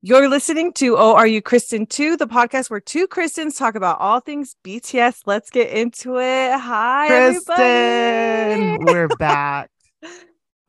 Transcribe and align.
You're 0.00 0.26
listening 0.26 0.72
to 0.72 0.96
Oh 0.96 1.14
Are 1.14 1.26
You 1.26 1.42
Kristen 1.42 1.84
2, 1.84 2.16
the 2.16 2.26
podcast 2.26 2.70
where 2.70 2.80
two 2.80 3.06
Kristens 3.06 3.58
talk 3.58 3.74
about 3.74 4.00
all 4.00 4.20
things 4.20 4.56
BTS. 4.64 5.20
Let's 5.26 5.50
get 5.50 5.68
into 5.68 6.18
it. 6.18 6.58
Hi, 6.58 7.08
Kristen, 7.08 7.60
everybody. 7.60 8.84
we're 8.86 9.08
back. 9.08 9.70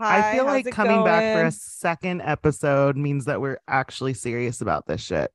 Hi, 0.01 0.31
I 0.31 0.35
feel 0.35 0.43
like 0.43 0.67
it 0.67 0.71
coming 0.71 1.05
back 1.05 1.37
for 1.37 1.45
a 1.45 1.51
second 1.51 2.21
episode 2.21 2.97
means 2.97 3.23
that 3.23 3.39
we're 3.39 3.59
actually 3.69 4.13
serious 4.13 4.59
about 4.59 4.85
this 4.85 4.99
shit. 4.99 5.31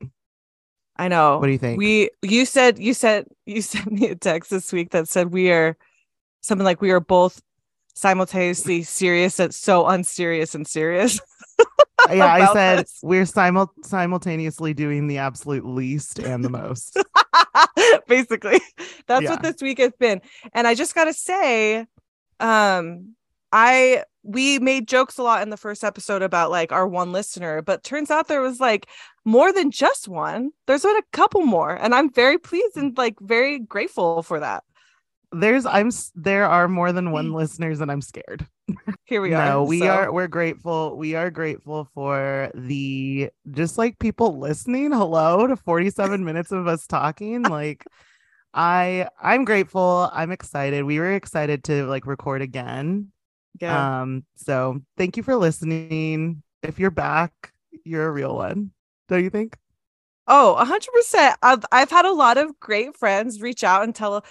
I 0.96 1.08
know. 1.08 1.38
What 1.38 1.46
do 1.46 1.52
you 1.52 1.58
think? 1.58 1.78
We 1.78 2.10
you 2.20 2.44
said 2.44 2.78
you 2.78 2.92
said 2.92 3.24
you 3.46 3.62
sent 3.62 3.90
me 3.90 4.08
a 4.08 4.16
text 4.16 4.50
this 4.50 4.70
week 4.70 4.90
that 4.90 5.08
said 5.08 5.32
we 5.32 5.50
are 5.50 5.78
something 6.42 6.66
like 6.66 6.82
we 6.82 6.90
are 6.90 7.00
both 7.00 7.40
simultaneously 7.98 8.82
serious 8.82 9.38
and 9.40 9.54
so 9.54 9.86
unserious 9.86 10.54
and 10.54 10.66
serious. 10.66 11.20
yeah, 12.10 12.26
I 12.32 12.52
said 12.52 12.78
this. 12.84 12.98
we're 13.02 13.26
simul- 13.26 13.72
simultaneously 13.82 14.72
doing 14.74 15.08
the 15.08 15.18
absolute 15.18 15.66
least 15.66 16.18
and 16.18 16.44
the 16.44 16.50
most. 16.50 16.96
basically 18.06 18.60
that's 19.06 19.22
Yeah. 19.24 19.30
what 19.30 19.42
this 19.42 19.60
week 19.60 19.78
has 19.78 19.92
been 19.98 20.20
and 20.52 20.66
i 20.66 20.74
just 20.74 20.94
gotta 20.94 21.12
say 21.12 21.86
um 22.40 23.14
i 23.52 24.02
we 24.22 24.58
made 24.58 24.88
jokes 24.88 25.18
a 25.18 25.22
lot 25.22 25.42
in 25.42 25.50
the 25.50 25.56
first 25.56 25.84
episode 25.84 26.22
about 26.22 26.50
like 26.50 26.72
our 26.72 26.86
one 26.86 27.12
listener 27.12 27.62
but 27.62 27.84
turns 27.84 28.10
out 28.10 28.28
there 28.28 28.40
was 28.40 28.60
like 28.60 28.86
more 29.24 29.52
than 29.52 29.70
just 29.70 30.08
one 30.08 30.50
there's 30.66 30.82
been 30.82 30.96
a 30.96 31.02
couple 31.12 31.42
more 31.42 31.74
and 31.74 31.94
i'm 31.94 32.10
very 32.12 32.38
pleased 32.38 32.76
and 32.76 32.96
like 32.96 33.14
very 33.20 33.58
grateful 33.58 34.22
for 34.22 34.40
that 34.40 34.64
There's 35.32 35.66
I'm 35.66 35.90
there 36.14 36.46
are 36.46 36.68
more 36.68 36.92
than 36.92 37.10
one 37.10 37.32
listeners 37.32 37.80
and 37.80 37.90
I'm 37.90 38.00
scared. 38.00 38.46
here 39.04 39.20
we 39.20 39.34
are 39.34 39.44
no, 39.44 39.64
we 39.64 39.80
so- 39.80 39.88
are 39.88 40.12
we're 40.12 40.26
grateful. 40.28 40.96
We 40.96 41.14
are 41.14 41.30
grateful 41.30 41.88
for 41.94 42.50
the 42.54 43.30
just 43.50 43.76
like 43.76 43.98
people 43.98 44.38
listening. 44.38 44.92
Hello 44.92 45.46
to 45.46 45.56
47 45.56 46.24
minutes 46.24 46.50
of 46.52 46.66
us 46.66 46.86
talking. 46.86 47.42
Like 47.42 47.84
I 48.54 49.08
I'm 49.20 49.44
grateful. 49.44 50.10
I'm 50.12 50.32
excited. 50.32 50.84
We 50.84 50.98
were 50.98 51.12
excited 51.12 51.64
to 51.64 51.84
like 51.86 52.06
record 52.06 52.40
again. 52.40 53.12
yeah 53.60 54.00
Um 54.00 54.24
so 54.36 54.80
thank 54.96 55.16
you 55.18 55.22
for 55.22 55.36
listening. 55.36 56.42
If 56.62 56.78
you're 56.78 56.90
back, 56.90 57.32
you're 57.84 58.06
a 58.06 58.10
real 58.12 58.34
one. 58.34 58.70
Don't 59.08 59.22
you 59.22 59.30
think? 59.30 59.56
Oh, 60.26 60.54
a 60.54 60.64
hundred 60.64 60.92
percent. 60.92 61.36
I've 61.42 61.64
I've 61.70 61.90
had 61.90 62.06
a 62.06 62.12
lot 62.12 62.38
of 62.38 62.58
great 62.60 62.96
friends 62.96 63.40
reach 63.42 63.62
out 63.62 63.84
and 63.84 63.94
tell 63.94 64.24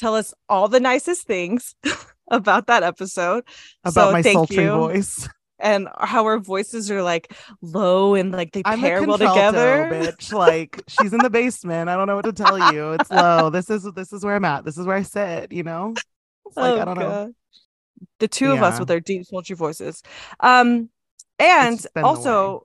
tell 0.00 0.14
us 0.16 0.32
all 0.48 0.66
the 0.68 0.80
nicest 0.80 1.26
things 1.26 1.74
about 2.30 2.66
that 2.68 2.82
episode. 2.82 3.44
About 3.84 3.94
So 4.08 4.12
my 4.12 4.22
thank 4.22 4.34
sultry 4.34 4.64
you. 4.64 4.70
voice. 4.72 5.28
and 5.62 5.88
how 5.98 6.24
our 6.24 6.38
voices 6.38 6.90
are 6.90 7.02
like 7.02 7.32
low 7.60 8.14
and 8.14 8.32
like 8.32 8.52
they 8.52 8.62
I'm 8.64 8.80
pair 8.80 9.02
well 9.02 9.18
together. 9.18 9.88
bitch. 9.92 10.32
Like 10.32 10.82
she's 10.88 11.12
in 11.12 11.18
the 11.20 11.28
basement. 11.30 11.90
I 11.90 11.96
don't 11.96 12.06
know 12.06 12.16
what 12.16 12.24
to 12.24 12.32
tell 12.32 12.72
you. 12.72 12.92
It's 12.92 13.10
low. 13.10 13.50
This 13.56 13.68
is 13.70 13.82
this 13.94 14.12
is 14.12 14.24
where 14.24 14.34
I'm 14.36 14.44
at. 14.44 14.64
This 14.64 14.78
is 14.78 14.86
where 14.86 14.96
I 14.96 15.02
sit. 15.02 15.52
You 15.52 15.62
know. 15.62 15.92
It's 16.46 16.56
like 16.56 16.78
Oh, 16.78 16.80
I 16.80 16.84
don't 16.84 16.98
know. 16.98 17.32
The 18.20 18.28
two 18.28 18.52
of 18.52 18.62
us 18.62 18.78
with 18.80 18.90
our 18.90 19.00
deep 19.00 19.26
sultry 19.26 19.54
voices. 19.56 20.02
Um 20.40 20.88
and 21.38 21.76
just 21.78 21.92
been 21.94 22.02
the 22.02 22.08
way. 22.08 22.14
also 22.16 22.62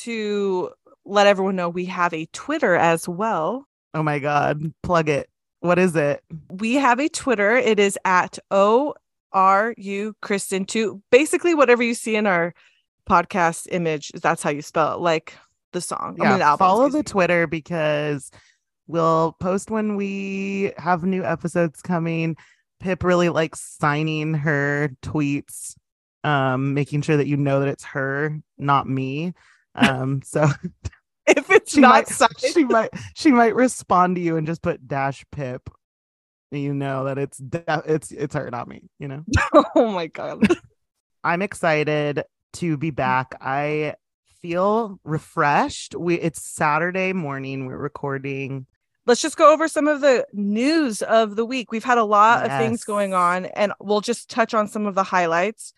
to 0.00 0.70
let 1.04 1.26
everyone 1.26 1.56
know 1.56 1.68
we 1.68 1.86
have 1.86 2.12
a 2.14 2.26
Twitter 2.32 2.74
as 2.76 3.08
well. 3.08 3.66
Oh 3.94 4.02
my 4.02 4.18
god. 4.20 4.62
Plug 4.82 5.08
it. 5.08 5.28
What 5.60 5.78
is 5.78 5.96
it? 5.96 6.22
we 6.50 6.74
have 6.74 7.00
a 7.00 7.08
Twitter. 7.08 7.56
It 7.56 7.78
is 7.80 7.98
at 8.04 8.38
O 8.50 8.94
R 9.32 9.74
U 9.76 10.14
Kristen 10.22 10.64
two. 10.64 11.02
Basically, 11.10 11.54
whatever 11.54 11.82
you 11.82 11.94
see 11.94 12.16
in 12.16 12.26
our 12.26 12.54
podcast 13.08 13.66
image, 13.70 14.10
that's 14.14 14.42
how 14.42 14.50
you 14.50 14.62
spell 14.62 14.94
it, 14.94 15.00
like 15.00 15.34
the 15.72 15.80
song. 15.80 16.16
I 16.20 16.24
Yeah. 16.24 16.30
mean, 16.30 16.38
the 16.40 16.44
album, 16.44 16.58
follow 16.66 16.88
the 16.88 16.98
me. 16.98 17.02
Twitter 17.02 17.46
because 17.46 18.30
we'll 18.86 19.32
post 19.40 19.70
when 19.70 19.96
we 19.96 20.72
have 20.78 21.02
new 21.04 21.24
episodes 21.24 21.82
coming. 21.82 22.36
Pip 22.80 23.02
really 23.02 23.28
likes 23.28 23.60
signing 23.80 24.34
her 24.34 24.90
tweets, 25.02 25.74
um, 26.24 26.74
making 26.74 27.02
sure 27.02 27.16
that 27.16 27.26
you 27.26 27.36
know 27.36 27.60
that 27.60 27.68
it's 27.68 27.84
her, 27.84 28.38
not 28.56 28.88
me. 28.88 29.32
Um, 29.74 30.22
so 30.24 30.46
If 31.36 31.50
it's 31.50 31.72
she 31.74 31.80
not 31.80 32.08
might 32.20 32.40
she 32.40 32.64
might 32.64 32.90
she 33.14 33.30
might 33.30 33.54
respond 33.54 34.16
to 34.16 34.22
you 34.22 34.36
and 34.36 34.46
just 34.46 34.62
put 34.62 34.88
dash 34.88 35.24
pip. 35.30 35.68
And 36.50 36.62
you 36.62 36.72
know 36.72 37.04
that 37.04 37.18
it's 37.18 37.40
it's 37.86 38.10
it's 38.10 38.34
her 38.34 38.50
not 38.50 38.68
me 38.68 38.88
you 38.98 39.08
know? 39.08 39.24
Oh 39.74 39.90
my 39.90 40.06
god. 40.06 40.46
i'm 41.24 41.42
excited 41.42 42.24
to 42.54 42.76
be 42.78 42.90
back. 42.90 43.34
I 43.40 43.94
feel 44.40 44.98
refreshed. 45.04 45.94
We 45.94 46.14
it's 46.14 46.42
saturday 46.42 47.12
morning. 47.12 47.66
We're 47.66 47.76
recording. 47.76 48.66
Let's 49.04 49.20
just 49.20 49.36
go 49.36 49.52
over 49.52 49.68
some 49.68 49.88
of 49.88 50.00
the 50.00 50.26
news 50.32 51.02
of 51.02 51.36
the 51.36 51.44
week. 51.44 51.72
We've 51.72 51.84
had 51.84 51.98
a 51.98 52.04
lot 52.04 52.44
of 52.44 52.52
things 52.58 52.84
going 52.84 53.14
on, 53.14 53.46
and 53.46 53.72
we'll 53.80 54.02
just 54.02 54.28
touch 54.30 54.52
on 54.52 54.68
some 54.68 54.86
of 54.86 54.94
the 54.94 55.02
highlights. 55.02 55.72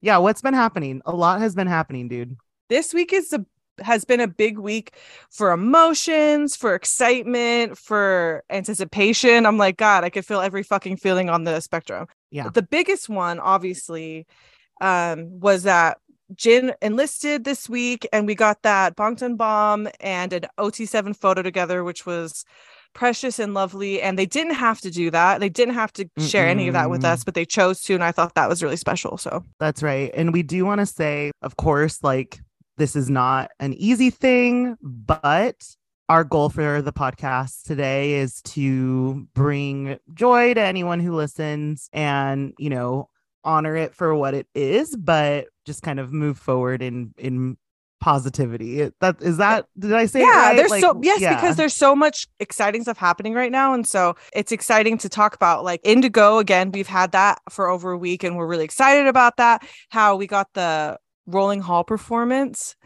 yeah 0.00 0.18
what's 0.18 0.42
been 0.42 0.54
happening? 0.54 1.02
A 1.04 1.14
lot 1.14 1.40
has 1.40 1.54
been 1.54 1.66
happening 1.66 2.08
dude. 2.08 2.36
This 2.70 2.94
week 2.94 3.12
is 3.12 3.32
a 3.32 3.44
has 3.80 4.04
been 4.04 4.20
a 4.20 4.28
big 4.28 4.58
week 4.58 4.92
for 5.30 5.52
emotions, 5.52 6.56
for 6.56 6.74
excitement, 6.74 7.76
for 7.78 8.44
anticipation. 8.50 9.46
I'm 9.46 9.58
like, 9.58 9.76
God, 9.76 10.04
I 10.04 10.10
could 10.10 10.26
feel 10.26 10.40
every 10.40 10.62
fucking 10.62 10.96
feeling 10.98 11.30
on 11.30 11.44
the 11.44 11.60
spectrum. 11.60 12.06
Yeah. 12.30 12.48
The 12.48 12.62
biggest 12.62 13.08
one, 13.08 13.38
obviously, 13.40 14.26
um, 14.80 15.40
was 15.40 15.62
that 15.64 15.98
Jin 16.34 16.72
enlisted 16.80 17.44
this 17.44 17.68
week, 17.68 18.06
and 18.12 18.26
we 18.26 18.34
got 18.34 18.62
that 18.62 18.96
Bangtan 18.96 19.36
bomb 19.36 19.88
and 20.00 20.32
an 20.32 20.46
OT7 20.58 21.16
photo 21.16 21.42
together, 21.42 21.84
which 21.84 22.06
was 22.06 22.44
precious 22.94 23.38
and 23.38 23.54
lovely. 23.54 24.00
And 24.00 24.18
they 24.18 24.26
didn't 24.26 24.54
have 24.54 24.80
to 24.80 24.90
do 24.90 25.10
that. 25.10 25.40
They 25.40 25.48
didn't 25.48 25.74
have 25.74 25.92
to 25.94 26.08
share 26.18 26.46
any 26.46 26.68
of 26.68 26.74
that 26.74 26.90
with 26.90 27.04
us, 27.04 27.24
but 27.24 27.34
they 27.34 27.44
chose 27.44 27.82
to, 27.82 27.94
and 27.94 28.04
I 28.04 28.12
thought 28.12 28.34
that 28.34 28.48
was 28.48 28.62
really 28.62 28.76
special. 28.76 29.18
So 29.18 29.44
That's 29.58 29.82
right. 29.82 30.10
And 30.14 30.32
we 30.32 30.42
do 30.42 30.64
want 30.64 30.78
to 30.78 30.86
say, 30.86 31.32
of 31.42 31.56
course, 31.56 32.02
like 32.02 32.40
this 32.76 32.96
is 32.96 33.10
not 33.10 33.50
an 33.60 33.74
easy 33.74 34.10
thing, 34.10 34.76
but 34.82 35.64
our 36.08 36.24
goal 36.24 36.50
for 36.50 36.82
the 36.82 36.92
podcast 36.92 37.62
today 37.62 38.14
is 38.14 38.42
to 38.42 39.26
bring 39.34 39.98
joy 40.12 40.54
to 40.54 40.60
anyone 40.60 41.00
who 41.00 41.14
listens 41.14 41.88
and, 41.92 42.52
you 42.58 42.68
know, 42.68 43.08
honor 43.44 43.76
it 43.76 43.94
for 43.94 44.14
what 44.14 44.34
it 44.34 44.46
is, 44.54 44.96
but 44.96 45.46
just 45.64 45.82
kind 45.82 46.00
of 46.00 46.12
move 46.12 46.38
forward 46.38 46.82
in 46.82 47.14
in 47.18 47.56
positivity. 48.00 48.90
That 49.00 49.22
is 49.22 49.38
that 49.38 49.64
did 49.78 49.94
I 49.94 50.04
say 50.04 50.20
yeah 50.20 50.48
right? 50.48 50.56
there's 50.56 50.70
Like, 50.70 50.82
so 50.82 51.00
yes 51.02 51.22
yeah. 51.22 51.36
because 51.36 51.56
there's 51.56 51.72
so 51.72 51.96
much 51.96 52.26
exciting 52.38 52.82
stuff 52.82 52.98
happening 52.98 53.32
right 53.32 53.50
now 53.50 53.72
and 53.72 53.86
so 53.86 54.14
it's 54.34 54.52
exciting 54.52 54.98
to 54.98 55.08
talk 55.08 55.34
about 55.34 55.64
like 55.64 55.80
indigo 55.84 56.36
again 56.36 56.70
we've 56.70 56.86
had 56.86 57.12
that 57.12 57.40
for 57.48 57.66
over 57.66 57.92
a 57.92 57.96
week 57.96 58.22
and 58.22 58.36
we're 58.36 58.46
really 58.46 58.64
excited 58.64 59.06
about 59.06 59.38
that 59.38 59.66
how 59.88 60.16
we 60.16 60.26
got 60.26 60.48
the 60.52 60.98
rolling 61.26 61.60
hall 61.60 61.84
performance 61.84 62.76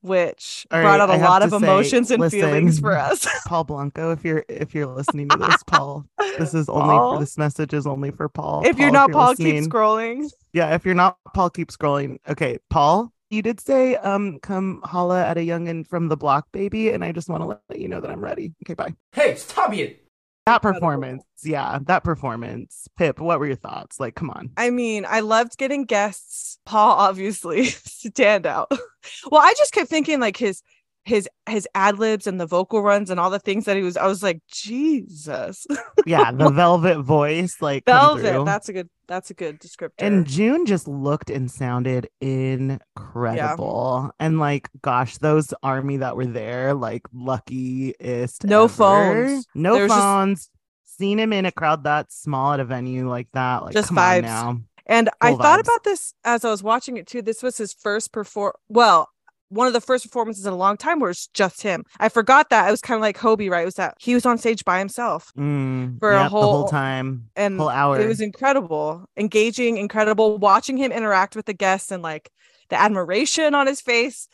which 0.00 0.64
All 0.70 0.80
brought 0.80 1.00
right, 1.00 1.10
out 1.10 1.10
a 1.10 1.16
lot 1.24 1.42
of 1.42 1.50
say, 1.50 1.56
emotions 1.56 2.10
and 2.10 2.22
feelings 2.30 2.78
for 2.78 2.96
us 2.96 3.26
Paul 3.46 3.64
Blanco, 3.64 4.12
if 4.12 4.24
you're 4.24 4.44
if 4.48 4.74
you're 4.74 4.86
listening 4.86 5.28
to 5.30 5.36
this, 5.46 5.62
Paul, 5.64 6.06
this 6.38 6.54
is 6.54 6.68
only 6.68 6.84
Paul? 6.96 7.14
for 7.14 7.20
this 7.20 7.36
message 7.36 7.74
is 7.74 7.86
only 7.86 8.10
for 8.12 8.28
Paul. 8.28 8.64
if 8.64 8.78
you're 8.78 8.90
not 8.92 9.10
paul 9.12 9.34
keep 9.34 9.56
scrolling 9.56 10.30
Yeah, 10.52 10.74
if 10.74 10.84
you're 10.84 10.94
not 10.94 11.18
Paul, 11.34 11.50
keep 11.50 11.70
scrolling. 11.70 12.18
Okay, 12.28 12.58
Paul, 12.70 13.12
you 13.30 13.42
did 13.42 13.60
say 13.60 13.96
um 13.96 14.38
come 14.40 14.80
holla 14.84 15.24
at 15.24 15.36
a 15.36 15.40
youngin 15.40 15.86
from 15.86 16.08
the 16.08 16.16
block, 16.16 16.46
baby, 16.52 16.90
and 16.90 17.04
I 17.04 17.12
just 17.12 17.28
want 17.28 17.42
to 17.42 17.46
let 17.46 17.80
you 17.80 17.88
know 17.88 18.00
that 18.00 18.10
I'm 18.10 18.20
ready. 18.20 18.54
Okay, 18.64 18.74
bye. 18.74 18.94
Hey, 19.12 19.34
stop 19.36 19.74
it! 19.74 20.07
That 20.48 20.62
performance, 20.62 21.24
yeah, 21.44 21.78
that 21.82 22.04
performance. 22.04 22.88
Pip, 22.96 23.20
what 23.20 23.38
were 23.38 23.46
your 23.46 23.54
thoughts? 23.56 24.00
Like, 24.00 24.14
come 24.14 24.30
on. 24.30 24.50
I 24.56 24.70
mean, 24.70 25.04
I 25.06 25.20
loved 25.20 25.58
getting 25.58 25.84
guests. 25.84 26.58
Paul 26.64 26.92
obviously 26.92 27.64
stand 27.66 28.46
out. 28.46 28.70
well, 29.30 29.42
I 29.42 29.52
just 29.58 29.74
kept 29.74 29.90
thinking 29.90 30.20
like 30.20 30.38
his 30.38 30.62
his 31.08 31.28
his 31.48 31.66
ad 31.74 31.98
libs 31.98 32.26
and 32.26 32.38
the 32.40 32.46
vocal 32.46 32.82
runs 32.82 33.10
and 33.10 33.18
all 33.18 33.30
the 33.30 33.38
things 33.38 33.64
that 33.64 33.76
he 33.76 33.82
was. 33.82 33.96
I 33.96 34.06
was 34.06 34.22
like, 34.22 34.40
Jesus, 34.52 35.66
Yeah, 36.06 36.30
the 36.32 36.50
velvet 36.62 37.00
voice, 37.02 37.60
like 37.60 37.84
velvet. 37.86 38.44
That's 38.44 38.68
a 38.68 38.72
good. 38.72 38.88
That's 39.08 39.30
a 39.30 39.34
good 39.34 39.58
descriptor. 39.58 39.92
and 40.00 40.26
June 40.26 40.66
just 40.66 40.86
looked 40.86 41.30
and 41.30 41.50
sounded 41.50 42.10
incredible. 42.20 44.10
And 44.20 44.38
like, 44.38 44.68
gosh, 44.82 45.18
those 45.18 45.52
army 45.62 45.98
that 45.98 46.16
were 46.16 46.26
there, 46.26 46.74
like 46.74 47.02
luckiest. 47.12 48.44
No 48.44 48.64
ever. 48.64 48.72
phones. 48.72 49.46
No 49.54 49.72
There 49.74 49.82
was 49.84 49.90
just- 49.90 50.00
phones. 50.00 50.50
Seen 50.84 51.20
him 51.20 51.32
in 51.32 51.46
a 51.46 51.52
crowd 51.52 51.84
that 51.84 52.10
small 52.10 52.54
at 52.54 52.58
a 52.60 52.64
venue 52.64 53.08
like 53.08 53.28
that. 53.32 53.62
Like, 53.62 53.72
Just 53.72 53.88
come 53.88 53.98
vibes. 53.98 54.16
on 54.16 54.22
now. 54.22 54.60
And 54.86 55.08
I 55.20 55.28
Full 55.30 55.38
thought 55.38 55.60
about 55.60 55.84
this 55.84 56.12
as 56.24 56.44
I 56.44 56.50
was 56.50 56.60
watching 56.60 56.96
it 56.96 57.06
too. 57.06 57.22
This 57.22 57.40
was 57.40 57.56
his 57.56 57.72
first 57.72 58.10
perform. 58.10 58.54
Well, 58.68 59.08
one 59.50 59.66
of 59.66 59.72
the 59.72 59.80
first 59.80 60.04
performances 60.04 60.44
in 60.46 60.52
a 60.52 60.56
long 60.56 60.76
time 60.76 61.00
where 61.00 61.10
it's 61.10 61.26
just 61.28 61.62
him. 61.62 61.84
I 62.00 62.08
forgot 62.08 62.50
that 62.50 62.68
it 62.68 62.70
was 62.70 62.80
kind 62.80 62.96
of 62.96 63.02
like 63.02 63.16
Hobi, 63.18 63.50
right? 63.50 63.62
It 63.62 63.64
was 63.66 63.74
that 63.76 63.94
he 63.98 64.14
was 64.14 64.26
on 64.26 64.38
stage 64.38 64.64
by 64.64 64.78
himself 64.78 65.32
Mm, 65.38 65.98
For 66.00 66.10
a 66.12 66.14
yep, 66.14 66.24
the 66.24 66.28
whole- 66.30 66.52
whole 66.52 66.68
time, 66.68 67.30
and 67.36 67.58
whole 67.58 67.68
hour. 67.68 67.98
it 68.00 68.06
was 68.08 68.20
incredible, 68.20 69.04
engaging, 69.16 69.76
incredible. 69.78 70.38
Watching 70.38 70.76
him 70.76 70.92
interact 70.92 71.34
with 71.36 71.46
the 71.46 71.54
guests 71.54 71.90
and 71.90 72.02
like 72.02 72.30
the 72.70 72.78
admiration 72.78 73.54
on 73.54 73.66
his 73.66 73.80
face 73.80 74.28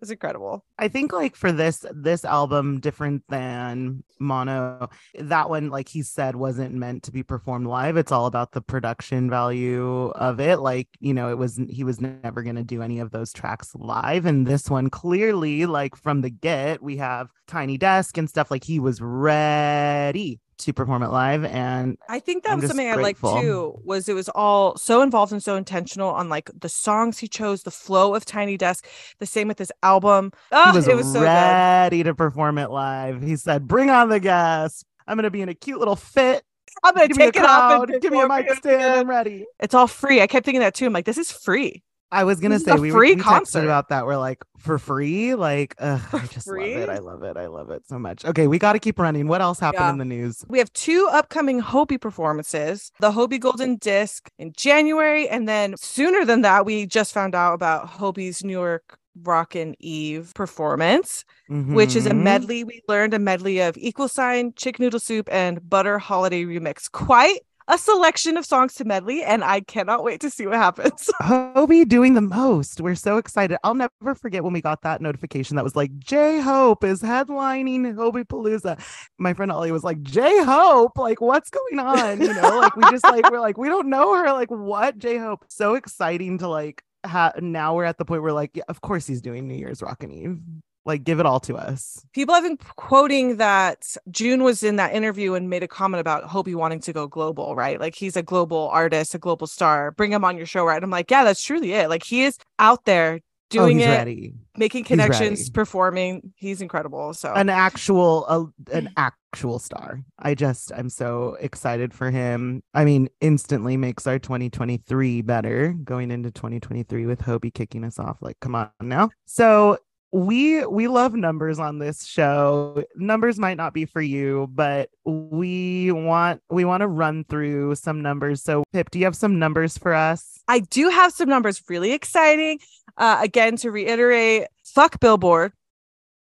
was 0.00 0.10
incredible. 0.10 0.64
I 0.78 0.88
think 0.88 1.12
like 1.12 1.36
for 1.36 1.52
this 1.52 1.84
this 1.92 2.24
album, 2.24 2.80
different 2.80 3.22
than 3.28 4.02
Mono, 4.18 4.90
that 5.18 5.50
one, 5.50 5.70
like 5.70 5.88
he 5.88 6.02
said, 6.02 6.36
wasn't 6.36 6.74
meant 6.74 7.02
to 7.04 7.12
be 7.12 7.22
performed 7.22 7.66
live. 7.66 7.96
It's 7.96 8.12
all 8.12 8.26
about 8.26 8.52
the 8.52 8.60
production 8.60 9.28
value 9.30 10.08
of 10.10 10.40
it. 10.40 10.58
Like, 10.58 10.88
you 11.00 11.14
know, 11.14 11.30
it 11.30 11.38
was 11.38 11.60
he 11.68 11.84
was 11.84 12.00
never 12.00 12.42
gonna 12.42 12.64
do 12.64 12.82
any 12.82 13.00
of 13.00 13.10
those 13.10 13.32
tracks 13.32 13.74
live. 13.74 14.26
And 14.26 14.46
this 14.46 14.70
one 14.70 14.90
clearly, 14.90 15.66
like 15.66 15.96
from 15.96 16.20
the 16.20 16.30
get, 16.30 16.82
we 16.82 16.96
have 16.98 17.30
Tiny 17.46 17.78
Desk 17.78 18.16
and 18.16 18.28
stuff 18.28 18.50
like 18.50 18.64
he 18.64 18.78
was 18.80 19.00
ready 19.00 20.40
to 20.58 20.72
perform 20.72 21.02
it 21.02 21.08
live 21.08 21.44
and 21.44 21.96
I 22.08 22.18
think 22.18 22.44
that 22.44 22.52
I'm 22.52 22.60
was 22.60 22.68
something 22.68 22.88
I 22.88 22.94
grateful. 22.94 23.32
liked 23.32 23.42
too. 23.42 23.80
Was 23.84 24.08
it 24.08 24.14
was 24.14 24.28
all 24.30 24.76
so 24.76 25.02
involved 25.02 25.32
and 25.32 25.42
so 25.42 25.56
intentional 25.56 26.10
on 26.10 26.28
like 26.28 26.50
the 26.58 26.68
songs 26.68 27.18
he 27.18 27.28
chose, 27.28 27.62
the 27.62 27.70
flow 27.70 28.14
of 28.14 28.24
Tiny 28.24 28.56
Desk. 28.56 28.86
The 29.18 29.26
same 29.26 29.48
with 29.48 29.58
his 29.58 29.72
album. 29.82 30.32
he 30.50 30.70
Oh, 30.70 30.72
was, 30.72 30.88
it 30.88 30.96
was 30.96 31.06
so 31.06 31.20
good. 31.20 31.24
ready 31.24 32.02
to 32.02 32.14
perform 32.14 32.58
it 32.58 32.70
live. 32.70 33.22
He 33.22 33.36
said, 33.36 33.66
Bring 33.68 33.90
on 33.90 34.08
the 34.08 34.20
gas. 34.20 34.84
I'm 35.06 35.16
gonna 35.16 35.30
be 35.30 35.42
in 35.42 35.48
a 35.48 35.54
cute 35.54 35.78
little 35.78 35.96
fit. 35.96 36.42
I'm 36.82 36.94
gonna 36.94 37.08
Give 37.08 37.16
take 37.16 37.36
it 37.36 37.44
off 37.44 37.88
and 37.88 38.00
Give 38.02 38.12
me 38.12 38.20
a 38.20 38.28
mic 38.28 38.52
stand. 38.54 39.00
I'm 39.00 39.08
ready. 39.08 39.46
It's 39.60 39.74
all 39.74 39.86
free. 39.86 40.20
I 40.20 40.26
kept 40.26 40.44
thinking 40.44 40.60
that 40.60 40.74
too. 40.74 40.86
I'm 40.86 40.92
like, 40.92 41.06
this 41.06 41.18
is 41.18 41.30
free. 41.32 41.82
I 42.10 42.24
was 42.24 42.40
gonna 42.40 42.58
say 42.58 42.74
we 42.74 42.90
free 42.90 43.10
were 43.12 43.16
we 43.16 43.22
concert. 43.22 43.64
about 43.64 43.90
that. 43.90 44.06
We're 44.06 44.16
like 44.16 44.42
for 44.56 44.78
free, 44.78 45.34
like 45.34 45.74
ugh, 45.78 46.00
I 46.12 46.26
just 46.26 46.46
free? 46.46 46.74
love 46.74 46.82
it. 46.82 46.88
I 46.88 46.98
love 46.98 47.22
it. 47.22 47.36
I 47.36 47.46
love 47.46 47.70
it 47.70 47.82
so 47.86 47.98
much. 47.98 48.24
Okay, 48.24 48.46
we 48.46 48.58
got 48.58 48.72
to 48.72 48.78
keep 48.78 48.98
running. 48.98 49.28
What 49.28 49.40
else 49.40 49.60
happened 49.60 49.82
Yeah. 49.82 49.92
in 49.92 49.98
the 49.98 50.04
news? 50.04 50.44
We 50.48 50.58
have 50.58 50.72
two 50.72 51.08
upcoming 51.12 51.60
Hobi 51.60 52.00
performances 52.00 52.90
the 53.00 53.10
Hobi 53.12 53.38
Golden 53.38 53.76
Disc 53.76 54.30
in 54.38 54.52
January. 54.56 55.28
And 55.28 55.48
then 55.48 55.74
sooner 55.76 56.24
than 56.24 56.40
that, 56.42 56.64
we 56.64 56.86
just 56.86 57.12
found 57.12 57.34
out 57.34 57.52
about 57.54 57.88
Hobi's 57.90 58.42
New 58.42 58.60
Year's 58.60 58.80
Rockin' 59.24 59.74
Eve 59.80 60.32
performance, 60.34 61.24
which 61.48 61.96
is 61.96 62.06
a 62.06 62.10
Mhm. 62.10 62.22
medley. 62.22 62.62
We 62.64 62.82
learned 62.88 63.14
a 63.14 63.18
medley 63.18 63.58
of 63.60 63.76
Equal 63.76 64.06
Sign, 64.08 64.52
Chicken 64.54 64.84
Noodle 64.84 65.00
Soup, 65.00 65.28
and 65.32 65.68
Butter 65.68 65.98
Holiday 65.98 66.44
Remix. 66.44 66.90
Quite 66.90 67.40
a 67.68 67.78
selection 67.78 68.36
of 68.36 68.46
songs 68.46 68.74
to 68.74 68.84
medley, 68.84 69.22
and 69.22 69.44
I 69.44 69.60
cannot 69.60 70.02
wait 70.02 70.20
to 70.22 70.30
see 70.30 70.46
what 70.46 70.56
happens. 70.56 71.10
Hobi 71.22 71.86
doing 71.86 72.14
the 72.14 72.20
most. 72.20 72.80
We're 72.80 72.94
so 72.94 73.18
excited. 73.18 73.58
I'll 73.62 73.74
never 73.74 74.14
forget 74.14 74.42
when 74.42 74.52
we 74.52 74.60
got 74.60 74.82
that 74.82 75.00
notification 75.00 75.56
that 75.56 75.64
was 75.64 75.76
like 75.76 75.96
J 75.98 76.40
Hope 76.40 76.82
is 76.82 77.02
headlining 77.02 77.94
Hobi 77.94 78.24
Palooza. 78.24 78.80
My 79.18 79.34
friend 79.34 79.52
Ollie 79.52 79.72
was 79.72 79.84
like, 79.84 80.02
J 80.02 80.42
Hope, 80.44 80.96
like 80.96 81.20
what's 81.20 81.50
going 81.50 81.78
on? 81.78 82.20
You 82.20 82.34
know, 82.34 82.58
like 82.58 82.74
we 82.74 82.82
just 82.90 83.04
like 83.04 83.30
we're 83.30 83.40
like, 83.40 83.58
we 83.58 83.68
don't 83.68 83.88
know 83.88 84.14
her. 84.16 84.32
Like, 84.32 84.50
what 84.50 84.98
J 84.98 85.18
Hope? 85.18 85.44
So 85.48 85.74
exciting 85.74 86.38
to 86.38 86.48
like 86.48 86.82
ha- 87.04 87.32
now 87.40 87.74
we're 87.74 87.84
at 87.84 87.98
the 87.98 88.04
point 88.04 88.22
where 88.22 88.32
like, 88.32 88.50
yeah, 88.54 88.64
of 88.68 88.80
course 88.80 89.06
he's 89.06 89.20
doing 89.20 89.46
New 89.46 89.54
Year's 89.54 89.82
Rockin' 89.82 90.10
Eve. 90.10 90.40
Like, 90.88 91.04
give 91.04 91.20
it 91.20 91.26
all 91.26 91.38
to 91.40 91.54
us. 91.54 92.02
People 92.14 92.34
have 92.34 92.42
been 92.42 92.56
quoting 92.76 93.36
that 93.36 93.94
June 94.10 94.42
was 94.42 94.62
in 94.62 94.76
that 94.76 94.94
interview 94.94 95.34
and 95.34 95.50
made 95.50 95.62
a 95.62 95.68
comment 95.68 96.00
about 96.00 96.24
Hobi 96.24 96.54
wanting 96.54 96.80
to 96.80 96.94
go 96.94 97.06
global, 97.06 97.54
right? 97.54 97.78
Like 97.78 97.94
he's 97.94 98.16
a 98.16 98.22
global 98.22 98.70
artist, 98.70 99.14
a 99.14 99.18
global 99.18 99.46
star. 99.46 99.90
Bring 99.90 100.12
him 100.12 100.24
on 100.24 100.38
your 100.38 100.46
show, 100.46 100.64
right? 100.64 100.76
And 100.76 100.84
I'm 100.84 100.90
like, 100.90 101.10
yeah, 101.10 101.24
that's 101.24 101.42
truly 101.42 101.72
it. 101.74 101.90
Like 101.90 102.04
he 102.04 102.22
is 102.22 102.38
out 102.58 102.86
there 102.86 103.20
oh, 103.20 103.24
doing 103.50 103.76
oh, 103.76 103.80
he's 103.80 103.88
it, 103.90 103.98
ready. 103.98 104.34
making 104.56 104.84
connections, 104.84 105.40
ready. 105.40 105.50
performing. 105.50 106.32
He's 106.36 106.62
incredible. 106.62 107.12
So 107.12 107.34
an 107.34 107.50
actual 107.50 108.26
a, 108.26 108.74
an 108.74 108.88
actual 108.96 109.58
star. 109.58 110.02
I 110.18 110.34
just 110.34 110.72
I'm 110.74 110.88
so 110.88 111.36
excited 111.38 111.92
for 111.92 112.10
him. 112.10 112.62
I 112.72 112.86
mean, 112.86 113.10
instantly 113.20 113.76
makes 113.76 114.06
our 114.06 114.18
2023 114.18 115.20
better 115.20 115.74
going 115.84 116.10
into 116.10 116.30
2023 116.30 117.04
with 117.04 117.20
Hobi 117.20 117.52
kicking 117.52 117.84
us 117.84 117.98
off. 117.98 118.22
Like, 118.22 118.40
come 118.40 118.54
on 118.54 118.70
now. 118.80 119.10
So 119.26 119.76
we 120.10 120.64
we 120.66 120.88
love 120.88 121.14
numbers 121.14 121.58
on 121.58 121.78
this 121.78 122.06
show. 122.06 122.82
Numbers 122.96 123.38
might 123.38 123.56
not 123.56 123.74
be 123.74 123.84
for 123.84 124.00
you, 124.00 124.48
but 124.52 124.88
we 125.04 125.92
want 125.92 126.40
we 126.50 126.64
want 126.64 126.80
to 126.80 126.88
run 126.88 127.24
through 127.24 127.74
some 127.74 128.00
numbers. 128.00 128.42
So 128.42 128.64
Pip, 128.72 128.90
do 128.90 128.98
you 128.98 129.04
have 129.04 129.16
some 129.16 129.38
numbers 129.38 129.76
for 129.76 129.92
us? 129.92 130.40
I 130.48 130.60
do 130.60 130.88
have 130.88 131.12
some 131.12 131.28
numbers 131.28 131.62
really 131.68 131.92
exciting. 131.92 132.58
Uh, 132.96 133.18
again, 133.20 133.56
to 133.56 133.70
reiterate, 133.70 134.46
fuck 134.64 134.98
Billboard. 134.98 135.52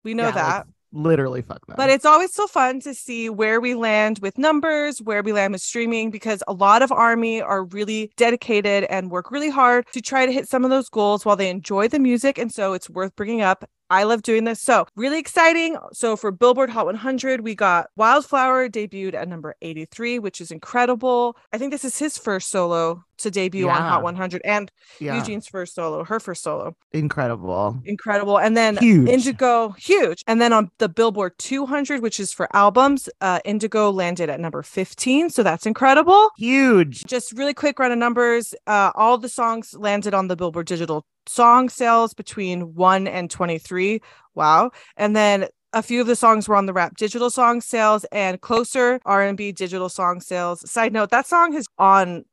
We 0.04 0.14
know 0.14 0.26
Yeah, 0.26 0.32
that. 0.32 0.58
like, 0.58 0.66
literally 0.92 1.42
fuck 1.42 1.66
them. 1.66 1.76
But 1.78 1.90
it's 1.90 2.06
always 2.06 2.34
so 2.34 2.46
fun 2.48 2.82
to 2.82 2.94
see 2.94 3.30
where 3.30 3.60
we 3.60 3.74
land 3.74 4.20
with 4.20 4.38
numbers, 4.38 5.02
where 5.02 5.24
we 5.24 5.34
land 5.34 5.54
with 5.54 5.62
streaming, 5.62 6.12
because 6.12 6.44
a 6.48 6.54
lot 6.54 6.82
of 6.82 6.92
Army 6.92 7.42
are 7.42 7.64
really 7.64 8.12
dedicated 8.18 8.84
and 8.86 9.10
work 9.12 9.32
really 9.32 9.50
hard 9.50 9.86
to 9.94 10.02
try 10.02 10.26
to 10.26 10.32
hit 10.32 10.48
some 10.48 10.64
of 10.64 10.70
those 10.70 10.90
goals 10.90 11.26
while 11.26 11.36
they 11.36 11.50
enjoy 11.50 11.88
the 11.88 12.00
music. 12.00 12.38
And 12.38 12.52
so 12.54 12.74
it's 12.74 12.90
worth 12.90 13.16
bringing 13.16 13.42
up. 13.42 13.68
I 13.90 14.04
love 14.04 14.22
doing 14.22 14.44
this. 14.44 14.62
So, 14.62 14.86
really 14.96 15.20
exciting. 15.20 15.78
So, 15.94 16.16
for 16.16 16.32
Billboard 16.32 16.70
Hot 16.70 16.86
100, 16.86 17.42
we 17.42 17.56
got 17.56 17.90
Wildflower 17.96 18.70
debuted 18.70 19.14
at 19.14 19.28
number 19.28 19.56
83, 19.62 20.20
which 20.20 20.42
is 20.42 20.52
incredible. 20.52 21.38
I 21.54 21.58
think 21.58 21.72
this 21.72 21.86
is 21.86 21.98
his 21.98 22.18
first 22.18 22.50
solo 22.50 23.04
to 23.20 23.32
debut 23.32 23.68
on 23.68 23.82
Hot 23.82 24.04
100 24.04 24.42
and 24.46 24.72
yeah, 25.00 25.16
Eugene's 25.16 25.48
first 25.48 25.74
solo, 25.76 26.04
her 26.04 26.20
first 26.20 26.44
solo 26.44 26.76
incredible. 26.92 27.80
incredible. 27.86 28.38
And 28.38 28.56
then 28.56 28.78
Huge. 28.78 29.10
Indigo, 29.10 29.70
huge. 29.70 30.24
And 30.28 30.40
then 30.40 30.54
on 30.54 30.70
the 30.78 30.90
Billboard 30.90 31.34
200, 31.40 32.02
which 32.02 32.20
is 32.20 32.32
for 32.32 32.48
albums, 32.56 33.10
uh, 33.22 33.40
Indigo 33.46 33.90
landed 33.92 34.30
at 34.30 34.40
number 34.40 34.62
15. 34.62 35.30
So 35.30 35.44
that's 35.44 35.66
incredible. 35.66 36.30
Huge. 36.38 37.06
Just 37.06 37.32
really 37.34 37.54
quick 37.54 37.80
run 37.80 37.92
of 37.92 37.98
numbers. 37.98 38.54
Uh, 38.68 38.92
all 38.96 39.18
the 39.18 39.30
songs 39.30 39.74
landed 39.74 40.14
on 40.14 40.28
the 40.28 40.36
Billboard 40.36 40.68
Digital 40.68 41.06
song 41.28 41.70
sales 41.70 42.14
between 42.14 42.74
1 42.76 43.08
and 43.08 43.30
23. 43.30 44.02
Wow. 44.36 44.72
And 44.96 45.16
then 45.16 45.48
a 45.74 45.82
few 45.84 46.02
of 46.02 46.08
the 46.08 46.16
songs 46.16 46.48
were 46.48 46.56
on 46.56 46.66
the 46.66 46.74
rap 46.74 46.96
digital 46.98 47.30
song 47.30 47.60
sales 47.60 48.06
and 48.14 48.40
closer 48.40 49.02
r&b 49.06 49.52
digital 49.52 49.90
song 49.90 50.22
sales 50.22 50.68
side 50.70 50.94
note 50.94 51.10
that 51.10 51.28
song 51.28 51.52
has 51.52 51.68
on 51.78 52.24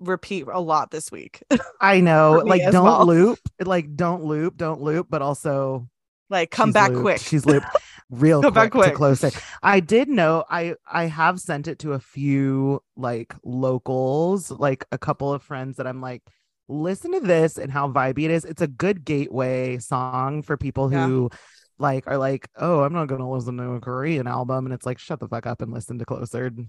repeat 0.00 0.44
a 0.52 0.60
lot 0.60 0.90
this 0.90 1.10
week 1.12 1.40
I 1.80 2.00
know. 2.00 2.42
Like, 2.44 2.62
don't 2.70 2.84
well. 2.84 3.06
loop. 3.06 3.38
Like, 3.60 3.94
don't 3.96 4.24
loop. 4.24 4.56
Don't 4.56 4.80
loop. 4.80 5.08
But 5.10 5.20
also, 5.22 5.88
like 6.30 6.50
come 6.50 6.72
back 6.72 6.90
looped. 6.90 7.02
quick 7.02 7.20
She's 7.20 7.44
looped 7.44 7.66
real 8.10 8.40
Come 8.40 8.52
quick, 8.52 8.64
back 8.64 8.70
quick. 8.72 8.90
to 8.90 8.96
closer. 8.96 9.30
I 9.62 9.80
did 9.80 10.08
know. 10.08 10.44
I 10.48 10.74
I 10.90 11.04
have 11.06 11.40
sent 11.40 11.68
it 11.68 11.78
to 11.80 11.92
a 11.92 11.98
few 12.00 12.82
like 12.96 13.34
locals, 13.44 14.50
like 14.50 14.84
a 14.92 14.98
couple 14.98 15.32
of 15.32 15.42
friends 15.42 15.76
that 15.76 15.86
I'm 15.86 16.00
like, 16.00 16.22
listen 16.68 17.12
to 17.12 17.20
this 17.20 17.58
and 17.58 17.70
how 17.70 17.88
vibey 17.88 18.24
it 18.24 18.30
is. 18.30 18.44
It's 18.44 18.62
a 18.62 18.66
good 18.66 19.04
gateway 19.04 19.78
song 19.78 20.42
for 20.42 20.56
people 20.56 20.92
Yeah. 20.92 21.06
who. 21.06 21.30
Like 21.78 22.06
are 22.06 22.18
like, 22.18 22.46
oh, 22.56 22.82
I'm 22.82 22.92
not 22.92 23.08
gonna 23.08 23.28
listen 23.28 23.56
to 23.56 23.72
a 23.72 23.80
Korean 23.80 24.28
album, 24.28 24.66
and 24.66 24.72
it's 24.74 24.86
like, 24.86 25.00
shut 25.00 25.18
the 25.18 25.26
fuck 25.26 25.46
up 25.46 25.62
and 25.62 25.72
listen 25.72 25.98
to 25.98 26.04
Closer. 26.04 26.52
You 26.54 26.68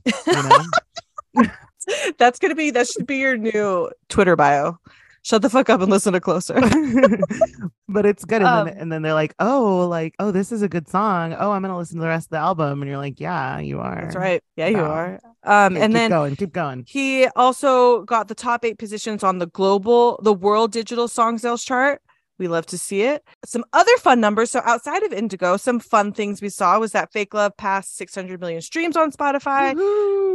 know? 1.36 1.46
That's 2.18 2.40
gonna 2.40 2.56
be 2.56 2.72
that 2.72 2.88
should 2.88 3.06
be 3.06 3.18
your 3.18 3.38
new 3.38 3.92
Twitter 4.10 4.36
bio. 4.36 4.80
Shut 5.24 5.42
the 5.42 5.50
fuck 5.50 5.70
up 5.70 5.80
and 5.82 5.90
listen 5.90 6.14
to 6.14 6.20
closer. 6.20 6.54
but 7.88 8.06
it's 8.06 8.26
good. 8.26 8.42
And, 8.42 8.46
Um, 8.48 8.66
then, 8.68 8.78
and 8.78 8.92
then 8.92 9.02
they're 9.02 9.14
like, 9.14 9.34
oh, 9.40 9.88
like, 9.90 10.16
oh, 10.20 10.32
this 10.32 10.52
is 10.52 10.62
a 10.62 10.68
good 10.70 10.88
song. 10.90 11.34
Oh, 11.40 11.52
I'm 11.52 11.62
gonna 11.62 11.78
listen 11.78 11.96
to 11.98 12.02
the 12.02 12.08
rest 12.08 12.28
of 12.28 12.32
the 12.32 12.38
album. 12.38 12.82
And 12.82 12.90
you're 12.90 12.98
like, 12.98 13.20
yeah, 13.20 13.60
you 13.60 13.80
are. 13.80 14.02
That's 14.02 14.16
right. 14.16 14.44
Yeah, 14.58 14.68
you 14.68 14.80
are. 14.82 15.20
Um, 15.44 15.74
Okay, 15.74 15.84
and 15.84 15.92
keep 15.92 15.94
then 15.94 16.10
going, 16.10 16.36
keep 16.36 16.54
going. 16.54 16.84
he 16.88 17.28
also 17.36 18.04
got 18.04 18.28
the 18.28 18.36
top 18.36 18.64
eight 18.66 18.78
positions 18.78 19.24
on 19.24 19.40
the 19.40 19.48
global, 19.48 20.20
the 20.24 20.34
world 20.34 20.72
digital 20.72 21.08
song 21.08 21.38
sales 21.38 21.64
chart. 21.64 22.02
We 22.40 22.48
love 22.48 22.66
to 22.68 22.78
see 22.78 23.04
it. 23.04 23.24
Some 23.46 23.64
other 23.74 23.96
fun 23.98 24.20
numbers. 24.20 24.50
So 24.52 24.62
outside 24.66 25.04
of 25.04 25.14
Indigo, 25.14 25.56
some 25.56 25.80
fun 25.80 26.12
things 26.14 26.42
we 26.42 26.50
saw 26.50 26.80
was 26.80 26.92
that 26.94 27.12
Fake 27.12 27.34
Love 27.34 27.56
passed 27.58 27.96
600 27.96 28.40
million 28.40 28.62
streams 28.62 28.98
on 28.98 29.12
Spotify. 29.12 29.72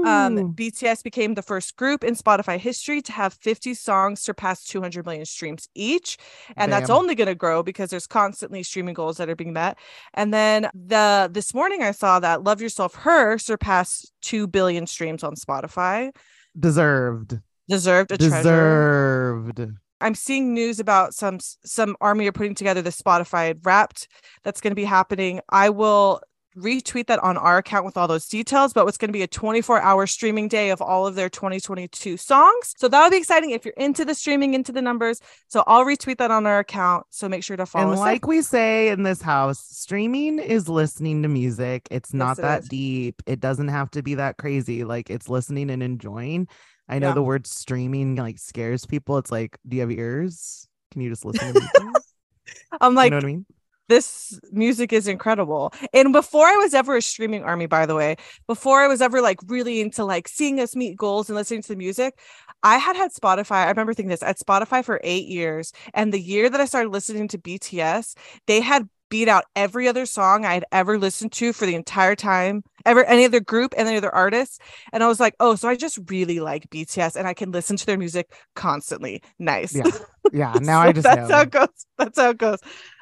Um, 0.07 0.55
BTS 0.55 1.02
became 1.02 1.35
the 1.35 1.43
first 1.43 1.76
group 1.76 2.05
in 2.05 2.14
Spotify 2.14 2.57
history 2.57 3.02
to 3.02 3.12
have 3.12 3.35
50 3.35 3.75
songs 3.75 4.21
surpass 4.21 4.64
200 4.64 5.05
million 5.05 5.25
streams 5.25 5.69
each. 5.75 6.19
And 6.57 6.73
that's 6.73 6.88
only 6.88 7.17
going 7.17 7.26
to 7.26 7.35
grow 7.35 7.64
because 7.64 7.90
there's 7.90 8.07
constantly 8.07 8.62
streaming 8.62 8.95
goals 8.95 9.17
that 9.17 9.28
are 9.28 9.37
being 9.37 9.52
met. 9.52 9.76
And 10.14 10.33
then 10.33 10.69
the 10.73 11.28
this 11.33 11.52
morning 11.52 11.83
I 11.83 11.90
saw 11.90 12.21
that 12.21 12.45
Love 12.45 12.61
Yourself 12.61 12.95
Her 12.95 13.38
surpassed 13.38 14.12
2 14.23 14.47
billion 14.47 14.87
streams 14.87 15.25
on 15.25 15.35
Spotify. 15.35 16.14
deserved, 16.59 17.40
Deserved 17.69 18.12
a 18.12 18.19
treasure. 18.19 18.37
deserved. 18.37 19.73
I'm 20.00 20.14
seeing 20.14 20.55
news 20.55 20.81
about 20.81 21.14
some 21.14 21.38
some 21.64 21.97
army 22.00 22.26
are 22.28 22.33
putting 22.33 22.55
together 22.55 22.83
the 22.83 22.90
Spotify 22.90 23.59
Wrapped 23.64 24.09
that's 24.45 24.61
going 24.61 24.71
to 24.71 24.76
be 24.76 24.85
happening. 24.85 25.40
I 25.49 25.71
will 25.71 26.21
retweet 26.59 27.07
that 27.07 27.23
on 27.23 27.37
our 27.37 27.59
account 27.59 27.85
with 27.85 27.97
all 27.97 28.09
those 28.09 28.26
details. 28.26 28.73
But 28.73 28.85
what's 28.85 28.99
going 28.99 29.09
to 29.09 29.12
be 29.12 29.23
a 29.23 29.26
24 29.26 29.81
hour 29.81 30.07
streaming 30.07 30.49
day 30.49 30.71
of 30.71 30.83
all 30.83 31.07
of 31.07 31.14
their 31.14 31.28
2022 31.28 32.17
songs. 32.17 32.75
So 32.76 32.88
that'll 32.88 33.11
be 33.11 33.17
exciting 33.17 33.50
if 33.50 33.64
you're 33.64 33.75
into 33.76 34.05
the 34.05 34.14
streaming, 34.14 34.55
into 34.55 34.73
the 34.73 34.83
numbers. 34.83 35.21
So 35.49 35.64
I'll 35.67 35.85
retweet 35.85 36.19
that 36.19 36.31
on 36.31 36.47
our 36.47 36.61
account. 36.61 37.07
So 37.11 37.28
make 37.28 37.45
sure 37.45 37.57
to 37.57 37.67
follow 37.67 37.93
And 37.93 38.00
like 38.00 38.26
we 38.26 38.43
say 38.43 38.88
in 38.88 39.02
this 39.02 39.23
house, 39.23 39.61
streaming 39.61 40.38
is 40.38 40.69
listening 40.69 41.23
to 41.23 41.28
music. 41.28 41.88
It's 41.90 42.12
not 42.12 42.38
it 42.38 42.43
that 42.43 42.62
is. 42.62 42.69
deep. 42.69 43.23
It 43.26 43.40
doesn't 43.40 43.69
have 43.69 43.90
to 43.93 44.02
be 44.02 44.17
that 44.17 44.37
crazy. 44.37 44.85
Like 44.85 45.11
it's 45.11 45.28
listening 45.28 45.71
and 45.71 45.83
enjoying. 45.83 46.49
I 46.88 46.99
know 46.99 47.09
Yeah. 47.09 47.14
the 47.14 47.23
word 47.23 47.47
streaming 47.47 48.16
like 48.16 48.38
scares 48.38 48.87
people. 48.87 49.18
It's 49.18 49.30
like, 49.30 49.59
do 49.66 49.76
you 49.76 49.83
have 49.83 49.90
ears? 49.90 50.66
Can 50.90 51.02
you 51.02 51.11
just 51.11 51.25
listen 51.25 51.52
to 51.54 51.61
me? 51.61 51.92
I'm 52.80 52.95
like, 52.95 53.07
you 53.07 53.11
know 53.11 53.16
what 53.16 53.25
I 53.25 53.26
mean? 53.26 53.47
this 53.88 54.38
music 54.52 54.92
is 54.92 55.09
incredible. 55.09 55.73
And 55.95 56.12
before 56.12 56.47
I 56.47 56.57
was 56.57 56.75
ever 56.75 56.97
a 56.97 57.02
streaming 57.02 57.42
army, 57.42 57.64
by 57.66 57.87
the 57.87 57.95
way, 57.95 58.16
before 58.47 58.80
I 58.80 58.87
was 58.87 59.00
ever 59.00 59.23
like 59.23 59.38
really 59.47 59.80
into 59.80 60.04
like 60.04 60.28
seeing 60.28 60.61
us 60.61 60.76
meet 60.76 60.97
goals 60.97 61.30
and 61.30 61.37
listening 61.37 61.62
to 61.62 61.68
the 61.68 61.76
music, 61.76 62.18
I 62.62 62.76
had 62.76 62.97
had 62.97 63.12
Spotify. 63.12 63.64
I 63.64 63.68
remember 63.71 63.95
thinking 63.95 64.11
this 64.11 64.23
at 64.23 64.38
Spotify 64.38 64.85
for 64.85 65.00
eight 65.02 65.26
years. 65.26 65.73
And 65.95 66.12
the 66.12 66.21
year 66.21 66.50
that 66.50 66.61
I 66.61 66.66
started 66.66 66.90
listening 66.92 67.28
to 67.28 67.38
BTS, 67.38 68.14
they 68.47 68.61
had 68.61 68.88
beat 69.09 69.26
out 69.28 69.45
every 69.57 69.88
other 69.88 70.04
song 70.04 70.45
I 70.45 70.52
had 70.52 70.66
ever 70.71 70.99
listened 70.99 71.33
to 71.33 71.54
for 71.54 71.64
the 71.64 71.75
entire 71.75 72.14
time, 72.14 72.62
ever 72.87 73.04
any 73.04 73.25
other 73.25 73.40
group 73.40 73.75
and 73.76 73.88
any 73.88 73.97
other 73.99 74.14
artists. 74.14 74.58
And 74.92 75.02
I 75.02 75.08
was 75.08 75.20
like, 75.20 75.35
oh, 75.40 75.54
so 75.54 75.68
I 75.68 75.76
just 75.76 75.99
really 76.08 76.40
like 76.40 76.68
BTS 76.70 77.16
and 77.16 77.26
I 77.28 77.35
can 77.35 77.50
listen 77.52 77.76
to 77.76 77.87
their 77.87 77.99
music 77.99 78.32
constantly. 78.54 79.23
Nice. 79.38 79.75
Yeah. 79.75 79.85
Yeah. 80.32 80.54
Now 80.61 80.82
So 80.82 80.88
I 80.88 80.92
just 80.92 81.04
that's 81.04 81.28
know. 81.28 81.35
how 81.37 81.42
it 81.42 81.50
goes. 81.50 81.68
That's 81.97 82.18
how 82.18 82.30
it 82.30 82.38
goes. 82.38 82.58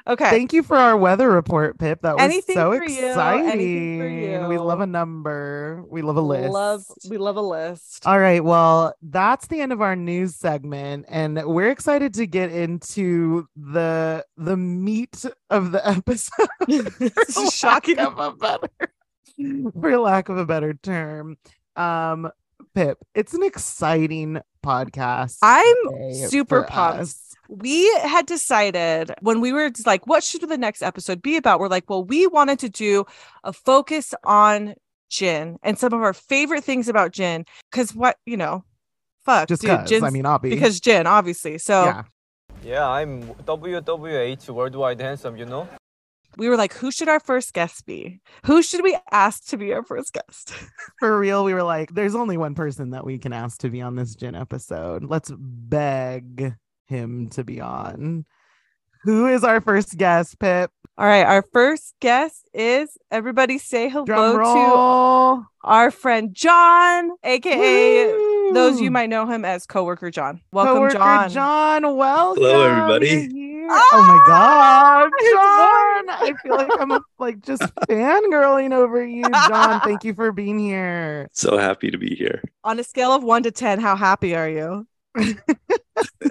Okay. 0.07 0.29
Thank 0.29 0.53
you 0.53 0.63
for 0.63 0.77
our 0.77 0.95
weather 0.95 1.29
report, 1.29 1.77
Pip. 1.77 2.01
That 2.01 2.15
was 2.15 2.23
Anything 2.23 2.55
so 2.55 2.71
exciting. 2.71 4.47
We 4.47 4.57
love 4.57 4.79
a 4.79 4.87
number. 4.87 5.83
We 5.89 6.01
love 6.01 6.15
a 6.15 6.21
list. 6.21 6.49
Love 6.49 6.83
we 7.09 7.17
love 7.17 7.35
a 7.35 7.41
list. 7.41 8.07
All 8.07 8.17
right. 8.17 8.41
Well, 8.41 8.93
that's 9.01 9.47
the 9.47 9.59
end 9.59 9.73
of 9.73 9.81
our 9.81 9.95
news 9.97 10.35
segment, 10.37 11.05
and 11.09 11.43
we're 11.45 11.69
excited 11.69 12.13
to 12.15 12.25
get 12.25 12.51
into 12.51 13.47
the 13.57 14.23
the 14.37 14.55
meat 14.55 15.25
of 15.49 15.71
the 15.73 15.85
episode. 15.89 17.51
Shocking. 17.51 17.99
of 17.99 18.17
a 18.17 18.31
better, 18.31 18.69
for 19.81 19.97
lack 19.97 20.29
of 20.29 20.37
a 20.37 20.45
better 20.45 20.73
term. 20.73 21.37
Um, 21.75 22.31
Pip, 22.73 22.97
it's 23.15 23.33
an 23.33 23.43
exciting 23.43 24.39
podcast. 24.63 25.37
I'm 25.41 25.75
super 26.29 26.63
pumped. 26.63 27.01
us. 27.01 27.23
We 27.49 27.91
had 27.99 28.25
decided 28.25 29.13
when 29.21 29.39
we 29.39 29.53
were 29.53 29.71
like, 29.85 30.05
what 30.05 30.23
should 30.23 30.41
the 30.41 30.57
next 30.57 30.81
episode 30.81 31.21
be 31.21 31.37
about? 31.37 31.59
We're 31.59 31.69
like, 31.69 31.89
well, 31.89 32.03
we 32.03 32.27
wanted 32.27 32.59
to 32.59 32.69
do 32.69 33.05
a 33.43 33.53
focus 33.53 34.13
on 34.25 34.75
Jin 35.09 35.57
and 35.63 35.79
some 35.79 35.93
of 35.93 36.01
our 36.01 36.13
favorite 36.13 36.63
things 36.63 36.89
about 36.89 37.11
Jin. 37.11 37.45
Cause 37.71 37.95
what, 37.95 38.17
you 38.25 38.35
know, 38.35 38.65
fuck, 39.23 39.47
Just 39.47 39.61
dude, 39.61 39.71
because, 39.71 39.89
Jin's- 39.89 40.03
I 40.03 40.09
mean, 40.09 40.25
obviously, 40.25 40.57
because 40.59 40.79
Jin, 40.81 41.07
obviously. 41.07 41.57
So 41.57 41.85
yeah, 41.85 42.03
Yeah, 42.63 42.87
I'm 42.87 43.23
WWH 43.45 44.49
Worldwide 44.49 44.99
Handsome, 44.99 45.37
you 45.37 45.45
know? 45.45 45.69
We 46.37 46.49
were 46.49 46.55
like, 46.55 46.73
who 46.73 46.91
should 46.91 47.07
our 47.07 47.19
first 47.19 47.51
guest 47.53 47.87
be? 47.87 48.19
Who 48.45 48.61
should 48.61 48.83
we 48.83 48.95
ask 49.11 49.47
to 49.47 49.57
be 49.57 49.73
our 49.73 49.83
first 49.83 50.13
guest? 50.13 50.53
for 50.99 51.19
real, 51.19 51.43
we 51.43 51.53
were 51.55 51.63
like, 51.63 51.95
there's 51.95 52.13
only 52.13 52.37
one 52.37 52.53
person 52.53 52.91
that 52.91 53.03
we 53.03 53.17
can 53.17 53.33
ask 53.33 53.59
to 53.61 53.69
be 53.69 53.81
on 53.81 53.95
this 53.95 54.13
Jin 54.13 54.35
episode. 54.35 55.03
Let's 55.03 55.31
beg 55.35 56.53
him 56.85 57.29
to 57.29 57.43
be 57.43 57.59
on. 57.59 58.25
Who 59.03 59.25
is 59.25 59.43
our 59.43 59.61
first 59.61 59.97
guest, 59.97 60.37
Pip? 60.37 60.69
All 60.99 61.07
right, 61.07 61.25
our 61.25 61.43
first 61.53 61.95
guest 61.99 62.47
is 62.53 62.97
everybody 63.11 63.57
say 63.57 63.89
hello 63.89 64.05
to 64.05 65.45
our 65.63 65.91
friend 65.91 66.33
John, 66.33 67.11
aka 67.23 68.05
those 68.53 68.81
you 68.81 68.89
might 68.89 69.09
know 69.09 69.27
him 69.27 69.45
as 69.45 69.65
coworker 69.65 70.09
John. 70.09 70.41
Welcome, 70.51 70.75
Coworker 70.75 70.93
John. 70.93 71.29
John, 71.29 71.95
welcome. 71.95 72.43
Hello, 72.43 72.63
everybody. 72.63 73.46
You're. 73.67 73.75
Ah, 73.75 73.87
oh 73.91 74.03
my 74.03 74.23
God, 74.27 76.07
John! 76.07 76.29
I 76.29 76.33
feel 76.41 76.55
like 76.55 76.69
I'm 76.79 76.91
a, 76.91 77.01
like 77.19 77.41
just 77.41 77.61
fangirling 77.89 78.73
over 78.73 79.05
you, 79.05 79.23
John. 79.47 79.81
Thank 79.81 80.05
you 80.05 80.13
for 80.13 80.31
being 80.31 80.57
here. 80.57 81.27
So 81.33 81.57
happy 81.57 81.91
to 81.91 81.97
be 81.97 82.15
here. 82.15 82.41
On 82.63 82.79
a 82.79 82.83
scale 82.83 83.11
of 83.11 83.23
one 83.23 83.43
to 83.43 83.51
ten, 83.51 83.79
how 83.79 83.95
happy 83.95 84.35
are 84.35 84.49
you? 84.49 84.87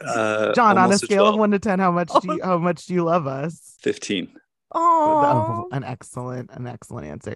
Uh, 0.05 0.53
John, 0.53 0.73
on 0.73 0.79
a 0.79 0.83
almost 0.83 1.03
scale 1.03 1.27
of 1.27 1.37
one 1.37 1.51
to 1.51 1.59
ten, 1.59 1.81
how 1.81 1.91
much 1.91 2.09
do 2.23 2.35
you, 2.35 2.41
how 2.43 2.59
much 2.59 2.87
do 2.87 2.95
you 2.95 3.03
love 3.03 3.27
us? 3.27 3.75
15. 3.81 4.29
Oh, 4.73 5.69
an 5.73 5.83
excellent, 5.83 6.51
an 6.53 6.69
excellent 6.69 7.09
answer. 7.09 7.35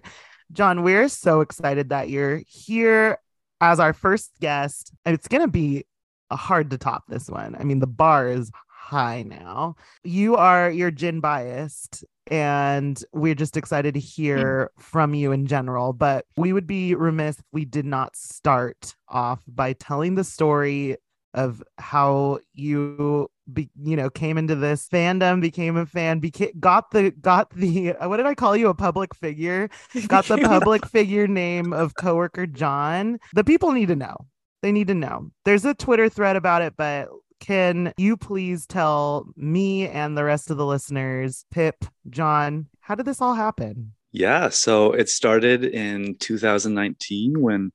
John, 0.53 0.83
we're 0.83 1.09
so 1.09 1.41
excited 1.41 1.89
that 1.89 2.09
you're 2.09 2.41
here 2.47 3.17
as 3.59 3.81
our 3.81 3.91
first 3.91 4.31
guest. 4.39 4.93
And 5.05 5.13
it's 5.13 5.27
going 5.27 5.41
to 5.41 5.49
be 5.49 5.85
hard 6.31 6.69
to 6.71 6.77
top 6.77 7.03
this 7.09 7.29
one. 7.29 7.55
I 7.59 7.63
mean, 7.63 7.79
the 7.79 7.87
bar 7.87 8.29
is 8.29 8.51
high 8.91 9.23
now. 9.23 9.75
You 10.03 10.35
are, 10.35 10.69
you're 10.69 10.91
Jin 10.91 11.21
biased. 11.21 12.03
And 12.27 13.03
we're 13.13 13.35
just 13.35 13.57
excited 13.57 13.93
to 13.95 13.99
mm. 13.99 14.03
hear 14.03 14.71
from 14.77 15.13
you 15.15 15.31
in 15.31 15.47
general. 15.47 15.93
But 15.93 16.25
we 16.37 16.53
would 16.53 16.67
be 16.67 16.93
remiss 16.93 17.39
if 17.39 17.45
we 17.51 17.65
did 17.65 17.85
not 17.85 18.15
start 18.15 18.95
off 19.07 19.41
by 19.47 19.73
telling 19.73 20.15
the 20.15 20.23
story 20.23 20.97
of 21.33 21.63
how 21.77 22.39
you 22.53 23.29
be, 23.53 23.69
you 23.81 23.95
know 23.95 24.09
came 24.09 24.37
into 24.37 24.53
this 24.55 24.87
fandom 24.87 25.39
became 25.39 25.77
a 25.77 25.85
fan 25.85 26.19
became 26.19 26.51
got 26.59 26.91
the 26.91 27.11
got 27.21 27.49
the 27.51 27.93
what 28.01 28.17
did 28.17 28.25
i 28.25 28.35
call 28.35 28.55
you 28.55 28.67
a 28.67 28.73
public 28.73 29.15
figure 29.15 29.69
got 30.07 30.25
the 30.25 30.37
public 30.37 30.85
figure 30.89 31.27
name 31.27 31.71
of 31.71 31.95
coworker 31.95 32.45
john 32.45 33.17
the 33.33 33.45
people 33.45 33.71
need 33.71 33.87
to 33.87 33.95
know 33.95 34.15
they 34.61 34.73
need 34.73 34.87
to 34.87 34.93
know 34.93 35.31
there's 35.45 35.63
a 35.63 35.73
twitter 35.73 36.09
thread 36.09 36.35
about 36.35 36.61
it 36.61 36.73
but 36.77 37.07
can 37.41 37.91
you 37.97 38.15
please 38.15 38.65
tell 38.65 39.27
me 39.35 39.87
and 39.89 40.15
the 40.17 40.23
rest 40.23 40.49
of 40.51 40.55
the 40.57 40.65
listeners 40.65 41.43
pip 41.51 41.83
john 42.09 42.67
how 42.79 42.95
did 42.95 43.05
this 43.05 43.19
all 43.21 43.33
happen 43.33 43.91
Yeah. 44.13 44.49
So 44.49 44.91
it 44.93 45.07
started 45.09 45.63
in 45.63 46.15
2019 46.19 47.41
when 47.41 47.71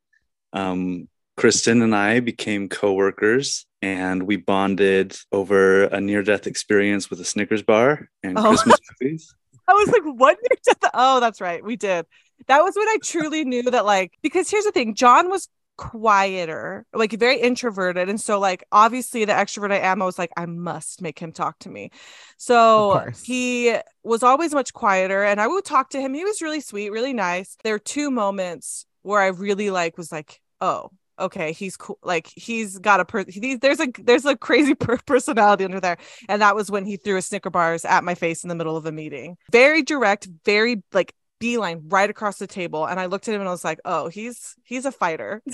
um, 0.53 1.09
Kristen 1.37 1.83
and 1.83 1.95
I 1.95 2.21
became 2.21 2.69
coworkers 2.69 3.67
and 3.83 4.23
we 4.25 4.37
bonded 4.37 5.17
over 5.33 5.85
a 5.85 6.01
near 6.01 6.23
death 6.23 6.47
experience 6.47 7.09
with 7.11 7.21
a 7.21 7.25
Snickers 7.25 7.63
bar 7.63 8.09
and 8.23 8.39
Oh. 8.39 8.49
Christmas 8.49 8.79
movies. 9.01 9.35
I 9.69 9.73
was 9.73 9.89
like, 9.89 10.03
what? 10.05 10.37
near 10.43 10.59
death? 10.65 10.91
Oh, 10.95 11.21
that's 11.21 11.41
right. 11.41 11.65
We 11.65 11.77
did. 11.77 12.07
That 12.49 12.61
was 12.63 12.75
when 12.77 12.89
I 12.89 12.99
truly 13.03 13.45
knew 13.45 13.63
that, 13.71 13.85
like, 13.87 14.13
because 14.23 14.51
here's 14.51 14.65
the 14.65 14.73
thing 14.73 14.95
John 14.95 15.31
was 15.31 15.49
quieter, 15.77 16.87
like 16.93 17.13
very 17.13 17.41
introverted. 17.41 18.09
And 18.09 18.21
so, 18.21 18.39
like, 18.39 18.65
obviously, 18.73 19.25
the 19.25 19.33
extrovert 19.33 19.73
I 19.73 19.79
am, 19.79 20.03
I 20.03 20.05
was 20.05 20.19
like, 20.19 20.33
I 20.37 20.47
must 20.47 21.03
make 21.03 21.19
him 21.19 21.33
talk 21.33 21.59
to 21.61 21.69
me. 21.69 21.91
So 22.37 23.11
he 23.23 23.77
was 24.03 24.23
always 24.23 24.53
much 24.53 24.73
quieter. 24.73 25.25
And 25.25 25.41
I 25.41 25.47
would 25.47 25.65
talk 25.65 25.91
to 25.91 26.01
him. 26.01 26.15
He 26.15 26.25
was 26.25 26.43
really 26.43 26.61
sweet, 26.61 26.91
really 26.91 27.13
nice. 27.13 27.57
There 27.65 27.75
were 27.75 27.79
two 27.79 28.11
moments 28.11 28.87
where 29.03 29.21
I 29.21 29.29
really, 29.29 29.71
like, 29.71 29.97
was 29.97 30.13
like, 30.13 30.41
oh, 30.61 30.91
okay 31.19 31.53
he's 31.53 31.77
cool 31.77 31.99
like 32.03 32.31
he's 32.35 32.79
got 32.79 33.01
a 33.01 33.05
per 33.05 33.25
he, 33.27 33.57
there's 33.57 33.81
a 33.81 33.89
there's 34.03 34.27
a 34.27 34.37
crazy 34.37 34.75
per- 34.79 34.99
personality 35.07 35.65
under 35.65 35.81
there 35.81 35.97
and 36.29 36.43
that 36.43 36.55
was 36.55 36.71
when 36.71 36.85
he 36.85 36.97
threw 36.97 37.17
a 37.17 37.23
snicker 37.23 37.51
bars 37.51 37.85
at 37.85 38.05
my 38.05 38.15
face 38.15 38.45
in 38.45 38.49
the 38.49 38.55
middle 38.55 38.77
of 38.77 38.87
a 38.87 38.93
meeting 38.93 39.37
very 39.51 39.83
direct 39.83 40.29
very 40.45 40.83
like 40.93 41.15
beeline 41.39 41.83
right 41.89 42.11
across 42.11 42.39
the 42.39 42.47
table 42.47 42.87
and 42.87 42.99
i 42.99 43.07
looked 43.07 43.29
at 43.29 43.35
him 43.35 43.41
and 43.41 43.49
i 43.49 43.53
was 43.53 43.65
like 43.65 43.81
oh 43.85 44.09
he's 44.09 44.55
he's 44.65 44.85
a 44.85 44.93
fighter. 44.93 45.43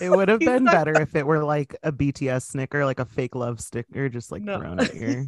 It 0.00 0.10
would 0.10 0.28
have 0.30 0.40
been 0.40 0.64
better 0.64 0.92
if 1.00 1.14
it 1.14 1.26
were 1.26 1.44
like 1.44 1.76
a 1.82 1.92
bts 1.92 2.42
snicker 2.42 2.84
like 2.84 2.98
a 2.98 3.04
fake 3.04 3.34
love 3.34 3.60
sticker 3.60 4.08
just 4.08 4.32
like 4.32 4.42
no. 4.42 4.58
thrown 4.58 4.80
at 4.80 4.94
your 4.94 5.24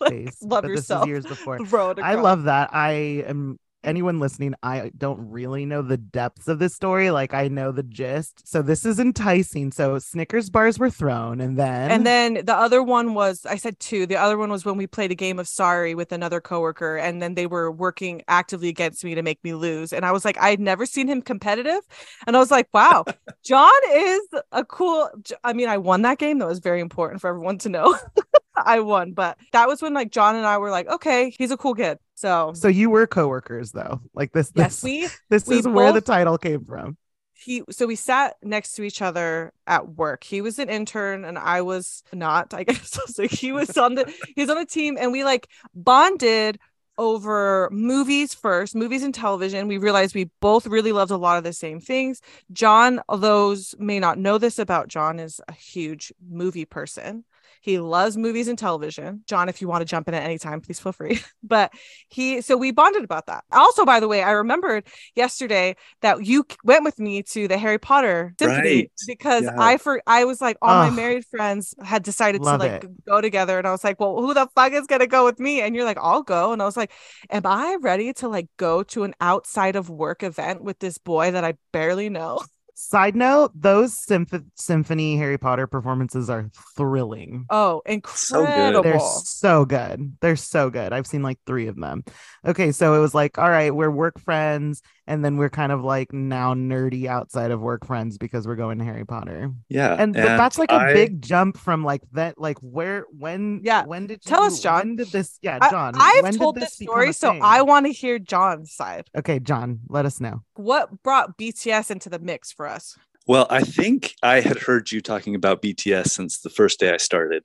like, 0.00 0.10
face 0.10 0.42
love 0.42 0.62
but 0.62 0.70
yourself 0.70 1.02
this 1.02 1.06
is 1.06 1.08
years 1.08 1.26
before. 1.26 1.58
I 2.02 2.14
love 2.14 2.44
that. 2.44 2.70
I 2.72 3.22
am 3.26 3.58
anyone 3.84 4.18
listening, 4.18 4.54
I 4.62 4.90
don't 4.96 5.30
really 5.30 5.64
know 5.64 5.82
the 5.82 5.96
depths 5.96 6.48
of 6.48 6.58
this 6.58 6.74
story. 6.74 7.10
Like 7.10 7.34
I 7.34 7.48
know 7.48 7.72
the 7.72 7.82
gist. 7.82 8.46
So 8.46 8.62
this 8.62 8.84
is 8.84 8.98
enticing. 8.98 9.72
So 9.72 9.98
Snickers 9.98 10.50
bars 10.50 10.78
were 10.78 10.90
thrown 10.90 11.40
and 11.40 11.56
then 11.56 11.90
And 11.90 12.06
then 12.06 12.34
the 12.44 12.54
other 12.54 12.82
one 12.82 13.14
was 13.14 13.46
I 13.46 13.56
said 13.56 13.78
two. 13.80 14.06
The 14.06 14.16
other 14.16 14.36
one 14.36 14.50
was 14.50 14.64
when 14.64 14.76
we 14.76 14.86
played 14.86 15.10
a 15.10 15.14
game 15.14 15.38
of 15.38 15.48
sorry 15.48 15.94
with 15.94 16.12
another 16.12 16.40
coworker, 16.40 16.96
and 16.96 17.22
then 17.22 17.34
they 17.34 17.46
were 17.46 17.70
working 17.70 18.22
actively 18.28 18.68
against 18.68 19.04
me 19.04 19.14
to 19.14 19.22
make 19.22 19.42
me 19.44 19.54
lose. 19.54 19.92
And 19.92 20.04
I 20.04 20.12
was 20.12 20.24
like, 20.24 20.38
I 20.38 20.50
had 20.50 20.60
never 20.60 20.86
seen 20.86 21.08
him 21.08 21.22
competitive, 21.22 21.80
and 22.26 22.36
I 22.36 22.38
was 22.40 22.50
like, 22.50 22.68
wow, 22.72 23.04
John 23.44 23.70
is 23.92 24.20
a 24.52 24.64
cool. 24.64 25.08
I 25.44 25.52
mean, 25.52 25.68
I 25.68 25.78
won 25.78 26.02
that 26.02 26.18
game. 26.18 26.38
That 26.38 26.48
was 26.48 26.60
very 26.60 26.80
important 26.80 27.20
for 27.20 27.28
everyone 27.28 27.58
to 27.58 27.68
know. 27.68 27.96
I 28.66 28.80
won, 28.80 29.12
but 29.12 29.38
that 29.52 29.68
was 29.68 29.82
when 29.82 29.94
like 29.94 30.10
John 30.10 30.36
and 30.36 30.46
I 30.46 30.58
were 30.58 30.70
like, 30.70 30.88
okay, 30.88 31.30
he's 31.36 31.50
a 31.50 31.56
cool 31.56 31.74
kid. 31.74 31.98
So 32.14 32.52
so 32.54 32.68
you 32.68 32.90
were 32.90 33.06
coworkers 33.06 33.72
though. 33.72 34.00
Like 34.14 34.32
this 34.32 34.52
yes, 34.54 34.80
this, 34.80 34.82
we 34.82 35.08
this 35.30 35.46
we 35.46 35.58
is 35.58 35.68
where 35.68 35.92
the 35.92 36.00
title 36.00 36.38
came 36.38 36.64
from. 36.64 36.96
he 37.34 37.62
so 37.70 37.86
we 37.86 37.96
sat 37.96 38.36
next 38.42 38.72
to 38.74 38.82
each 38.82 39.00
other 39.02 39.52
at 39.66 39.88
work. 39.88 40.24
He 40.24 40.40
was 40.40 40.58
an 40.58 40.68
intern 40.68 41.24
and 41.24 41.38
I 41.38 41.62
was 41.62 42.02
not, 42.12 42.52
I 42.54 42.64
guess. 42.68 42.98
So 43.06 43.26
he 43.28 43.52
was 43.52 43.76
on 43.78 43.94
the 43.94 44.12
he's 44.34 44.50
on 44.50 44.56
the 44.56 44.66
team 44.66 44.96
and 44.98 45.12
we 45.12 45.24
like 45.24 45.48
bonded 45.74 46.58
over 46.98 47.68
movies 47.70 48.34
first, 48.34 48.74
movies 48.74 49.04
and 49.04 49.14
television. 49.14 49.68
We 49.68 49.78
realized 49.78 50.16
we 50.16 50.30
both 50.40 50.66
really 50.66 50.90
loved 50.90 51.12
a 51.12 51.16
lot 51.16 51.38
of 51.38 51.44
the 51.44 51.52
same 51.52 51.80
things. 51.80 52.20
John, 52.50 53.00
those 53.08 53.74
may 53.78 54.00
not 54.00 54.18
know 54.18 54.36
this 54.38 54.58
about 54.58 54.88
John, 54.88 55.20
is 55.20 55.40
a 55.46 55.52
huge 55.52 56.12
movie 56.28 56.64
person. 56.64 57.24
He 57.60 57.78
loves 57.78 58.16
movies 58.16 58.48
and 58.48 58.58
television. 58.58 59.22
John, 59.26 59.48
if 59.48 59.60
you 59.60 59.68
want 59.68 59.82
to 59.82 59.84
jump 59.84 60.08
in 60.08 60.14
at 60.14 60.22
any 60.22 60.38
time, 60.38 60.60
please 60.60 60.78
feel 60.80 60.92
free. 60.92 61.20
but 61.42 61.72
he, 62.08 62.40
so 62.40 62.56
we 62.56 62.70
bonded 62.70 63.04
about 63.04 63.26
that. 63.26 63.44
Also, 63.52 63.84
by 63.84 64.00
the 64.00 64.08
way, 64.08 64.22
I 64.22 64.32
remembered 64.32 64.86
yesterday 65.14 65.76
that 66.02 66.24
you 66.24 66.44
went 66.64 66.84
with 66.84 66.98
me 66.98 67.22
to 67.24 67.48
the 67.48 67.58
Harry 67.58 67.78
Potter 67.78 68.34
symphony 68.38 68.58
Right. 68.82 68.90
because 69.06 69.44
Yeah. 69.44 69.54
I 69.56 69.76
for 69.78 70.02
I 70.06 70.24
was 70.24 70.40
like 70.40 70.56
all 70.62 70.76
my 70.76 70.90
married 70.90 71.24
friends 71.26 71.74
had 71.82 72.02
decided 72.02 72.42
to 72.42 72.54
like 72.56 72.72
it. 72.84 73.04
go 73.06 73.20
together, 73.20 73.58
and 73.58 73.66
I 73.66 73.70
was 73.72 73.84
like, 73.84 74.00
well, 74.00 74.16
who 74.20 74.34
the 74.34 74.48
fuck 74.54 74.72
is 74.72 74.86
gonna 74.86 75.06
go 75.06 75.24
with 75.24 75.38
me? 75.40 75.60
And 75.60 75.74
you're 75.74 75.84
like, 75.84 75.98
I'll 76.00 76.22
go, 76.22 76.52
and 76.52 76.62
I 76.62 76.64
was 76.64 76.76
like, 76.76 76.92
am 77.30 77.42
I 77.46 77.76
ready 77.80 78.12
to 78.14 78.28
like 78.28 78.48
go 78.56 78.82
to 78.84 79.04
an 79.04 79.14
outside 79.20 79.76
of 79.76 79.90
work 79.90 80.22
event 80.22 80.62
with 80.62 80.78
this 80.78 80.98
boy 80.98 81.30
that 81.32 81.44
I 81.44 81.54
barely 81.72 82.08
know? 82.10 82.40
Side 82.80 83.16
note, 83.16 83.50
those 83.56 83.92
symph- 84.06 84.40
symphony 84.54 85.16
Harry 85.16 85.36
Potter 85.36 85.66
performances 85.66 86.30
are 86.30 86.48
thrilling. 86.76 87.44
Oh, 87.50 87.82
So 87.84 88.40
incredible! 88.44 88.82
They're 88.84 89.00
so 89.00 89.64
good. 89.64 90.16
They're 90.20 90.36
so 90.36 90.70
good. 90.70 90.92
I've 90.92 91.06
seen 91.08 91.22
like 91.24 91.40
three 91.44 91.66
of 91.66 91.74
them. 91.74 92.04
Okay, 92.46 92.70
so 92.70 92.94
it 92.94 93.00
was 93.00 93.14
like, 93.14 93.36
all 93.36 93.50
right, 93.50 93.74
we're 93.74 93.90
work 93.90 94.20
friends, 94.20 94.80
and 95.08 95.24
then 95.24 95.36
we're 95.38 95.48
kind 95.50 95.72
of 95.72 95.82
like 95.82 96.12
now 96.12 96.54
nerdy 96.54 97.06
outside 97.06 97.50
of 97.50 97.60
work 97.60 97.84
friends 97.86 98.18
because 98.18 98.46
we're 98.46 98.54
going 98.56 98.78
to 98.78 98.84
Harry 98.84 99.04
Potter. 99.04 99.50
Yeah. 99.68 99.96
And, 99.98 100.12
but 100.14 100.22
that's 100.22 100.58
like 100.58 100.70
a 100.70 100.74
I- 100.76 100.92
big 100.92 101.22
jump 101.22 101.56
from 101.56 101.82
like 101.82 102.02
that. 102.12 102.38
Like 102.38 102.58
where, 102.60 103.06
when, 103.10 103.62
Yeah. 103.64 103.84
when 103.86 104.06
did 104.06 104.22
Tell 104.22 104.42
you- 104.42 104.46
us, 104.48 104.60
John. 104.60 104.78
When 104.80 104.96
did 104.96 105.08
this? 105.08 105.38
Yeah, 105.42 105.58
John. 105.70 105.94
I've 105.96 106.22
when 106.22 106.32
did 106.32 106.38
told 106.38 106.54
this 106.56 106.76
this 106.76 106.86
story, 106.86 107.12
so? 107.12 107.32
I 107.42 107.62
want 107.62 107.86
to 107.86 107.92
hear 107.92 108.18
John's 108.18 108.72
side. 108.72 109.08
Okay, 109.16 109.40
John, 109.40 109.80
let 109.88 110.04
us 110.06 110.20
know. 110.20 110.42
What 110.54 111.02
brought 111.02 111.36
BTS 111.38 111.90
into 111.90 112.08
the 112.10 112.18
mix 112.18 112.52
for 112.52 112.68
us? 112.68 112.96
Well, 113.26 113.46
I 113.50 113.62
think 113.62 114.14
I 114.22 114.40
had 114.40 114.58
heard 114.58 114.92
you 114.92 115.00
talking 115.00 115.34
about 115.34 115.62
BTS 115.62 116.08
since 116.08 116.38
the 116.40 116.50
first 116.50 116.78
day 116.80 116.92
I 116.92 116.98
started. 116.98 117.44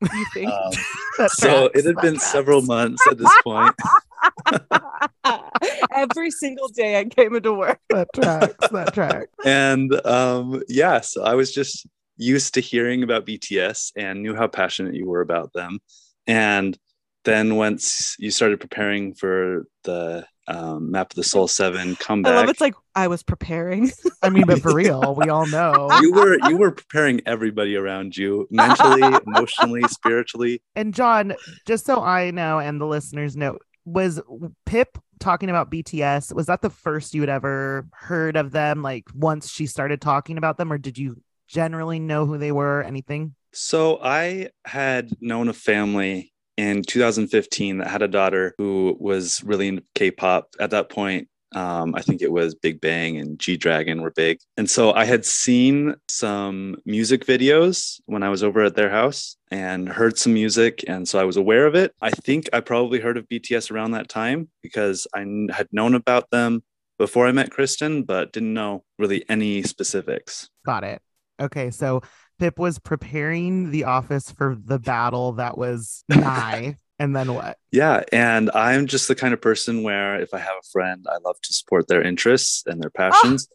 You 0.00 0.26
think? 0.32 0.50
Um, 0.50 0.72
so 1.28 1.68
tracks, 1.68 1.78
it 1.78 1.84
had 1.86 1.96
that 1.96 2.02
been 2.02 2.14
tracks. 2.14 2.32
several 2.32 2.62
months 2.62 3.02
at 3.10 3.18
this 3.18 3.32
point. 3.42 3.74
Every 5.94 6.30
single 6.30 6.68
day 6.68 6.98
I 6.98 7.04
came 7.04 7.34
into 7.34 7.52
work. 7.52 7.78
That 7.90 8.08
tracks. 8.14 8.68
That 8.68 8.94
tracks. 8.94 9.28
and 9.44 9.94
um, 10.06 10.62
yeah, 10.68 11.00
so 11.00 11.22
I 11.22 11.34
was 11.34 11.52
just 11.52 11.86
used 12.16 12.54
to 12.54 12.60
hearing 12.60 13.02
about 13.02 13.26
BTS 13.26 13.92
and 13.96 14.22
knew 14.22 14.34
how 14.34 14.46
passionate 14.46 14.94
you 14.94 15.06
were 15.06 15.22
about 15.22 15.52
them. 15.52 15.80
And 16.26 16.76
then 17.24 17.56
once 17.56 18.16
you 18.18 18.30
started 18.30 18.60
preparing 18.60 19.14
for 19.14 19.66
the 19.84 20.26
um, 20.50 20.90
Map 20.90 21.12
of 21.12 21.16
the 21.16 21.24
Soul 21.24 21.48
Seven 21.48 21.92
I 21.92 21.94
comeback, 21.94 22.34
love 22.34 22.48
it's 22.48 22.60
like 22.60 22.74
I 22.94 23.06
was 23.08 23.22
preparing. 23.22 23.90
I 24.22 24.30
mean, 24.30 24.46
but 24.46 24.60
for 24.60 24.74
real, 24.74 25.14
we 25.14 25.28
all 25.28 25.46
know. 25.48 25.88
you 26.00 26.12
were 26.12 26.38
you 26.48 26.56
were 26.56 26.72
preparing 26.72 27.20
everybody 27.24 27.76
around 27.76 28.16
you 28.16 28.48
mentally, 28.50 29.02
emotionally, 29.26 29.82
spiritually. 29.88 30.60
And 30.74 30.92
John, 30.92 31.34
just 31.66 31.86
so 31.86 32.02
I 32.02 32.30
know 32.32 32.58
and 32.58 32.80
the 32.80 32.86
listeners 32.86 33.36
know, 33.36 33.58
was 33.84 34.20
Pip 34.66 34.98
talking 35.20 35.50
about 35.50 35.70
BTS? 35.70 36.34
Was 36.34 36.46
that 36.46 36.62
the 36.62 36.70
first 36.70 37.14
you 37.14 37.20
had 37.20 37.30
ever 37.30 37.86
heard 37.92 38.36
of 38.36 38.50
them? 38.50 38.82
Like 38.82 39.08
once 39.14 39.50
she 39.50 39.66
started 39.66 40.00
talking 40.00 40.36
about 40.36 40.56
them, 40.56 40.72
or 40.72 40.78
did 40.78 40.98
you 40.98 41.22
generally 41.46 42.00
know 42.00 42.26
who 42.26 42.38
they 42.38 42.52
were? 42.52 42.82
Anything? 42.82 43.34
So 43.52 44.00
I 44.02 44.50
had 44.64 45.10
known 45.20 45.48
a 45.48 45.52
family 45.52 46.32
in 46.60 46.82
2015 46.82 47.78
that 47.78 47.86
had 47.88 48.02
a 48.02 48.08
daughter 48.08 48.54
who 48.58 48.94
was 49.00 49.42
really 49.42 49.68
into 49.68 49.82
K-pop. 49.94 50.50
At 50.60 50.70
that 50.72 50.90
point, 50.90 51.28
um, 51.54 51.94
I 51.94 52.02
think 52.02 52.20
it 52.20 52.30
was 52.30 52.54
Big 52.54 52.82
Bang 52.82 53.16
and 53.16 53.38
G 53.38 53.56
Dragon 53.56 54.02
were 54.02 54.12
big, 54.12 54.38
and 54.56 54.70
so 54.70 54.92
I 54.92 55.04
had 55.04 55.24
seen 55.24 55.96
some 56.06 56.76
music 56.84 57.24
videos 57.24 58.00
when 58.06 58.22
I 58.22 58.28
was 58.28 58.44
over 58.44 58.62
at 58.62 58.76
their 58.76 58.90
house 58.90 59.36
and 59.50 59.88
heard 59.88 60.16
some 60.16 60.34
music, 60.34 60.84
and 60.86 61.08
so 61.08 61.18
I 61.18 61.24
was 61.24 61.38
aware 61.38 61.66
of 61.66 61.74
it. 61.74 61.92
I 62.00 62.10
think 62.10 62.48
I 62.52 62.60
probably 62.60 63.00
heard 63.00 63.16
of 63.16 63.28
BTS 63.28 63.72
around 63.72 63.92
that 63.92 64.08
time 64.08 64.48
because 64.62 65.08
I 65.12 65.20
had 65.50 65.66
known 65.72 65.94
about 65.94 66.30
them 66.30 66.62
before 66.98 67.26
I 67.26 67.32
met 67.32 67.50
Kristen, 67.50 68.04
but 68.04 68.32
didn't 68.32 68.54
know 68.54 68.84
really 68.98 69.24
any 69.28 69.62
specifics. 69.62 70.50
Got 70.64 70.84
it. 70.84 71.00
Okay, 71.40 71.70
so 71.70 72.02
Pip 72.40 72.58
was 72.58 72.78
preparing 72.78 73.70
the 73.70 73.84
office 73.84 74.30
for 74.30 74.56
the 74.64 74.78
battle 74.78 75.32
that 75.32 75.58
was 75.58 76.04
nigh, 76.08 76.76
and 76.98 77.14
then 77.14 77.34
what? 77.34 77.58
Yeah, 77.70 78.02
and 78.12 78.50
I'm 78.54 78.86
just 78.86 79.08
the 79.08 79.14
kind 79.14 79.34
of 79.34 79.42
person 79.42 79.82
where 79.82 80.18
if 80.18 80.32
I 80.32 80.38
have 80.38 80.56
a 80.58 80.66
friend, 80.72 81.06
I 81.06 81.18
love 81.22 81.36
to 81.42 81.52
support 81.52 81.86
their 81.86 82.02
interests 82.02 82.62
and 82.66 82.82
their 82.82 82.90
ah! 82.98 83.10
passions. 83.10 83.46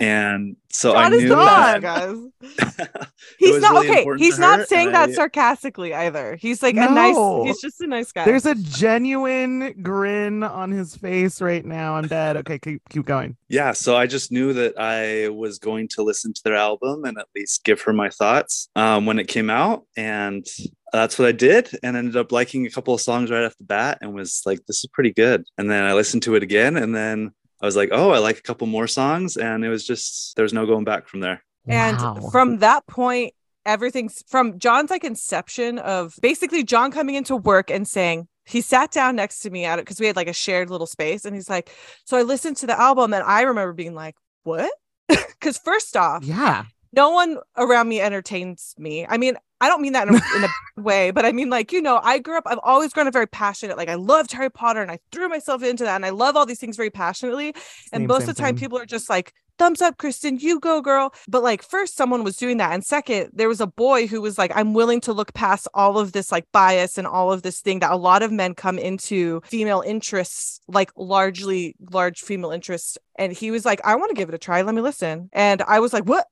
And 0.00 0.56
so 0.70 0.94
I 0.94 1.04
John 1.04 1.12
is 1.14 1.22
knew 1.22 1.28
the 1.28 1.36
that 1.36 1.80
best, 1.80 2.60
guys. 2.60 3.06
He's 3.38 3.60
not 3.60 3.72
really 3.74 3.90
okay. 3.90 4.06
He's 4.18 4.38
not 4.40 4.58
her, 4.58 4.64
saying 4.66 4.90
that 4.92 5.10
I- 5.10 5.12
sarcastically 5.12 5.94
either. 5.94 6.34
He's 6.36 6.62
like 6.64 6.74
a 6.76 6.90
nice. 6.90 7.16
He's 7.46 7.60
just 7.60 7.80
a 7.80 7.86
nice 7.86 8.10
guy. 8.10 8.24
There's 8.24 8.44
a 8.46 8.56
genuine 8.56 9.80
grin 9.82 10.42
on 10.42 10.72
his 10.72 10.96
face 10.96 11.40
right 11.40 11.64
now. 11.64 11.94
I'm 11.94 12.08
dead. 12.08 12.36
Okay, 12.38 12.58
keep, 12.58 12.82
keep 12.90 13.06
going. 13.06 13.36
yeah, 13.48 13.72
so 13.72 13.96
I 13.96 14.06
just 14.06 14.32
knew 14.32 14.52
that 14.54 14.74
I 14.78 15.28
was 15.28 15.58
going 15.60 15.86
to 15.88 16.02
listen 16.02 16.32
to 16.32 16.42
their 16.42 16.56
album 16.56 17.04
and 17.04 17.16
at 17.16 17.26
least 17.36 17.62
give 17.64 17.80
her 17.82 17.92
my 17.92 18.10
thoughts 18.10 18.68
um, 18.74 19.06
when 19.06 19.18
it 19.20 19.28
came 19.28 19.48
out. 19.48 19.86
And 19.96 20.44
that's 20.92 21.18
what 21.18 21.28
I 21.28 21.32
did 21.32 21.70
and 21.82 21.96
ended 21.96 22.16
up 22.16 22.30
liking 22.32 22.66
a 22.66 22.70
couple 22.70 22.94
of 22.94 23.00
songs 23.00 23.30
right 23.30 23.44
off 23.44 23.56
the 23.58 23.64
bat 23.64 23.98
and 24.00 24.14
was 24.14 24.42
like, 24.46 24.64
this 24.66 24.78
is 24.78 24.90
pretty 24.92 25.12
good. 25.12 25.44
And 25.58 25.70
then 25.70 25.84
I 25.84 25.92
listened 25.92 26.22
to 26.24 26.34
it 26.36 26.42
again 26.42 26.76
and 26.76 26.94
then 26.94 27.32
I 27.64 27.66
was 27.66 27.76
like, 27.76 27.88
oh, 27.92 28.10
I 28.10 28.18
like 28.18 28.36
a 28.38 28.42
couple 28.42 28.66
more 28.66 28.86
songs. 28.86 29.38
And 29.38 29.64
it 29.64 29.70
was 29.70 29.86
just, 29.86 30.36
there 30.36 30.42
was 30.42 30.52
no 30.52 30.66
going 30.66 30.84
back 30.84 31.08
from 31.08 31.20
there. 31.20 31.42
And 31.66 31.96
Wow. 31.96 32.28
from 32.30 32.58
that 32.58 32.86
point, 32.86 33.32
everything's 33.64 34.22
from 34.28 34.58
John's 34.58 34.90
like 34.90 35.02
inception 35.02 35.78
of 35.78 36.14
basically 36.20 36.62
John 36.62 36.90
coming 36.90 37.14
into 37.14 37.36
work 37.36 37.70
and 37.70 37.88
saying, 37.88 38.28
he 38.44 38.60
sat 38.60 38.90
down 38.90 39.16
next 39.16 39.38
to 39.40 39.48
me 39.48 39.64
at 39.64 39.78
it 39.78 39.86
because 39.86 39.98
we 39.98 40.06
had 40.06 40.14
like 40.14 40.28
a 40.28 40.34
shared 40.34 40.68
little 40.68 40.86
space. 40.86 41.24
And 41.24 41.34
he's 41.34 41.48
like, 41.48 41.70
So 42.04 42.18
I 42.18 42.22
listened 42.22 42.58
to 42.58 42.66
the 42.66 42.78
album 42.78 43.14
and 43.14 43.24
I 43.24 43.40
remember 43.40 43.72
being 43.72 43.94
like, 43.94 44.16
What? 44.42 44.70
Because 45.08 45.56
first 45.56 45.96
off, 45.96 46.22
yeah. 46.22 46.64
No 46.94 47.10
one 47.10 47.38
around 47.56 47.88
me 47.88 48.00
entertains 48.00 48.74
me. 48.78 49.06
I 49.06 49.18
mean, 49.18 49.36
I 49.60 49.68
don't 49.68 49.80
mean 49.80 49.92
that 49.94 50.08
in 50.08 50.14
a, 50.14 50.20
in 50.36 50.44
a 50.44 50.48
way, 50.82 51.10
but 51.10 51.24
I 51.24 51.32
mean, 51.32 51.50
like, 51.50 51.72
you 51.72 51.80
know, 51.80 52.00
I 52.02 52.18
grew 52.18 52.36
up, 52.36 52.44
I've 52.46 52.60
always 52.62 52.92
grown 52.92 53.06
up 53.06 53.12
very 53.12 53.26
passionate. 53.26 53.76
Like, 53.76 53.88
I 53.88 53.94
loved 53.94 54.32
Harry 54.32 54.50
Potter 54.50 54.82
and 54.82 54.90
I 54.90 54.98
threw 55.10 55.28
myself 55.28 55.62
into 55.62 55.84
that 55.84 55.96
and 55.96 56.04
I 56.04 56.10
love 56.10 56.36
all 56.36 56.46
these 56.46 56.60
things 56.60 56.76
very 56.76 56.90
passionately. 56.90 57.54
and 57.92 58.02
Same, 58.02 58.06
most 58.06 58.20
same, 58.20 58.30
of 58.30 58.36
the 58.36 58.42
time, 58.42 58.56
same. 58.56 58.56
people 58.56 58.78
are 58.78 58.86
just 58.86 59.08
like, 59.08 59.32
thumbs 59.58 59.80
up, 59.80 59.98
Kristen, 59.98 60.38
you 60.38 60.60
go, 60.60 60.80
girl. 60.80 61.14
But 61.28 61.42
like, 61.42 61.62
first, 61.62 61.96
someone 61.96 62.24
was 62.24 62.36
doing 62.36 62.56
that. 62.58 62.72
And 62.72 62.84
second, 62.84 63.30
there 63.32 63.48
was 63.48 63.60
a 63.60 63.66
boy 63.66 64.06
who 64.06 64.20
was 64.20 64.38
like, 64.38 64.52
I'm 64.54 64.74
willing 64.74 65.00
to 65.02 65.12
look 65.12 65.32
past 65.34 65.68
all 65.74 65.98
of 65.98 66.12
this 66.12 66.32
like 66.32 66.50
bias 66.52 66.98
and 66.98 67.06
all 67.06 67.32
of 67.32 67.42
this 67.42 67.60
thing 67.60 67.80
that 67.80 67.92
a 67.92 67.96
lot 67.96 68.22
of 68.22 68.32
men 68.32 68.54
come 68.54 68.78
into 68.78 69.40
female 69.44 69.82
interests, 69.86 70.60
like 70.68 70.90
largely 70.96 71.74
large 71.90 72.20
female 72.20 72.50
interests. 72.50 72.98
And 73.16 73.32
he 73.32 73.50
was 73.50 73.64
like, 73.64 73.80
I 73.84 73.96
want 73.96 74.10
to 74.10 74.16
give 74.16 74.28
it 74.28 74.34
a 74.34 74.38
try. 74.38 74.62
Let 74.62 74.74
me 74.74 74.80
listen. 74.82 75.30
And 75.32 75.62
I 75.62 75.80
was 75.80 75.92
like, 75.92 76.04
what? 76.04 76.26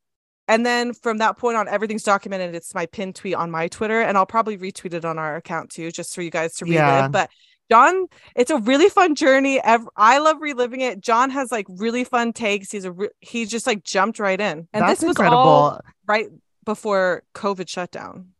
And 0.48 0.66
then 0.66 0.92
from 0.92 1.18
that 1.18 1.38
point 1.38 1.56
on, 1.56 1.68
everything's 1.68 2.02
documented. 2.02 2.54
It's 2.54 2.74
my 2.74 2.86
pinned 2.86 3.14
tweet 3.14 3.34
on 3.34 3.50
my 3.50 3.68
Twitter, 3.68 4.00
and 4.02 4.16
I'll 4.18 4.26
probably 4.26 4.58
retweet 4.58 4.92
it 4.92 5.04
on 5.04 5.18
our 5.18 5.36
account 5.36 5.70
too, 5.70 5.90
just 5.90 6.14
for 6.14 6.22
you 6.22 6.30
guys 6.30 6.54
to 6.56 6.64
relive. 6.64 6.76
Yeah. 6.76 7.08
But 7.08 7.30
John, 7.70 8.06
it's 8.36 8.50
a 8.50 8.58
really 8.58 8.88
fun 8.88 9.14
journey. 9.14 9.60
I 9.62 10.18
love 10.18 10.38
reliving 10.40 10.80
it. 10.80 11.00
John 11.00 11.30
has 11.30 11.50
like 11.52 11.66
really 11.68 12.04
fun 12.04 12.32
takes. 12.32 12.70
He's 12.70 12.84
a 12.84 12.92
re- 12.92 13.08
he 13.20 13.46
just 13.46 13.66
like 13.66 13.82
jumped 13.84 14.18
right 14.18 14.40
in, 14.40 14.68
and 14.72 14.82
That's 14.82 15.00
this 15.00 15.06
was 15.08 15.16
incredible. 15.16 15.38
all 15.38 15.80
right 16.06 16.26
before 16.64 17.22
COVID 17.34 17.68
shutdown. 17.68 18.30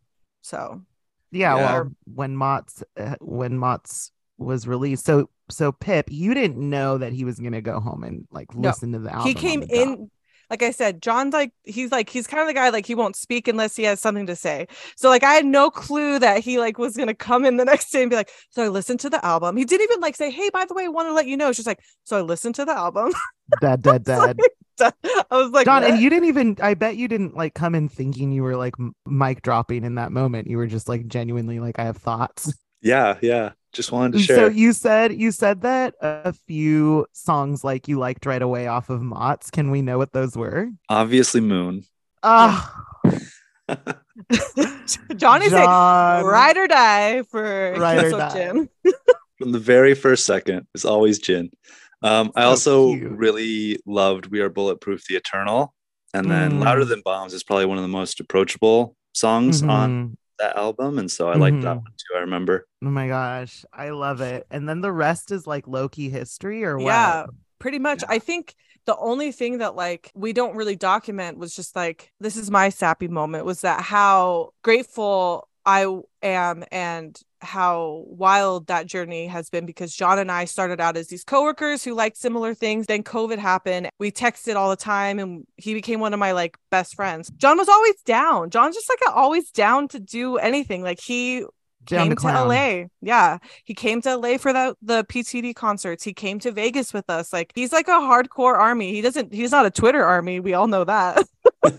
So 0.43 0.83
yeah, 1.31 1.57
Yeah. 1.57 1.73
well 1.73 1.93
when 2.13 2.37
MOTS 2.37 2.83
uh, 2.97 3.15
when 3.21 3.57
MOTS 3.57 4.11
was 4.39 4.67
released 4.67 5.05
so 5.07 5.31
so 5.49 5.71
pip 5.73 6.07
you 6.11 6.35
didn't 6.35 6.59
know 6.59 6.99
that 6.99 7.13
he 7.13 7.25
was 7.25 7.39
gonna 7.39 7.61
go 7.63 7.79
home 7.81 8.03
and 8.03 8.27
like 8.33 8.55
No. 8.55 8.69
listen 8.71 8.93
to 8.93 8.99
the 8.99 9.11
album 9.15 9.29
he 9.29 9.35
came 9.35 9.61
the 9.61 9.67
job. 9.67 9.77
in 9.77 10.11
like 10.53 10.63
i 10.63 10.71
said 10.71 11.01
john's 11.01 11.33
like 11.33 11.51
he's 11.65 11.91
like 11.91 12.11
he's 12.11 12.27
kind 12.27 12.43
of 12.43 12.47
the 12.47 12.53
guy 12.53 12.69
like 12.69 12.85
he 12.85 12.95
won't 12.95 13.17
speak 13.17 13.49
unless 13.49 13.75
he 13.75 13.85
has 13.85 13.99
something 14.01 14.27
to 14.27 14.37
say. 14.37 14.69
So 14.97 15.09
like 15.09 15.25
i 15.25 15.33
had 15.33 15.47
no 15.47 15.71
clue 15.71 16.19
that 16.19 16.41
he 16.41 16.59
like 16.59 16.79
was 16.79 16.95
gonna 16.95 17.15
come 17.15 17.47
in 17.47 17.57
the 17.57 17.65
next 17.73 17.91
day 17.91 18.03
and 18.03 18.11
be 18.11 18.17
like 18.17 18.31
so 18.51 18.63
i 18.63 18.69
listened 18.69 19.01
to 19.01 19.11
the 19.11 19.25
album. 19.25 19.57
He 19.57 19.65
didn't 19.65 19.85
even 19.85 20.01
like 20.01 20.15
say 20.15 20.31
hey 20.31 20.51
by 20.51 20.67
the 20.67 20.75
way 20.75 20.85
i 20.85 20.89
want 20.89 21.09
to 21.09 21.15
let 21.15 21.27
you 21.27 21.39
know. 21.39 21.53
She's 21.53 21.67
like 21.67 21.81
so 22.05 22.19
i 22.19 22.21
listened 22.21 22.55
to 22.57 22.65
the 22.67 22.77
album. 22.77 23.13
Dead 23.61 23.83
dead 23.83 24.05
It's 24.07 24.07
dead. 24.79 24.95
I 25.31 25.37
was 25.37 25.51
like 25.51 25.65
john 25.65 25.85
and 25.85 25.99
you 25.99 26.11
didn't 26.11 26.29
even 26.29 26.57
i 26.63 26.75
bet 26.75 26.97
you 26.97 27.09
didn't 27.09 27.35
like 27.35 27.55
come 27.55 27.75
in 27.75 27.89
thinking 27.89 28.31
you 28.31 28.43
were 28.43 28.57
like 28.57 28.75
mic 29.07 29.43
dropping 29.43 29.85
in 29.85 29.95
that 29.97 30.13
moment. 30.13 30.49
You 30.49 30.59
were 30.59 30.67
just 30.67 30.89
like 30.89 31.07
genuinely 31.07 31.61
like 31.61 31.79
i 31.79 31.85
have 31.85 31.97
thoughts 31.97 32.53
Yeah, 32.83 33.17
yeah. 33.23 33.53
Just 33.73 33.91
wanted 33.93 34.13
to 34.15 34.19
share. 34.19 34.37
so 34.37 34.47
you 34.49 34.73
said 34.75 35.15
you 35.15 35.31
said 35.31 35.63
that 35.63 35.95
a 36.03 36.33
few 36.33 37.07
songs 37.13 37.65
like 37.65 37.89
you 37.89 37.99
liked 37.99 38.27
right 38.27 38.43
away 38.43 38.67
off 38.67 38.91
of 38.91 39.01
MOTS. 39.01 39.51
Can 39.51 39.71
we 39.71 39.81
know 39.81 39.97
what 39.97 40.13
those 40.13 40.37
were? 40.37 40.69
Obviously, 40.91 41.41
Moon. 41.41 41.85
Ah, 42.23 42.75
johnny 45.17 45.49
said 45.49 45.65
John. 45.65 46.25
ride 46.25 46.57
or 46.57 46.67
die 46.69 47.23
for 47.23 47.75
Ride 47.79 48.05
or 48.05 48.11
die. 48.11 48.35
Jin. 48.35 48.69
From 49.39 49.53
the 49.53 49.59
very 49.59 49.95
first 49.95 50.25
second, 50.25 50.67
it's 50.75 50.85
always 50.85 51.19
Jin. 51.19 51.51
Um, 52.03 52.31
I 52.37 52.43
So 52.43 52.49
also 52.49 52.95
cute. 52.95 53.11
really 53.13 53.79
loved 53.87 54.27
"We 54.27 54.41
Are 54.41 54.49
Bulletproof" 54.51 55.07
the 55.09 55.15
Eternal, 55.17 55.73
and 56.15 56.31
then 56.31 56.53
Mm. 56.53 56.65
"Louder 56.65 56.85
Than 56.85 57.01
Bombs" 57.05 57.33
is 57.33 57.43
probably 57.43 57.67
one 57.67 57.79
of 57.79 57.83
the 57.83 57.89
most 57.89 58.21
approachable 58.21 58.97
songs 59.15 59.63
on 59.63 59.91
Mhm. 59.91 60.17
That 60.43 60.57
album, 60.57 60.99
and 60.99 61.11
so 61.11 61.29
I 61.29 61.37
liked 61.37 61.63
that 61.63 61.77
Mhm. 61.77 61.83
one 61.83 61.93
too. 61.97 62.17
I 62.17 62.21
remember. 62.21 62.67
Oh 62.85 62.91
my 62.91 63.07
gosh, 63.09 63.65
I 63.73 63.91
love 63.91 64.21
it. 64.21 64.47
And 64.51 64.69
then 64.69 64.81
the 64.81 64.93
rest 64.93 65.31
is 65.31 65.47
like 65.47 65.67
Loki 65.67 66.11
history 66.11 66.65
or 66.65 66.79
what? 66.79 66.87
Yeah, 66.91 67.27
pretty 67.59 67.79
much. 67.79 68.03
Yeah. 68.03 68.17
I 68.17 68.19
think 68.19 68.55
the 68.85 68.97
only 68.97 69.31
thing 69.31 69.59
that 69.59 69.77
like 69.77 70.11
we 70.15 70.33
don't 70.33 70.57
really 70.57 70.75
document 70.77 71.39
was 71.39 71.55
just 71.55 71.77
like 71.77 72.13
this 72.19 72.37
is 72.37 72.51
my 72.51 72.69
sappy 72.69 73.09
moment 73.09 73.45
was 73.47 73.61
that 73.61 73.81
how 73.81 74.53
grateful 74.63 75.49
I 75.65 75.87
am 76.23 76.65
and 76.73 77.19
how 77.43 78.05
wild 78.07 78.69
that 78.69 78.87
journey 78.87 79.27
has 79.27 79.51
been 79.51 79.67
because 79.67 79.95
John 79.95 80.19
and 80.19 80.31
I 80.31 80.45
started 80.45 80.81
out 80.81 80.97
as 80.97 81.09
these 81.09 81.25
coworkers 81.25 81.85
who 81.85 81.95
liked 81.95 82.17
similar 82.17 82.55
things. 82.55 82.87
Then 82.87 83.03
COVID 83.03 83.39
happened. 83.39 83.91
We 83.99 84.11
texted 84.11 84.57
all 84.57 84.71
the 84.71 84.77
time 84.77 85.19
and 85.19 85.47
he 85.57 85.75
became 85.75 86.01
one 86.01 86.15
of 86.15 86.21
my 86.21 86.33
like 86.33 86.57
best 86.71 86.95
friends. 86.95 87.31
John 87.37 87.59
was 87.59 87.69
always 87.69 88.01
down. 88.05 88.51
John's 88.51 88.77
just 88.77 88.89
like 88.89 89.15
always 89.15 89.51
down 89.51 89.89
to 89.89 90.01
do 90.01 90.37
anything. 90.37 90.83
Like 90.83 91.01
he 91.01 91.45
came 91.87 92.11
to 92.11 92.17
to. 92.17 92.45
LA. 92.45 92.85
Yeah. 93.01 93.39
He 93.65 93.75
came 93.75 94.01
to 94.03 94.17
LA 94.17 94.39
for 94.39 94.53
the 94.53 94.77
the 94.83 95.05
PTD 95.05 95.55
concerts. 95.55 96.05
He 96.05 96.13
came 96.13 96.39
to 96.41 96.53
Vegas 96.53 96.93
with 96.93 97.09
us. 97.11 97.33
Like 97.33 97.53
he's 97.55 97.73
like 97.73 97.89
a 97.89 97.93
hardcore 97.93 98.57
army. 98.57 98.93
He 98.93 99.01
doesn't 99.01 99.33
he's 99.33 99.51
not 99.53 99.67
a 99.67 99.71
Twitter 99.71 100.05
army. 100.05 100.41
We 100.41 100.55
all 100.55 100.67
know 100.67 100.85
that. 100.85 101.27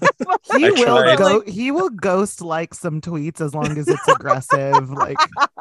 He 0.57 0.65
I 0.65 0.69
will 0.71 1.01
tried. 1.01 1.17
go 1.17 1.41
he 1.47 1.71
will 1.71 1.89
ghost 1.89 2.41
like 2.41 2.73
some 2.73 3.01
tweets 3.01 3.41
as 3.41 3.55
long 3.55 3.77
as 3.77 3.87
it's 3.87 4.07
aggressive. 4.07 4.89
like 4.91 5.17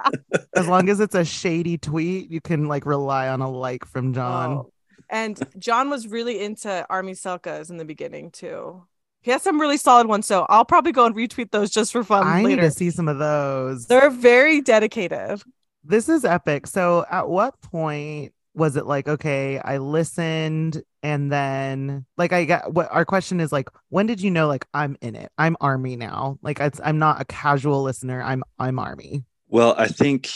as 0.56 0.66
long 0.68 0.88
as 0.88 1.00
it's 1.00 1.14
a 1.14 1.24
shady 1.24 1.78
tweet, 1.78 2.30
you 2.30 2.40
can 2.40 2.66
like 2.66 2.84
rely 2.84 3.28
on 3.28 3.40
a 3.40 3.50
like 3.50 3.84
from 3.86 4.12
John. 4.12 4.50
Oh. 4.52 4.72
And 5.08 5.40
John 5.58 5.88
was 5.90 6.08
really 6.08 6.42
into 6.42 6.86
Army 6.90 7.12
Selcas 7.12 7.70
in 7.70 7.76
the 7.76 7.84
beginning 7.84 8.30
too. 8.30 8.82
He 9.22 9.30
has 9.30 9.42
some 9.42 9.60
really 9.60 9.76
solid 9.76 10.06
ones. 10.08 10.26
So 10.26 10.46
I'll 10.48 10.64
probably 10.64 10.92
go 10.92 11.06
and 11.06 11.14
retweet 11.14 11.50
those 11.50 11.70
just 11.70 11.92
for 11.92 12.04
fun 12.04 12.26
I 12.26 12.38
need 12.42 12.44
later. 12.56 12.62
to 12.62 12.70
see 12.70 12.90
some 12.90 13.08
of 13.08 13.18
those. 13.18 13.86
They're 13.86 14.10
very 14.10 14.60
dedicated. 14.60 15.42
This 15.84 16.08
is 16.08 16.24
epic. 16.24 16.66
So 16.66 17.04
at 17.10 17.28
what 17.28 17.60
point 17.60 18.32
was 18.54 18.76
it 18.76 18.86
like, 18.86 19.08
okay, 19.08 19.58
I 19.58 19.78
listened 19.78 20.82
and 21.02 21.32
then 21.32 22.04
like 22.16 22.32
I 22.32 22.44
got 22.44 22.74
what 22.74 22.88
our 22.90 23.04
question 23.04 23.40
is 23.40 23.50
like, 23.50 23.68
when 23.88 24.06
did 24.06 24.20
you 24.20 24.30
know 24.30 24.46
like 24.46 24.66
I'm 24.74 24.96
in 25.00 25.16
it? 25.16 25.30
I'm 25.38 25.56
army 25.60 25.96
now. 25.96 26.38
Like 26.42 26.60
it's, 26.60 26.80
I'm 26.84 26.98
not 26.98 27.20
a 27.20 27.24
casual 27.24 27.82
listener. 27.82 28.22
I'm 28.22 28.42
I'm 28.58 28.78
army. 28.78 29.24
Well, 29.48 29.74
I 29.78 29.88
think 29.88 30.30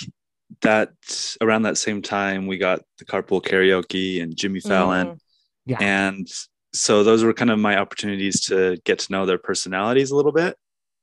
that 0.63 0.91
around 1.41 1.63
that 1.63 1.77
same 1.77 2.03
time 2.03 2.47
we 2.47 2.57
got 2.57 2.83
the 2.99 3.05
carpool 3.05 3.43
karaoke 3.43 4.23
and 4.23 4.37
Jimmy 4.37 4.61
Fallon. 4.61 5.09
Mhm. 5.09 5.19
Yeah. 5.67 5.79
And 5.81 6.29
so 6.77 7.03
those 7.03 7.25
were 7.25 7.33
kind 7.33 7.51
of 7.51 7.59
my 7.59 7.77
opportunities 7.79 8.41
to 8.47 8.77
get 8.85 8.99
to 9.01 9.13
know 9.13 9.27
their 9.27 9.39
personalities 9.39 10.11
a 10.11 10.17
little 10.17 10.33
bit. 10.33 10.57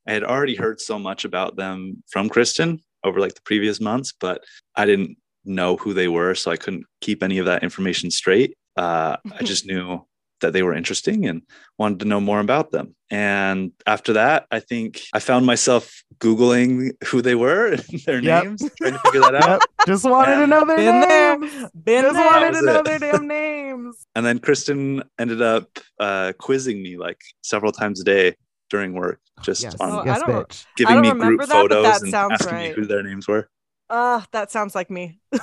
I 0.06 0.12
had 0.12 0.24
already 0.24 0.54
heard 0.54 0.80
so 0.80 0.98
much 0.98 1.24
about 1.24 1.56
them 1.56 2.02
from 2.10 2.28
Kristen 2.28 2.80
over 3.04 3.20
like 3.20 3.34
the 3.34 3.42
previous 3.42 3.80
months, 3.80 4.12
but 4.18 4.42
I 4.76 4.86
didn't 4.86 5.16
know 5.44 5.76
who 5.76 5.92
they 5.94 6.08
were. 6.08 6.34
So 6.34 6.50
I 6.50 6.56
couldn't 6.56 6.84
keep 7.00 7.22
any 7.22 7.38
of 7.38 7.46
that 7.46 7.62
information 7.62 8.10
straight. 8.10 8.56
Uh, 8.76 9.16
I 9.38 9.42
just 9.44 9.66
knew 9.66 10.04
that 10.40 10.52
they 10.52 10.62
were 10.62 10.74
interesting 10.74 11.26
and 11.26 11.42
wanted 11.78 12.00
to 12.00 12.04
know 12.04 12.20
more 12.20 12.40
about 12.40 12.70
them. 12.70 12.94
And 13.10 13.72
after 13.86 14.14
that, 14.14 14.46
I 14.50 14.60
think 14.60 15.00
I 15.14 15.18
found 15.20 15.46
myself 15.46 16.02
Googling 16.18 16.90
who 17.06 17.22
they 17.22 17.34
were 17.34 17.68
and 17.72 17.82
their 18.06 18.20
Yep. 18.22 18.44
names, 18.44 18.62
trying 18.80 18.92
to 18.94 18.98
figure 18.98 19.20
that 19.20 19.34
out. 19.42 19.48
Yep. 19.48 19.86
Just 19.86 20.04
wanted 20.04 20.36
to 20.36 20.46
know 20.46 20.66
their 20.66 20.76
there. 20.76 21.23
Names. 21.40 21.70
Been 21.74 22.02
Just 22.02 22.16
wanted 22.16 22.54
That 22.54 22.60
to 22.60 22.66
know 22.66 22.78
it. 22.80 22.84
their 22.84 22.98
damn 22.98 23.26
names. 23.28 24.06
And 24.14 24.24
then 24.26 24.38
Kristen 24.38 25.02
ended 25.18 25.42
up 25.42 25.78
uh, 26.00 26.32
quizzing 26.38 26.82
me 26.82 26.96
like 26.96 27.20
several 27.42 27.72
times 27.72 28.00
a 28.00 28.04
day 28.04 28.36
during 28.70 28.94
work, 28.94 29.20
just 29.42 29.62
Yes, 29.62 29.74
on 29.80 29.90
Oh, 29.90 29.98
I 29.98 30.04
yes, 30.06 30.22
don't- 30.26 30.66
giving 30.76 30.94
don't 30.94 31.02
me 31.02 31.08
remember 31.10 31.26
group 31.36 31.40
that, 31.48 31.48
photos 31.50 31.84
that 31.84 32.02
and 32.02 32.14
asking 32.32 32.52
right. 32.52 32.68
me 32.70 32.74
who 32.74 32.86
their 32.86 33.02
names 33.02 33.28
were. 33.28 33.48
Ah, 33.90 34.24
that 34.32 34.50
sounds 34.50 34.74
like 34.74 34.90
me. 34.90 35.18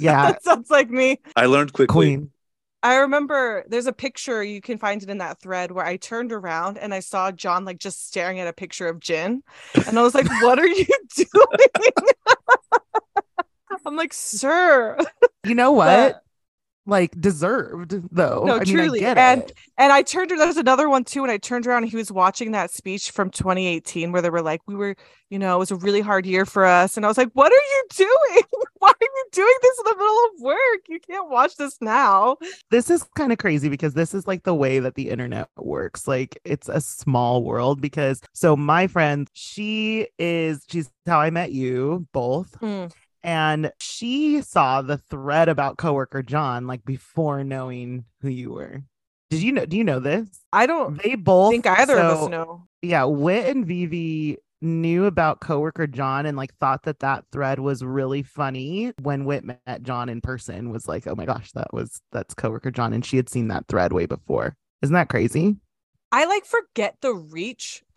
Yeah, 0.00 0.32
that 0.32 0.42
sounds 0.42 0.70
like 0.70 0.90
me. 0.90 1.20
I 1.36 1.46
learned 1.46 1.72
quickly. 1.72 2.16
queen. 2.16 2.30
I 2.82 2.96
remember 2.96 3.64
there's 3.68 3.86
a 3.86 3.92
picture 3.92 4.42
you 4.42 4.60
can 4.60 4.76
find 4.76 5.02
it 5.02 5.08
in 5.08 5.18
that 5.18 5.40
thread 5.40 5.70
where 5.70 5.84
I 5.86 5.96
turned 5.96 6.32
around 6.32 6.76
and 6.78 6.92
I 6.92 7.00
saw 7.00 7.30
John 7.30 7.64
like 7.64 7.78
just 7.78 8.06
staring 8.08 8.40
at 8.40 8.48
a 8.48 8.52
picture 8.52 8.88
of 8.88 8.98
Jin, 9.00 9.42
and 9.86 9.98
I 9.98 10.02
was 10.02 10.14
like, 10.14 10.28
"What 10.42 10.58
are 10.58 10.66
you 10.66 10.84
doing?" 11.16 11.92
I'm 13.86 13.96
like, 13.96 14.12
"Sir," 14.12 14.98
You 15.44 15.54
know 15.54 15.72
what? 15.72 15.86
But- 15.86 16.20
like 16.86 17.18
deserved 17.18 17.92
though. 18.14 18.42
No, 18.44 18.56
I 18.56 18.58
mean, 18.58 18.74
truly. 18.74 18.98
I 18.98 19.14
get 19.14 19.16
And- 19.16 19.42
it. 19.44 19.52
and 19.78 19.90
I 19.90 20.02
turned. 20.02 20.30
There's 20.30 20.58
another 20.58 20.86
one 20.90 21.02
too, 21.04 21.22
and 21.22 21.32
I 21.32 21.38
turned 21.38 21.66
around 21.66 21.84
and 21.84 21.90
he 21.90 21.96
was 21.96 22.12
watching 22.12 22.52
that 22.52 22.70
speech 22.70 23.10
from 23.10 23.30
2018 23.30 24.12
where 24.12 24.20
they 24.20 24.28
were 24.28 24.42
like, 24.42 24.60
"We 24.66 24.74
were, 24.74 24.94
you 25.30 25.38
know, 25.38 25.56
it 25.56 25.58
was 25.60 25.70
a 25.70 25.76
really 25.76 26.02
hard 26.02 26.26
year 26.26 26.44
for 26.44 26.66
us," 26.66 26.98
and 26.98 27.06
I 27.06 27.08
was 27.08 27.16
like, 27.16 27.30
"What 27.32 27.50
are 27.50 27.54
you 27.54 27.84
doing? 27.96 28.42
Why 28.80 28.90
are 28.90 28.94
you 29.00 29.24
doing 29.32 29.54
this 29.62 29.78
in 29.78 29.84
the 29.92 29.96
middle 29.96 30.24
of 30.26 30.42
work? 30.42 30.80
You 30.90 31.00
can't 31.00 31.30
watch 31.30 31.56
this 31.56 31.78
now." 31.80 32.36
this 32.70 32.90
is 32.90 33.02
kind 33.16 33.32
of 33.32 33.38
crazy 33.38 33.70
because 33.70 33.94
this 33.94 34.12
is 34.12 34.26
like 34.26 34.42
the 34.42 34.54
way 34.54 34.78
that 34.78 34.94
the 34.94 35.08
internet 35.08 35.48
works. 35.56 36.06
Like 36.06 36.38
it's 36.44 36.68
a 36.68 36.82
small 36.82 37.42
world 37.44 37.80
because 37.80 38.20
so 38.34 38.56
my 38.56 38.88
friend, 38.88 39.26
she 39.32 40.08
is 40.18 40.66
she's 40.68 40.90
how 41.06 41.18
I 41.18 41.30
met 41.30 41.50
you 41.50 42.06
both. 42.12 42.54
Hmm. 42.56 42.88
And 43.24 43.72
she 43.80 44.42
saw 44.42 44.82
the 44.82 44.98
thread 44.98 45.48
about 45.48 45.78
coworker 45.78 46.22
John 46.22 46.66
like 46.68 46.84
before 46.84 47.42
knowing 47.42 48.04
who 48.20 48.28
you 48.28 48.52
were. 48.52 48.82
Did 49.30 49.42
you 49.42 49.52
know 49.52 49.66
do 49.66 49.76
you 49.76 49.84
know 49.84 49.98
this? 50.00 50.28
I 50.52 50.66
don't 50.66 51.02
They 51.02 51.14
both 51.16 51.50
think 51.52 51.66
either 51.66 51.98
of 51.98 52.06
us 52.10 52.28
know. 52.28 52.68
yeah, 52.82 53.04
Wit 53.04 53.48
and 53.48 53.66
Vivi 53.66 54.38
knew 54.60 55.06
about 55.06 55.40
coworker 55.40 55.86
John 55.86 56.26
and 56.26 56.36
like 56.36 56.54
thought 56.58 56.84
that 56.84 57.00
that 57.00 57.24
thread 57.32 57.58
was 57.60 57.82
really 57.82 58.22
funny 58.22 58.92
when 59.02 59.24
Wit 59.24 59.44
met 59.44 59.82
John 59.82 60.08
in 60.08 60.20
person 60.20 60.70
was 60.70 60.86
like, 60.88 61.06
"Oh 61.06 61.14
my 61.14 61.24
gosh, 61.26 61.52
that 61.52 61.72
was 61.72 62.00
that's 62.12 62.34
coworker 62.34 62.70
John." 62.70 62.92
And 62.92 63.04
she 63.04 63.16
had 63.16 63.28
seen 63.28 63.48
that 63.48 63.66
thread 63.68 63.92
way 63.92 64.06
before. 64.06 64.56
Isn't 64.82 64.94
that 64.94 65.08
crazy? 65.08 65.56
I 66.12 66.26
like 66.26 66.44
forget 66.44 66.96
the 67.00 67.12
reach 67.14 67.82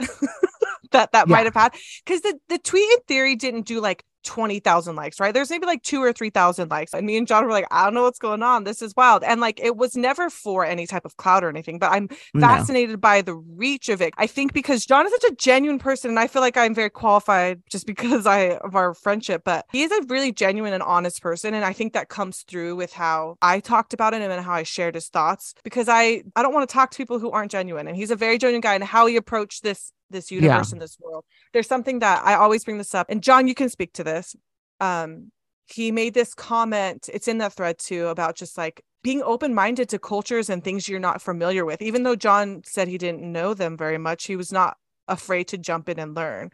that 0.92 1.12
that 1.12 1.28
Yeah. 1.28 1.32
might 1.32 1.46
have 1.46 1.54
had 1.54 1.74
because 2.06 2.22
the 2.22 2.40
the 2.50 2.58
tweet 2.60 2.90
in 2.92 3.00
theory 3.08 3.36
didn't 3.36 3.66
do 3.66 3.80
like 3.82 4.04
20,000 4.28 4.96
likes, 4.96 5.20
right? 5.20 5.34
There's 5.34 5.50
maybe 5.50 5.66
like 5.66 5.82
two 5.82 6.04
or 6.04 6.13
3,000 6.13 6.70
likes. 6.70 6.94
And 6.94 7.06
me 7.08 7.18
and 7.18 7.26
John 7.26 7.46
were 7.46 7.52
like, 7.52 7.66
I 7.72 7.86
don't 7.86 7.94
know 7.96 8.04
what's 8.04 8.20
going 8.20 8.44
on. 8.44 8.63
This 8.66 8.82
is 8.82 8.94
wild. 8.96 9.24
And 9.24 9.42
like, 9.42 9.60
it 9.60 9.76
was 9.78 9.96
never 9.98 10.30
for 10.30 10.66
any 10.66 10.86
type 10.86 11.06
of 11.06 11.18
cloud 11.18 11.44
or 11.44 11.50
anything, 11.50 11.80
but 11.80 11.92
I'm 11.92 12.10
No. 12.34 12.42
fascinated 12.42 13.02
by 13.02 13.22
the 13.22 13.34
reach 13.36 13.90
of 13.90 14.02
it. 14.02 14.13
I 14.18 14.28
think 14.28 14.54
because 14.54 14.86
John 14.86 15.06
is 15.08 15.12
such 15.13 15.32
a 15.32 15.36
genuine 15.36 15.80
person, 15.80 16.10
and 16.12 16.20
I 16.20 16.28
feel 16.28 16.42
like 16.42 16.58
I'm 16.58 16.76
very 16.76 16.90
qualified 16.90 17.62
just 17.70 17.88
because 17.88 18.28
I 18.28 18.58
of 18.58 18.76
our 18.76 18.94
friendship, 18.94 19.42
but 19.46 19.66
he 19.72 19.82
is 19.84 19.92
a 19.92 20.02
really 20.08 20.32
genuine 20.32 20.74
and 20.74 20.84
honest 20.84 21.22
person. 21.22 21.54
And 21.54 21.66
I 21.66 21.74
think 21.74 21.94
that 21.94 22.10
comes 22.10 22.44
through 22.44 22.76
with 22.76 22.94
how 22.94 23.38
I 23.42 23.60
talked 23.62 23.94
about 23.94 24.13
him 24.13 24.22
and 24.30 24.44
how 24.44 24.54
I 24.54 24.63
shared 24.63 24.96
his 24.96 25.08
thoughts 25.08 25.54
because 25.63 25.88
I 25.90 26.24
I 26.36 26.42
don't 26.44 26.54
want 26.54 26.70
to 26.70 26.74
talk 26.74 26.92
to 26.92 26.98
people 26.98 27.20
who 27.20 27.32
aren't 27.32 27.52
genuine. 27.52 27.88
And 27.88 27.96
he's 27.96 28.12
a 28.12 28.16
very 28.16 28.38
genuine 28.38 28.62
guy 28.62 28.76
and 28.76 28.84
how 28.84 29.06
he 29.06 29.16
approached 29.16 29.63
this 29.63 29.92
this 30.10 30.32
universe 30.32 30.72
and 30.72 30.82
this 30.82 30.98
world. 31.00 31.26
There's 31.54 31.67
something 31.67 32.00
that 32.00 32.24
I 32.26 32.36
always 32.36 32.63
bring 32.63 32.78
this 32.78 32.96
up, 32.96 33.08
and 33.10 33.22
John, 33.22 33.48
you 33.48 33.56
can 33.56 33.70
speak 33.70 33.93
to 33.93 34.04
this. 34.04 34.36
Um, 34.80 35.32
he 35.65 35.91
made 35.91 36.13
this 36.13 36.34
comment, 36.34 37.10
it's 37.13 37.28
in 37.28 37.39
that 37.39 37.54
thread 37.54 37.78
too, 37.78 38.08
about 38.08 38.36
just 38.36 38.58
like 38.58 38.82
being 39.04 39.22
open 39.22 39.54
minded 39.54 39.89
to 39.89 40.00
cultures 40.00 40.50
and 40.50 40.63
things 40.63 40.88
you're 40.88 41.00
not 41.00 41.22
familiar 41.22 41.65
with. 41.65 41.82
Even 41.82 42.04
though 42.04 42.15
John 42.15 42.62
said 42.65 42.88
he 42.88 42.98
didn't 42.98 43.22
know 43.22 43.54
them 43.54 43.78
very 43.78 43.98
much, 43.98 44.26
he 44.26 44.36
was 44.36 44.52
not 44.52 44.78
afraid 45.08 45.50
to 45.50 45.58
jump 45.58 45.89
in 45.89 46.00
and 46.00 46.15
learn. 46.15 46.52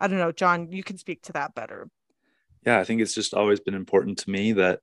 I 0.00 0.08
don't 0.08 0.18
know, 0.18 0.32
John, 0.32 0.70
you 0.70 0.82
can 0.82 0.98
speak 0.98 1.22
to 1.22 1.32
that 1.32 1.54
better. 1.54 1.88
Yeah, 2.64 2.78
I 2.78 2.84
think 2.84 3.00
it's 3.00 3.14
just 3.14 3.34
always 3.34 3.60
been 3.60 3.74
important 3.74 4.18
to 4.18 4.30
me 4.30 4.52
that 4.52 4.80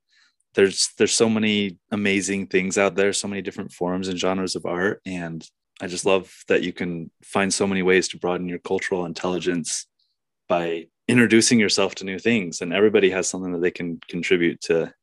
there's 0.54 0.90
there's 0.98 1.16
so 1.16 1.30
many 1.30 1.78
amazing 1.92 2.48
things 2.48 2.78
out 2.78 2.96
there, 2.96 3.14
so 3.14 3.28
many 3.28 3.42
different 3.42 3.72
forms 3.72 4.08
and 4.08 4.20
genres 4.20 4.56
of 4.56 4.66
art, 4.66 5.02
and 5.06 5.46
I 5.82 5.88
just 5.88 6.06
love 6.06 6.44
that 6.48 6.64
you 6.64 6.74
can 6.74 7.10
find 7.24 7.54
so 7.54 7.66
many 7.66 7.82
ways 7.82 8.08
to 8.10 8.18
broaden 8.18 8.50
your 8.50 8.60
cultural 8.60 9.06
intelligence 9.06 9.88
by 10.48 10.88
introducing 11.08 11.60
yourself 11.60 11.96
to 11.96 12.06
new 12.06 12.20
things 12.20 12.62
and 12.62 12.74
everybody 12.74 13.10
has 13.10 13.30
something 13.30 13.54
that 13.54 13.62
they 13.62 13.72
can 13.72 14.00
contribute 14.08 14.62
to 14.62 14.94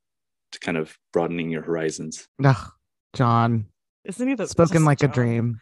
to 0.52 0.60
kind 0.60 0.76
of 0.76 0.96
broadening 1.12 1.50
your 1.50 1.62
horizons 1.62 2.28
Ugh, 2.44 2.70
John, 3.14 3.66
Isn't 4.04 4.28
he 4.28 4.34
the 4.34 4.46
spoken 4.46 4.74
just 4.74 4.86
like 4.86 5.02
a 5.02 5.08
dream. 5.08 5.60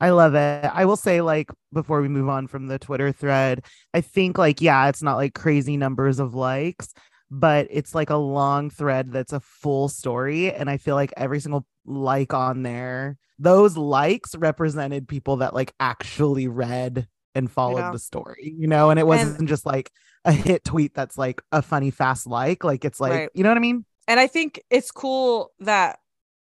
I 0.00 0.10
love 0.10 0.34
it. 0.34 0.64
I 0.64 0.84
will 0.84 0.96
say, 0.96 1.20
like, 1.20 1.50
before 1.72 2.02
we 2.02 2.08
move 2.08 2.28
on 2.28 2.46
from 2.46 2.66
the 2.66 2.78
Twitter 2.78 3.12
thread, 3.12 3.64
I 3.94 4.00
think, 4.00 4.38
like, 4.38 4.60
yeah, 4.60 4.88
it's 4.88 5.02
not 5.02 5.16
like 5.16 5.34
crazy 5.34 5.76
numbers 5.76 6.18
of 6.18 6.34
likes, 6.34 6.92
but 7.30 7.66
it's 7.70 7.94
like 7.94 8.10
a 8.10 8.16
long 8.16 8.70
thread 8.70 9.12
that's 9.12 9.32
a 9.32 9.40
full 9.40 9.88
story. 9.88 10.52
And 10.52 10.68
I 10.70 10.76
feel 10.76 10.94
like 10.94 11.12
every 11.16 11.40
single 11.40 11.66
like 11.84 12.32
on 12.34 12.62
there, 12.62 13.18
those 13.38 13.76
likes 13.76 14.34
represented 14.34 15.08
people 15.08 15.36
that 15.38 15.54
like 15.54 15.72
actually 15.80 16.48
read 16.48 17.06
and 17.34 17.50
followed 17.50 17.78
Yeah. 17.80 17.90
the 17.92 17.98
story, 17.98 18.54
you 18.58 18.66
know, 18.66 18.90
and 18.90 18.98
it 18.98 19.06
wasn't 19.06 19.48
just 19.48 19.66
like 19.66 19.90
a 20.24 20.32
hit 20.32 20.64
tweet 20.64 20.94
that's 20.94 21.18
like 21.18 21.42
a 21.52 21.62
funny 21.62 21.90
fast 21.90 22.26
like, 22.26 22.64
like 22.64 22.84
it's 22.84 23.00
like, 23.00 23.12
Right. 23.12 23.28
you 23.34 23.42
know 23.42 23.50
what 23.50 23.58
I 23.58 23.60
mean? 23.60 23.84
And 24.08 24.18
I 24.20 24.26
think 24.26 24.60
it's 24.70 24.90
cool 24.90 25.52
that 25.60 25.98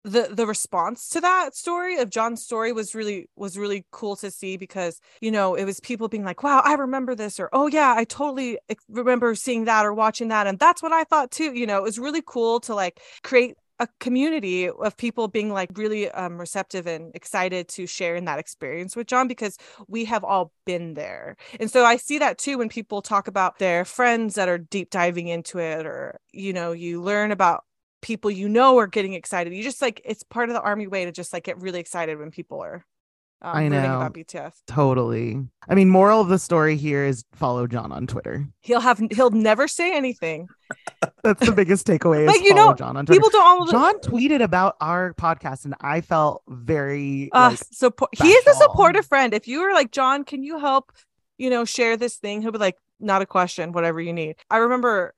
the 0.04 0.28
the 0.30 0.46
response 0.46 1.08
to 1.08 1.20
that 1.20 1.56
story 1.56 1.96
of 1.96 2.10
John's 2.10 2.44
story 2.44 2.72
was 2.72 2.94
really 2.94 3.28
was 3.36 3.56
really 3.56 3.86
cool 3.90 4.16
to 4.16 4.30
see 4.30 4.56
because 4.58 5.00
you 5.20 5.30
know 5.30 5.54
it 5.54 5.64
was 5.64 5.80
people 5.80 6.08
being 6.08 6.24
like 6.24 6.42
wow 6.42 6.60
I 6.62 6.74
remember 6.74 7.14
this 7.14 7.40
or 7.40 7.48
oh 7.52 7.66
yeah 7.68 7.94
I 7.96 8.04
totally 8.04 8.58
remember 8.88 9.34
seeing 9.34 9.64
that 9.64 9.86
or 9.86 9.94
watching 9.94 10.28
that 10.28 10.46
and 10.46 10.58
that's 10.58 10.82
what 10.82 10.92
I 10.92 11.04
thought 11.04 11.30
too 11.30 11.54
you 11.54 11.66
know 11.66 11.78
it 11.78 11.82
was 11.82 11.98
really 11.98 12.22
cool 12.24 12.60
to 12.60 12.74
like 12.74 13.00
create 13.22 13.56
a 13.80 13.88
community 13.98 14.68
of 14.68 14.96
people 14.96 15.26
being 15.26 15.52
like 15.52 15.70
really 15.76 16.08
um, 16.10 16.38
receptive 16.38 16.86
and 16.86 17.10
excited 17.14 17.66
to 17.68 17.86
share 17.86 18.14
in 18.14 18.24
that 18.26 18.38
experience 18.38 18.94
with 18.94 19.08
John 19.08 19.26
because 19.26 19.58
we 19.88 20.04
have 20.04 20.22
all 20.22 20.52
been 20.64 20.94
there. 20.94 21.36
And 21.58 21.68
so 21.68 21.84
I 21.84 21.96
see 21.96 22.18
that 22.18 22.38
too 22.38 22.58
when 22.58 22.68
people 22.68 23.02
talk 23.02 23.26
about 23.26 23.58
their 23.58 23.84
friends 23.84 24.36
that 24.36 24.48
are 24.48 24.58
deep 24.58 24.90
diving 24.90 25.26
into 25.26 25.58
it 25.58 25.86
or 25.86 26.20
you 26.32 26.52
know 26.52 26.70
you 26.70 27.02
learn 27.02 27.32
about 27.32 27.64
people 28.04 28.30
you 28.30 28.48
know 28.48 28.78
are 28.78 28.86
getting 28.86 29.14
excited. 29.14 29.54
You 29.54 29.62
just 29.62 29.80
like 29.80 30.02
it's 30.04 30.22
part 30.22 30.50
of 30.50 30.54
the 30.54 30.60
army 30.60 30.86
way 30.86 31.06
to 31.06 31.12
just 31.12 31.32
like 31.32 31.44
get 31.44 31.60
really 31.60 31.80
excited 31.80 32.18
when 32.18 32.30
people 32.30 32.60
are 32.60 32.84
um, 33.40 33.56
I 33.56 33.68
know. 33.68 33.96
about 33.96 34.12
BTS. 34.12 34.52
Totally. 34.66 35.42
I 35.68 35.74
mean, 35.74 35.88
moral 35.88 36.20
of 36.20 36.28
the 36.28 36.38
story 36.38 36.76
here 36.76 37.04
is 37.04 37.24
follow 37.34 37.66
John 37.66 37.92
on 37.92 38.06
Twitter. 38.06 38.46
He'll 38.60 38.80
have 38.80 39.00
he'll 39.10 39.30
never 39.30 39.66
say 39.66 39.96
anything. 39.96 40.48
That's 41.24 41.46
the 41.46 41.52
biggest 41.52 41.86
takeaway. 41.86 42.22
Is 42.22 42.28
Like, 42.28 42.42
you 42.42 42.54
know, 42.54 42.74
John 42.74 42.96
on 42.96 43.06
Twitter. 43.06 43.18
People 43.18 43.30
don't 43.30 43.46
always 43.46 43.70
John 43.70 43.98
tweeted 44.00 44.42
about 44.42 44.76
our 44.80 45.14
podcast, 45.14 45.64
and 45.64 45.74
I 45.80 46.02
felt 46.02 46.42
very 46.48 47.30
uh, 47.32 47.50
like, 47.50 47.58
support 47.72 48.10
he 48.20 48.28
is 48.28 48.46
a 48.46 48.54
supportive 48.54 49.06
friend 49.06 49.34
if 49.34 49.48
you 49.48 49.60
were 49.60 49.72
like 49.72 49.90
john 49.90 50.24
can 50.24 50.42
you 50.42 50.58
help 50.58 50.92
you 51.38 51.50
know 51.50 51.64
share 51.64 51.96
this 51.96 52.16
thing 52.16 52.42
he'll 52.42 52.52
be 52.52 52.58
like 52.58 52.76
not 53.00 53.22
a 53.22 53.26
question 53.26 53.72
whatever 53.72 54.00
you 54.00 54.12
need 54.12 54.36
i 54.50 54.58
remember 54.58 55.14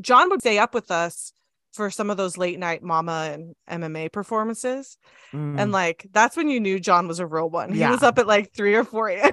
john 0.00 0.28
would 0.30 0.40
stay 0.40 0.58
up 0.58 0.74
with 0.74 0.90
us 0.90 1.32
for 1.72 1.90
some 1.90 2.10
of 2.10 2.16
those 2.16 2.36
late 2.36 2.58
night 2.58 2.82
mama 2.82 3.36
and 3.68 3.82
mma 3.82 4.10
performances 4.12 4.98
mm, 5.34 5.60
and 5.60 5.72
like 5.72 6.06
that's 6.12 6.36
when 6.36 6.48
you 6.48 6.60
knew 6.60 6.78
john 6.80 7.06
was 7.08 7.18
a 7.20 7.26
real 7.26 7.48
one 7.50 7.72
he 7.72 7.80
Yeah. 7.80 7.90
was 7.90 8.02
up 8.02 8.18
at 8.18 8.26
like 8.26 8.52
3 8.54 8.74
or 8.74 8.84
4 8.84 9.08
a.m 9.10 9.32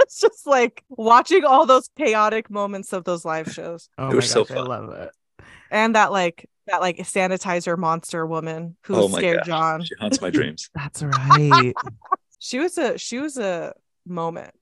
it's 0.00 0.20
just 0.20 0.46
like 0.46 0.82
watching 0.88 1.44
all 1.44 1.66
those 1.66 1.88
chaotic 1.96 2.50
moments 2.50 2.92
of 2.92 3.04
those 3.04 3.24
live 3.24 3.50
shows 3.50 3.88
oh 3.98 4.02
They 4.02 4.08
my 4.08 4.14
were 4.14 4.20
gosh, 4.20 4.28
so 4.30 4.46
I 4.50 4.60
love 4.60 4.90
it. 4.90 5.10
and 5.70 5.94
that 5.94 6.12
like 6.12 6.48
that 6.66 6.80
like 6.80 6.98
sanitizer 6.98 7.76
monster 7.76 8.24
woman 8.26 8.76
who 8.84 8.94
Oh 8.94 9.08
scared 9.08 9.38
gosh. 9.38 9.46
john 9.46 9.82
She 9.84 9.94
haunts 10.00 10.20
my 10.20 10.30
dreams. 10.30 10.70
That's 10.74 11.02
right. 11.02 11.74
she 12.38 12.58
was 12.58 12.78
a 12.78 12.98
she 12.98 13.18
was 13.18 13.36
a 13.38 13.74
moment 14.06 14.52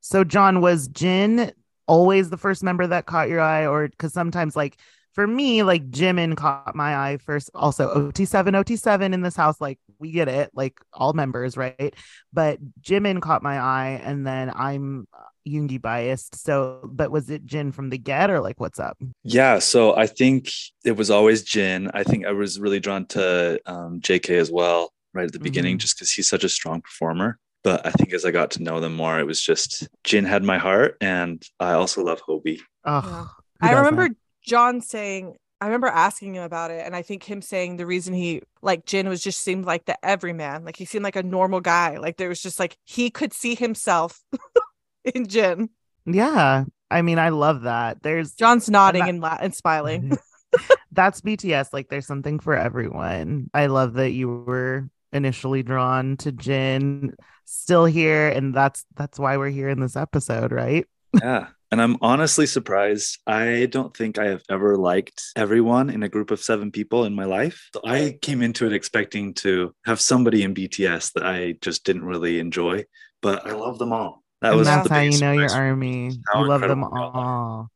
so, 0.00 0.24
John, 0.24 0.60
was 0.62 0.88
Jin 0.88 1.52
always 1.86 2.30
the 2.30 2.36
first 2.38 2.62
member 2.62 2.86
that 2.86 3.04
caught 3.06 3.28
your 3.28 3.40
eye, 3.40 3.66
or 3.66 3.88
because 3.88 4.12
sometimes, 4.12 4.56
like 4.56 4.78
for 5.18 5.26
me, 5.26 5.64
like 5.64 5.90
Jimin 5.90 6.36
caught 6.36 6.76
my 6.76 6.96
eye 6.96 7.16
first. 7.16 7.50
Also, 7.52 7.92
OT7, 7.92 8.52
OT7 8.52 9.12
in 9.12 9.20
this 9.20 9.34
house, 9.34 9.60
like 9.60 9.80
we 9.98 10.12
get 10.12 10.28
it, 10.28 10.48
like 10.54 10.78
all 10.92 11.12
members, 11.12 11.56
right? 11.56 11.92
But 12.32 12.60
Jimin 12.80 13.20
caught 13.20 13.42
my 13.42 13.58
eye, 13.58 14.00
and 14.04 14.24
then 14.24 14.52
I'm 14.54 15.08
uh, 15.12 15.22
Yoongi 15.44 15.82
biased. 15.82 16.36
So, 16.44 16.88
but 16.92 17.10
was 17.10 17.30
it 17.30 17.44
Jin 17.44 17.72
from 17.72 17.90
the 17.90 17.98
get, 17.98 18.30
or 18.30 18.38
like 18.38 18.60
what's 18.60 18.78
up? 18.78 18.96
Yeah, 19.24 19.58
so 19.58 19.96
I 19.96 20.06
think 20.06 20.52
it 20.84 20.92
was 20.92 21.10
always 21.10 21.42
Jin. 21.42 21.90
I 21.94 22.04
think 22.04 22.24
I 22.24 22.30
was 22.30 22.60
really 22.60 22.78
drawn 22.78 23.04
to 23.06 23.60
um, 23.66 24.00
JK 24.00 24.38
as 24.38 24.52
well, 24.52 24.92
right 25.14 25.26
at 25.26 25.32
the 25.32 25.40
beginning, 25.40 25.78
Mhm. 25.78 25.80
just 25.80 25.96
because 25.96 26.12
he's 26.12 26.28
such 26.28 26.44
a 26.44 26.48
strong 26.48 26.80
performer. 26.80 27.40
But 27.64 27.84
I 27.84 27.90
think 27.90 28.12
as 28.12 28.24
I 28.24 28.30
got 28.30 28.52
to 28.52 28.62
know 28.62 28.78
them 28.78 28.94
more, 28.94 29.18
it 29.18 29.26
was 29.26 29.42
just 29.42 29.88
Jin 30.04 30.24
had 30.26 30.44
my 30.44 30.58
heart, 30.58 30.96
and 31.00 31.42
I 31.58 31.72
also 31.72 32.04
love 32.04 32.22
Hobi. 32.22 32.60
Oh, 32.84 33.28
I 33.60 33.72
doesn't? 33.72 33.84
remember 33.84 34.14
John 34.48 34.80
saying, 34.80 35.36
I 35.60 35.66
remember 35.66 35.88
asking 35.88 36.34
him 36.34 36.42
about 36.42 36.70
it, 36.70 36.84
and 36.84 36.96
I 36.96 37.02
think 37.02 37.22
him 37.22 37.42
saying 37.42 37.76
the 37.76 37.86
reason 37.86 38.14
he 38.14 38.42
like 38.62 38.86
Jin 38.86 39.08
was 39.08 39.22
just 39.22 39.40
seemed 39.40 39.64
like 39.64 39.84
the 39.84 40.02
everyman, 40.04 40.64
like 40.64 40.76
he 40.76 40.84
seemed 40.84 41.04
like 41.04 41.16
a 41.16 41.22
normal 41.22 41.60
guy. 41.60 41.98
Like 41.98 42.16
there 42.16 42.28
was 42.28 42.40
just 42.42 42.58
like 42.58 42.76
he 42.84 43.10
could 43.10 43.32
see 43.32 43.54
himself 43.54 44.20
in 45.14 45.26
Jin. 45.26 45.70
Yeah, 46.06 46.64
I 46.90 47.02
mean, 47.02 47.18
I 47.18 47.28
love 47.30 47.62
that. 47.62 48.02
There's 48.02 48.32
John's 48.32 48.70
nodding 48.70 49.02
that- 49.02 49.08
and, 49.10 49.20
la- 49.20 49.38
and 49.40 49.54
smiling. 49.54 50.16
that's 50.92 51.20
BTS. 51.20 51.72
Like, 51.72 51.88
there's 51.88 52.06
something 52.06 52.38
for 52.38 52.56
everyone. 52.56 53.50
I 53.52 53.66
love 53.66 53.94
that 53.94 54.12
you 54.12 54.28
were 54.46 54.88
initially 55.12 55.62
drawn 55.62 56.16
to 56.18 56.32
Jin, 56.32 57.14
still 57.44 57.84
here, 57.84 58.28
and 58.28 58.54
that's 58.54 58.86
that's 58.96 59.18
why 59.18 59.36
we're 59.36 59.50
here 59.50 59.68
in 59.68 59.80
this 59.80 59.96
episode, 59.96 60.52
right? 60.52 60.86
Yeah. 61.20 61.48
And 61.70 61.82
I'm 61.82 61.96
honestly 62.00 62.46
surprised. 62.46 63.18
I 63.26 63.66
don't 63.70 63.94
think 63.94 64.18
I 64.18 64.28
have 64.28 64.42
ever 64.48 64.76
liked 64.76 65.22
everyone 65.36 65.90
in 65.90 66.02
a 66.02 66.08
group 66.08 66.30
of 66.30 66.40
seven 66.40 66.70
people 66.70 67.04
in 67.04 67.14
my 67.14 67.24
life. 67.24 67.68
So 67.74 67.82
I 67.84 68.18
came 68.22 68.42
into 68.42 68.66
it 68.66 68.72
expecting 68.72 69.34
to 69.34 69.74
have 69.84 70.00
somebody 70.00 70.42
in 70.42 70.54
BTS 70.54 71.12
that 71.12 71.26
I 71.26 71.56
just 71.60 71.84
didn't 71.84 72.04
really 72.04 72.38
enjoy, 72.38 72.84
but 73.20 73.46
I 73.46 73.52
love 73.52 73.78
them 73.78 73.92
all. 73.92 74.22
That 74.40 74.50
and 74.50 74.58
was 74.58 74.68
that's 74.68 74.88
the 74.88 74.94
how 74.94 75.00
you 75.00 75.18
know 75.18 75.32
your 75.32 75.50
army. 75.50 76.12
How 76.32 76.42
you 76.42 76.48
love 76.48 76.60
them 76.62 76.82
incredible 76.82 77.12
they 77.12 77.18
are. 77.18 77.24
all. 77.24 77.70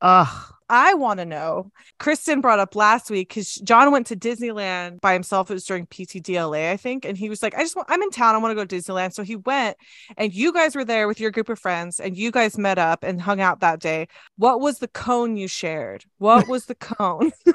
Ugh. 0.00 0.52
I 0.68 0.94
want 0.94 1.20
to 1.20 1.24
know. 1.24 1.70
Kristen 1.98 2.40
brought 2.40 2.58
up 2.58 2.74
last 2.74 3.10
week 3.10 3.28
because 3.28 3.54
John 3.56 3.92
went 3.92 4.06
to 4.08 4.16
Disneyland 4.16 5.00
by 5.00 5.12
himself. 5.12 5.50
It 5.50 5.54
was 5.54 5.64
during 5.64 5.86
PTDLA, 5.86 6.70
I 6.72 6.76
think, 6.76 7.04
and 7.04 7.16
he 7.16 7.28
was 7.28 7.42
like, 7.42 7.54
"I 7.56 7.60
just 7.62 7.76
want, 7.76 7.88
I'm 7.90 8.02
in 8.02 8.10
town. 8.10 8.34
I 8.34 8.38
want 8.38 8.50
to 8.50 8.54
go 8.56 8.64
to 8.64 8.76
Disneyland." 8.76 9.12
So 9.14 9.22
he 9.22 9.36
went, 9.36 9.76
and 10.16 10.34
you 10.34 10.52
guys 10.52 10.74
were 10.74 10.84
there 10.84 11.06
with 11.06 11.20
your 11.20 11.30
group 11.30 11.48
of 11.48 11.58
friends, 11.58 12.00
and 12.00 12.16
you 12.16 12.30
guys 12.30 12.58
met 12.58 12.78
up 12.78 13.04
and 13.04 13.20
hung 13.20 13.40
out 13.40 13.60
that 13.60 13.78
day. 13.80 14.08
What 14.38 14.60
was 14.60 14.78
the 14.80 14.88
cone 14.88 15.36
you 15.36 15.46
shared? 15.48 16.04
What 16.18 16.48
was 16.48 16.66
the 16.66 16.74
cone? 16.74 17.32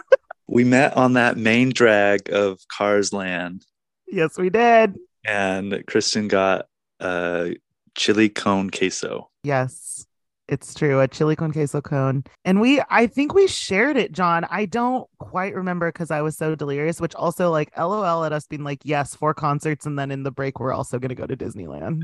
We 0.48 0.66
met 0.66 0.98
on 0.98 1.14
that 1.14 1.38
main 1.38 1.70
drag 1.70 2.30
of 2.30 2.60
Cars 2.68 3.14
Land, 3.14 3.66
Yes, 4.08 4.38
we 4.38 4.50
did. 4.50 4.98
and 5.24 5.82
Kristen 5.88 6.28
got 6.28 6.66
a 7.00 7.56
chili 7.96 8.28
cone 8.28 8.70
queso. 8.70 9.30
Yes, 9.44 10.06
it's 10.52 10.74
true. 10.74 11.00
A 11.00 11.08
chili 11.08 11.36
con 11.36 11.54
queso 11.54 11.82
cone. 11.82 12.24
And 12.44 12.60
we, 12.60 12.82
I 12.90 13.08
think 13.08 13.34
we 13.34 13.48
shared 13.48 13.96
it, 13.96 14.12
John. 14.12 14.46
I 14.50 14.66
don't 14.66 15.08
quite 15.18 15.56
remember 15.56 15.90
because 15.92 16.12
I 16.12 16.22
was 16.22 16.36
so 16.38 16.56
delirious, 16.56 17.00
which 17.00 17.16
also 17.16 17.50
like 17.50 17.76
LOL 17.78 18.26
at 18.26 18.34
us 18.34 18.48
being 18.48 18.66
like, 18.66 18.80
yes, 18.84 19.16
four 19.16 19.34
concerts. 19.34 19.86
And 19.86 19.98
then 19.98 20.12
in 20.12 20.24
the 20.24 20.32
break, 20.32 20.60
we're 20.60 20.74
also 20.74 21.00
going 21.00 21.10
to 21.10 21.16
go 21.16 21.26
to 21.26 21.38
Disneyland. 21.38 22.04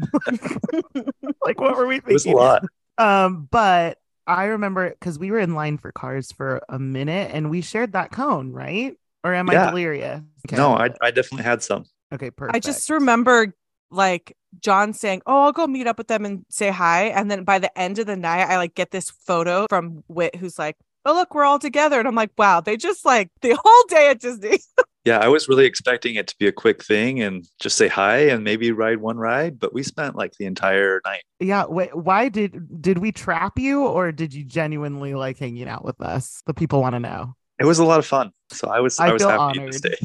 like, 1.44 1.60
what 1.60 1.76
were 1.78 1.86
we 1.86 1.98
It 1.98 2.06
was 2.06 2.24
a 2.24 2.30
thinking? 2.30 2.42
lot. 2.42 2.64
Um, 2.98 3.48
but 3.52 3.98
I 4.26 4.46
remember 4.46 4.90
because 4.92 5.20
we 5.20 5.30
were 5.30 5.40
in 5.40 5.54
line 5.54 5.78
for 5.78 5.92
cars 5.92 6.32
for 6.32 6.62
a 6.70 6.80
minute 6.80 7.32
and 7.34 7.50
we 7.50 7.62
shared 7.62 7.92
that 7.94 8.12
cone, 8.12 8.54
right? 8.54 8.96
Or 9.26 9.34
am 9.34 9.50
I 9.50 9.56
delirious? 9.56 10.22
Okay. 10.48 10.56
No, 10.56 10.74
I, 10.74 10.90
I 11.02 11.12
definitely 11.12 11.44
had 11.44 11.62
some. 11.62 11.84
Okay, 12.14 12.32
perfect. 12.32 12.56
I 12.56 12.60
just 12.60 12.90
remember 12.90 13.54
like 13.92 14.36
John 14.62 14.94
saying, 14.94 15.22
"Oh, 15.26 15.44
I'll 15.44 15.52
go 15.52 15.68
meet 15.68 15.88
up 15.88 15.98
with 15.98 16.08
them 16.08 16.26
and 16.26 16.46
say 16.50 16.70
hi," 16.70 17.06
and 17.06 17.30
then 17.30 17.44
by 17.44 17.60
the 17.60 17.76
end 17.78 18.00
of 18.00 18.08
the 18.08 18.16
night, 18.18 18.46
I 18.48 18.58
like 18.58 18.76
get 18.76 18.92
this 18.92 19.10
photo 19.10 19.66
from 19.70 20.04
Wit, 20.08 20.36
who's 20.36 20.58
like, 20.60 20.76
"Oh, 21.06 21.14
look, 21.14 21.34
we're 21.34 21.44
all 21.46 21.60
together," 21.60 22.00
and 22.00 22.08
I'm 22.08 22.16
like, 22.16 22.32
"Wow, 22.38 22.62
they 22.62 22.78
just 22.78 23.06
like 23.06 23.30
the 23.42 23.58
whole 23.64 23.84
day 23.90 24.10
at 24.10 24.20
Disney." 24.20 24.60
Yeah, 25.06 25.20
I 25.20 25.30
was 25.30 25.48
really 25.48 25.66
expecting 25.66 26.16
it 26.16 26.28
to 26.28 26.36
be 26.38 26.48
a 26.48 26.52
quick 26.52 26.84
thing 26.84 27.22
and 27.22 27.48
just 27.62 27.78
say 27.78 27.88
hi 27.88 28.18
and 28.28 28.44
maybe 28.44 28.74
ride 28.74 28.98
one 28.98 29.16
ride, 29.16 29.58
but 29.58 29.74
we 29.74 29.82
spent 29.82 30.18
like 30.18 30.34
the 30.34 30.46
entire 30.46 31.00
night. 31.06 31.22
Yeah, 31.40 31.64
wait, 31.66 31.96
why 31.96 32.28
did 32.28 32.82
did 32.82 32.98
we 32.98 33.14
trap 33.14 33.58
you 33.58 33.86
or 33.86 34.12
did 34.12 34.34
you 34.34 34.44
genuinely 34.44 35.14
like 35.16 35.38
hanging 35.38 35.70
out 35.70 35.86
with 35.86 36.02
us? 36.02 36.42
The 36.46 36.54
people 36.54 36.82
want 36.82 36.96
to 36.96 37.00
know. 37.00 37.36
It 37.58 37.64
was 37.64 37.80
a 37.80 37.86
lot 37.86 38.00
of 38.00 38.06
fun. 38.06 38.32
So 38.52 38.68
I 38.68 38.82
was 38.82 39.00
I 39.00 39.08
I, 39.08 39.14
was 39.14 39.22
feel 39.22 39.30
happy 39.30 39.60
honored. 39.60 39.72
to 39.72 39.78
stay. 39.78 39.96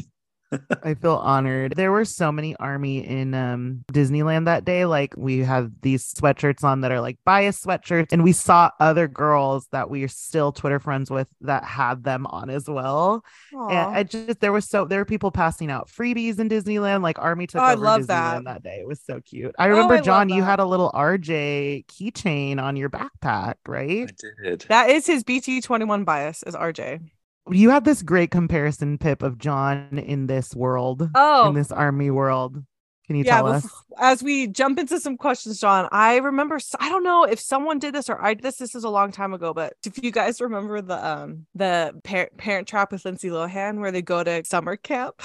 I 0.83 0.93
feel 0.93 1.15
honored. 1.15 1.73
There 1.75 1.91
were 1.91 2.05
so 2.05 2.31
many 2.31 2.55
army 2.57 3.05
in 3.05 3.33
um 3.33 3.83
Disneyland 3.91 4.45
that 4.45 4.65
day. 4.65 4.85
Like 4.85 5.13
we 5.17 5.39
have 5.39 5.71
these 5.81 6.13
sweatshirts 6.13 6.63
on 6.63 6.81
that 6.81 6.91
are 6.91 7.01
like 7.01 7.17
bias 7.25 7.63
sweatshirts, 7.63 8.11
and 8.11 8.23
we 8.23 8.31
saw 8.31 8.69
other 8.79 9.07
girls 9.07 9.67
that 9.71 9.89
we 9.89 10.03
are 10.03 10.07
still 10.07 10.51
Twitter 10.51 10.79
friends 10.79 11.09
with 11.11 11.27
that 11.41 11.63
had 11.63 12.03
them 12.03 12.25
on 12.27 12.49
as 12.49 12.67
well. 12.69 13.23
Aw. 13.55 13.69
And 13.69 13.95
I 13.97 14.03
just 14.03 14.39
there 14.39 14.51
was 14.51 14.69
so 14.69 14.85
there 14.85 14.99
were 14.99 15.05
people 15.05 15.31
passing 15.31 15.71
out 15.71 15.87
freebies 15.89 16.39
in 16.39 16.49
Disneyland. 16.49 17.01
Like 17.03 17.19
Army 17.19 17.47
took 17.47 17.61
Oh, 17.61 17.65
I 17.65 17.73
over 17.73 17.83
love 17.83 18.01
Disneyland 18.01 18.07
that. 18.07 18.43
that. 18.45 18.63
day. 18.63 18.77
It 18.81 18.87
was 18.87 19.01
so 19.01 19.19
cute. 19.21 19.53
I 19.59 19.67
Oh, 19.67 19.69
remember 19.71 19.95
I 19.95 20.01
John, 20.01 20.29
you 20.29 20.43
had 20.43 20.59
a 20.59 20.65
little 20.65 20.91
RJ 20.93 21.85
keychain 21.87 22.61
on 22.61 22.75
your 22.75 22.89
backpack, 22.89 23.55
right? 23.67 24.09
I 24.09 24.43
did. 24.43 24.65
that 24.69 24.89
is 24.89 25.05
his 25.07 25.23
BT21 25.23 26.05
bias 26.05 26.43
as 26.43 26.55
RJ. 26.55 26.99
You 27.49 27.71
have 27.71 27.83
this 27.83 28.01
great 28.01 28.31
comparison, 28.31 28.97
Pip, 28.97 29.21
of 29.21 29.37
John 29.37 29.99
in 29.99 30.27
this 30.27 30.55
world, 30.55 31.09
Oh, 31.13 31.49
in 31.49 31.55
this 31.55 31.71
army 31.71 32.09
world. 32.09 32.63
Can 33.07 33.17
you 33.17 33.25
yeah. 33.25 33.35
tell 33.37 33.47
us? 33.47 33.67
As 33.99 34.23
we 34.23 34.47
jump 34.47 34.79
into 34.79 34.97
some 34.97 35.17
questions, 35.17 35.59
John, 35.59 35.89
I 35.91 36.17
remember 36.17 36.57
I 36.79 36.87
don't 36.87 37.03
know 37.03 37.25
if 37.25 37.37
someone 37.39 37.77
did 37.77 37.93
this 37.93 38.09
or 38.09 38.19
I 38.23 38.33
did 38.33 38.43
this. 38.43 38.55
This 38.55 38.75
is 38.75 38.85
a 38.85 38.89
long 38.89 39.11
time 39.11 39.33
ago, 39.33 39.53
but 39.53 39.73
if 39.85 40.01
you 40.01 40.09
guys 40.09 40.39
remember 40.39 40.81
the 40.81 41.05
um 41.05 41.45
the 41.53 41.93
par- 42.05 42.29
Parent 42.37 42.65
Trap 42.67 42.93
with 42.93 43.03
Lindsay 43.03 43.27
Lohan, 43.29 43.79
where 43.79 43.91
they 43.91 44.01
go 44.01 44.23
to 44.23 44.45
summer 44.45 44.77
camp. 44.77 45.21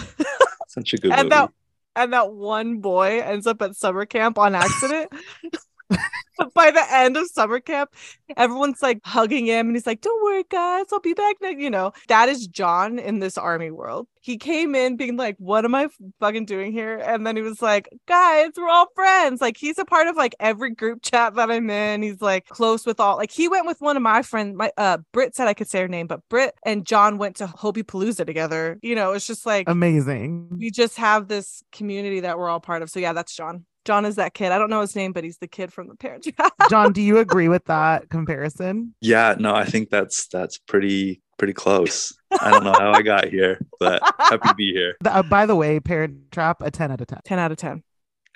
Such 0.67 0.93
a 0.95 0.97
good 0.97 1.13
and 1.13 1.29
movie. 1.29 1.29
that 1.31 1.51
and 1.95 2.13
that 2.13 2.33
one 2.33 2.79
boy 2.79 3.21
ends 3.21 3.47
up 3.47 3.63
at 3.63 3.77
summer 3.77 4.07
camp 4.07 4.39
on 4.39 4.57
accident. 4.57 5.13
by 6.55 6.71
the 6.71 6.85
end 6.93 7.17
of 7.17 7.27
summer 7.29 7.61
camp, 7.61 7.91
everyone's 8.37 8.83
like 8.83 9.01
hugging 9.05 9.47
him 9.47 9.67
and 9.67 9.77
he's 9.77 9.87
like, 9.87 10.01
Don't 10.01 10.23
worry, 10.23 10.45
guys, 10.51 10.87
I'll 10.93 11.01
be 11.01 11.15
back 11.15 11.37
next. 11.41 11.61
You 11.61 11.71
know, 11.71 11.93
that 12.09 12.29
is 12.29 12.47
John 12.47 12.99
in 12.99 13.19
this 13.19 13.39
army 13.39 13.71
world. 13.71 14.07
He 14.21 14.37
came 14.37 14.75
in 14.75 14.97
being 14.97 15.17
like, 15.17 15.37
What 15.39 15.65
am 15.65 15.75
I 15.75 15.89
fucking 16.21 16.47
doing 16.47 16.73
here? 16.73 16.99
And 16.99 17.27
then 17.27 17.37
he 17.37 17.43
was 17.43 17.63
like, 17.63 17.89
Guys, 18.07 18.51
we're 18.57 18.69
all 18.69 18.89
friends. 18.95 19.41
Like, 19.41 19.57
he's 19.57 19.79
a 19.79 19.85
part 19.85 20.07
of 20.07 20.17
like 20.17 20.35
every 20.41 20.71
group 20.71 21.03
chat 21.03 21.35
that 21.35 21.51
I'm 21.51 21.71
in. 21.71 22.03
He's 22.03 22.21
like 22.21 22.47
close 22.49 22.87
with 22.87 23.01
all, 23.01 23.17
like, 23.17 23.31
he 23.31 23.49
went 23.49 23.67
with 23.67 23.81
one 23.81 23.97
of 23.97 24.03
my 24.03 24.23
friends. 24.23 24.57
My 24.57 24.71
uh, 24.77 24.99
Britt 25.13 25.35
said 25.35 25.49
I 25.49 25.55
could 25.55 25.69
say 25.69 25.81
her 25.81 25.89
name, 25.89 26.07
but 26.07 26.21
Britt 26.29 26.55
and 26.65 26.85
John 26.87 27.19
went 27.19 27.37
to 27.37 27.47
Hobi 27.47 27.83
Palooza 27.83 28.27
together. 28.27 28.79
You 28.83 28.95
know, 28.95 29.13
it's 29.13 29.27
just 29.27 29.47
like, 29.47 29.69
Amazing. 29.69 30.49
we 30.59 30.71
just 30.71 30.97
have 30.99 31.29
this 31.29 31.63
community 31.73 32.21
that 32.21 32.39
we're 32.39 32.49
all 32.49 32.61
part 32.61 32.83
of. 32.83 32.91
So, 32.91 33.01
yeah, 33.01 33.13
that's 33.13 33.35
John. 33.35 33.65
John 33.89 34.05
is 34.05 34.17
that 34.17 34.35
kid. 34.35 34.53
I 34.53 34.59
don't 34.59 34.69
know 34.69 34.83
his 34.83 34.95
name, 34.95 35.15
but 35.15 35.25
he's 35.25 35.39
the 35.39 35.49
kid 35.49 35.73
from 35.73 35.89
the 35.89 35.95
parent 35.95 36.23
trap. 36.37 36.53
John, 36.69 36.93
do 36.93 37.01
you 37.01 37.17
agree 37.27 37.49
with 37.49 37.65
that 37.65 38.11
comparison? 38.11 38.95
Yeah, 39.01 39.35
no, 39.39 39.55
I 39.55 39.65
think 39.65 39.89
that's 39.89 40.27
that's 40.29 40.59
pretty 40.59 41.23
pretty 41.39 41.55
close. 41.55 42.13
I 42.39 42.51
don't 42.51 42.65
know 42.65 42.75
how 42.79 42.93
I 42.93 43.01
got 43.01 43.29
here, 43.29 43.59
but 43.81 44.03
happy 44.19 44.47
to 44.47 44.55
be 44.55 44.73
here. 44.75 44.97
The- 45.01 45.15
uh, 45.17 45.23
by 45.23 45.47
the 45.47 45.57
way, 45.57 45.81
Parent 45.81 46.31
Trap, 46.31 46.61
a 46.61 46.71
10 46.71 46.93
out 46.93 47.01
of 47.01 47.07
10. 47.07 47.21
10 47.25 47.39
out 47.39 47.51
of 47.51 47.57
10. 47.57 47.83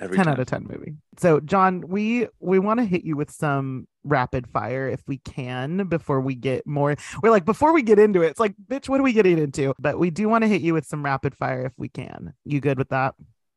Every 0.01 0.17
10 0.17 0.25
time. 0.25 0.33
out 0.33 0.41
of 0.41 0.47
10 0.47 0.67
movie. 0.67 0.95
So, 1.19 1.39
John, 1.41 1.83
we 1.87 2.29
we 2.41 2.59
want 2.59 2.81
to 2.81 2.87
hit 2.87 3.05
you 3.05 3.15
with 3.15 3.31
some 3.31 3.87
rapid 4.05 4.47
fire 4.49 4.89
if 4.89 5.03
we 5.07 5.19
can 5.19 5.87
before 5.87 6.23
we 6.23 6.35
get 6.35 6.67
more. 6.67 6.97
We're 7.23 7.31
like 7.31 7.45
before 7.45 7.75
we 7.75 7.83
get 7.83 7.99
into 7.99 8.23
it. 8.23 8.29
It's 8.29 8.41
like, 8.41 8.55
bitch, 8.67 8.89
what 8.89 9.01
are 9.01 9.05
we 9.05 9.13
getting 9.13 9.39
into? 9.39 9.75
But 9.79 9.99
we 9.99 10.09
do 10.09 10.31
want 10.31 10.45
to 10.45 10.49
hit 10.49 10.63
you 10.63 10.73
with 10.73 10.87
some 10.87 11.05
rapid 11.05 11.35
fire 11.37 11.67
if 11.67 11.75
we 11.77 11.91
can. 11.91 12.33
You 12.47 12.61
good 12.61 12.79
with 12.79 12.89
that? 12.89 13.15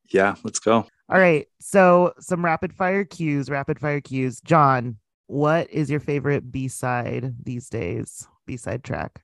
Yeah, 0.10 0.36
let's 0.44 0.60
go. 0.60 0.86
All 1.10 1.20
right. 1.20 1.48
So, 1.60 2.14
some 2.20 2.44
rapid 2.44 2.74
fire 2.74 3.04
cues, 3.04 3.50
rapid 3.50 3.80
fire 3.80 4.02
cues. 4.02 4.42
John, 4.42 4.98
what 5.28 5.70
is 5.70 5.90
your 5.90 6.00
favorite 6.00 6.52
B-side 6.52 7.36
these 7.44 7.70
days? 7.70 8.28
B-side 8.46 8.84
track. 8.84 9.22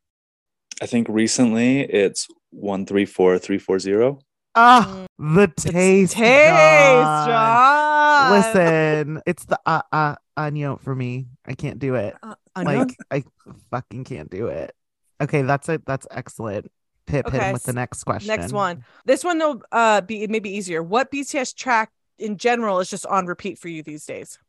I 0.82 0.88
think 0.88 1.08
recently 1.10 1.82
it's 1.82 2.28
one 2.50 2.86
three 2.86 3.06
four 3.06 3.38
three 3.38 3.60
four 3.60 3.78
zero. 3.78 4.20
Ah, 4.56 5.06
the 5.17 5.48
taste. 5.48 6.13
Taste, 6.13 6.50
John. 6.50 7.28
John. 7.28 8.32
Listen, 8.32 9.22
it's 9.26 9.46
the 9.46 9.60
uh 9.65 9.82
uh 9.91 10.15
onion 10.36 10.78
for 10.78 10.96
me. 10.96 11.28
I 11.46 11.54
can't 11.54 11.80
do 11.80 11.96
it. 11.96 12.15
Uh. 12.22 12.36
Like 12.56 12.96
I 13.10 13.24
fucking 13.70 14.04
can't 14.04 14.30
do 14.30 14.48
it. 14.48 14.76
Okay, 15.22 15.44
that's 15.44 15.70
it. 15.70 15.86
That's 15.86 16.08
excellent. 16.12 16.72
Pip 17.12 17.30
hit 17.30 17.41
him 17.41 17.54
with 17.54 17.63
the 17.63 17.74
next 17.74 18.04
question. 18.04 18.28
Next 18.28 18.52
one. 18.54 18.84
This 19.06 19.24
one 19.24 19.38
will 19.39 19.62
uh 19.71 20.02
be 20.02 20.26
maybe 20.28 20.50
easier. 20.50 20.82
What 20.82 21.12
BTS 21.12 21.56
track 21.56 21.91
in 22.17 22.38
general 22.38 22.80
is 22.80 22.89
just 22.89 23.06
on 23.06 23.26
repeat 23.26 23.58
for 23.60 23.67
you 23.67 23.84
these 23.84 24.06
days? 24.06 24.39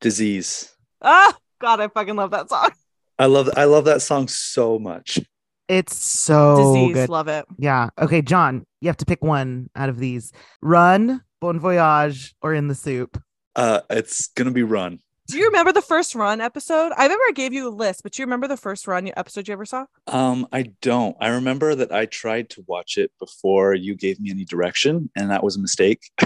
Disease. 0.00 0.72
Oh 1.00 1.32
God, 1.60 1.80
I 1.80 1.88
fucking 1.88 2.16
love 2.16 2.30
that 2.32 2.48
song. 2.48 2.70
I 3.18 3.26
love 3.26 3.50
I 3.56 3.64
love 3.64 3.84
that 3.86 4.02
song 4.02 4.28
so 4.28 4.78
much. 4.78 5.20
It's 5.68 5.96
so 5.96 6.74
Disease, 6.74 6.94
good. 6.94 7.08
love 7.08 7.28
it. 7.28 7.46
Yeah. 7.58 7.88
Okay, 7.98 8.20
John, 8.20 8.66
you 8.80 8.88
have 8.88 8.96
to 8.98 9.06
pick 9.06 9.22
one 9.22 9.70
out 9.74 9.88
of 9.88 9.98
these. 9.98 10.32
Run, 10.60 11.22
Bon 11.40 11.58
Voyage, 11.58 12.34
or 12.42 12.52
In 12.52 12.68
the 12.68 12.74
SOOP. 12.74 13.20
Uh 13.54 13.80
it's 13.90 14.28
gonna 14.28 14.50
be 14.50 14.62
run. 14.62 14.98
Do 15.32 15.38
you 15.38 15.46
remember 15.46 15.72
the 15.72 15.80
first 15.80 16.14
run 16.14 16.42
episode? 16.42 16.92
I 16.94 17.04
remember 17.04 17.24
I 17.26 17.32
gave 17.34 17.54
you 17.54 17.66
a 17.66 17.70
list, 17.70 18.02
but 18.02 18.12
do 18.12 18.20
you 18.20 18.26
remember 18.26 18.48
the 18.48 18.56
first 18.58 18.86
run 18.86 19.10
episode 19.16 19.48
you 19.48 19.52
ever 19.52 19.64
saw? 19.64 19.86
Um, 20.06 20.46
I 20.52 20.74
don't. 20.82 21.16
I 21.20 21.28
remember 21.28 21.74
that 21.74 21.90
I 21.90 22.04
tried 22.04 22.50
to 22.50 22.64
watch 22.68 22.98
it 22.98 23.12
before 23.18 23.72
you 23.72 23.96
gave 23.96 24.20
me 24.20 24.30
any 24.30 24.44
direction, 24.44 25.08
and 25.16 25.30
that 25.30 25.42
was 25.42 25.56
a 25.56 25.60
mistake. 25.60 26.10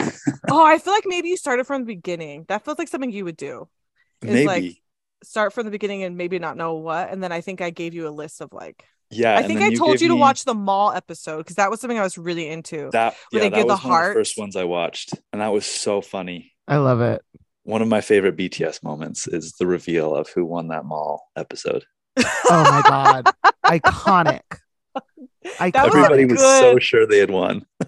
Oh, 0.49 0.65
I 0.65 0.79
feel 0.79 0.93
like 0.93 1.05
maybe 1.07 1.29
you 1.29 1.37
started 1.37 1.67
from 1.67 1.83
the 1.83 1.87
beginning. 1.87 2.47
That 2.49 2.65
feels 2.65 2.79
like 2.79 2.89
something 2.89 3.11
you 3.11 3.25
would 3.25 3.37
do. 3.37 3.69
It's 4.23 4.33
Maybe. 4.33 4.47
like 4.47 4.83
start 5.23 5.53
from 5.53 5.65
the 5.65 5.71
beginning 5.71 6.03
and 6.03 6.17
maybe 6.17 6.39
not 6.39 6.57
know 6.57 6.75
what. 6.75 7.11
And 7.11 7.23
then 7.23 7.31
I 7.33 7.41
think 7.41 7.61
I 7.61 7.71
gave 7.71 7.95
you 7.95 8.09
a 8.09 8.11
list 8.11 8.41
of 8.41 8.53
like 8.53 8.85
yeah. 9.11 9.37
I 9.37 9.43
think 9.43 9.61
then 9.61 9.73
I 9.73 9.75
told 9.75 10.01
you 10.01 10.09
to 10.09 10.15
me 10.15 10.21
watch 10.21 10.45
the 10.45 10.55
mall 10.55 10.93
episode 10.93 11.39
because 11.39 11.57
that 11.57 11.71
was 11.71 11.81
something 11.81 11.99
I 11.99 12.03
was 12.03 12.17
really 12.17 12.49
into. 12.49 12.91
that. 12.93 13.15
where 13.31 13.43
Yeah, 13.43 13.51
they 13.51 13.51
that 13.51 13.57
give 13.57 13.67
the 13.69 13.75
was 13.75 13.85
one 13.85 14.03
of 14.03 14.09
the 14.09 14.15
first 14.15 14.39
ones 14.39 14.57
I 14.57 14.65
watched, 14.65 15.15
and 15.33 15.43
that 15.43 15.53
was 15.53 15.67
so 15.67 16.01
funny. 16.01 16.53
I 16.67 16.77
love 16.79 17.01
it. 17.01 17.23
One 17.67 17.83
of 17.83 17.89
my 17.89 18.01
favorite 18.01 18.37
BTS 18.37 18.85
moments 18.85 19.27
is 19.27 19.55
the 19.59 19.67
reveal 19.67 20.15
of 20.15 20.29
who 20.29 20.45
won 20.45 20.69
that 20.69 20.85
mall 20.85 21.33
episode. 21.35 21.85
Oh 22.17 22.25
my 22.51 22.81
god. 22.89 23.27
Iconic. 23.65 24.41
Iconic. 24.45 24.59
That 25.73 25.87
was 25.87 25.95
Everybody 25.95 26.25
was 26.27 26.41
so 26.41 26.79
sure 26.79 27.07
they 27.07 27.19
had 27.19 27.31
won. 27.31 27.65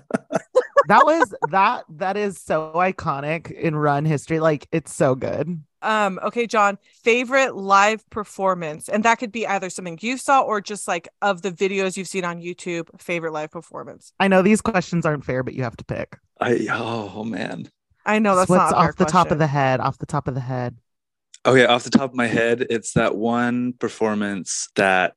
that 0.89 1.05
was 1.05 1.35
that 1.51 1.85
that 1.91 2.17
is 2.17 2.41
so 2.41 2.73
iconic 2.77 3.51
in 3.51 3.75
run 3.75 4.05
history. 4.05 4.39
Like 4.39 4.69
it's 4.71 4.95
so 4.95 5.15
good. 5.15 5.63
Um, 5.83 6.21
okay, 6.23 6.47
John, 6.47 6.79
favorite 7.03 7.57
live 7.57 8.09
performance, 8.11 8.89
and 8.89 9.05
that 9.05 9.19
could 9.19 9.33
be 9.33 9.47
either 9.47 9.71
something 9.71 9.99
you 10.01 10.19
saw 10.19 10.43
or 10.43 10.61
just 10.61 10.87
like 10.87 11.09
of 11.21 11.43
the 11.43 11.51
videos 11.51 11.97
you've 11.97 12.09
seen 12.09 12.25
on 12.25 12.41
YouTube, 12.41 12.89
favorite 13.01 13.33
live 13.33 13.51
performance. 13.51 14.13
I 14.21 14.29
know 14.29 14.43
these 14.43 14.61
questions 14.61 15.05
aren't 15.05 15.25
fair, 15.25 15.43
but 15.43 15.55
you 15.55 15.65
have 15.65 15.77
to 15.79 15.85
pick. 15.85 16.17
I 16.41 16.67
oh 16.71 17.25
man. 17.25 17.69
I 18.09 18.19
know 18.19 18.35
that's 18.37 18.49
What's 18.51 18.73
not 18.73 18.75
off 18.89 18.97
the 18.97 19.05
top 19.05 19.31
of 19.31 19.39
the 19.39 19.47
head? 19.47 19.81
Off 19.81 19.99
the 19.99 20.07
top 20.07 20.27
of 20.29 20.35
the 20.35 20.41
head. 20.41 20.77
Okay, 21.47 21.65
off 21.67 21.85
the 21.85 21.91
top 21.91 22.11
of 22.11 22.17
my 22.17 22.27
head, 22.27 22.67
it's 22.69 22.93
that 22.95 23.17
one 23.17 23.73
performance 23.75 24.69
that 24.75 25.15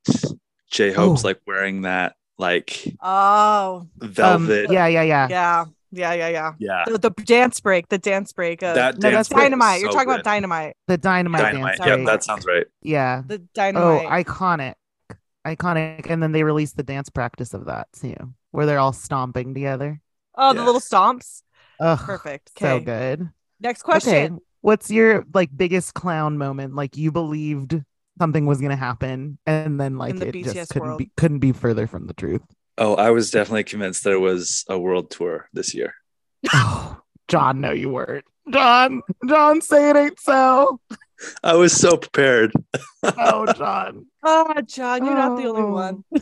J 0.70 0.92
Hope's 0.92 1.24
Oh. 1.26 1.28
like 1.30 1.40
wearing 1.48 1.82
that 1.82 2.16
like 2.38 2.84
Oh, 3.02 3.88
velvet. 3.98 4.68
Um, 4.68 4.74
yeah, 4.74 4.88
yeah, 4.88 5.02
yeah. 5.04 5.28
yeah, 5.30 5.66
yeah, 5.92 6.14
yeah, 6.14 6.28
yeah. 6.30 6.54
yeah. 6.60 6.84
The, 6.88 6.98
the 6.98 7.10
dance 7.24 7.60
break, 7.60 7.88
the 7.90 7.98
dance 7.98 8.34
break. 8.34 8.62
Uh, 8.64 8.74
That 8.74 8.96
no, 8.96 9.10
dance 9.10 9.16
that's 9.16 9.30
break 9.30 9.38
was 9.38 9.44
dynamite. 9.46 9.82
You're 9.82 9.92
so 9.92 9.98
talking 9.98 10.12
about 10.12 10.24
dynamite. 10.24 10.76
The 10.88 10.98
dynamite, 10.98 11.42
Dynamite. 11.42 11.78
dance. 11.78 11.88
Yep, 11.88 12.06
that 12.06 12.24
sounds 12.24 12.46
right. 12.46 12.66
yeah. 12.82 13.24
The 13.26 13.40
dynamite. 13.54 14.06
Oh, 14.06 14.10
iconic. 14.10 14.76
Iconic. 15.46 16.10
And 16.10 16.22
then 16.22 16.32
they 16.32 16.44
released 16.44 16.78
the 16.78 16.84
dance 16.84 17.10
practice 17.10 17.54
of 17.54 17.66
that 17.66 17.88
too, 18.00 18.16
where 18.52 18.66
they're 18.66 18.80
all 18.80 18.94
stomping 18.94 19.54
together. 19.54 20.00
oh, 20.36 20.54
the 20.54 20.64
little 20.64 20.82
stomps. 20.82 21.42
Ugh, 21.82 22.00
Perfect. 22.00 22.52
so 22.58 22.76
Okay. 22.76 22.86
good. 22.86 23.30
Next 23.60 23.82
question. 23.84 24.14
Okay. 24.36 24.44
What's 24.62 24.90
your 24.92 25.26
like 25.34 25.50
biggest 25.56 25.94
clown 25.94 26.38
moment? 26.38 26.76
Like 26.76 26.96
you 26.96 27.12
believed 27.12 27.82
something 28.20 28.46
was 28.46 28.62
gonna 28.62 28.76
happen 28.76 29.40
and 29.48 29.80
then 29.80 29.98
like 29.98 30.16
the 30.18 30.28
it 30.28 30.36
BTS 30.36 30.54
just 30.54 30.70
couldn't 30.72 30.88
world. 30.90 30.98
be 31.00 31.12
couldn't 31.18 31.40
be 31.40 31.52
further 31.52 31.88
from 31.88 32.06
the 32.08 32.14
truth. 32.14 32.42
Oh, 32.78 32.96
I 32.96 33.10
was 33.10 33.32
definitely 33.32 33.64
convinced 33.64 34.04
there 34.04 34.20
was 34.20 34.64
a 34.70 34.78
world 34.80 35.10
tour 35.12 35.50
this 35.54 35.74
year. 35.74 35.94
Oh, 36.54 37.00
John, 37.28 37.62
no, 37.62 37.72
you 37.72 37.90
weren't. 37.90 38.26
John, 38.52 39.02
John, 39.28 39.62
say 39.62 39.90
it 39.90 39.96
ain't 39.96 40.20
so. 40.20 40.80
I 41.44 41.56
was 41.56 41.74
so 41.74 41.98
prepared. 41.98 42.52
Oh, 43.04 43.52
John. 43.54 44.06
Oh, 44.24 44.54
John, 44.66 45.06
you're 45.06 45.16
not 45.16 45.38
the 45.38 45.48
only 45.48 45.62
Oh. 45.62 45.74
one. 45.74 46.04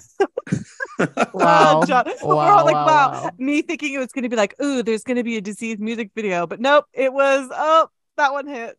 Wow. 1.33 1.81
Oh, 1.81 1.85
John. 1.85 2.05
We're 2.23 2.35
Wow, 2.35 2.59
all 2.59 2.65
like, 2.65 2.75
wow, 2.75 2.85
wow, 2.85 3.11
wow. 3.11 3.31
Me 3.37 3.61
thinking 3.61 3.93
it 3.93 3.99
was 3.99 4.11
going 4.11 4.23
to 4.23 4.29
be 4.29 4.35
like, 4.35 4.55
ooh, 4.61 4.83
there's 4.83 5.03
going 5.03 5.17
to 5.17 5.23
be 5.23 5.37
a 5.37 5.41
disease 5.41 5.77
music 5.79 6.11
video, 6.15 6.47
but 6.47 6.59
nope, 6.59 6.85
it 6.93 7.13
was. 7.13 7.47
Oh, 7.51 7.87
that 8.17 8.33
one 8.33 8.47
hit. 8.47 8.75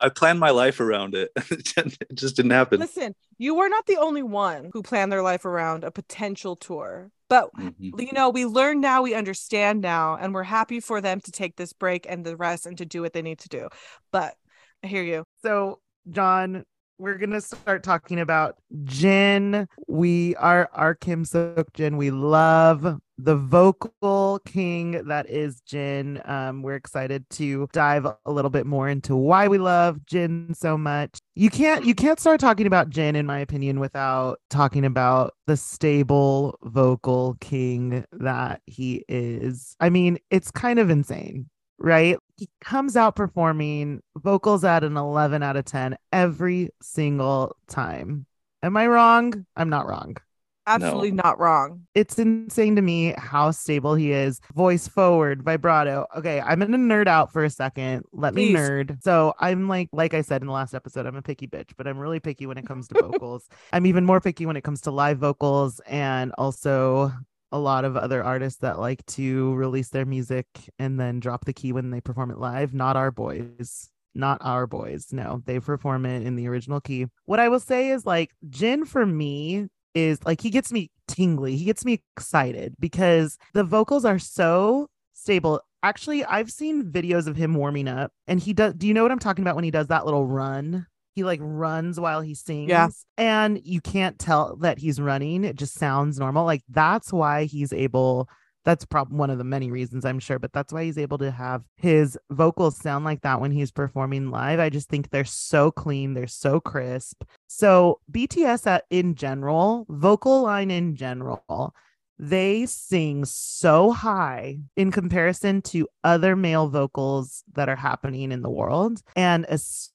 I 0.00 0.08
planned 0.08 0.40
my 0.40 0.50
life 0.50 0.80
around 0.80 1.14
it. 1.14 1.30
it 1.36 2.14
just 2.14 2.34
didn't 2.36 2.50
happen. 2.50 2.80
Listen, 2.80 3.14
you 3.38 3.54
were 3.54 3.68
not 3.68 3.86
the 3.86 3.98
only 3.98 4.22
one 4.22 4.70
who 4.72 4.82
planned 4.82 5.12
their 5.12 5.22
life 5.22 5.44
around 5.44 5.84
a 5.84 5.90
potential 5.90 6.56
tour, 6.56 7.10
but 7.28 7.50
Mhm. 7.54 8.00
you 8.00 8.12
know, 8.12 8.30
we 8.30 8.44
learn 8.46 8.80
now, 8.80 9.02
we 9.02 9.14
understand 9.14 9.80
now, 9.80 10.16
and 10.16 10.34
we're 10.34 10.42
happy 10.42 10.80
for 10.80 11.00
them 11.00 11.20
to 11.20 11.30
take 11.30 11.56
this 11.56 11.72
break 11.72 12.06
and 12.08 12.24
the 12.26 12.36
rest 12.36 12.66
and 12.66 12.78
to 12.78 12.86
do 12.86 13.02
what 13.02 13.12
they 13.12 13.22
need 13.22 13.38
to 13.40 13.48
do. 13.48 13.68
But 14.10 14.34
I 14.82 14.88
hear 14.88 15.02
you. 15.04 15.24
So, 15.42 15.78
John, 16.10 16.64
we're 16.98 17.18
gonna 17.18 17.40
start 17.40 17.82
talking 17.82 18.20
about 18.20 18.56
Jin. 18.84 19.66
We 19.88 20.34
are 20.36 20.68
our 20.72 20.94
Kim 20.94 21.24
Seokjin. 21.24 21.96
We 21.96 22.10
love 22.10 23.00
the 23.16 23.36
vocal 23.36 24.40
king 24.44 25.04
that 25.06 25.28
is 25.30 25.60
Jin. 25.60 26.20
Um, 26.24 26.62
we're 26.62 26.74
excited 26.74 27.28
to 27.30 27.68
dive 27.72 28.06
a 28.06 28.30
little 28.30 28.50
bit 28.50 28.66
more 28.66 28.88
into 28.88 29.14
why 29.14 29.46
we 29.48 29.58
love 29.58 30.04
Jin 30.06 30.54
so 30.54 30.76
much. 30.76 31.18
You 31.34 31.50
can't 31.50 31.84
you 31.84 31.94
can't 31.94 32.18
start 32.18 32.40
talking 32.40 32.66
about 32.66 32.90
Jin, 32.90 33.14
in 33.14 33.26
my 33.26 33.38
opinion, 33.38 33.78
without 33.78 34.40
talking 34.50 34.84
about 34.84 35.34
the 35.46 35.56
stable 35.56 36.58
vocal 36.62 37.36
king 37.40 38.04
that 38.12 38.62
he 38.66 39.04
is. 39.08 39.76
I 39.78 39.90
mean, 39.90 40.18
it's 40.30 40.50
kind 40.50 40.78
of 40.78 40.90
insane 40.90 41.48
right? 41.82 42.16
He 42.36 42.48
comes 42.60 42.96
out 42.96 43.16
performing 43.16 44.00
vocals 44.16 44.64
at 44.64 44.84
an 44.84 44.96
11 44.96 45.42
out 45.42 45.56
of 45.56 45.64
10 45.64 45.96
every 46.12 46.70
single 46.80 47.56
time. 47.68 48.26
Am 48.62 48.76
I 48.76 48.86
wrong? 48.86 49.46
I'm 49.56 49.68
not 49.68 49.86
wrong. 49.86 50.16
Absolutely 50.64 51.10
No. 51.10 51.22
not 51.24 51.40
wrong. 51.40 51.88
It's 51.92 52.16
insane 52.20 52.76
to 52.76 52.82
me 52.82 53.14
how 53.18 53.50
stable 53.50 53.96
he 53.96 54.12
is. 54.12 54.40
Voice 54.54 54.86
forward, 54.86 55.42
vibrato. 55.42 56.06
Okay, 56.16 56.40
I'm 56.40 56.60
gonna 56.60 56.78
nerd 56.78 57.08
out 57.08 57.32
for 57.32 57.42
a 57.42 57.50
second. 57.50 58.04
Let 58.12 58.32
me 58.32 58.52
nerd. 58.54 59.02
So 59.02 59.34
I'm 59.40 59.66
like, 59.68 59.88
like 59.92 60.14
I 60.14 60.20
said 60.22 60.40
in 60.40 60.46
the 60.46 60.52
last 60.52 60.72
episode, 60.72 61.04
I'm 61.04 61.16
a 61.16 61.22
picky 61.22 61.48
bitch, 61.48 61.70
but 61.76 61.88
I'm 61.88 61.98
really 61.98 62.20
picky 62.20 62.46
when 62.46 62.58
it 62.58 62.66
comes 62.66 62.86
to 62.88 62.94
vocals. 63.02 63.48
I'm 63.72 63.86
even 63.86 64.06
more 64.06 64.20
picky 64.20 64.46
when 64.46 64.56
it 64.56 64.62
comes 64.62 64.82
to 64.82 64.92
live 64.92 65.18
vocals 65.18 65.80
and 65.80 66.30
also 66.38 67.12
a 67.52 67.58
lot 67.58 67.84
of 67.84 67.96
other 67.96 68.24
artists 68.24 68.60
that 68.60 68.78
like 68.78 69.04
to 69.06 69.54
release 69.54 69.90
their 69.90 70.06
music 70.06 70.46
and 70.78 70.98
then 70.98 71.20
drop 71.20 71.44
the 71.44 71.52
key 71.52 71.72
when 71.72 71.90
they 71.90 72.00
perform 72.00 72.30
it 72.30 72.38
live. 72.38 72.74
Not 72.74 72.96
our 72.96 73.10
boys. 73.10 73.90
not 74.14 74.38
our 74.42 74.66
boys. 74.66 75.08
No, 75.12 75.42
they 75.46 75.58
perform 75.60 76.04
it 76.06 76.26
in 76.26 76.36
the 76.36 76.46
original 76.48 76.80
key. 76.80 77.06
What 77.24 77.40
I 77.40 77.48
will 77.48 77.60
say 77.60 77.90
is 77.90 78.04
like 78.06 78.30
Jin 78.50 78.84
for 78.84 79.06
me 79.06 79.68
is 79.94 80.22
like 80.24 80.40
he 80.40 80.50
gets 80.50 80.72
me 80.72 80.90
tingly. 81.08 81.56
He 81.56 81.64
gets 81.64 81.84
me 81.84 82.02
excited 82.16 82.74
because 82.78 83.38
the 83.54 83.64
vocals 83.64 84.04
are 84.04 84.18
so 84.18 84.88
stable. 85.12 85.60
Actually, 85.82 86.24
I've 86.24 86.50
seen 86.50 86.84
videos 86.92 87.26
of 87.26 87.36
him 87.36 87.54
warming 87.54 87.88
up 87.88 88.12
and 88.26 88.38
he 88.40 88.52
does 88.52 88.74
do 88.74 88.86
you 88.86 88.94
know 88.94 89.02
what 89.02 89.12
I'm 89.12 89.18
talking 89.18 89.42
about 89.42 89.56
when 89.56 89.64
he 89.64 89.70
does 89.70 89.88
that 89.88 90.04
little 90.04 90.26
run? 90.26 90.86
He 91.14 91.24
like 91.24 91.40
runs 91.42 92.00
while 92.00 92.20
he 92.20 92.34
sings. 92.34 92.70
Yeah. 92.70 92.88
And 93.16 93.60
you 93.64 93.80
can't 93.80 94.18
tell 94.18 94.56
that 94.56 94.78
he's 94.78 95.00
running. 95.00 95.44
It 95.44 95.56
just 95.56 95.74
sounds 95.74 96.18
normal. 96.18 96.44
Like 96.44 96.62
that's 96.68 97.12
why 97.12 97.44
he's 97.44 97.72
able 97.72 98.28
that's 98.64 98.84
probably 98.84 99.16
one 99.16 99.30
of 99.30 99.38
the 99.38 99.44
many 99.44 99.70
reasons 99.70 100.04
I'm 100.04 100.18
sure, 100.18 100.38
but 100.38 100.52
that's 100.52 100.72
why 100.72 100.84
he's 100.84 100.98
able 100.98 101.18
to 101.18 101.30
have 101.30 101.62
his 101.76 102.18
vocals 102.30 102.76
sound 102.76 103.04
like 103.04 103.22
that 103.22 103.40
when 103.40 103.50
he's 103.50 103.72
performing 103.72 104.30
live. 104.30 104.60
I 104.60 104.70
just 104.70 104.88
think 104.88 105.10
they're 105.10 105.24
so 105.24 105.70
clean, 105.70 106.14
they're 106.14 106.26
so 106.26 106.60
crisp. 106.60 107.24
So 107.48 108.00
BTS 108.10 108.80
in 108.90 109.14
general, 109.14 109.86
vocal 109.88 110.42
line 110.42 110.70
in 110.70 110.94
general, 110.94 111.74
they 112.18 112.66
sing 112.66 113.24
so 113.24 113.90
high 113.90 114.58
in 114.76 114.92
comparison 114.92 115.60
to 115.62 115.88
other 116.04 116.36
male 116.36 116.68
vocals 116.68 117.42
that 117.54 117.68
are 117.68 117.76
happening 117.76 118.30
in 118.30 118.42
the 118.42 118.50
world 118.50 119.02
and 119.16 119.44
especially 119.48 119.91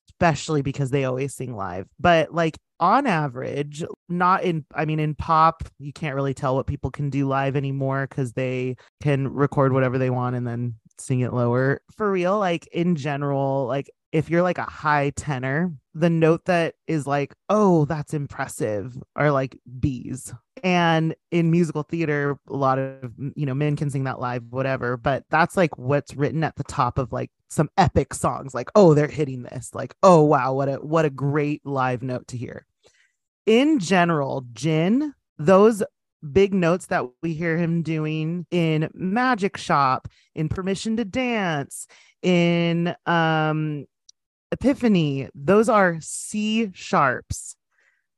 because 0.62 0.90
they 0.90 1.06
always 1.06 1.34
sing 1.34 1.56
live. 1.56 1.88
But 2.00 2.34
like 2.34 2.58
on 2.80 3.08
average 3.08 3.84
not 4.08 4.44
in 4.44 4.64
i 4.76 4.86
mean 4.86 5.00
in 5.00 5.16
pop 5.16 5.64
you 5.80 5.92
can't 5.92 6.14
really 6.14 6.36
tell 6.36 6.56
what 6.56 6.68
people 6.68 6.92
can 6.92 7.10
do 7.10 7.28
live 7.28 7.56
anymore 7.56 8.06
because 8.08 8.34
they 8.34 8.76
can 9.02 9.28
record 9.34 9.74
whatever 9.74 9.98
they 9.98 10.12
want 10.12 10.36
and 10.36 10.46
then 10.46 10.76
sing 11.00 11.20
it 11.20 11.34
lower. 11.34 11.82
For 11.96 12.12
real 12.12 12.38
like 12.40 12.68
in 12.68 12.96
general 12.96 13.66
like 13.66 13.90
if 14.12 14.30
you're 14.30 14.42
like 14.42 14.58
a 14.58 14.64
high 14.64 15.12
tenor 15.16 15.74
the 15.94 16.10
note 16.10 16.46
that 16.46 16.76
is 16.88 17.06
like 17.08 17.34
oh 17.50 17.86
that's 17.86 18.14
impressive 18.14 18.98
are 19.16 19.32
like 19.32 19.58
b's 19.80 20.34
and 20.64 21.16
in 21.32 21.52
musical 21.52 21.84
theater 21.84 22.38
a 22.50 22.56
lot 22.56 22.80
of 22.80 23.12
you 23.36 23.46
know 23.46 23.54
men 23.54 23.76
can 23.76 23.90
sing 23.90 24.04
that 24.04 24.20
live 24.20 24.44
whatever 24.50 24.98
but 24.98 25.24
that's 25.30 25.58
like 25.58 25.78
what's 25.78 26.16
written 26.16 26.44
at 26.44 26.56
the 26.56 26.64
top 26.64 26.98
of 26.98 27.12
like 27.12 27.32
some 27.50 27.70
epic 27.78 28.14
songs 28.14 28.54
like 28.54 28.70
oh 28.76 28.94
they're 28.94 29.08
hitting 29.08 29.44
this 29.44 29.74
like 29.74 29.96
oh 30.04 30.22
wow 30.22 30.54
what 30.54 30.70
a 30.70 30.76
what 30.76 31.06
a 31.06 31.10
great 31.10 31.66
live 31.66 32.04
note 32.04 32.28
to 32.28 32.38
hear. 32.38 32.66
In 33.46 33.80
general 33.80 34.46
jin 34.52 35.14
those 35.38 35.84
big 36.34 36.54
notes 36.54 36.88
that 36.88 37.06
we 37.22 37.34
hear 37.34 37.58
him 37.58 37.84
doing 37.84 38.46
in 38.52 38.90
magic 38.94 39.56
shop 39.56 40.08
in 40.36 40.50
permission 40.50 40.98
to 40.98 41.06
dance 41.06 41.88
in 42.22 42.94
um 43.06 43.86
epiphany 44.52 45.30
those 45.36 45.70
are 45.70 45.98
c 46.02 46.72
sharps 46.74 47.56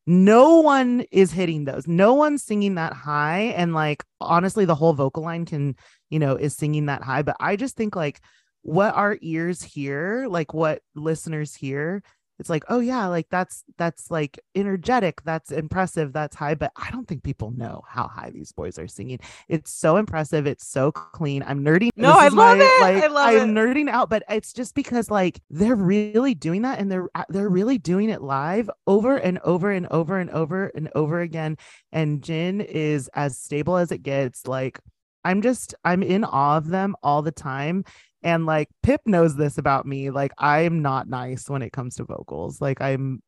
no 0.09 0.61
one 0.61 1.05
is 1.11 1.31
hitting 1.31 1.65
those. 1.65 1.87
No 1.87 2.15
one's 2.15 2.43
singing 2.43 2.75
that 2.75 2.93
high. 2.93 3.53
And 3.55 3.75
like 3.75 4.03
honestly 4.19 4.65
the 4.65 4.73
whole 4.73 4.93
vocal 4.93 5.21
line 5.21 5.45
can 5.45 5.75
you 6.09 6.17
know 6.17 6.35
is 6.35 6.55
singing 6.55 6.87
that 6.87 7.03
high. 7.03 7.21
But 7.21 7.37
i 7.39 7.55
just 7.55 7.75
think 7.75 7.95
like 7.95 8.19
what 8.63 8.95
our 8.95 9.19
ears 9.21 9.61
hear 9.61 10.25
like 10.27 10.51
what 10.51 10.81
listeners 10.95 11.53
hear 11.53 12.01
it's 12.39 12.49
like 12.49 12.63
oh 12.69 12.79
yeah 12.79 13.05
like 13.07 13.27
that's 13.29 13.63
that's 13.77 14.09
like 14.09 14.39
energetic 14.55 15.21
that's 15.23 15.51
impressive 15.51 16.13
that's 16.13 16.35
high 16.35 16.55
but 16.55 16.71
i 16.75 16.89
don't 16.91 17.07
think 17.07 17.23
people 17.23 17.51
know 17.51 17.83
how 17.87 18.07
high 18.07 18.29
these 18.29 18.51
boys 18.51 18.79
are 18.79 18.87
singing 18.87 19.19
it's 19.47 19.71
so 19.71 19.97
impressive 19.97 20.47
it's 20.47 20.67
so 20.67 20.91
clean 20.91 21.43
i'm 21.45 21.63
nerding 21.63 21.89
No, 21.95 22.13
I 22.17 22.29
love 22.29 22.59
it. 22.59 22.81
like 22.81 23.03
I 23.03 23.07
love 23.07 23.27
i'm 23.41 23.49
it. 23.49 23.53
nerding 23.61 23.89
out 23.89 24.09
but 24.09 24.23
it's 24.29 24.53
just 24.53 24.73
because 24.75 25.11
like 25.11 25.39
they're 25.49 25.75
really 25.75 26.33
doing 26.33 26.63
that 26.63 26.79
and 26.79 26.91
they're 26.91 27.09
uh, 27.15 27.23
they're 27.29 27.49
really 27.49 27.77
doing 27.77 28.09
it 28.09 28.21
live 28.21 28.69
over 28.87 29.17
and 29.17 29.39
over 29.39 29.71
and 29.71 29.87
over 29.87 30.17
and 30.19 30.29
over 30.31 30.67
and 30.75 30.89
over 30.95 31.19
again 31.21 31.57
and 31.91 32.23
jin 32.23 32.61
is 32.61 33.09
as 33.13 33.37
stable 33.37 33.75
as 33.77 33.91
it 33.91 34.03
gets 34.03 34.47
like 34.47 34.79
i'm 35.25 35.41
just 35.41 35.75
i'm 35.83 36.01
in 36.01 36.23
awe 36.23 36.57
of 36.57 36.69
them 36.69 36.95
all 37.03 37.21
the 37.21 37.31
time 37.31 37.83
and 38.23 38.45
like 38.45 38.67
Pip 38.83 39.01
knows 39.05 39.35
this 39.35 39.57
about 39.57 39.85
me. 39.85 40.09
Like 40.09 40.31
I'm 40.37 40.81
not 40.81 41.07
nice 41.07 41.49
when 41.49 41.61
it 41.61 41.71
comes 41.71 41.95
to 41.95 42.03
vocals. 42.03 42.59
Like 42.61 42.81
I'm 42.81 43.21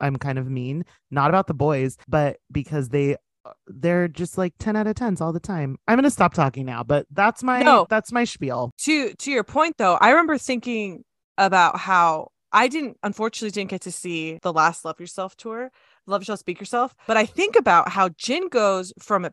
I'm 0.00 0.16
kind 0.16 0.38
of 0.38 0.50
mean, 0.50 0.84
not 1.10 1.30
about 1.30 1.46
the 1.46 1.54
boys, 1.54 1.96
but 2.08 2.38
because 2.50 2.88
they 2.88 3.14
uh, 3.44 3.50
they're 3.66 4.08
just 4.08 4.38
like 4.38 4.52
10 4.58 4.76
out 4.76 4.86
of 4.86 4.94
10s 4.94 5.20
all 5.20 5.32
the 5.32 5.40
time. 5.40 5.76
I'm 5.88 5.96
going 5.96 6.04
to 6.04 6.10
stop 6.10 6.32
talking 6.34 6.64
now, 6.64 6.82
but 6.84 7.06
that's 7.10 7.42
my 7.42 7.62
No. 7.62 7.86
that's 7.90 8.12
my 8.12 8.24
spiel. 8.24 8.72
to 8.84 9.14
to 9.14 9.30
your 9.32 9.44
point 9.44 9.76
though 9.78 9.94
i 10.00 10.10
remember 10.10 10.38
thinking 10.38 11.02
about 11.38 11.78
how 11.78 12.28
i 12.52 12.68
didn't 12.68 12.96
unfortunately 13.02 13.50
didn't 13.50 13.70
get 13.70 13.80
to 13.82 13.90
see 13.92 14.38
the 14.42 14.52
last 14.52 14.84
love 14.84 15.00
yourself 15.00 15.34
tour 15.36 15.70
love 16.06 16.20
yourself 16.22 16.38
speak 16.40 16.60
yourself 16.60 16.94
but 17.08 17.16
i 17.16 17.24
think 17.26 17.56
about 17.56 17.88
how 17.88 18.08
jin 18.10 18.48
goes 18.48 18.92
from 19.00 19.24
a 19.24 19.30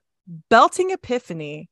belting 0.50 0.90
epiphany 0.92 1.70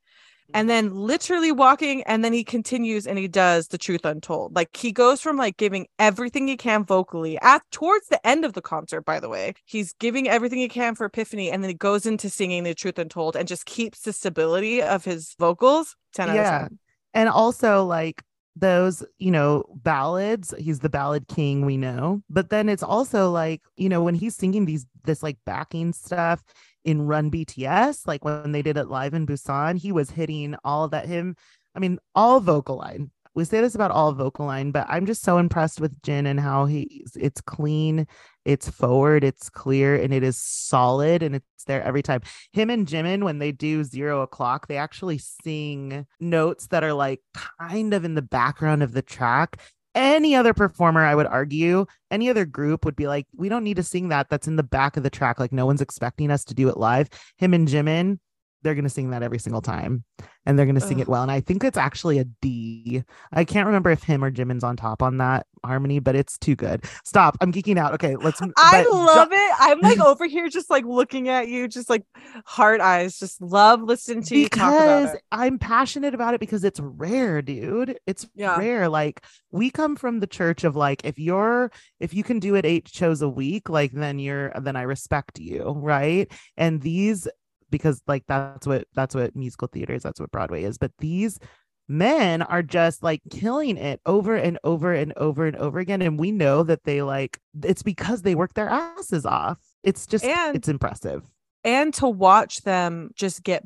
and 0.54 0.70
then 0.70 0.94
literally 0.96 1.52
walking 1.52 2.04
and 2.04 2.24
then 2.24 2.34
he 2.34 2.44
continues 2.44 3.06
and 3.06 3.18
he 3.18 3.28
does 3.28 3.68
the 3.68 3.78
truth 3.78 4.06
untold 4.06 4.56
like 4.56 4.76
he 4.76 4.92
goes 4.92 5.22
from 5.22 5.38
like 5.38 5.58
giving 5.58 5.88
everything 6.00 6.48
he 6.48 6.58
can 6.58 6.84
vocally 6.84 7.38
at 7.42 7.62
towards 7.72 8.08
the 8.08 8.26
end 8.28 8.46
of 8.46 8.54
the 8.54 8.62
concert 8.62 9.02
by 9.02 9.20
the 9.20 9.30
way 9.30 9.54
he's 9.66 9.94
giving 10.00 10.28
everything 10.28 10.60
he 10.60 10.70
can 10.70 10.96
for 10.96 11.06
epiphany 11.06 11.50
and 11.52 11.64
then 11.64 11.70
he 11.70 11.76
goes 11.76 12.06
into 12.06 12.30
singing 12.30 12.64
the 12.64 12.74
truth 12.74 12.98
untold 12.98 13.36
and 13.36 13.48
just 13.48 13.66
keeps 13.66 14.02
the 14.02 14.14
stability 14.14 14.82
of 14.82 15.04
his 15.06 15.36
vocals 15.40 15.96
10 16.14 16.30
out 16.30 16.36
Yeah. 16.36 16.64
of 16.64 16.70
10 16.70 16.80
And 17.14 17.30
also 17.30 17.84
like 17.86 18.24
those, 18.56 19.04
you 19.20 19.32
know, 19.32 19.66
ballads, 19.84 20.54
he's 20.58 20.80
the 20.80 20.90
ballad 20.90 21.28
king 21.28 21.66
we 21.66 21.78
know. 21.78 22.22
But 22.30 22.50
then 22.50 22.70
it's 22.70 22.84
also 22.84 23.30
like, 23.32 23.62
you 23.76 23.90
know, 23.90 24.04
when 24.04 24.16
he's 24.16 24.36
singing 24.36 24.66
these 24.66 24.86
this 25.04 25.24
like 25.24 25.38
backing 25.46 25.94
stuff 25.94 26.44
in 26.88 27.02
Run 27.04 27.30
BTS, 27.30 28.08
like 28.08 28.24
when 28.24 28.54
they 28.54 28.62
did 28.62 28.78
it 28.78 28.88
live 28.88 29.14
in 29.14 29.28
Busan, 29.28 29.78
he 29.78 29.92
was 29.92 30.10
hitting 30.10 30.56
all 30.64 30.88
that 30.88 31.06
him 31.06 31.36
I 31.78 31.80
mean, 31.80 32.00
all 32.16 32.40
vocal 32.40 32.78
line. 32.78 33.12
We 33.36 33.46
say 33.46 33.62
this 33.62 33.76
about 33.76 33.92
all 33.92 34.12
vocal 34.14 34.48
line, 34.48 34.72
but 34.72 34.88
I'm 34.90 35.06
just 35.06 35.22
so 35.22 35.38
impressed 35.38 35.80
with 35.80 36.02
Jin 36.02 36.26
and 36.26 36.40
how 36.40 36.66
he's 36.66 37.16
it's 37.16 37.40
clean, 37.40 38.08
it's 38.46 38.68
forward, 38.68 39.24
it's 39.24 39.48
clear, 39.48 39.96
and 39.96 40.12
it 40.12 40.24
is 40.24 40.40
solid 40.40 41.22
and 41.22 41.36
it's 41.36 41.64
there 41.68 41.84
every 41.84 42.02
time. 42.02 42.22
Him 42.52 42.72
and 42.72 42.88
Jimin, 42.88 43.24
when 43.24 43.38
they 43.38 43.52
do 43.52 43.84
zero 43.84 44.24
o'clock, 44.24 44.66
they 44.66 44.78
actually 44.78 45.20
sing 45.20 46.08
notes 46.20 46.66
that 46.68 46.84
are 46.84 46.94
like 46.94 47.22
kind 47.62 47.94
of 47.94 48.04
in 48.04 48.16
the 48.16 48.24
background 48.24 48.82
of 48.82 48.94
the 48.94 49.04
track. 49.04 49.62
Any 49.98 50.36
other 50.36 50.54
performer, 50.54 51.04
I 51.04 51.16
would 51.16 51.26
argue, 51.26 51.88
any 52.12 52.30
other 52.30 52.46
group 52.46 52.86
would 52.86 52.96
be 52.96 53.08
like, 53.08 53.26
we 53.36 53.50
don't 53.50 53.64
need 53.64 53.78
to 53.78 53.84
sing 53.84 54.10
that. 54.10 54.30
That's 54.30 54.48
in 54.48 54.56
the 54.56 54.62
back 54.62 54.96
of 54.96 55.02
the 55.02 55.10
track. 55.10 55.40
Like, 55.40 55.52
no 55.52 55.66
one's 55.66 55.82
expecting 55.82 56.30
us 56.30 56.44
to 56.46 56.54
do 56.54 56.70
it 56.70 56.78
live. 56.78 57.10
Him 57.38 57.56
and 57.56 57.68
Jimin, 57.68 58.20
they're 58.64 58.76
going 58.76 58.84
to 58.84 58.90
sing 58.90 59.12
that 59.12 59.24
every 59.24 59.40
single 59.40 59.62
time 59.62 60.04
and 60.46 60.58
they're 60.58 60.66
going 60.66 60.76
to 60.76 60.82
sing 60.82 61.00
it 61.00 61.08
well. 61.08 61.22
And 61.22 61.32
I 61.32 61.42
think 61.42 61.64
it's 61.64 61.78
actually 61.78 62.20
a 62.20 62.26
D. 62.42 63.04
I 63.32 63.44
can't 63.44 63.68
remember 63.68 63.92
if 63.92 64.04
him 64.04 64.24
or 64.24 64.32
Jimin's 64.32 64.64
on 64.64 64.76
top 64.78 65.04
on 65.04 65.18
that 65.18 65.46
harmony, 65.64 66.00
but 66.00 66.16
it's 66.16 66.38
too 66.38 66.56
good. 66.56 66.86
Stop. 67.04 67.38
I'm 67.42 67.52
geeking 67.52 67.78
out. 67.78 67.94
Okay, 67.96 68.16
let's. 68.16 68.42
I 68.58 68.86
love 68.92 69.30
ju- 69.30 69.36
it. 69.36 69.54
I'm 69.60 69.82
like 69.82 70.00
over 70.06 70.26
here 70.26 70.50
just 70.50 70.70
like 70.70 70.86
looking 70.86 71.30
at 71.30 71.48
you, 71.50 71.68
just 71.68 71.90
like 71.90 72.04
heart 72.46 72.82
eyes. 72.82 73.20
Just 73.20 73.42
love 73.42 73.82
listening 73.82 74.24
to 74.24 74.38
you 74.38 74.50
talk 74.50 74.74
about 74.74 75.02
because 75.04 75.14
it. 75.16 75.22
I'm 75.32 75.60
passionate 75.60 76.14
about 76.14 76.34
it 76.34 76.40
because 76.40 76.64
it's 76.64 76.80
rare, 76.80 77.42
dude. 77.42 78.00
It's 78.08 78.28
Yeah. 78.36 78.58
rare. 78.58 78.90
Like 78.90 79.24
we 79.52 79.70
come 79.70 79.96
from 79.96 80.20
the 80.20 80.28
church 80.28 80.64
of 80.64 80.76
like 80.76 81.02
if 81.04 81.20
you're 81.20 81.72
if 82.00 82.14
you 82.14 82.24
can 82.24 82.40
do 82.40 82.56
it 82.56 82.66
eight 82.66 82.88
shows 82.88 83.22
a 83.22 83.30
week, 83.30 83.70
like 83.70 83.92
then 83.92 84.20
you're 84.20 84.52
then 84.62 84.76
I 84.76 84.84
respect 84.84 85.40
you, 85.40 85.74
right? 85.78 86.32
And 86.56 86.82
these 86.82 87.28
because 87.70 88.02
like 88.08 88.24
that's 88.28 88.66
what 88.68 88.88
that's 88.94 89.16
what 89.16 89.36
musical 89.36 89.68
theater 89.68 89.94
is, 89.94 90.04
that's 90.04 90.20
what 90.20 90.32
Broadway 90.32 90.64
is. 90.64 90.78
But 90.78 90.92
these 91.00 91.40
men 91.88 92.42
are 92.42 92.64
just 92.64 93.02
like 93.02 93.22
killing 93.30 93.78
it 93.78 94.02
over 94.06 94.36
and 94.36 94.60
over 94.64 94.94
and 94.94 95.14
over 95.16 95.46
and 95.46 95.56
over 95.56 95.80
again. 95.80 96.02
And 96.02 96.20
we 96.20 96.32
know 96.32 96.64
that 96.64 96.84
they 96.84 97.02
like 97.02 97.40
it's 97.64 97.84
because 97.84 98.22
they 98.22 98.36
work 98.36 98.54
their 98.54 98.70
asses 98.70 99.26
off. 99.26 99.60
It's 99.84 100.06
just 100.06 100.26
And- 100.26 100.56
it's 100.56 100.68
impressive. 100.68 101.24
And 101.64 101.94
to 101.96 102.08
watch 102.08 102.62
them 102.62 103.12
just 103.16 103.44
get 103.44 103.64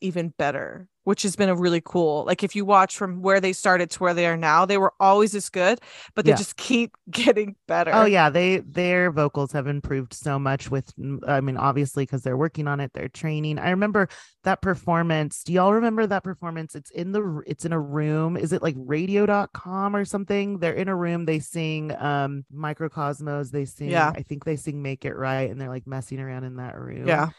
even 0.00 0.32
better, 0.36 0.88
which 1.04 1.22
has 1.22 1.36
been 1.36 1.48
a 1.48 1.56
really 1.56 1.82
cool. 1.84 2.24
Like 2.24 2.42
if 2.42 2.56
you 2.56 2.64
watch 2.64 2.96
from 2.96 3.22
where 3.22 3.40
they 3.40 3.52
started 3.52 3.90
to 3.90 3.98
where 4.00 4.14
they 4.14 4.26
are 4.26 4.36
now, 4.36 4.64
they 4.66 4.78
were 4.78 4.92
always 5.00 5.34
as 5.34 5.48
good, 5.50 5.80
but 6.14 6.24
they 6.24 6.32
Yeah. 6.32 6.34
just 6.34 6.56
keep 6.56 6.96
getting 7.10 7.56
better. 7.66 7.92
Oh 7.92 8.06
yeah, 8.06 8.28
they 8.28 8.58
their 8.58 9.12
vocals 9.12 9.52
have 9.52 9.68
improved 9.68 10.14
so 10.14 10.36
much 10.36 10.68
with 10.68 10.94
mm, 10.96 11.20
I 11.28 11.40
mean 11.40 11.56
obviously 11.56 12.04
because 12.04 12.22
they're 12.22 12.36
working 12.36 12.66
on 12.66 12.80
it, 12.80 12.90
they're 12.92 13.08
training. 13.08 13.58
I 13.58 13.70
remember 13.70 14.08
that 14.42 14.62
performance. 14.62 15.44
Do 15.44 15.52
y'all 15.52 15.72
remember 15.74 16.04
that 16.06 16.24
performance? 16.24 16.74
It's 16.74 16.90
in 16.90 17.12
the 17.12 17.42
it's 17.46 17.64
in 17.64 17.72
a 17.72 17.78
room. 17.80 18.36
Is 18.36 18.52
it 18.52 18.62
like 18.62 18.74
radio.com 18.76 19.94
or 19.94 20.04
something? 20.04 20.58
They're 20.58 20.72
in 20.74 20.88
a 20.88 20.96
room, 20.96 21.24
they 21.24 21.38
sing 21.38 21.92
um 21.96 22.44
Mikrokosmos, 22.52 23.50
they 23.52 23.64
sing 23.64 23.92
Yeah. 23.92 24.12
I 24.16 24.22
think 24.22 24.44
they 24.44 24.56
sing 24.56 24.82
Make 24.82 25.04
It 25.04 25.14
Right 25.14 25.48
and 25.50 25.60
they're 25.60 25.68
like 25.68 25.86
messing 25.86 26.18
around 26.18 26.42
in 26.44 26.56
that 26.56 26.76
room 26.76 27.06
Yeah. 27.06 27.30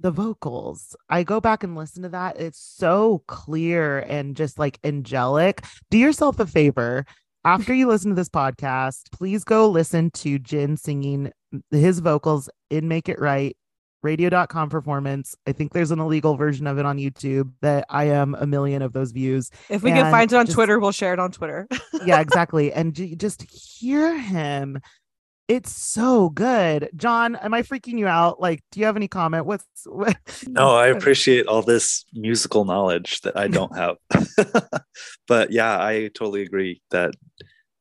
The 0.00 0.10
vocals 0.10 0.94
i 1.08 1.22
go 1.22 1.40
back 1.40 1.62
and 1.64 1.74
listen 1.76 2.02
to 2.02 2.08
that 2.08 2.38
it's 2.38 2.58
so 2.58 3.22
clear 3.26 4.00
and 4.00 4.36
just 4.36 4.58
like 4.58 4.78
angelic 4.84 5.64
do 5.90 5.96
yourself 5.98 6.38
a 6.40 6.46
favor 6.46 7.04
after 7.44 7.72
you 7.72 7.86
listen 7.86 8.10
to 8.10 8.16
this 8.16 8.28
podcast, 8.28 9.12
please 9.12 9.44
go 9.44 9.68
listen 9.70 10.10
to 10.10 10.36
Jin 10.40 10.76
singing 10.76 11.30
his 11.70 12.00
vocals 12.00 12.50
in 12.70 12.88
Make 12.88 13.08
It 13.08 13.20
Right 13.20 13.56
radio.com 14.02 14.68
performance. 14.68 15.36
I 15.46 15.52
think 15.52 15.72
there's 15.72 15.92
an 15.92 16.00
illegal 16.00 16.34
version 16.36 16.66
of 16.66 16.78
it 16.78 16.84
on 16.84 16.98
YouTube 16.98 17.52
that 17.62 17.86
I 17.88 18.06
am 18.06 18.34
a 18.34 18.48
million 18.48 18.82
of 18.82 18.92
those 18.92 19.12
views. 19.12 19.52
If 19.68 19.84
we 19.84 19.92
can 19.92 20.10
find 20.10 20.32
it 20.32 20.36
on 20.36 20.46
just- 20.46 20.56
Twitter, 20.56 20.80
we'll 20.80 20.90
share 20.90 21.12
it 21.12 21.20
on 21.20 21.30
Twitter. 21.30 21.68
Yeah, 22.04 22.20
exactly. 22.20 22.72
and 22.72 22.92
j- 22.94 23.14
just 23.14 23.42
hear 23.50 24.18
him. 24.18 24.80
It's 25.48 25.70
so 25.70 26.28
good. 26.30 26.90
John, 26.96 27.36
am 27.36 27.54
I 27.54 27.62
freaking 27.62 27.98
you 27.98 28.08
out? 28.08 28.40
Like, 28.40 28.62
do 28.72 28.80
you 28.80 28.86
have 28.86 28.96
any 28.96 29.06
comment? 29.06 29.46
What's 29.46 29.64
what? 29.84 30.16
No, 30.48 30.74
I 30.74 30.86
appreciate 30.96 31.46
all 31.46 31.62
this 31.62 32.04
musical 32.12 32.64
knowledge 32.64 33.20
that 33.20 33.36
I 33.36 33.46
don't 33.46 33.74
have. 33.76 33.96
but 35.28 35.52
yeah, 35.52 35.80
I 35.80 36.10
totally 36.14 36.42
agree 36.42 36.82
that 36.90 37.14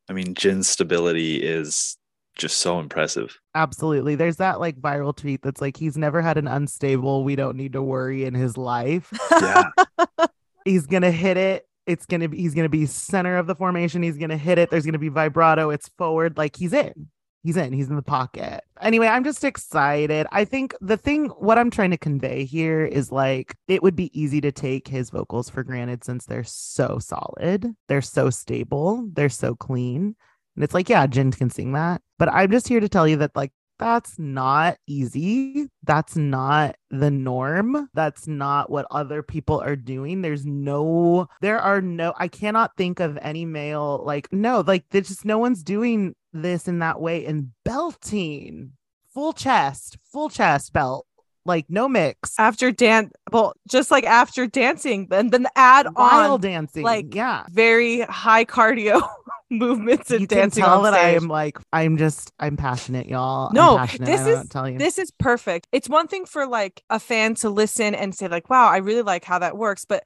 I 0.09 0.13
mean 0.13 0.35
Jin's 0.35 0.67
stability 0.67 1.37
is 1.37 1.97
just 2.35 2.57
so 2.57 2.79
impressive. 2.79 3.35
Absolutely. 3.55 4.13
There's 4.15 4.37
that 4.37 4.59
like 4.59 4.75
viral 4.79 5.15
tweet 5.15 5.41
that's 5.41 5.61
like 5.61 5.77
he's 5.77 5.97
never 5.97 6.21
had 6.21 6.37
an 6.37 6.47
unstable, 6.47 7.23
we 7.23 7.35
don't 7.35 7.57
need 7.57 7.73
to 7.73 7.81
worry 7.81 8.25
in 8.25 8.35
his 8.35 8.57
life. 8.57 9.11
Yeah. 9.31 9.69
he's 10.65 10.85
gonna 10.85 11.11
hit 11.11 11.37
it. 11.37 11.67
It's 11.87 12.05
gonna 12.05 12.29
be 12.29 12.37
he's 12.37 12.53
gonna 12.53 12.69
be 12.69 12.85
center 12.85 13.37
of 13.37 13.47
the 13.47 13.55
formation. 13.55 14.03
He's 14.03 14.17
gonna 14.17 14.37
hit 14.37 14.59
it. 14.59 14.69
There's 14.69 14.85
gonna 14.85 14.99
be 14.99 15.09
vibrato. 15.09 15.71
It's 15.71 15.89
forward. 15.97 16.37
Like 16.37 16.55
he's 16.55 16.73
in. 16.73 17.07
He's 17.45 17.57
in. 17.57 17.73
He's 17.73 17.89
in 17.89 17.95
the 17.95 18.01
pocket. 18.01 18.63
Anyway, 18.81 19.05
I'm 19.05 19.23
just 19.23 19.43
excited. 19.43 20.25
I 20.31 20.45
think 20.45 20.73
the 20.81 20.97
thing 20.97 21.27
what 21.37 21.59
I'm 21.59 21.69
trying 21.69 21.91
to 21.91 21.97
convey 21.97 22.43
here 22.43 22.83
is 22.83 23.11
like 23.11 23.55
it 23.67 23.83
would 23.83 23.95
be 23.95 24.09
easy 24.19 24.41
to 24.41 24.51
take 24.51 24.87
his 24.87 25.11
vocals 25.11 25.47
for 25.47 25.63
granted 25.63 26.03
since 26.03 26.25
they're 26.25 26.43
so 26.43 26.97
solid. 26.97 27.75
They're 27.87 28.01
so 28.01 28.31
stable. 28.31 29.07
They're 29.13 29.29
so 29.29 29.53
clean. 29.53 30.15
And 30.55 30.63
it's 30.63 30.73
like, 30.73 30.89
yeah, 30.89 31.05
Jin 31.05 31.31
can 31.31 31.51
sing 31.51 31.73
that. 31.73 32.01
But 32.17 32.29
I'm 32.29 32.49
just 32.49 32.67
here 32.67 32.79
to 32.79 32.89
tell 32.89 33.07
you 33.07 33.17
that 33.17 33.35
like 33.35 33.51
that's 33.77 34.17
not 34.17 34.77
easy. 34.87 35.67
That's 35.83 36.15
not 36.15 36.77
the 36.89 37.11
norm. 37.11 37.89
That's 37.93 38.27
not 38.27 38.69
what 38.69 38.87
other 38.89 39.21
people 39.21 39.59
are 39.59 39.75
doing. 39.75 40.21
There's 40.21 40.45
no, 40.45 41.27
there 41.41 41.59
are 41.59 41.81
no, 41.81 42.13
I 42.17 42.27
cannot 42.27 42.77
think 42.77 42.99
of 42.99 43.17
any 43.21 43.45
male, 43.45 44.01
like, 44.05 44.31
no, 44.31 44.61
like, 44.65 44.85
there's 44.91 45.09
just 45.09 45.25
no 45.25 45.37
one's 45.37 45.61
doing 45.61 46.15
this 46.41 46.67
in 46.67 46.79
that 46.79 46.99
way. 47.01 47.25
And 47.25 47.51
belting, 47.63 48.71
full 49.13 49.33
chest, 49.33 49.97
full 50.11 50.29
chest 50.29 50.73
belt, 50.73 51.05
like, 51.45 51.65
no 51.69 51.87
mix. 51.87 52.33
after 52.39 52.71
dance, 52.71 53.11
well, 53.31 53.53
just 53.69 53.91
like 53.91 54.03
after 54.05 54.47
dancing, 54.47 55.07
then 55.09 55.29
then 55.29 55.47
add 55.55 55.87
While 55.93 56.33
on 56.33 56.41
dancing. 56.41 56.83
like, 56.83 57.13
yeah. 57.13 57.43
very 57.51 58.01
high 58.01 58.45
cardio 58.45 59.07
movements 59.51 60.09
and 60.09 60.21
You 60.21 60.27
can 60.27 60.37
dancing 60.39 60.63
tell 60.63 60.77
on 60.79 60.83
that 60.85 60.95
I 60.95 61.09
am 61.11 61.27
like, 61.27 61.59
I'm 61.71 61.97
just, 61.97 62.31
I'm 62.39 62.57
passionate, 62.57 63.05
y'all. 63.07 63.49
I'm 63.49 63.53
No, 63.53 63.77
passionate, 63.77 64.07
this 64.07 64.21
I 64.21 64.41
is- 64.41 64.49
tell 64.49 64.67
you. 64.69 64.79
This 64.79 64.97
is 64.97 65.11
perfect. 65.11 65.67
It's 65.71 65.87
one 65.87 66.07
thing 66.07 66.25
for 66.25 66.47
like 66.47 66.81
a 66.89 66.99
fan 66.99 67.35
to 67.35 67.49
listen 67.49 67.93
and 67.93 68.15
say 68.15 68.27
like, 68.27 68.49
"Wow, 68.49 68.67
I 68.67 68.77
really 68.77 69.03
like 69.03 69.23
how 69.23 69.37
that 69.39 69.55
works," 69.55 69.85
but 69.85 70.03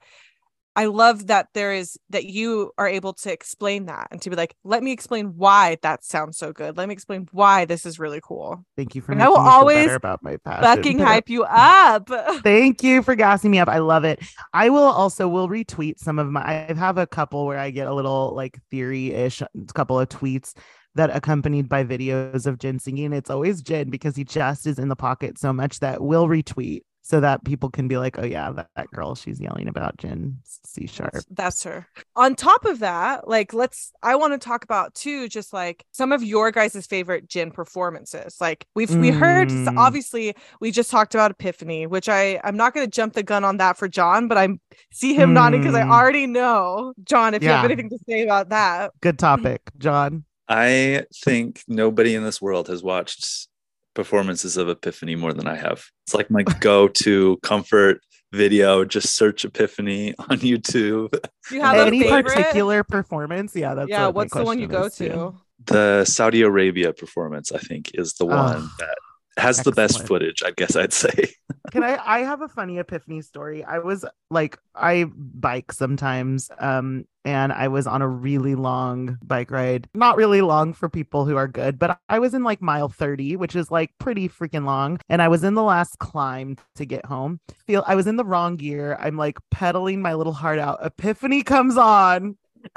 I 0.76 0.86
love 0.86 1.26
that 1.26 1.48
there 1.52 1.72
is 1.72 1.98
that 2.10 2.24
you 2.24 2.72
are 2.78 2.88
able 2.88 3.12
to 3.14 3.32
explain 3.32 3.86
that 3.86 4.08
and 4.10 4.22
to 4.22 4.30
be 4.30 4.36
like, 4.36 4.54
"Let 4.64 4.82
me 4.82 4.92
explain 4.92 5.34
why 5.36 5.78
that 5.82 6.04
sounds 6.04 6.38
so 6.38 6.52
good. 6.52 6.76
Let 6.76 6.88
me 6.88 6.92
explain 6.92 7.28
why 7.32 7.64
this 7.64 7.84
is 7.84 7.98
really 7.98 8.20
cool." 8.22 8.64
Thank 8.76 8.94
you 8.94 9.02
for 9.02 9.12
and 9.12 9.22
I 9.22 9.28
will 9.28 9.36
always 9.36 9.90
about 9.90 10.22
my 10.22 10.36
passion. 10.36 10.62
Fucking 10.62 10.98
hype 10.98 11.28
you 11.28 11.44
up. 11.44 12.08
Thank 12.42 12.82
you 12.82 13.02
for 13.02 13.14
gassing 13.14 13.50
me 13.50 13.58
up. 13.58 13.68
I 13.68 13.78
love 13.78 14.04
it. 14.04 14.20
I 14.52 14.70
will 14.70 14.82
also 14.84 15.28
will 15.28 15.48
retweet 15.48 15.98
some 15.98 16.18
of 16.18 16.28
my 16.28 16.40
I 16.40 16.72
have 16.72 16.98
a 16.98 17.06
couple 17.06 17.46
where 17.46 17.58
I 17.58 17.70
get 17.70 17.86
a 17.86 17.94
little 17.94 18.32
like 18.34 18.58
theory-ish 18.70 19.42
couple 19.74 19.98
of 19.98 20.08
tweets 20.08 20.54
that 20.94 21.14
accompanied 21.14 21.68
by 21.68 21.84
videos 21.84 22.46
of 22.46 22.58
Jin 22.58 22.78
singing. 22.78 23.12
It's 23.12 23.30
always 23.30 23.62
Jin 23.62 23.90
because 23.90 24.16
he 24.16 24.24
just 24.24 24.66
is 24.66 24.78
in 24.78 24.88
the 24.88 24.96
pocket 24.96 25.38
so 25.38 25.52
much 25.52 25.80
that 25.80 26.02
we'll 26.02 26.26
retweet 26.26 26.82
so 27.02 27.20
that 27.20 27.44
people 27.44 27.70
can 27.70 27.88
be 27.88 27.96
like, 27.96 28.18
oh 28.18 28.24
yeah, 28.24 28.50
that, 28.52 28.68
that 28.76 28.90
girl, 28.90 29.14
she's 29.14 29.40
yelling 29.40 29.68
about 29.68 29.96
Jin 29.96 30.38
C 30.44 30.86
sharp. 30.86 31.12
That's, 31.12 31.26
that's 31.30 31.62
her. 31.64 31.86
On 32.16 32.34
top 32.34 32.64
of 32.64 32.80
that, 32.80 33.26
like 33.26 33.52
let's 33.54 33.92
I 34.02 34.16
want 34.16 34.32
to 34.32 34.38
talk 34.38 34.64
about 34.64 34.94
too 34.94 35.28
just 35.28 35.52
like 35.52 35.84
some 35.92 36.12
of 36.12 36.22
your 36.22 36.50
guys' 36.50 36.86
favorite 36.86 37.28
Jin 37.28 37.50
performances. 37.50 38.36
Like 38.40 38.66
we've 38.74 38.94
we 38.96 39.10
heard 39.10 39.48
Mm. 39.48 39.72
obviously 39.76 40.34
we 40.60 40.70
just 40.70 40.90
talked 40.90 41.14
about 41.14 41.30
Epiphany, 41.30 41.86
which 41.86 42.08
I 42.08 42.40
I'm 42.44 42.56
not 42.56 42.74
going 42.74 42.86
to 42.86 42.90
jump 42.90 43.14
the 43.14 43.22
gun 43.22 43.44
on 43.44 43.56
that 43.56 43.76
for 43.76 43.88
John, 43.88 44.28
but 44.28 44.36
I'm 44.38 44.60
see 44.92 45.14
him 45.14 45.32
nodding 45.32 45.60
because 45.60 45.74
I 45.74 45.82
Mm. 45.82 45.90
already 45.90 46.26
know. 46.26 46.92
John, 47.04 47.34
if 47.34 47.42
you 47.42 47.48
have 47.48 47.64
anything 47.64 47.88
to 47.90 47.98
say 48.08 48.22
about 48.22 48.50
that. 48.50 48.92
Good 49.00 49.18
topic, 49.18 49.62
John. 49.78 50.24
I 50.48 51.04
think 51.24 51.62
nobody 51.68 52.14
in 52.14 52.24
this 52.24 52.42
world 52.42 52.68
has 52.68 52.82
watched 52.82 53.48
performances 53.94 54.56
of 54.56 54.68
Epiphany 54.68 55.16
more 55.16 55.32
than 55.32 55.48
I 55.48 55.56
have. 55.56 55.84
It's 56.06 56.14
like 56.14 56.30
my 56.30 56.42
go-to 56.42 57.36
comfort 57.42 58.00
video. 58.32 58.84
Just 58.84 59.16
search 59.16 59.44
Epiphany 59.44 60.14
on 60.18 60.38
YouTube. 60.38 61.10
Do 61.48 61.54
you 61.54 61.62
have 61.62 61.86
Any 61.86 62.02
favorite? 62.02 62.26
particular 62.26 62.84
performance? 62.84 63.54
Yeah, 63.54 63.74
that's 63.74 63.88
yeah, 63.88 64.06
what 64.06 64.14
what's 64.14 64.34
the 64.34 64.44
one 64.44 64.58
you 64.58 64.66
go 64.66 64.84
is, 64.84 64.96
too. 64.96 65.08
to? 65.08 65.34
The 65.66 66.04
Saudi 66.04 66.42
Arabia 66.42 66.92
performance, 66.92 67.52
I 67.52 67.58
think, 67.58 67.90
is 67.94 68.14
the 68.14 68.26
ah. 68.26 68.28
one 68.28 68.56
Oh, 68.62 68.70
that 68.78 68.98
has 69.40 69.62
the 69.62 69.72
best 69.72 70.06
footage. 70.06 70.42
I 70.44 70.52
guess 70.52 70.76
I'd 70.76 70.92
say. 70.92 71.34
Can 71.70 71.82
I 71.82 71.98
I 72.04 72.18
have 72.20 72.42
a 72.42 72.48
funny 72.48 72.78
epiphany 72.78 73.22
story. 73.22 73.64
I 73.64 73.78
was 73.78 74.04
like 74.30 74.58
I 74.74 75.06
bike 75.14 75.72
sometimes 75.72 76.50
um 76.58 77.04
and 77.24 77.52
I 77.52 77.68
was 77.68 77.86
on 77.86 78.02
a 78.02 78.08
really 78.08 78.54
long 78.54 79.18
bike 79.22 79.50
ride. 79.50 79.88
Not 79.94 80.16
really 80.16 80.40
long 80.40 80.72
for 80.72 80.88
people 80.88 81.26
who 81.26 81.36
are 81.36 81.48
good, 81.48 81.78
but 81.78 81.98
I 82.08 82.18
was 82.18 82.34
in 82.34 82.44
like 82.44 82.62
mile 82.62 82.88
30, 82.88 83.36
which 83.36 83.54
is 83.54 83.70
like 83.70 83.90
pretty 83.98 84.28
freaking 84.28 84.64
long, 84.64 84.98
and 85.08 85.20
I 85.20 85.28
was 85.28 85.44
in 85.44 85.54
the 85.54 85.62
last 85.62 85.98
climb 85.98 86.56
to 86.76 86.86
get 86.86 87.04
home. 87.04 87.40
Feel 87.66 87.84
I 87.86 87.94
was 87.94 88.06
in 88.06 88.16
the 88.16 88.24
wrong 88.24 88.56
gear. 88.56 88.96
I'm 89.00 89.16
like 89.16 89.38
pedaling 89.50 90.00
my 90.00 90.14
little 90.14 90.32
heart 90.32 90.58
out. 90.58 90.84
Epiphany 90.84 91.42
comes 91.42 91.76
on. 91.76 92.36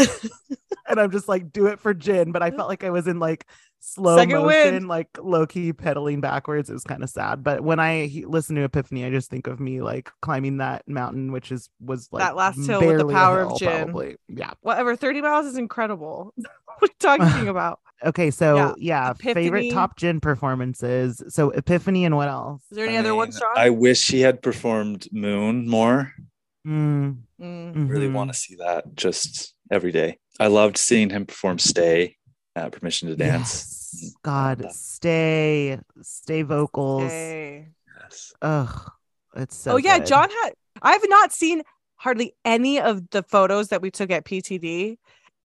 and 0.88 1.00
I'm 1.00 1.12
just 1.12 1.28
like 1.28 1.52
do 1.52 1.68
it 1.68 1.80
for 1.80 1.94
Jin, 1.94 2.32
but 2.32 2.42
I 2.44 2.52
felt 2.52 2.70
like 2.70 2.84
I 2.84 2.90
was 2.90 3.08
in 3.08 3.20
like 3.20 3.46
slow 3.80 4.18
Second 4.18 4.44
motion, 4.44 4.74
wind. 4.74 4.88
like 4.88 5.10
low 5.22 5.46
key 5.46 5.74
pedaling 5.74 6.22
backwards. 6.22 6.70
It 6.70 6.74
was 6.74 6.84
kind 6.84 7.04
of 7.04 7.10
sad. 7.10 7.44
But 7.44 7.62
when 7.64 7.80
I 7.80 8.06
he- 8.06 8.26
listen 8.26 8.56
to 8.56 8.64
Epiphany, 8.64 9.06
I 9.06 9.10
just 9.10 9.30
think 9.30 9.48
of 9.48 9.60
me 9.60 9.82
like 9.82 10.10
climbing 10.22 10.58
that 10.58 10.88
mountain, 10.88 11.32
which 11.32 11.52
is 11.52 11.70
was 11.80 12.08
like 12.12 12.24
That 12.24 12.36
last 12.36 12.58
hill 12.66 12.80
with 12.80 12.90
the 12.98 13.04
barely 13.06 13.14
a 13.14 13.18
power 13.18 13.42
of 13.42 13.48
hill, 13.50 13.58
Jin. 13.58 13.84
Probably. 13.86 14.16
Yeah. 14.28 14.52
Whatever, 14.62 14.96
30 14.96 15.22
miles 15.22 15.46
is 15.46 15.58
incredible. 15.58 16.34
what 16.36 16.48
are 16.82 16.86
you 16.88 16.90
talking 17.00 17.48
about? 17.50 17.80
Okay. 18.06 18.32
So 18.32 18.56
Yeah. 18.56 18.74
yeah, 18.78 19.14
favorite 19.14 19.72
top 19.72 19.98
Jin 19.98 20.20
performances. 20.22 21.22
So 21.30 21.50
Epiphany 21.52 22.06
and 22.06 22.16
what 22.16 22.28
else? 22.30 22.62
Is 22.72 22.76
there 22.78 22.86
any 22.88 22.98
I 22.98 23.00
other 23.02 23.16
ones, 23.16 23.36
mean, 23.36 23.42
John? 23.42 23.64
I 23.66 23.70
wish 23.70 24.08
he 24.08 24.22
had 24.22 24.42
performed 24.42 25.08
Moon 25.12 25.68
more. 25.68 26.12
Mm, 26.66 27.18
Mm. 27.42 27.90
Really 27.90 28.08
mhm. 28.08 28.14
want 28.14 28.32
to 28.32 28.38
see 28.38 28.56
that 28.56 28.96
just 28.96 29.53
every 29.72 29.92
day. 29.92 30.18
I 30.40 30.48
loved 30.48 30.78
seeing 30.78 31.10
him 31.10 31.26
perform 31.26 31.60
Stay 31.60 32.18
at 32.56 32.72
Permission 32.72 33.10
to 33.10 33.16
Dance. 33.16 33.92
Yes. 34.02 34.16
God, 34.24 34.72
stay, 34.72 35.80
stay 36.02 36.42
vocals. 36.42 37.04
Okay. 37.04 37.68
Yes. 38.02 38.34
Ugh, 38.42 38.92
it's 39.36 39.56
so. 39.56 39.74
oh 39.74 39.78
yeah, 39.78 40.00
good. 40.00 40.08
John 40.08 40.30
had. 40.30 40.54
I've 40.82 41.08
not 41.08 41.32
seen 41.32 41.62
hardly 41.96 42.36
any 42.44 42.80
of 42.80 43.10
the 43.12 43.24
photos 43.24 43.70
that 43.70 43.82
we 43.82 43.92
took 43.92 44.12
at 44.12 44.26
PTD, 44.26 44.98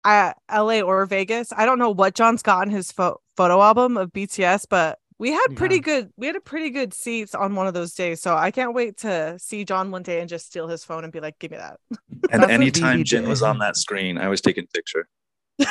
at 0.04 0.38
LA 0.52 0.80
or 0.80 1.06
Vegas. 1.06 1.52
I 1.56 1.66
don't 1.66 1.80
know 1.80 1.92
what 1.92 2.16
John's 2.16 2.42
got 2.42 2.66
in 2.66 2.74
his 2.74 2.92
pho- 2.92 3.20
photo 3.36 3.62
album 3.62 3.98
of 3.98 4.12
BTS, 4.12 4.66
but 4.70 5.00
we 5.20 5.32
had 5.32 5.48
pretty 5.56 5.76
Yeah. 5.76 5.82
good. 5.82 6.12
We 6.18 6.28
had 6.28 6.36
a 6.36 6.42
pretty 6.42 6.70
good 6.70 6.94
seats 6.94 7.34
on 7.36 7.56
one 7.56 7.68
of 7.68 7.74
those 7.74 7.94
days. 7.94 8.22
So 8.22 8.36
I 8.36 8.52
can't 8.52 8.74
wait 8.74 8.98
to 8.98 9.38
see 9.40 9.66
John 9.66 9.92
one 9.92 10.04
day 10.04 10.20
and 10.20 10.30
just 10.30 10.46
steal 10.48 10.68
his 10.68 10.84
phone 10.84 11.04
and 11.04 11.12
be 11.14 11.20
like, 11.20 11.40
"Give 11.40 11.52
me 11.52 11.58
that." 11.58 11.80
And 12.32 12.44
anytime 12.46 13.00
BB 13.00 13.04
Jin 13.06 13.28
was 13.30 13.42
on 13.42 13.60
that 13.60 13.78
screen, 13.78 14.18
I 14.18 14.28
was 14.28 14.42
taking 14.42 14.66
a 14.66 14.68
picture. 14.68 15.08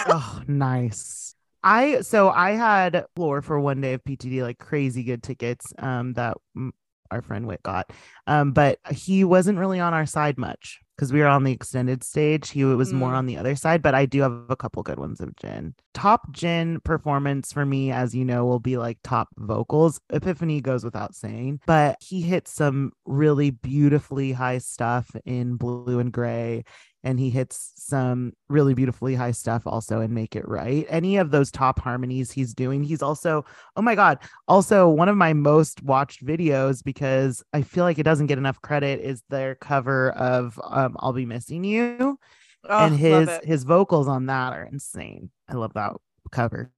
oh, 0.08 0.42
nice. 0.46 1.34
I 1.62 2.00
so 2.02 2.30
I 2.30 2.52
had 2.52 3.04
floor 3.16 3.42
for 3.42 3.58
one 3.60 3.80
day 3.80 3.94
of 3.94 4.04
PTD, 4.04 4.42
like 4.42 4.58
crazy 4.58 5.02
good 5.02 5.22
tickets. 5.22 5.72
Um, 5.78 6.12
that 6.14 6.36
our 7.10 7.22
friend 7.22 7.46
Witt 7.46 7.62
got. 7.62 7.92
Um, 8.26 8.52
but 8.52 8.78
he 8.90 9.24
wasn't 9.24 9.58
really 9.58 9.80
on 9.80 9.94
our 9.94 10.06
side 10.06 10.38
much 10.38 10.80
because 10.96 11.12
we 11.12 11.20
were 11.20 11.26
on 11.26 11.44
the 11.44 11.52
extended 11.52 12.02
stage. 12.02 12.50
He 12.50 12.64
was 12.64 12.92
more 12.92 13.12
Mm. 13.12 13.16
on 13.16 13.26
the 13.26 13.36
other 13.36 13.54
side, 13.54 13.82
but 13.82 13.94
I 13.94 14.06
do 14.06 14.22
have 14.22 14.32
a 14.48 14.56
couple 14.56 14.82
good 14.82 14.98
ones 14.98 15.20
of 15.20 15.36
Jin. 15.36 15.74
Top 15.92 16.32
Jin 16.32 16.80
performance 16.80 17.52
for 17.52 17.66
me, 17.66 17.92
as 17.92 18.14
you 18.14 18.24
know, 18.24 18.46
will 18.46 18.60
be 18.60 18.78
like 18.78 18.98
top 19.04 19.28
vocals. 19.36 20.00
Epiphany 20.10 20.60
goes 20.60 20.84
without 20.84 21.14
saying, 21.14 21.60
but 21.66 21.96
he 22.02 22.22
hits 22.22 22.50
some 22.52 22.92
really 23.04 23.50
beautifully 23.50 24.32
high 24.32 24.58
stuff 24.58 25.14
in 25.26 25.56
blue 25.56 25.98
and 25.98 26.12
gray 26.12 26.64
and 27.06 27.18
he 27.18 27.30
hits 27.30 27.72
some 27.76 28.32
really 28.48 28.74
beautifully 28.74 29.14
high 29.14 29.30
stuff 29.30 29.66
also 29.66 30.00
and 30.00 30.12
make 30.12 30.36
it 30.36 30.46
right 30.46 30.86
any 30.90 31.16
of 31.16 31.30
those 31.30 31.50
top 31.50 31.78
harmonies 31.78 32.30
he's 32.30 32.52
doing 32.52 32.82
he's 32.82 33.02
also 33.02 33.44
oh 33.76 33.82
my 33.82 33.94
god 33.94 34.18
also 34.48 34.88
one 34.88 35.08
of 35.08 35.16
my 35.16 35.32
most 35.32 35.82
watched 35.82 36.24
videos 36.24 36.84
because 36.84 37.42
i 37.52 37.62
feel 37.62 37.84
like 37.84 37.98
it 37.98 38.02
doesn't 38.02 38.26
get 38.26 38.38
enough 38.38 38.60
credit 38.60 39.00
is 39.00 39.22
their 39.30 39.54
cover 39.54 40.10
of 40.10 40.60
um, 40.64 40.96
i'll 40.98 41.12
be 41.12 41.24
missing 41.26 41.64
you 41.64 42.18
Oh, 42.68 42.86
and 42.86 42.96
his 42.96 43.28
his 43.44 43.64
vocals 43.64 44.08
on 44.08 44.26
that 44.26 44.52
are 44.52 44.64
insane. 44.64 45.30
I 45.48 45.54
love 45.54 45.74
that 45.74 45.92
cover. 46.30 46.70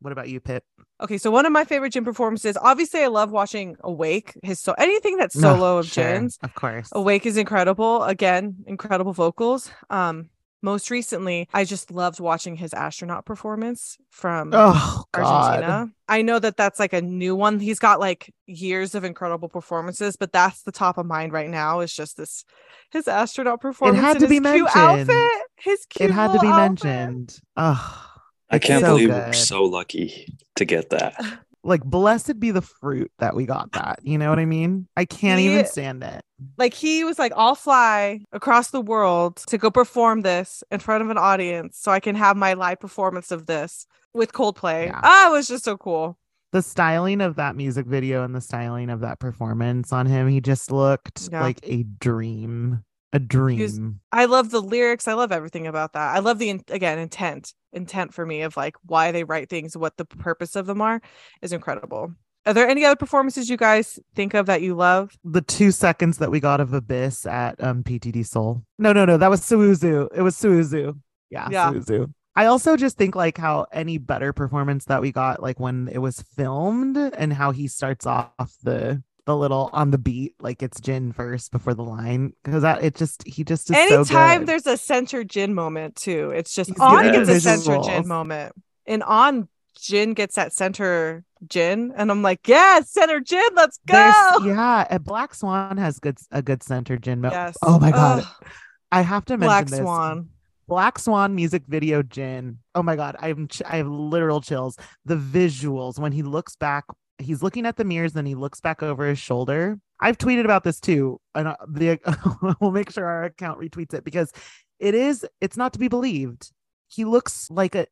What 0.00 0.12
about 0.12 0.28
you, 0.28 0.40
Pip? 0.40 0.64
Okay, 1.00 1.18
so 1.18 1.30
one 1.30 1.46
of 1.46 1.52
my 1.52 1.64
favorite 1.64 1.90
Jin 1.92 2.04
performances. 2.04 2.56
Obviously, 2.60 3.02
I 3.02 3.06
love 3.08 3.30
watching 3.30 3.76
Awake. 3.84 4.32
His 4.42 4.60
so 4.60 4.72
anything 4.78 5.16
that's 5.16 5.38
solo 5.38 5.78
of 5.78 5.86
sure, 5.86 6.04
Jin's. 6.04 6.38
of 6.42 6.54
course. 6.54 6.88
Awake 6.92 7.26
is 7.26 7.36
incredible. 7.36 8.02
Again, 8.04 8.56
incredible 8.66 9.12
vocals. 9.12 9.70
Um, 9.90 10.30
most 10.62 10.90
recently, 10.90 11.48
I 11.54 11.64
just 11.64 11.90
loved 11.90 12.20
watching 12.20 12.54
his 12.54 12.74
astronaut 12.74 13.24
performance 13.24 13.96
from 14.10 14.50
Oh 14.54 15.04
God. 15.12 15.24
Argentina. 15.62 15.90
I 16.06 16.20
know 16.20 16.38
that 16.38 16.58
that's 16.58 16.78
like 16.78 16.92
a 16.92 17.00
new 17.00 17.34
one. 17.34 17.60
He's 17.60 17.78
got 17.78 17.98
like 17.98 18.30
years 18.46 18.94
of 18.94 19.02
incredible 19.04 19.48
performances, 19.48 20.16
but 20.16 20.32
that's 20.32 20.62
the 20.64 20.72
top 20.72 20.98
of 20.98 21.06
mind 21.06 21.32
right 21.32 21.48
now. 21.48 21.80
Is 21.80 21.94
just 21.94 22.18
this 22.18 22.44
his 22.90 23.08
astronaut 23.08 23.62
performance. 23.62 23.98
It 23.98 24.02
had 24.02 24.18
to 24.20 24.28
be 24.28 24.38
mentioned. 24.40 24.68
outfit. 24.74 25.42
His 25.56 25.86
cute. 25.86 26.10
It 26.10 26.12
had 26.12 26.32
to 26.32 26.38
be 26.40 26.46
outfit. 26.48 26.84
mentioned. 26.84 27.38
Oh, 27.56 28.06
I 28.50 28.58
can't 28.58 28.82
so 28.84 28.88
believe 28.94 29.10
we're 29.10 29.32
so 29.32 29.64
lucky 29.64 30.26
to 30.56 30.64
get 30.64 30.90
that. 30.90 31.14
like 31.62 31.84
blessed 31.84 32.40
be 32.40 32.50
the 32.50 32.62
fruit 32.62 33.10
that 33.18 33.34
we 33.36 33.46
got 33.46 33.72
that. 33.72 34.00
You 34.02 34.16
know 34.18 34.30
what 34.30 34.38
I 34.38 34.44
mean? 34.46 34.88
I 34.96 35.04
can't 35.04 35.40
He- 35.40 35.52
even 35.52 35.66
stand 35.66 36.02
it. 36.02 36.22
Like 36.56 36.72
he 36.72 37.04
was 37.04 37.18
like, 37.18 37.32
I'll 37.36 37.54
fly 37.54 38.20
across 38.32 38.70
the 38.70 38.80
world 38.80 39.36
to 39.48 39.58
go 39.58 39.70
perform 39.70 40.22
this 40.22 40.64
in 40.70 40.80
front 40.80 41.02
of 41.04 41.10
an 41.10 41.18
audience, 41.18 41.78
so 41.78 41.92
I 41.92 42.00
can 42.00 42.14
have 42.16 42.34
my 42.34 42.54
live 42.54 42.80
performance 42.80 43.30
of 43.30 43.44
this 43.46 43.86
with 44.14 44.32
Coldplay. 44.32 44.86
Yeah. 44.86 45.00
Ah, 45.02 45.28
it 45.28 45.32
was 45.32 45.48
just 45.48 45.64
so 45.64 45.76
cool. 45.76 46.16
The 46.52 46.62
styling 46.62 47.20
of 47.20 47.36
that 47.36 47.56
music 47.56 47.86
video 47.86 48.24
and 48.24 48.34
the 48.34 48.40
styling 48.40 48.88
of 48.88 49.00
that 49.00 49.18
performance 49.20 49.92
on 49.92 50.06
him, 50.06 50.28
he 50.28 50.40
just 50.40 50.70
looked 50.72 51.28
Yeah. 51.30 51.42
like 51.42 51.60
a 51.62 51.82
dream. 51.84 52.84
A 53.12 53.18
dream. 53.18 54.00
I 54.12 54.26
love 54.26 54.50
the 54.50 54.60
lyrics. 54.60 55.08
I 55.08 55.14
love 55.14 55.32
everything 55.32 55.66
about 55.66 55.94
that. 55.94 56.14
I 56.14 56.20
love 56.20 56.38
the 56.38 56.50
in- 56.50 56.64
again 56.68 56.98
intent. 56.98 57.54
Intent 57.72 58.14
for 58.14 58.24
me 58.26 58.42
of 58.42 58.56
like 58.56 58.76
why 58.84 59.12
they 59.12 59.24
write 59.24 59.48
things, 59.48 59.76
what 59.76 59.96
the 59.96 60.04
purpose 60.04 60.56
of 60.56 60.66
them 60.66 60.80
are, 60.80 61.00
is 61.42 61.52
incredible. 61.52 62.12
Are 62.46 62.54
there 62.54 62.68
any 62.68 62.84
other 62.84 62.96
performances 62.96 63.50
you 63.50 63.56
guys 63.56 63.98
think 64.14 64.34
of 64.34 64.46
that 64.46 64.62
you 64.62 64.74
love? 64.74 65.12
the 65.24 65.42
two 65.42 65.70
seconds 65.70 66.18
that 66.18 66.30
we 66.30 66.40
got 66.40 66.60
of 66.60 66.72
Abyss 66.72 67.26
at 67.26 67.62
um 67.62 67.82
PTD 67.82 68.24
Seoul. 68.26 68.62
No, 68.78 68.92
no, 68.92 69.04
no, 69.04 69.16
that 69.16 69.30
was 69.30 69.40
Sowoozoo. 69.40 70.08
It 70.14 70.22
was 70.22 70.36
Sowoozoo. 70.36 70.98
Yeah, 71.30 71.48
Yeah. 71.50 71.70
Sowoozoo. 71.70 72.12
I 72.36 72.46
also 72.46 72.76
just 72.76 72.96
think 72.96 73.16
like 73.16 73.36
how 73.36 73.66
any 73.72 73.98
better 73.98 74.32
performance 74.32 74.84
that 74.86 75.02
we 75.02 75.10
got, 75.12 75.42
like 75.42 75.58
when 75.58 75.88
it 75.92 75.98
was 75.98 76.22
filmed 76.36 76.96
and 76.96 77.32
how 77.32 77.50
he 77.50 77.66
starts 77.66 78.06
off 78.06 78.54
the 78.62 79.02
the 79.30 79.36
little 79.36 79.70
on 79.72 79.90
the 79.90 79.98
beat, 79.98 80.34
like 80.40 80.62
it's 80.62 80.80
Jin 80.80 81.12
first 81.12 81.52
before 81.52 81.74
the 81.74 81.82
line. 81.84 82.32
Cause 82.44 82.62
that 82.62 82.82
it 82.82 82.94
just 82.96 83.22
he 83.26 83.44
just 83.44 83.70
is 83.70 83.76
so 83.76 83.94
Anytime 83.94 84.40
good. 84.40 84.48
there's 84.48 84.66
a 84.66 84.76
center 84.76 85.24
Jin 85.24 85.54
moment 85.54 85.96
too, 85.96 86.30
it's 86.30 86.54
just 86.54 86.70
He's 86.70 86.78
on 86.80 87.04
gets 87.12 87.28
a 87.28 87.40
center. 87.40 87.80
Jin 87.82 88.06
moment, 88.08 88.52
and 88.86 89.02
on 89.04 89.48
Jin 89.80 90.14
gets 90.14 90.34
that 90.34 90.52
center 90.52 91.24
Jin, 91.48 91.92
and 91.96 92.10
I'm 92.10 92.22
like, 92.22 92.46
yeah, 92.48 92.80
center 92.80 93.20
Jin, 93.20 93.48
let's 93.54 93.78
go. 93.86 93.94
There's- 93.94 94.44
yeah, 94.44 94.86
and 94.90 95.04
Black 95.04 95.34
Swan 95.34 95.76
has 95.78 95.98
good 96.00 96.18
a 96.32 96.42
good 96.42 96.62
center 96.62 96.96
Jin. 96.98 97.20
Mo- 97.20 97.30
Yes. 97.30 97.56
Oh 97.62 97.78
my 97.78 97.90
god. 97.92 98.24
Ugh, 98.24 98.48
I 98.92 99.02
have 99.02 99.24
to 99.26 99.34
mention 99.38 99.46
Black 99.46 99.66
this. 99.68 99.78
Swan. 99.78 100.28
Black 100.68 100.98
Swan 101.00 101.34
music 101.34 101.62
video 101.66 102.02
Jin. 102.02 102.58
Oh 102.74 102.82
my 102.82 102.94
god, 102.94 103.16
I'm 103.20 103.48
ch- 103.48 103.62
I 103.66 103.76
have 103.78 103.88
literal 103.88 104.40
chills. 104.40 104.76
The 105.04 105.16
visuals 105.16 105.98
when 105.98 106.12
he 106.12 106.22
looks 106.22 106.54
back, 106.56 106.84
he's 107.20 107.42
looking 107.42 107.66
at 107.66 107.76
the 107.76 107.84
mirrors, 107.84 108.12
then 108.14 108.26
he 108.26 108.34
looks 108.34 108.60
back 108.60 108.82
over 108.82 109.06
his 109.06 109.18
shoulder. 109.18 109.78
I've 110.00 110.18
tweeted 110.18 110.44
about 110.44 110.64
this 110.64 110.80
too, 110.80 111.20
and 111.34 111.48
uh, 111.48 111.56
the 111.68 111.98
we'll 112.60 112.70
make 112.72 112.90
sure 112.90 113.04
our 113.06 113.24
account 113.24 113.60
retweets 113.60 113.94
it 113.94 114.04
because 114.04 114.32
it 114.78 114.94
is 114.94 115.26
it's 115.40 115.56
not 115.56 115.72
to 115.74 115.78
be 115.78 115.88
believed. 115.88 116.50
He 116.88 117.04
looks 117.04 117.48
like 117.50 117.74
a 117.74 117.86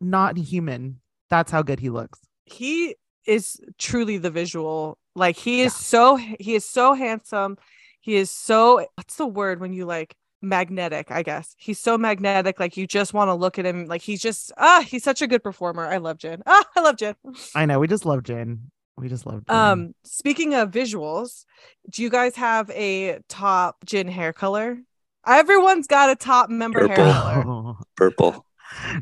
not 0.00 0.36
human. 0.36 1.00
That's 1.30 1.50
how 1.52 1.62
good 1.62 1.80
he 1.80 1.90
looks. 1.90 2.18
he 2.44 2.96
is 3.26 3.60
truly 3.78 4.18
the 4.18 4.30
visual 4.30 4.98
like 5.14 5.36
he 5.36 5.62
is 5.62 5.72
so 5.74 6.16
he 6.16 6.54
is 6.56 6.64
so 6.64 6.92
handsome 6.92 7.56
he 8.00 8.16
is 8.16 8.32
so 8.32 8.84
what's 8.96 9.14
the 9.14 9.24
word 9.26 9.60
when 9.60 9.72
you 9.72 9.84
like 9.86 10.16
magnetic 10.42 11.12
i 11.12 11.22
guess 11.22 11.54
he's 11.56 11.78
so 11.78 11.96
magnetic 11.96 12.58
like 12.58 12.76
you 12.76 12.84
just 12.84 13.14
want 13.14 13.28
to 13.28 13.34
look 13.34 13.60
at 13.60 13.64
him 13.64 13.86
like 13.86 14.02
he's 14.02 14.20
just 14.20 14.50
ah 14.58 14.82
he's 14.84 15.04
such 15.04 15.22
a 15.22 15.28
good 15.28 15.40
performer 15.40 15.86
i 15.86 15.98
love 15.98 16.18
jin 16.18 16.42
ah 16.46 16.64
i 16.76 16.80
love 16.80 16.96
jin 16.96 17.14
I 17.54 17.64
know 17.64 17.78
we 17.78 17.86
just 17.86 18.04
love 18.04 18.24
Jin. 18.24 18.71
We 18.96 19.08
just 19.08 19.26
love 19.26 19.44
Jin. 19.46 19.56
um 19.56 19.94
speaking 20.04 20.54
of 20.54 20.70
visuals 20.70 21.44
do 21.90 22.02
you 22.02 22.10
guys 22.10 22.36
have 22.36 22.70
a 22.70 23.18
top 23.28 23.84
Jin 23.84 24.06
hair 24.08 24.32
color 24.32 24.78
everyone's 25.26 25.86
got 25.86 26.10
a 26.10 26.16
top 26.16 26.50
member 26.50 26.86
hair 26.86 26.96
Purple. 26.96 27.12
color 27.12 27.44
Oh, 27.46 27.76
Purple. 27.96 28.46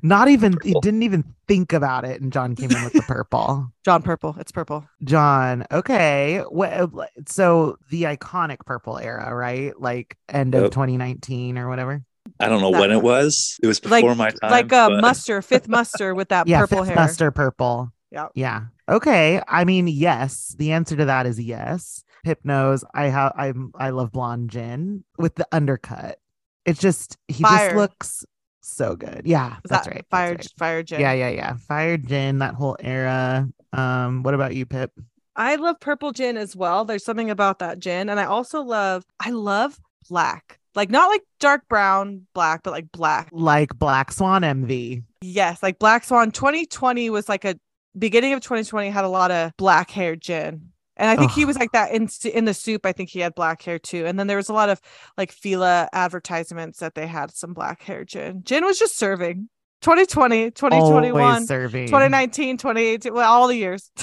not 0.02 0.28
even 0.28 0.56
he 0.62 0.74
didn't 0.82 1.02
even 1.04 1.24
think 1.46 1.72
about 1.72 2.04
it, 2.04 2.20
and 2.20 2.32
John 2.32 2.54
came 2.56 2.70
in 2.72 2.82
with 2.84 2.92
the 2.92 3.02
purple. 3.02 3.68
john 3.84 4.02
purple 4.02 4.36
it's 4.38 4.52
purple 4.52 4.84
John, 5.04 5.64
okay. 5.72 6.42
What 6.48 6.90
so 7.28 7.76
the 7.90 8.04
iconic 8.04 8.58
purple 8.66 8.98
era, 8.98 9.34
right? 9.34 9.78
Like 9.80 10.16
end 10.28 10.54
of 10.54 10.62
Yep. 10.64 10.72
2019 10.72 11.58
or 11.58 11.68
whatever. 11.68 12.02
I 12.38 12.48
don't 12.48 12.60
know 12.60 12.70
That- 12.72 12.80
when 12.80 12.90
it 12.92 13.02
was. 13.02 13.58
It 13.62 13.66
was 13.66 13.84
like 13.84 14.02
before 14.02 14.14
my 14.14 14.30
time. 14.30 14.50
like 14.50 14.66
a 14.66 14.88
but 14.88 15.00
muster 15.00 15.42
fifth 15.42 15.68
muster 15.68 16.14
with 16.14 16.28
that 16.30 16.46
yeah, 16.46 16.60
purple 16.60 16.78
Fifth 16.78 16.88
hair 16.88 16.96
Muster 16.96 17.30
purple. 17.30 17.92
Yeah. 18.10 18.28
Yeah. 18.34 18.62
Okay. 18.88 19.40
I 19.46 19.64
mean, 19.64 19.86
yes. 19.88 20.54
The 20.58 20.72
answer 20.72 20.96
to 20.96 21.04
that 21.04 21.26
is 21.26 21.40
yes. 21.40 22.04
Hypnose. 22.26 22.84
I 22.94 23.04
have 23.06 23.32
I'm 23.36 23.72
I 23.74 23.90
love 23.90 24.12
blonde 24.12 24.50
Jin 24.50 25.04
with 25.18 25.36
the 25.36 25.46
undercut. 25.52 26.18
It's 26.66 26.80
just 26.80 27.16
he 27.28 27.42
Fire. 27.42 27.68
just 27.68 27.76
looks 27.76 28.24
so 28.60 28.94
good. 28.96 29.22
Yeah, 29.24 29.54
Is 29.64 29.70
that's 29.70 29.86
that 29.86 29.94
right. 29.94 30.04
that's 30.10 30.10
Fire, 30.10 30.30
right. 30.32 30.48
fire 30.58 30.82
Jin. 30.82 31.00
Yeah, 31.00 31.12
yeah, 31.12 31.30
yeah. 31.30 31.56
Fire 31.56 31.96
Jin, 31.96 32.38
that 32.40 32.54
whole 32.54 32.76
era. 32.80 33.48
Um, 33.72 34.22
what 34.22 34.34
about 34.34 34.54
you, 34.54 34.66
Pip? 34.66 34.92
I 35.36 35.56
love 35.56 35.80
purple 35.80 36.12
Jin 36.12 36.36
as 36.36 36.54
well. 36.54 36.84
There's 36.84 37.04
something 37.04 37.30
about 37.30 37.60
that 37.60 37.78
Jin, 37.78 38.08
and 38.10 38.20
I 38.20 38.24
also 38.24 38.60
love. 38.62 39.04
I 39.18 39.30
love 39.30 39.80
black, 40.08 40.58
like 40.74 40.90
not 40.90 41.08
like 41.08 41.22
dark 41.38 41.66
brown 41.68 42.26
black, 42.34 42.62
but 42.62 42.72
like 42.72 42.92
black. 42.92 43.30
Like 43.32 43.78
Black 43.78 44.12
Swan 44.12 44.42
MV. 44.42 45.02
Yes, 45.22 45.62
like 45.62 45.78
Black 45.78 46.04
Swan. 46.04 46.30
2020 46.30 47.08
was 47.10 47.28
like 47.28 47.44
a 47.44 47.56
beginning 47.98 48.32
of 48.32 48.40
2020 48.40 48.90
had 48.90 49.04
a 49.04 49.08
lot 49.08 49.30
of 49.30 49.56
black 49.56 49.90
hair 49.90 50.16
Jin. 50.16 50.70
And 50.96 51.08
I 51.08 51.16
think 51.16 51.30
he 51.32 51.46
was 51.46 51.56
like 51.56 51.72
that 51.72 51.92
in 51.92 52.08
in 52.30 52.44
the 52.44 52.52
SOOP. 52.52 52.84
I 52.84 52.92
think 52.92 53.08
he 53.08 53.20
had 53.20 53.34
black 53.34 53.62
hair 53.62 53.78
too. 53.78 54.04
And 54.04 54.18
then 54.18 54.26
there 54.26 54.36
was 54.36 54.50
a 54.50 54.52
lot 54.52 54.68
of 54.68 54.82
like 55.16 55.32
Fila 55.32 55.88
advertisements 55.94 56.80
that 56.80 56.94
they 56.94 57.06
had 57.06 57.34
some 57.34 57.54
black 57.54 57.82
hair 57.82 58.04
Jin. 58.04 58.42
Jin 58.44 58.66
was 58.66 58.78
just 58.78 58.98
serving. 58.98 59.48
2020, 59.80 60.50
2021, 60.50 61.46
serving. 61.46 61.86
2019, 61.86 62.58
2018, 62.58 63.14
well, 63.14 63.32
all 63.32 63.48
the 63.48 63.56
years. 63.56 63.90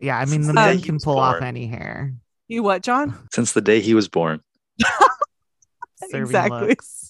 Yeah, 0.00 0.18
I 0.18 0.26
mean 0.26 0.42
the 0.42 0.52
man 0.52 0.76
he 0.76 0.82
can 0.82 0.96
was 0.96 1.04
pull 1.04 1.18
off 1.18 1.40
any 1.40 1.66
hair. 1.66 2.12
you 2.46 2.62
what, 2.62 2.82
John? 2.82 3.16
since 3.32 3.52
the 3.52 3.62
day 3.62 3.80
he 3.80 3.94
was 3.94 4.08
born. 4.08 4.40
Exactly. 6.12 6.68
looks. 6.68 7.03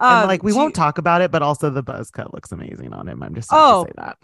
And 0.00 0.22
Um, 0.22 0.28
like 0.28 0.42
we 0.42 0.52
won't 0.52 0.70
you- 0.70 0.82
talk 0.82 0.98
about 0.98 1.20
it, 1.22 1.30
but 1.30 1.42
also 1.42 1.70
the 1.70 1.82
buzz 1.82 2.10
cut 2.10 2.32
looks 2.34 2.50
amazing 2.52 2.92
on 2.92 3.08
him. 3.08 3.22
I'm 3.22 3.34
just 3.34 3.48
Oh. 3.52 3.84
to 3.84 3.88
say 3.90 3.94
that. 3.96 4.18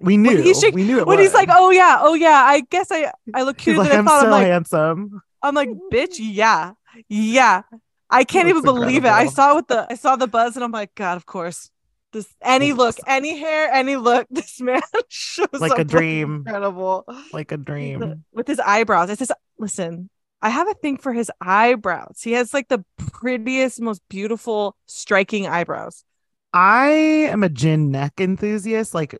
We 0.00 0.16
knew. 0.22 0.40
he 0.42 0.54
should- 0.54 0.74
we 0.74 0.84
knew 0.84 0.98
it 1.00 1.06
when 1.06 1.18
he's 1.18 1.34
like, 1.34 1.48
"Oh 1.52 1.70
yeah, 1.70 1.98
oh 2.00 2.14
yeah," 2.14 2.42
I 2.46 2.60
guess 2.60 2.88
I 2.90 3.12
I 3.34 3.42
look 3.42 3.58
cuter 3.58 3.80
like, 3.80 3.88
than 3.88 3.96
I 3.96 3.98
I'm 4.00 4.06
thought. 4.06 4.20
so 4.20 4.26
I'm 4.26 4.30
like, 4.32 4.46
handsome. 4.46 5.22
I'm 5.42 5.54
like, 5.54 5.70
bitch, 5.92 6.16
yeah, 6.18 6.72
yeah. 7.08 7.62
I 8.10 8.24
can't 8.24 8.48
even 8.48 8.62
believe 8.62 9.04
it. 9.04 9.10
I 9.12 9.26
saw 9.26 9.54
with 9.54 9.68
the 9.68 9.86
I 9.90 9.94
saw 9.94 10.16
the 10.16 10.26
buzz, 10.26 10.56
and 10.56 10.64
I'm 10.64 10.72
like, 10.72 10.94
God, 10.94 11.16
of 11.16 11.26
course. 11.26 11.70
This 12.10 12.26
any 12.42 12.72
look, 12.72 12.96
any 13.06 13.36
hair, 13.38 13.70
any 13.70 13.96
look. 13.96 14.26
This 14.30 14.60
man 14.62 14.80
shows 15.08 15.46
Like 15.52 15.78
a 15.78 15.84
dream. 15.84 16.36
incredible 16.46 17.04
Like 17.34 17.52
a 17.52 17.58
dream. 17.58 18.24
with 18.32 18.46
his 18.48 18.58
eyebrows. 18.60 19.10
It's 19.10 19.18
just 19.18 19.32
listen. 19.58 20.08
I 20.40 20.50
have 20.50 20.68
a 20.68 20.74
thing 20.74 20.96
for 20.98 21.12
his 21.12 21.30
eyebrows. 21.40 22.20
He 22.22 22.32
has 22.32 22.54
like 22.54 22.68
the 22.68 22.84
prettiest, 22.96 23.80
most 23.80 24.02
beautiful, 24.08 24.76
striking 24.86 25.46
eyebrows. 25.46 26.04
I 26.52 26.88
am 27.30 27.42
a 27.42 27.48
Jin 27.48 27.90
neck 27.90 28.14
enthusiast, 28.20 28.94
like 28.94 29.18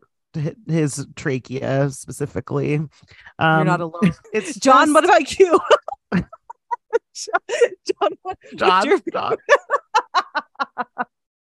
his 0.67 1.05
trachea 1.15 1.89
specifically. 1.91 2.75
Um, 2.75 2.89
You're 3.39 3.65
not 3.65 3.81
alone. 3.81 4.13
It's 4.33 4.55
John, 4.57 4.87
just- 4.87 4.93
what 4.93 5.05
about 5.05 5.39
you? 5.39 5.59
John, 6.13 6.25
John, 8.01 8.11
what, 8.21 8.37
John, 8.55 8.85
your- 8.85 8.99
John. 9.11 9.35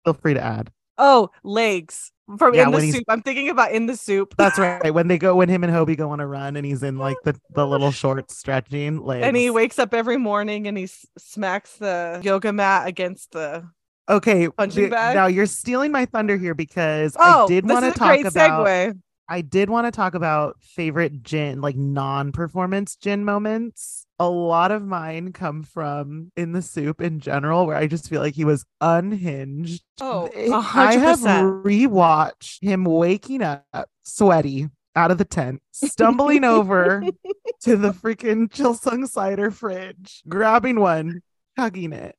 Feel 0.05 0.15
free 0.15 0.35
to 0.35 0.41
add. 0.43 0.71
Oh, 0.99 1.31
legs 1.43 2.13
from 2.39 2.55
Yeah, 2.55 2.67
in 2.67 2.73
the 2.73 2.93
SOOP. 2.93 3.05
I'm 3.09 3.21
thinking 3.23 3.49
about 3.49 3.73
in 3.73 3.87
the 3.87 3.97
SOOP. 3.97 4.35
That's 4.37 4.59
right. 4.59 4.93
When 4.95 5.09
they 5.09 5.19
go, 5.19 5.35
when 5.35 5.49
him 5.49 5.65
and 5.65 5.73
Hobi 5.73 5.97
go 5.97 6.11
on 6.11 6.21
a 6.21 6.27
run, 6.27 6.57
and 6.57 6.65
he's 6.65 6.83
in 6.83 6.99
like 6.99 7.17
the 7.25 7.33
the 7.55 7.63
oh 7.65 7.69
little 7.69 7.91
shorts 7.91 8.37
stretching 8.39 9.03
legs. 9.05 9.27
and 9.27 9.37
he 9.37 9.51
wakes 9.51 9.79
up 9.79 9.93
every 9.93 10.17
morning 10.17 10.67
and 10.69 10.79
he 10.79 10.85
s- 10.85 11.07
smacks 11.19 11.77
the 11.79 12.21
yoga 12.23 12.53
mat 12.53 12.87
against 12.87 13.33
the. 13.33 13.69
Okay, 14.09 14.49
punching 14.51 14.85
the- 14.85 14.91
bag? 14.91 15.15
now 15.17 15.27
you're 15.27 15.47
stealing 15.47 15.91
my 15.91 16.05
thunder 16.05 16.37
here 16.37 16.55
because 16.55 17.17
Oh, 17.19 17.45
I 17.45 17.49
did 17.49 17.69
want 17.69 17.85
to 17.87 17.99
talk 17.99 18.21
about. 18.21 18.67
segue. 18.67 19.01
I 19.29 19.41
did 19.41 19.71
want 19.71 19.87
to 19.87 19.91
talk 19.91 20.15
about 20.15 20.57
favorite 20.61 21.23
Jin, 21.23 21.63
like 21.63 21.75
non-performance 21.77 22.97
Jin 22.97 23.25
moments. 23.25 24.04
A 24.21 24.29
lot 24.29 24.71
of 24.71 24.85
mine 24.85 25.33
come 25.33 25.63
from 25.65 26.31
in 26.37 26.53
the 26.53 26.63
SOOP 26.63 27.01
in 27.01 27.19
general, 27.19 27.67
where 27.67 27.77
I 27.77 27.89
just 27.89 28.09
feel 28.09 28.21
like 28.21 28.35
he 28.35 28.45
was 28.45 28.65
unhinged. 28.81 29.83
Oh, 30.01 30.27
It- 30.27 30.51
a 30.51 30.55
I 30.57 30.61
hundred 30.61 31.01
have 31.01 31.21
rewatched 31.65 32.63
him 32.63 32.85
waking 32.85 33.43
up 33.43 33.65
sweaty 34.05 34.69
out 34.97 35.11
of 35.11 35.19
the 35.19 35.25
tent, 35.25 35.61
stumbling 35.73 36.45
over 36.45 37.03
to 37.63 37.77
the 37.77 37.91
freaking 37.91 38.49
Chilsung 38.49 39.09
cider 39.09 39.51
fridge, 39.51 40.23
grabbing 40.29 40.79
one, 40.79 41.21
hugging 41.59 41.93
it, 41.93 42.15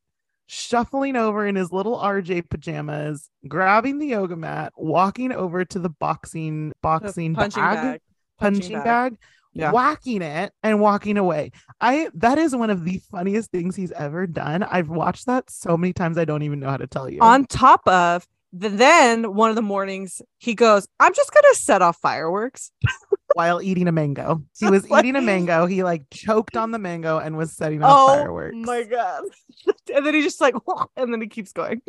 shuffling 0.48 1.16
over 1.16 1.48
in 1.48 1.56
his 1.56 1.72
little 1.72 1.98
RJ 1.98 2.50
pajamas, 2.50 3.30
grabbing 3.48 4.00
the 4.00 4.08
yoga 4.08 4.36
mat, 4.36 4.74
walking 4.76 5.32
over 5.32 5.64
to 5.64 5.80
the 5.80 5.90
boxing 5.90 6.70
The 6.70 6.76
boxing 6.82 7.34
punching 7.36 7.64
bag, 7.64 7.76
bag. 7.76 8.02
punching, 8.38 8.84
bag, 8.84 9.18
Yeah. 9.56 9.72
whacking 9.72 10.22
it 10.22 10.52
and 10.64 10.80
walking 10.82 11.18
away. 11.18 11.52
I 11.80 12.10
that 12.16 12.38
is 12.38 12.56
one 12.56 12.70
of 12.70 12.84
the 12.84 13.00
funniest 13.10 13.52
things 13.52 13.76
he's 13.76 13.92
ever 13.94 14.28
done. 14.28 14.64
I've 14.64 14.90
watched 14.90 15.26
that 15.28 15.50
so 15.50 15.78
many 15.78 15.94
times 15.94 16.18
I 16.18 16.26
don't 16.26 16.44
even 16.44 16.60
know 16.60 16.70
how 16.70 16.78
to 16.78 16.88
tell 16.88 17.10
you. 17.10 17.20
On 17.22 17.46
top 17.46 17.88
of 17.88 18.28
the, 18.52 18.70
then 18.70 19.34
one 19.34 19.50
of 19.50 19.56
the 19.56 19.62
mornings 19.62 20.22
he 20.40 20.56
goes, 20.56 20.88
I'm 21.00 21.14
just 21.14 21.34
gonna 21.34 21.54
set 21.56 21.82
off 21.82 21.98
fireworks. 21.98 22.72
while 23.34 23.62
eating 23.62 23.88
a 23.88 23.92
mango. 23.92 24.44
He 24.58 24.70
was 24.70 24.90
Like- 24.90 25.04
eating 25.04 25.16
a 25.18 25.22
mango. 25.22 25.66
He 25.66 25.84
like 25.84 26.04
choked 26.10 26.56
on 26.56 26.72
the 26.72 26.80
mango 26.80 27.18
and 27.18 27.36
was 27.38 27.52
setting 27.52 27.84
off 27.84 27.92
Oh 28.10 28.16
fireworks. 28.16 28.56
Oh 28.58 28.60
my 28.66 28.84
god. 28.84 29.24
and 29.94 30.06
then 30.06 30.14
he 30.14 30.22
just 30.22 30.40
like 30.42 30.56
and 30.96 31.12
then 31.14 31.22
he 31.22 31.28
keeps 31.28 31.52
going. 31.52 31.82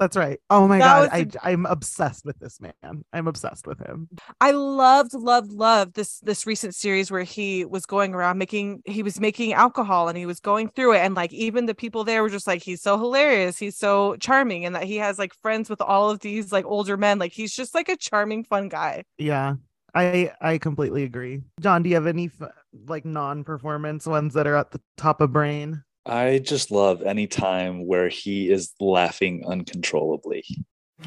That's 0.00 0.16
right. 0.16 0.40
Oh 0.50 0.66
my 0.66 0.78
That 0.78 1.10
god. 1.10 1.36
I, 1.42 1.52
I'm 1.52 1.66
obsessed 1.66 2.24
with 2.24 2.38
this 2.38 2.60
man. 2.60 3.04
I'm 3.12 3.28
obsessed 3.28 3.66
with 3.66 3.78
him. 3.78 4.08
I 4.40 4.50
loved, 4.50 5.14
loved, 5.14 5.52
loved 5.52 5.94
this 5.94 6.18
this 6.20 6.46
recent 6.46 6.74
series 6.74 7.10
where 7.10 7.22
he 7.22 7.64
was 7.64 7.86
going 7.86 8.14
around 8.14 8.38
making 8.38 8.82
he 8.86 9.02
was 9.02 9.20
making 9.20 9.52
alcohol 9.52 10.08
and 10.08 10.18
he 10.18 10.26
was 10.26 10.40
going 10.40 10.68
through 10.68 10.94
it 10.94 10.98
and 10.98 11.14
like 11.14 11.32
even 11.32 11.66
the 11.66 11.74
people 11.74 12.02
there 12.02 12.22
were 12.22 12.30
just 12.30 12.46
like 12.46 12.62
he's 12.62 12.82
so 12.82 12.98
hilarious, 12.98 13.56
he's 13.56 13.78
so 13.78 14.16
charming, 14.16 14.64
and 14.64 14.74
that 14.74 14.84
he 14.84 14.96
has 14.96 15.18
like 15.18 15.32
friends 15.42 15.70
with 15.70 15.80
all 15.80 16.10
of 16.10 16.20
these 16.20 16.50
like 16.50 16.64
older 16.64 16.96
men. 16.96 17.18
Like 17.18 17.32
he's 17.32 17.54
just 17.54 17.74
like 17.74 17.88
a 17.88 17.96
charming, 17.96 18.44
fun 18.44 18.68
guy. 18.68 19.04
Yeah. 19.18 19.54
I 19.94 20.32
I 20.40 20.58
completely 20.58 21.04
agree. 21.04 21.42
John, 21.60 21.84
do 21.84 21.88
you 21.88 21.94
have 21.94 22.08
any 22.08 22.26
f- 22.40 22.50
like 22.88 23.04
non-performance 23.04 24.06
ones 24.06 24.34
that 24.34 24.46
are 24.48 24.56
at 24.56 24.72
the 24.72 24.80
top 24.96 25.20
of 25.20 25.32
brain? 25.32 25.84
I 26.06 26.38
just 26.38 26.70
love 26.70 27.02
any 27.02 27.26
time 27.26 27.86
where 27.86 28.08
he 28.08 28.50
is 28.50 28.72
laughing 28.78 29.44
uncontrollably. 29.46 30.44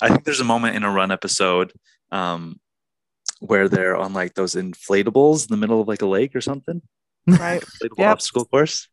I 0.00 0.08
think 0.08 0.24
there's 0.24 0.40
a 0.40 0.44
moment 0.44 0.76
in 0.76 0.84
a 0.84 0.90
run 0.90 1.10
episode 1.10 1.72
um, 2.12 2.60
where 3.40 3.68
they're 3.68 3.96
on 3.96 4.12
like 4.12 4.34
those 4.34 4.54
inflatables 4.54 5.42
in 5.48 5.52
the 5.52 5.56
middle 5.56 5.80
of 5.80 5.88
like 5.88 6.02
a 6.02 6.06
lake 6.06 6.36
or 6.36 6.40
something. 6.40 6.82
Right. 7.26 7.60
Inflatable 7.82 7.98
Yep. 7.98 8.08
obstacle 8.12 8.44
course. 8.44 8.88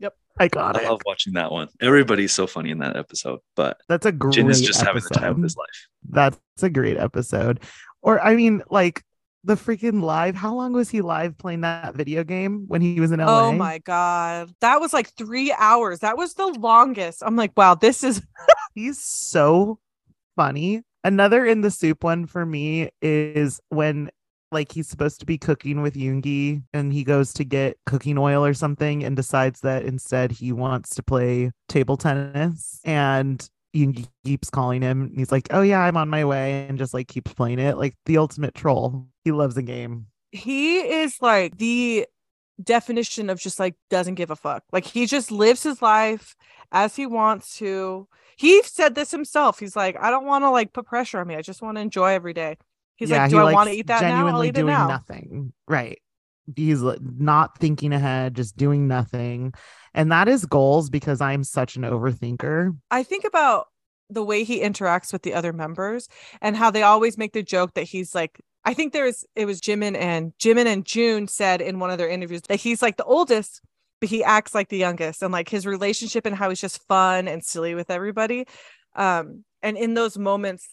Yep. 0.00 0.14
I 0.38 0.48
got 0.48 0.76
I 0.76 0.80
it. 0.80 0.86
I 0.86 0.88
love 0.90 1.00
watching 1.06 1.34
that 1.34 1.52
one. 1.52 1.68
Everybody's 1.80 2.32
so 2.32 2.46
funny 2.48 2.70
in 2.70 2.78
that 2.78 2.96
episode, 2.96 3.38
but 3.54 3.78
That's 3.88 4.06
a 4.06 4.12
great 4.12 4.34
Jin 4.34 4.50
is 4.50 4.60
just 4.60 4.80
episode. 4.82 4.86
having 4.86 5.02
the 5.04 5.14
time 5.14 5.36
of 5.36 5.42
his 5.42 5.56
life. 5.56 5.86
That's 6.10 6.38
a 6.62 6.70
great 6.70 6.96
episode. 6.96 7.60
Or 8.02 8.20
I 8.20 8.36
mean, 8.36 8.62
like 8.70 9.02
the 9.44 9.54
freaking 9.54 10.02
live. 10.02 10.34
How 10.34 10.54
long 10.54 10.72
was 10.72 10.90
he 10.90 11.00
live 11.00 11.38
playing 11.38 11.62
that 11.62 11.94
video 11.94 12.24
game 12.24 12.64
when 12.68 12.80
he 12.80 13.00
was 13.00 13.12
in 13.12 13.20
LA? 13.20 13.48
Oh 13.48 13.52
my 13.52 13.78
god. 13.78 14.50
That 14.60 14.80
was 14.80 14.92
like 14.92 15.12
three 15.14 15.52
hours. 15.56 16.00
That 16.00 16.16
was 16.16 16.34
the 16.34 16.46
longest. 16.46 17.22
I'm 17.24 17.36
like, 17.36 17.52
wow, 17.56 17.74
this 17.74 18.04
is 18.04 18.22
He's 18.74 19.02
so 19.02 19.78
funny. 20.36 20.82
Another 21.04 21.44
in 21.44 21.62
the 21.62 21.70
SOOP 21.70 22.04
one 22.04 22.26
for 22.26 22.44
me 22.44 22.90
is 23.00 23.60
when 23.70 24.10
like 24.50 24.72
he's 24.72 24.88
supposed 24.88 25.20
to 25.20 25.26
be 25.26 25.36
cooking 25.36 25.82
with 25.82 25.94
Yoongi 25.94 26.62
and 26.72 26.92
he 26.92 27.04
goes 27.04 27.32
to 27.34 27.44
get 27.44 27.76
cooking 27.86 28.16
oil 28.18 28.44
or 28.44 28.54
something 28.54 29.04
and 29.04 29.14
decides 29.14 29.60
that 29.60 29.84
instead 29.84 30.32
he 30.32 30.52
wants 30.52 30.94
to 30.94 31.02
play 31.02 31.50
table 31.68 31.96
tennis 31.96 32.80
and 32.84 33.48
Yoongi 33.74 34.08
keeps 34.24 34.50
calling 34.50 34.82
him 34.82 35.02
and 35.02 35.16
he's 35.18 35.30
like, 35.32 35.48
"Oh 35.50 35.62
yeah, 35.62 35.80
I'm 35.80 35.96
on 35.96 36.08
my 36.08 36.24
way," 36.24 36.66
and 36.68 36.78
just 36.78 36.94
like 36.94 37.08
keeps 37.08 37.32
playing 37.34 37.58
it 37.58 37.76
like 37.76 37.94
the 38.06 38.18
ultimate 38.18 38.54
troll. 38.54 39.06
He 39.24 39.32
loves 39.32 39.56
a 39.56 39.62
game. 39.62 40.06
he 40.32 40.78
is 40.80 41.20
like 41.22 41.56
the 41.58 42.06
definition 42.62 43.30
of 43.30 43.38
just 43.40 43.58
like 43.60 43.74
doesn't 43.90 44.16
give 44.16 44.30
a 44.30 44.36
fuck. 44.36 44.64
Like 44.72 44.84
he 44.84 45.06
just 45.06 45.30
lives 45.30 45.62
his 45.62 45.80
life 45.82 46.34
as 46.72 46.96
he 46.96 47.06
wants 47.06 47.56
to. 47.58 48.08
He 48.36 48.62
said 48.62 48.94
this 48.94 49.10
himself. 49.10 49.58
He's 49.58 49.76
like, 49.76 49.96
I 50.00 50.10
don't 50.10 50.26
want 50.26 50.44
to 50.44 50.50
like 50.50 50.72
put 50.72 50.86
pressure 50.86 51.20
on 51.20 51.26
me. 51.26 51.34
I 51.36 51.42
just 51.42 51.62
want 51.62 51.76
to 51.76 51.80
enjoy 51.80 52.12
every 52.12 52.32
day. 52.34 52.56
He's 52.96 53.10
like, 53.10 53.30
he 53.30 53.30
Do 53.30 53.38
I 53.38 53.52
want 53.52 53.68
to 53.70 53.74
eat 53.76 53.86
that 53.88 54.06
now? 54.06 54.26
I'll 54.26 54.42
Genuinely 54.42 54.48
eat 54.48 54.56
it 54.56 54.62
doing 54.62 54.66
now. 54.66 54.88
nothing. 54.88 55.52
Right. 55.66 56.00
He's 56.56 56.82
not 56.82 57.58
thinking 57.58 57.92
ahead, 57.92 58.34
just 58.34 58.56
doing 58.56 58.88
nothing. 58.88 59.52
And 59.94 60.12
that 60.12 60.28
is 60.28 60.46
goals 60.46 60.90
because 60.90 61.20
I'm 61.20 61.44
such 61.44 61.76
an 61.76 61.82
overthinker. 61.82 62.76
I 62.90 63.02
think 63.02 63.24
about 63.24 63.66
the 64.10 64.24
way 64.24 64.44
he 64.44 64.60
interacts 64.60 65.12
with 65.12 65.22
the 65.22 65.34
other 65.34 65.52
members 65.52 66.08
and 66.40 66.56
how 66.56 66.70
they 66.70 66.82
always 66.82 67.18
make 67.18 67.32
the 67.32 67.42
joke 67.42 67.74
that 67.74 67.84
he's 67.84 68.14
like 68.14 68.40
I 68.64 68.74
think 68.74 68.92
there's 68.92 69.24
it 69.36 69.46
was 69.46 69.60
Jimin 69.60 69.96
and 69.96 70.32
Jimin 70.38 70.66
and 70.66 70.84
Joon 70.84 71.28
said 71.28 71.60
in 71.60 71.78
one 71.78 71.90
of 71.90 71.98
their 71.98 72.08
interviews 72.08 72.42
that 72.48 72.60
he's 72.60 72.82
like 72.82 72.96
the 72.96 73.04
oldest 73.04 73.60
but 74.00 74.08
he 74.08 74.22
acts 74.22 74.54
like 74.54 74.68
the 74.68 74.78
youngest 74.78 75.22
and 75.22 75.32
like 75.32 75.48
his 75.48 75.66
relationship 75.66 76.24
and 76.24 76.34
how 76.34 76.48
he's 76.48 76.60
just 76.60 76.86
fun 76.86 77.28
and 77.28 77.44
silly 77.44 77.74
with 77.74 77.90
everybody 77.90 78.46
um 78.96 79.44
and 79.62 79.76
in 79.76 79.94
those 79.94 80.16
moments 80.16 80.68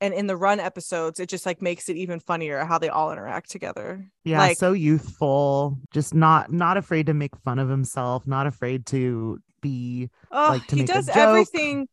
and 0.00 0.14
in 0.14 0.26
the 0.26 0.36
run 0.36 0.60
episodes 0.60 1.20
it 1.20 1.28
just 1.28 1.46
like 1.46 1.60
makes 1.60 1.88
it 1.88 1.96
even 1.96 2.20
funnier 2.20 2.64
how 2.64 2.78
they 2.78 2.88
all 2.88 3.12
interact 3.12 3.50
together 3.50 4.06
Yeah, 4.24 4.38
like 4.38 4.56
so 4.56 4.72
youthful, 4.72 5.78
just 5.92 6.14
not 6.14 6.52
not 6.52 6.76
afraid 6.76 7.06
to 7.06 7.14
make 7.14 7.36
fun 7.36 7.58
of 7.58 7.68
himself, 7.68 8.26
not 8.26 8.46
afraid 8.46 8.86
to 8.86 9.38
be 9.60 10.10
Oh, 10.30 10.48
like, 10.50 10.66
to 10.68 10.76
he 10.76 10.84
does 10.84 11.08
everything 11.08 11.88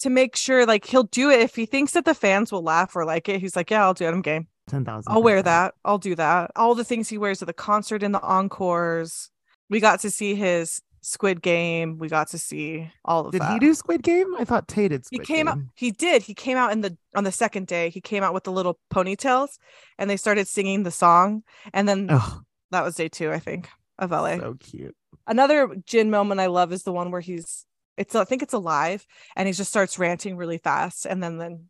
to 0.00 0.10
make 0.10 0.34
sure 0.34 0.66
like 0.66 0.84
he'll 0.84 1.04
do 1.04 1.30
it 1.30 1.40
if 1.40 1.54
he 1.54 1.66
thinks 1.66 1.92
that 1.92 2.04
the 2.04 2.14
fans 2.14 2.50
will 2.50 2.62
laugh 2.62 2.96
or 2.96 3.04
like 3.04 3.28
it. 3.28 3.40
He's 3.40 3.54
like, 3.54 3.70
yeah, 3.70 3.84
I'll 3.84 3.94
do 3.94 4.04
it. 4.04 4.08
I'm 4.08 4.22
game. 4.22 4.48
10,000. 4.68 5.12
I'll 5.12 5.22
wear 5.22 5.42
that. 5.42 5.74
I'll 5.84 5.98
do 5.98 6.14
that. 6.16 6.50
All 6.56 6.74
the 6.74 6.84
things 6.84 7.08
he 7.08 7.18
wears 7.18 7.42
at 7.42 7.46
the 7.46 7.52
concert 7.52 8.02
and 8.02 8.14
the 8.14 8.22
encores. 8.22 9.30
We 9.68 9.80
got 9.80 10.00
to 10.00 10.10
see 10.10 10.34
his 10.34 10.82
Squid 11.02 11.42
Game. 11.42 11.98
We 11.98 12.08
got 12.08 12.28
to 12.28 12.38
see 12.38 12.90
all 13.04 13.26
of 13.26 13.32
did 13.32 13.42
that. 13.42 13.52
he 13.52 13.58
do 13.58 13.74
Squid 13.74 14.02
Game? 14.02 14.34
I 14.38 14.44
thought 14.44 14.68
Tae 14.68 14.88
did. 14.88 15.04
Squid 15.04 15.20
he 15.20 15.26
came 15.26 15.46
Game. 15.46 15.48
out. 15.48 15.58
He 15.74 15.90
did. 15.90 16.22
He 16.22 16.32
came 16.32 16.56
out 16.56 16.72
in 16.72 16.80
the 16.80 16.96
on 17.14 17.24
the 17.24 17.32
second 17.32 17.66
day. 17.66 17.90
He 17.90 18.00
came 18.00 18.22
out 18.22 18.32
with 18.32 18.44
the 18.44 18.52
little 18.52 18.78
ponytails, 18.92 19.58
and 19.98 20.08
they 20.08 20.16
started 20.16 20.48
singing 20.48 20.84
the 20.84 20.90
song. 20.90 21.42
And 21.74 21.88
then 21.88 22.06
oh, 22.10 22.40
that 22.70 22.84
was 22.84 22.94
day 22.94 23.08
two, 23.08 23.32
I 23.32 23.40
think, 23.40 23.68
of 23.98 24.12
LA. 24.12 24.38
So 24.38 24.54
cute. 24.58 24.96
Another 25.26 25.74
Jin 25.84 26.10
moment 26.10 26.40
I 26.40 26.46
love 26.46 26.72
is 26.72 26.84
the 26.84 26.92
one 26.92 27.10
where 27.10 27.20
he's. 27.20 27.66
It's 27.98 28.14
I 28.14 28.24
think 28.24 28.42
it's 28.42 28.54
alive, 28.54 29.06
and 29.36 29.46
he 29.46 29.52
just 29.52 29.70
starts 29.70 29.98
ranting 29.98 30.36
really 30.36 30.58
fast, 30.58 31.04
and 31.04 31.22
then 31.22 31.36
then 31.36 31.68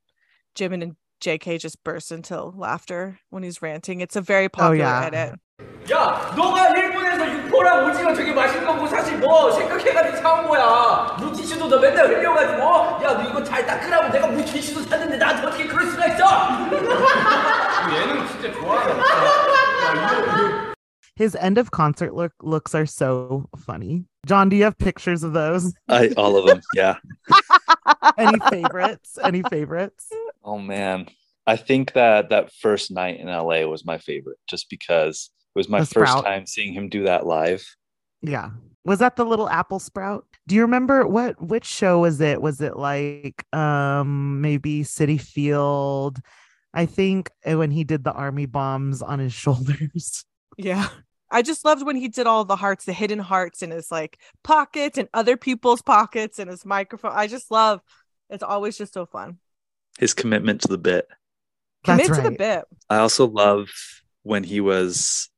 Jimin 0.54 0.82
and 0.82 0.96
JK 1.22 1.58
just 1.58 1.82
burst 1.84 2.12
into 2.12 2.42
laughter 2.44 3.18
when 3.30 3.42
he's 3.42 3.62
ranting. 3.62 4.00
It's 4.02 4.16
a 4.16 4.20
very 4.20 4.46
oh, 4.46 4.50
popular 4.50 4.84
oh, 4.84 4.88
yeah. 4.88 5.06
edit. 5.06 5.40
Yeah, 5.88 6.34
포랑 7.51 7.89
오징어 7.89 8.13
되게 8.13 8.31
맛있는 8.33 8.65
거고 8.65 8.87
사실 8.87 9.17
뭐 9.17 9.51
생각해가지고 9.51 10.17
사온 10.17 10.47
거야. 10.47 11.15
물티슈도 11.19 11.67
너 11.67 11.79
맨날 11.79 12.07
흘려가지고, 12.07 12.61
야, 13.03 13.13
너 13.13 13.29
이거 13.29 13.43
잘 13.43 13.65
닦으라고 13.65 14.11
내가 14.11 14.27
물티슈도 14.27 14.81
샀는데 14.83 15.17
나한테 15.17 15.47
어떻게 15.47 15.67
그럴 15.67 15.87
수가 15.87 16.07
있어? 16.07 16.25
얘는 17.93 18.27
진짜 18.27 18.51
좋아하나 18.53 18.93
보다. 18.93 20.67
His 21.15 21.35
end 21.35 21.57
of 21.57 21.71
concert 21.71 22.13
look 22.13 22.33
looks 22.43 22.75
are 22.75 22.85
so 22.85 23.49
funny. 23.65 24.05
John, 24.27 24.49
do 24.49 24.55
you 24.55 24.65
have 24.65 24.77
pictures 24.77 25.23
of 25.23 25.33
those? 25.33 25.73
I 25.89 26.09
all 26.15 26.37
of 26.37 26.45
them. 26.45 26.61
Yeah. 26.75 26.97
Any 28.19 28.37
favorites? 28.51 29.17
Any 29.23 29.41
favorites? 29.49 30.09
Oh 30.43 30.59
man. 30.59 31.07
I 31.47 31.55
think 31.55 31.93
that 31.93 32.29
that 32.29 32.51
first 32.53 32.91
night 32.91 33.19
in 33.19 33.27
LA 33.27 33.65
was 33.65 33.83
my 33.83 33.97
favorite 33.97 34.37
just 34.47 34.69
because 34.69 35.31
it 35.54 35.58
was 35.58 35.68
my 35.68 35.80
The 35.80 35.86
first 35.86 36.12
Sprout. 36.12 36.24
time 36.24 36.46
seeing 36.46 36.72
him 36.72 36.88
do 36.88 37.04
that 37.04 37.26
live. 37.26 37.64
Yeah. 38.22 38.50
Was 38.84 38.98
that 38.98 39.16
the 39.16 39.24
little 39.24 39.48
apple 39.48 39.78
sprout? 39.78 40.26
Do 40.48 40.54
you 40.56 40.62
remember 40.62 41.06
what 41.06 41.40
which 41.40 41.64
show 41.64 42.00
was 42.00 42.20
it? 42.20 42.42
Was 42.42 42.60
it 42.60 42.76
like 42.76 43.44
um 43.54 44.40
maybe 44.40 44.82
Citi 44.82 45.20
Field? 45.20 46.18
I 46.74 46.86
think 46.86 47.30
uh, 47.46 47.58
when 47.58 47.70
he 47.70 47.84
did 47.84 48.02
the 48.02 48.12
army 48.12 48.46
bombs 48.46 49.02
on 49.02 49.18
his 49.18 49.32
shoulders. 49.42 50.24
Yeah. 50.56 50.88
I 51.30 51.42
just 51.42 51.64
loved 51.64 51.84
when 51.84 51.96
he 51.96 52.08
did 52.08 52.26
all 52.26 52.44
the 52.44 52.56
hearts, 52.56 52.84
the 52.84 52.92
hidden 52.92 53.18
hearts 53.18 53.62
in 53.62 53.70
his 53.70 53.90
like 53.90 54.18
pockets 54.44 54.98
and 54.98 55.08
other 55.14 55.36
people's 55.36 55.80
pockets 55.82 56.38
and 56.38 56.50
his 56.50 56.64
microphone. 56.64 57.12
I 57.14 57.26
just 57.26 57.50
love 57.50 57.80
it's 58.30 58.42
always 58.42 58.76
just 58.78 58.94
so 58.94 59.06
fun. 59.06 59.38
His 59.98 60.14
commitment 60.14 60.62
to 60.62 60.68
the 60.68 60.78
bit. 60.78 61.06
That's 61.84 62.08
Commit 62.08 62.16
to 62.22 62.30
the 62.30 62.36
bit. 62.36 62.64
I 62.88 62.98
also 62.98 63.26
love 63.26 63.68
when 64.22 64.44
he 64.44 64.60
was 64.60 65.28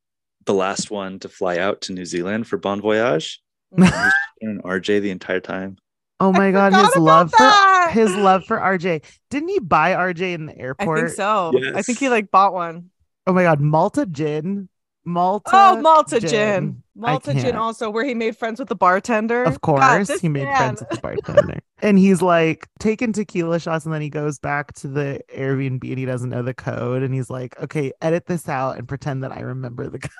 the 0.45 0.55
last 0.55 0.91
one 0.91 1.19
to 1.21 1.29
fly 1.29 1.59
out 1.59 1.83
to 1.83 1.93
New 1.93 2.05
Zealand 2.05 2.47
for 2.47 2.57
Bon 2.57 2.81
Voyage. 2.81 3.41
Mm. 3.77 3.85
He 3.85 3.91
was 3.91 4.13
in 4.41 4.51
an 4.51 4.63
RJ 4.63 5.01
the 5.01 5.11
entire 5.11 5.41
time. 5.41 5.77
Oh 6.21 6.33
my 6.33 6.53
god, 6.53 6.73
his 6.73 6.97
love 6.97 7.33
that. 7.33 7.89
for 7.89 7.99
his 7.99 8.15
love 8.15 8.45
for 8.45 8.59
RJ. 8.59 9.05
Didn't 9.31 9.49
he 9.49 9.59
buy 9.59 9.93
RJ 9.93 10.35
in 10.35 10.47
the 10.47 10.57
airport? 10.57 10.99
I 10.99 11.03
think 11.03 11.17
so. 11.17 11.53
I 11.75 11.83
think 11.83 11.99
he 11.99 12.09
like 12.09 12.31
bought 12.31 12.55
one. 12.55 12.91
Oh 13.27 13.33
my 13.33 13.43
god, 13.43 13.61
Malta 13.61 14.07
Jin. 14.07 14.69
Malta. 15.05 15.51
oh, 15.53 15.81
Malta 15.81 16.21
Jin. 16.21 16.83
I 16.97 17.01
Malta 17.01 17.35
Jin 17.35 17.57
also 17.57 17.91
where 17.91 18.05
he 18.05 18.15
made 18.15 18.37
friends 18.37 18.59
with 18.59 18.69
the 18.69 18.77
bartender. 18.77 19.45
Of 19.45 19.61
course, 19.61 20.09
this 20.09 20.21
he 20.21 20.29
made 20.29 20.45
man. 20.45 20.57
friends 20.57 20.81
with 20.81 20.91
the 20.91 20.99
bartender. 20.99 21.61
and 21.83 21.99
he's 21.99 22.23
like 22.23 22.69
taking 22.79 23.13
tequila 23.13 23.59
shots 23.59 23.85
and 23.85 23.93
then 23.93 24.01
he 24.01 24.09
goes 24.09 24.39
back 24.39 24.73
to 24.75 24.89
the 24.89 25.21
Airbnb 25.35 25.83
and 25.83 25.99
he 25.99 26.05
doesn't 26.05 26.31
know 26.31 26.43
the 26.43 26.55
code. 26.55 27.03
And 27.03 27.13
he's 27.13 27.29
like, 27.29 27.61
okay, 27.63 27.93
edit 28.01 28.27
this 28.27 28.49
out 28.49 28.79
and 28.79 28.89
pretend 28.89 29.25
that 29.25 29.33
I 29.33 29.41
remember 29.41 29.89
the 29.89 29.99
code. 29.99 30.11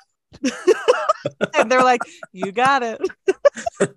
and 1.55 1.71
they're 1.71 1.83
like, 1.83 2.01
"You 2.31 2.51
got 2.51 2.83
it." 2.83 3.01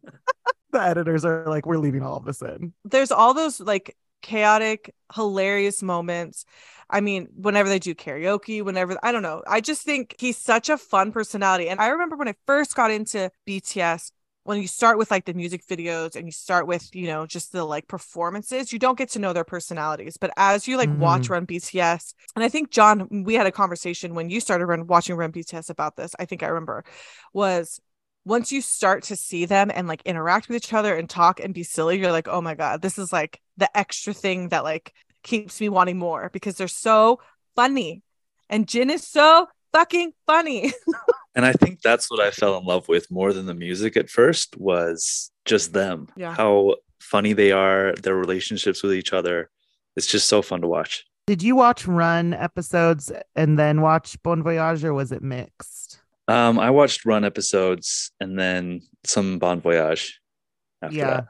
The 0.70 0.82
editors 0.82 1.24
are 1.24 1.47
like, 1.47 1.64
we're 1.64 1.78
leaving 1.78 2.03
all 2.03 2.16
of 2.18 2.24
this 2.26 2.43
in. 2.43 2.74
There's 2.84 3.11
all 3.11 3.32
those 3.32 3.59
like 3.59 3.97
chaotic, 4.20 4.95
hilarious 5.14 5.82
moments. 5.82 6.45
I 6.91 7.01
mean, 7.01 7.28
whenever 7.34 7.68
they 7.68 7.78
do 7.78 7.95
karaoke, 7.95 8.62
whenever 8.62 8.99
I 9.03 9.12
don't 9.12 9.22
know, 9.22 9.43
I 9.47 9.61
just 9.61 9.82
think 9.82 10.14
he's 10.18 10.36
such 10.36 10.68
a 10.68 10.76
fun 10.76 11.12
personality. 11.12 11.68
And 11.68 11.80
I 11.80 11.89
remember 11.89 12.16
when 12.16 12.28
I 12.28 12.34
first 12.47 12.74
got 12.74 12.91
into 12.91 13.30
BTS, 13.47 14.11
when 14.49 14.62
you 14.62 14.66
start 14.66 14.96
with 14.96 15.11
like 15.11 15.26
the 15.26 15.34
music 15.34 15.62
videos 15.66 16.16
and 16.16 16.24
you 16.24 16.32
start 16.32 16.66
with, 16.66 16.94
you 16.94 17.07
know, 17.07 17.26
just 17.26 17.53
the 17.53 17.62
like 17.62 17.86
performances, 17.86 18.72
you 18.72 18.78
don't 18.78 18.96
get 18.96 19.11
to 19.11 19.18
know 19.18 19.34
their 19.34 19.44
personalities. 19.44 20.16
But 20.16 20.32
as 20.38 20.66
you 20.66 20.78
like 20.78 20.88
watch 20.96 21.24
mm. 21.24 21.30
Run 21.30 21.46
BTS, 21.46 22.14
and 22.34 22.42
I 22.42 22.49
think 22.49 22.70
John, 22.70 23.24
we 23.24 23.34
had 23.34 23.46
a 23.46 23.53
conversation 23.53 24.14
when 24.14 24.30
you 24.30 24.40
started 24.40 24.64
run 24.64 24.86
watching 24.86 25.16
Run 25.16 25.32
BTS 25.32 25.68
about 25.68 25.96
this. 25.96 26.14
I 26.18 26.24
think 26.24 26.42
I 26.42 26.46
remember 26.46 26.82
was 27.34 27.78
once 28.24 28.51
you 28.51 28.62
start 28.62 29.03
to 29.05 29.16
see 29.16 29.44
them 29.44 29.70
and 29.74 29.86
like 29.86 30.01
interact 30.07 30.49
with 30.49 30.57
each 30.57 30.72
other 30.72 30.96
and 30.96 31.11
talk 31.11 31.40
and 31.40 31.53
be 31.53 31.62
silly, 31.62 31.99
you're 31.99 32.11
like, 32.11 32.28
oh 32.28 32.40
my 32.40 32.55
God, 32.55 32.80
this 32.80 32.99
is 32.99 33.12
like 33.12 33.42
the 33.59 33.76
extra 33.76 34.14
thing 34.14 34.49
that 34.49 34.64
like 34.64 34.94
keeps 35.22 35.61
me 35.61 35.68
wanting 35.68 35.99
more 35.99 36.30
because 36.32 36.57
they're 36.57 36.68
so 36.68 37.20
funny. 37.55 38.03
And 38.49 38.66
Jin 38.66 38.88
is 38.88 39.07
so 39.07 39.46
fucking 39.74 40.12
funny. 40.26 40.72
And 41.39 41.47
I 41.47 41.53
think 41.53 41.82
that's 41.82 42.11
what 42.11 42.18
I 42.18 42.32
fell 42.32 42.59
in 42.59 42.64
love 42.64 42.89
with 42.89 43.09
more 43.12 43.32
than 43.32 43.47
the 43.47 43.55
music 43.55 43.97
at 43.97 44.11
first 44.11 44.57
was 44.59 45.30
just 45.45 45.72
them. 45.72 46.09
Yeah. 46.16 46.34
How 46.34 46.74
funny 46.99 47.32
they 47.32 47.53
are, 47.53 47.95
their 48.03 48.16
relationships 48.16 48.82
with 48.82 48.93
each 48.93 49.12
other. 49.12 49.49
It's 49.95 50.09
just 50.09 50.28
so 50.28 50.43
fun 50.43 50.62
to 50.62 50.66
watch. 50.66 51.05
Did 51.28 51.41
you 51.41 51.55
watch 51.55 51.86
Run 51.86 52.34
episodes 52.34 53.12
and 53.36 53.57
then 53.57 53.82
watch 53.82 54.20
Bon 54.24 54.43
Voyage 54.43 54.82
or 54.84 54.93
was 54.93 55.12
it 55.12 55.22
mixed? 55.22 56.01
Um, 56.26 56.59
I 56.59 56.70
watched 56.70 57.05
Run 57.07 57.24
episodes 57.24 58.11
and 58.18 58.36
then 58.36 58.80
some 59.05 59.39
Bon 59.39 59.61
Voyage 59.61 60.18
after 60.82 60.97
Yeah. 60.97 61.20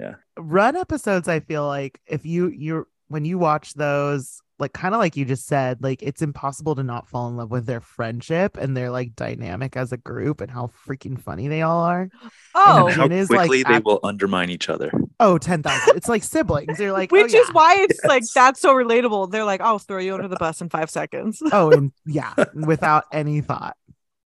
that. 0.00 0.16
Run 0.38 0.76
episodes, 0.76 1.28
I 1.28 1.40
feel 1.40 1.66
like 1.66 2.00
if 2.06 2.24
you 2.24 2.48
you're 2.48 2.86
when 3.08 3.24
you 3.24 3.38
watch 3.38 3.74
those, 3.74 4.40
like 4.58 4.72
kind 4.72 4.94
of 4.94 4.98
like 4.98 5.16
you 5.16 5.24
just 5.24 5.46
said, 5.46 5.82
like 5.82 6.02
it's 6.02 6.20
impossible 6.22 6.74
to 6.74 6.82
not 6.82 7.08
fall 7.08 7.28
in 7.28 7.36
love 7.36 7.50
with 7.50 7.66
their 7.66 7.80
friendship 7.80 8.56
and 8.56 8.76
their 8.76 8.90
like 8.90 9.14
dynamic 9.14 9.76
as 9.76 9.92
a 9.92 9.96
group 9.96 10.40
and 10.40 10.50
how 10.50 10.70
freaking 10.86 11.20
funny 11.20 11.48
they 11.48 11.62
all 11.62 11.80
are. 11.84 12.08
Oh, 12.54 12.86
And 12.86 12.96
how 12.96 13.02
Jin 13.04 13.12
is, 13.12 13.30
like, 13.30 13.48
quickly 13.48 13.62
they 13.62 13.74
at- 13.76 13.84
will 13.84 14.00
undermine 14.02 14.50
each 14.50 14.68
other. 14.68 14.90
Oh, 15.20 15.38
10,000. 15.38 15.96
It's 15.96 16.08
like 16.08 16.22
siblings. 16.22 16.76
They're 16.78 16.92
like, 16.92 17.12
which 17.12 17.34
oh, 17.34 17.38
is 17.38 17.48
why 17.52 17.76
it's 17.80 18.04
like 18.04 18.24
that's 18.34 18.60
so 18.60 18.74
relatable. 18.74 19.30
They're 19.30 19.44
like, 19.44 19.60
I'll 19.60 19.78
throw 19.78 19.98
you 19.98 20.14
under 20.14 20.28
the 20.28 20.36
bus 20.36 20.60
in 20.60 20.68
five 20.68 20.90
seconds. 20.90 21.40
Oh, 21.52 21.70
and 21.70 21.92
yeah, 22.06 22.34
without 22.54 23.04
any 23.12 23.40
thought. 23.40 23.76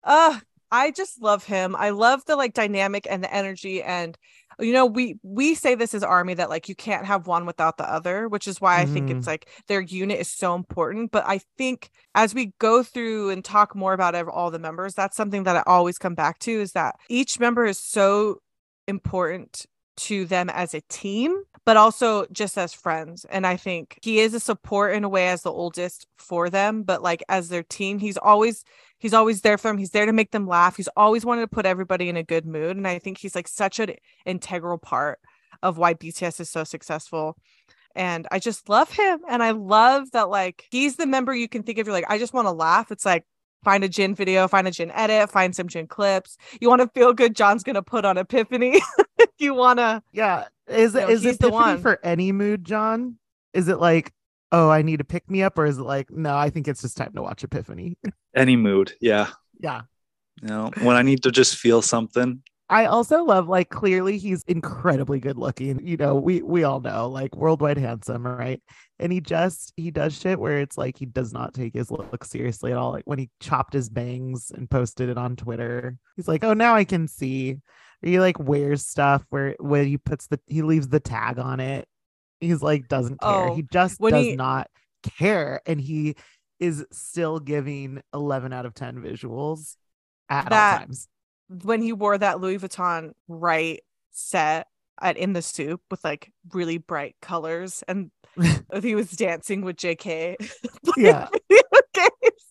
uh 0.04 0.40
I 0.72 0.92
just 0.92 1.22
love 1.22 1.44
him. 1.44 1.76
I 1.76 1.90
love 1.90 2.26
the 2.26 2.36
like 2.36 2.54
dynamic 2.54 3.08
and 3.10 3.24
the 3.24 3.34
energy 3.34 3.84
and 3.84 4.18
you 4.60 4.74
know 4.74 4.86
we 4.86 5.18
we 5.24 5.56
say 5.56 5.76
this 5.76 5.94
as 5.94 6.04
army 6.04 6.34
that 6.34 6.50
like 6.50 6.70
you 6.70 6.76
can't 6.76 7.06
have 7.06 7.28
one 7.28 7.46
without 7.46 7.78
the 7.78 7.90
other 7.92 8.28
which 8.28 8.48
is 8.48 8.60
why 8.60 8.80
i 8.80 8.86
think 8.86 9.10
it's 9.10 9.22
mm-hmm. 9.22 9.30
like 9.30 9.50
their 9.68 9.82
unit 9.82 10.20
is 10.20 10.30
so 10.30 10.56
important 10.56 11.12
but 11.12 11.24
i 11.26 11.40
think 11.58 11.90
as 12.16 12.36
we 12.36 12.54
go 12.60 12.84
through 12.84 13.30
and 13.30 13.44
talk 13.44 13.76
more 13.76 13.94
about 13.94 14.16
all 14.28 14.52
the 14.52 14.60
members 14.60 14.94
that's 14.94 15.18
something 15.18 15.44
that 15.44 15.56
i 15.56 15.64
always 15.66 15.98
come 15.98 16.16
back 16.16 16.38
to 16.40 16.52
is 16.52 16.74
that 16.74 16.96
each 17.10 17.40
member 17.40 17.66
is 17.66 17.80
so 17.80 18.40
important 18.88 19.66
to 19.98 20.26
them 20.26 20.50
as 20.50 20.74
a 20.74 20.82
team 20.90 21.44
but 21.66 21.78
also 21.78 22.26
just 22.32 22.58
as 22.58 22.74
friends 22.74 23.26
and 23.26 23.46
i 23.46 23.56
think 23.56 23.98
he 24.02 24.20
is 24.20 24.34
a 24.34 24.40
support 24.40 24.94
in 24.94 25.04
a 25.04 25.10
way 25.10 25.28
as 25.28 25.44
the 25.44 25.52
oldest 25.52 26.08
for 26.18 26.50
them 26.50 26.84
but 26.84 27.02
like 27.02 27.24
as 27.30 27.50
their 27.50 27.64
team 27.64 28.00
he's 28.00 28.18
always 28.18 28.64
he's 28.98 29.14
always 29.14 29.42
there 29.42 29.58
for 29.58 29.70
them 29.70 29.78
he's 29.78 29.92
there 29.92 30.06
to 30.06 30.14
make 30.14 30.32
them 30.32 30.48
laugh 30.48 30.78
he's 30.78 30.90
always 30.96 31.26
wanted 31.26 31.42
to 31.42 31.48
put 31.48 31.66
everybody 31.66 32.10
in 32.10 32.18
a 32.18 32.24
good 32.24 32.46
mood 32.46 32.78
and 32.78 32.88
i 32.88 33.00
think 33.00 33.18
he's 33.18 33.36
like 33.36 33.48
such 33.48 33.80
an 33.80 33.94
integral 34.26 34.78
part 34.78 35.20
of 35.62 35.78
why 35.78 35.94
bts 35.94 36.40
is 36.40 36.50
so 36.50 36.64
successful 36.64 37.38
and 37.96 38.28
i 38.32 38.40
just 38.40 38.70
love 38.70 38.92
him 38.92 39.20
and 39.30 39.44
i 39.44 39.52
love 39.52 40.10
that 40.12 40.30
like 40.30 40.66
he's 40.72 40.96
the 40.96 41.06
member 41.06 41.34
you 41.34 41.48
can 41.48 41.64
think 41.64 41.78
of 41.78 41.86
you're 41.86 41.94
like 41.94 42.10
i 42.10 42.18
just 42.18 42.34
want 42.34 42.48
to 42.48 42.52
laugh 42.52 42.92
it's 42.92 43.06
like 43.06 43.26
find 43.64 43.84
a 43.84 43.90
Jin 43.90 44.16
video 44.16 44.48
find 44.48 44.68
a 44.68 44.72
Jin 44.72 44.92
edit 44.92 45.30
find 45.30 45.56
some 45.56 45.68
Jin 45.68 45.88
clips 45.88 46.38
you 46.60 46.70
want 46.70 46.82
to 46.82 46.88
feel 46.90 47.14
good 47.14 47.36
john's 47.36 47.64
gonna 47.64 47.82
put 47.84 48.06
on 48.06 48.18
epiphany 48.18 48.82
you 49.40 49.54
want 49.54 49.80
to 49.80 50.02
Yeah. 50.12 50.46
Is 50.68 50.94
No, 50.94 51.02
it 51.02 51.10
is 51.10 51.24
he's 51.24 51.36
it 51.36 51.40
the 51.42 51.50
one. 51.50 51.82
for 51.82 52.00
any 52.04 52.32
mood, 52.32 52.64
John? 52.64 53.18
Is 53.54 53.68
it 53.68 53.80
like, 53.80 54.14
oh, 54.54 54.70
I 54.70 54.84
need 54.84 54.98
to 54.98 55.04
pick 55.04 55.30
me 55.30 55.44
up, 55.44 55.58
or 55.58 55.66
is 55.66 55.78
it 55.78 55.84
like, 55.84 56.10
no, 56.10 56.34
I 56.36 56.50
think 56.50 56.68
it's 56.70 56.82
just 56.82 56.96
time 56.96 57.12
to 57.16 57.22
watch 57.22 57.44
Epiphany? 57.44 57.98
Any 58.36 58.56
mood. 58.56 58.94
Yeah. 59.02 59.28
yeah. 59.60 59.82
You 60.42 60.48
know, 60.48 60.72
when 60.82 60.96
I 60.96 61.02
need 61.02 61.24
to 61.24 61.32
just 61.32 61.58
feel 61.58 61.82
something. 61.82 62.42
I 62.72 62.86
also 62.86 63.26
love 63.26 63.50
like 63.50 63.70
clearly 63.70 64.18
he's 64.18 64.44
incredibly 64.44 65.20
good 65.20 65.38
looking. 65.38 65.86
You 65.86 65.98
know, 65.98 66.16
we 66.16 66.42
we 66.42 66.64
all 66.64 66.80
know 66.80 67.10
like 67.10 67.36
worldwide 67.36 67.78
handsome, 67.78 68.26
right? 68.26 68.64
And 68.98 69.12
he 69.12 69.20
just 69.20 69.74
he 69.76 69.92
does 69.92 70.18
shit 70.18 70.40
where 70.40 70.60
it's 70.60 70.78
like 70.78 70.98
he 70.98 71.06
does 71.06 71.34
not 71.34 71.54
take 71.54 71.74
his 71.74 71.92
look 71.92 72.24
seriously 72.24 72.72
at 72.72 72.78
all. 72.78 72.94
Like 72.94 73.04
when 73.04 73.20
he 73.20 73.30
chopped 73.42 73.74
his 73.74 73.90
bangs 73.90 74.52
and 74.56 74.70
posted 74.70 75.10
it 75.10 75.18
on 75.18 75.36
Twitter, 75.36 75.98
he's 76.16 76.30
like, 76.30 76.46
"Oh, 76.46 76.54
now 76.54 76.74
I 76.74 76.86
can 76.86 77.10
see." 77.10 77.58
Or 78.04 78.10
he 78.10 78.22
like 78.22 78.40
wears 78.40 78.86
stuff 78.88 79.26
where 79.30 79.54
where 79.60 79.84
he 79.84 79.98
puts 79.98 80.28
the 80.28 80.40
he 80.48 80.62
leaves 80.62 80.88
the 80.88 81.02
tag 81.02 81.40
on 81.40 81.60
it. 81.60 81.86
He's 82.40 82.64
like 82.64 82.88
doesn't 82.88 83.20
care. 83.20 83.50
Oh, 83.50 83.56
he 83.56 83.64
just 83.64 84.00
does 84.00 84.26
he- 84.26 84.36
not 84.38 84.70
care, 85.18 85.60
and 85.66 85.80
he 85.82 86.16
is 86.58 86.86
still 86.94 87.42
giving 87.42 88.02
eleven 88.14 88.54
out 88.54 88.66
of 88.66 88.74
ten 88.76 88.96
visuals 88.96 89.76
at 90.30 90.54
all 90.54 90.58
times. 90.80 91.10
When 91.64 91.82
he 91.82 91.94
wore 91.94 92.18
that 92.18 92.40
louis 92.40 92.58
vuitton 92.60 93.12
right 93.28 93.82
set 94.12 94.68
at 95.02 95.18
in 95.18 95.34
the 95.34 95.42
SOOP 95.42 95.82
with 95.90 96.04
like 96.04 96.32
really 96.54 96.78
bright 96.78 97.16
colors 97.22 97.84
and 97.88 98.12
he 98.82 98.96
was 98.96 99.12
dancing 99.12 99.62
with 99.62 99.76
jk 99.76 100.36
Yeah. 100.98 101.28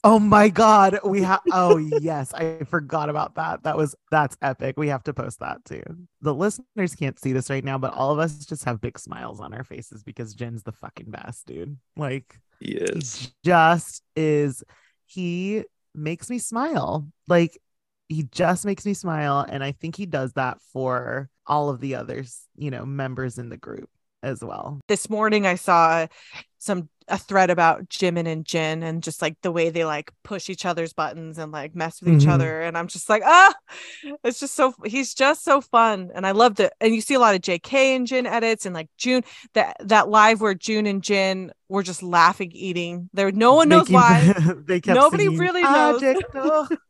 Oh 0.03 0.19
my 0.19 0.49
god, 0.49 0.99
we 1.05 1.21
have 1.23 1.41
Oh 1.53 1.77
yes, 1.77 2.33
I 2.33 2.65
forgot 2.65 3.11
about 3.11 3.35
that. 3.35 3.65
That 3.65 3.77
was 3.77 3.95
that's 4.11 4.35
epic. 4.41 4.77
We 4.79 4.89
have 4.89 5.03
to 5.05 5.13
post 5.13 5.41
that 5.41 5.63
too. 5.67 5.83
The 6.23 6.35
listeners 6.35 6.95
can't 6.95 7.19
see 7.19 7.33
this 7.35 7.51
right 7.51 7.63
now, 7.63 7.77
but 7.77 7.93
all 7.93 8.11
of 8.11 8.19
us 8.19 8.47
just 8.47 8.65
have 8.65 8.81
big 8.81 8.99
smiles 8.99 9.41
on 9.41 9.53
our 9.53 9.63
faces 9.63 10.03
because 10.03 10.33
Jin's 10.33 10.63
the 10.63 10.73
fucking 10.73 11.11
best, 11.11 11.47
dude. 11.47 11.77
Like 11.99 12.41
He 12.61 12.73
he 12.73 12.77
is. 12.79 13.31
just 13.45 14.03
is 14.17 14.65
he 15.05 15.65
makes 15.95 16.31
me 16.31 16.39
smile. 16.39 17.07
Like 17.29 17.59
he 18.11 18.25
just 18.25 18.67
makes 18.67 18.85
me 18.85 18.93
smile 18.93 19.47
and 19.49 19.63
I 19.65 19.73
think 19.73 19.97
he 19.97 20.05
does 20.05 20.33
that 20.35 20.59
for 20.73 21.31
all 21.47 21.71
of 21.71 21.81
the 21.81 21.95
others, 21.95 22.43
you 22.57 22.71
know, 22.71 22.85
members 22.85 23.39
in 23.39 23.49
the 23.49 23.57
group 23.57 23.89
as 24.23 24.45
well. 24.45 24.79
this 24.87 25.09
morning 25.09 25.47
i 25.47 25.55
saw 25.55 26.07
some 26.59 26.91
a 27.09 27.17
thread 27.17 27.49
about 27.49 27.89
jimin 27.89 28.29
and 28.29 28.45
jin 28.45 28.83
and 28.83 29.03
just 29.03 29.23
like 29.23 29.35
the 29.41 29.51
way 29.51 29.71
they 29.71 29.83
like 29.87 30.13
push 30.25 30.51
each 30.51 30.67
other's 30.67 30.93
buttons 30.93 31.39
and 31.39 31.51
like 31.53 31.75
mess 31.75 32.03
with 32.03 32.13
each 32.13 32.29
Mhm. 32.29 32.33
other 32.33 32.61
and 32.61 32.77
i'm 32.77 32.87
just 32.87 33.09
like 33.09 33.23
ah 33.25 33.55
it's 34.23 34.39
just 34.39 34.55
so 34.55 34.75
he's 34.85 35.15
just 35.15 35.43
so 35.43 35.63
fun 35.63 36.11
and 36.15 36.27
i 36.27 36.33
loved 36.33 36.61
it 36.61 36.71
and 36.83 36.95
you 36.95 37.01
see 37.01 37.15
a 37.15 37.19
lot 37.19 37.35
of 37.35 37.41
jk 37.41 37.73
and 37.97 38.07
jin 38.07 38.27
edits 38.27 38.67
and 38.67 38.75
like 38.75 38.91
joon 38.99 39.25
that 39.55 39.75
that 39.81 40.11
live 40.11 40.43
where 40.43 40.53
joon 40.55 40.85
and 40.85 41.03
jin 41.03 41.51
were 41.71 41.83
just 41.83 42.03
laughing 42.03 42.51
eating 42.53 43.09
there 43.15 43.33
no 43.33 43.55
one 43.55 43.71
knows 43.71 43.89
Making- 43.89 43.95
why 43.95 44.55
they 44.67 44.83
kept 44.83 44.97
Nobody 45.01 45.25
singing, 45.25 45.39
really 45.39 45.63
knows. 45.63 46.03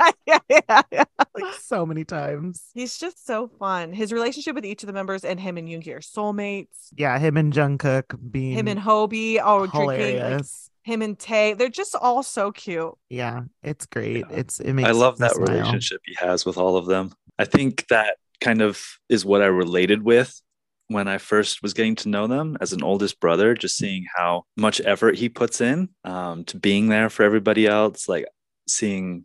"Adjecto," 0.00 0.12
yeah, 0.26 0.38
yeah, 0.48 0.58
yeah, 0.68 0.82
yeah. 0.92 1.04
like 1.34 1.54
so 1.60 1.84
many 1.86 2.04
times. 2.04 2.64
He's 2.74 2.98
just 2.98 3.26
so 3.26 3.48
fun. 3.48 3.92
His 3.92 4.12
relationship 4.12 4.54
with 4.54 4.64
each 4.64 4.82
of 4.82 4.86
the 4.86 4.92
members 4.92 5.24
and 5.24 5.38
him 5.40 5.56
and 5.56 5.68
Yoongi 5.68 5.94
are 5.94 6.00
soulmates. 6.00 6.88
Yeah, 6.96 7.18
him 7.18 7.36
and 7.36 7.52
Jungkook 7.52 8.18
being 8.30 8.52
Him 8.52 8.68
and 8.68 8.80
Hobi 8.80 9.40
are 9.42 9.66
drinking. 9.66 9.86
Like, 9.86 10.00
hilarious. 10.00 10.70
him 10.82 11.02
and 11.02 11.18
Tae, 11.18 11.54
they're 11.54 11.68
just 11.68 11.94
all 11.94 12.22
so 12.22 12.52
cute. 12.52 12.92
yeah, 13.08 13.42
it's 13.62 13.86
great. 13.86 14.24
It's 14.30 14.60
it 14.60 14.72
makes 14.72 14.88
I 14.88 14.92
love 14.92 15.18
that 15.18 15.32
smile. 15.32 15.46
relationship 15.46 16.00
he 16.04 16.14
has 16.18 16.44
with 16.44 16.56
all 16.58 16.76
of 16.76 16.86
them. 16.86 17.12
I 17.38 17.44
think 17.44 17.86
that 17.88 18.16
kind 18.40 18.62
of 18.62 18.82
is 19.08 19.24
what 19.24 19.42
I 19.42 19.46
related 19.46 20.02
with 20.02 20.40
when 20.88 21.06
I 21.06 21.18
first 21.18 21.62
was 21.62 21.72
getting 21.72 21.94
to 21.96 22.08
know 22.08 22.26
them 22.26 22.56
as 22.60 22.72
an 22.72 22.82
oldest 22.82 23.20
brother, 23.20 23.54
just 23.54 23.76
seeing 23.76 24.04
how 24.16 24.42
much 24.56 24.80
effort 24.84 25.16
he 25.16 25.28
puts 25.28 25.60
in 25.60 25.88
um, 26.04 26.44
to 26.46 26.58
being 26.58 26.88
there 26.88 27.08
for 27.08 27.22
everybody 27.22 27.66
else, 27.66 28.08
like 28.08 28.26
seeing 28.68 29.24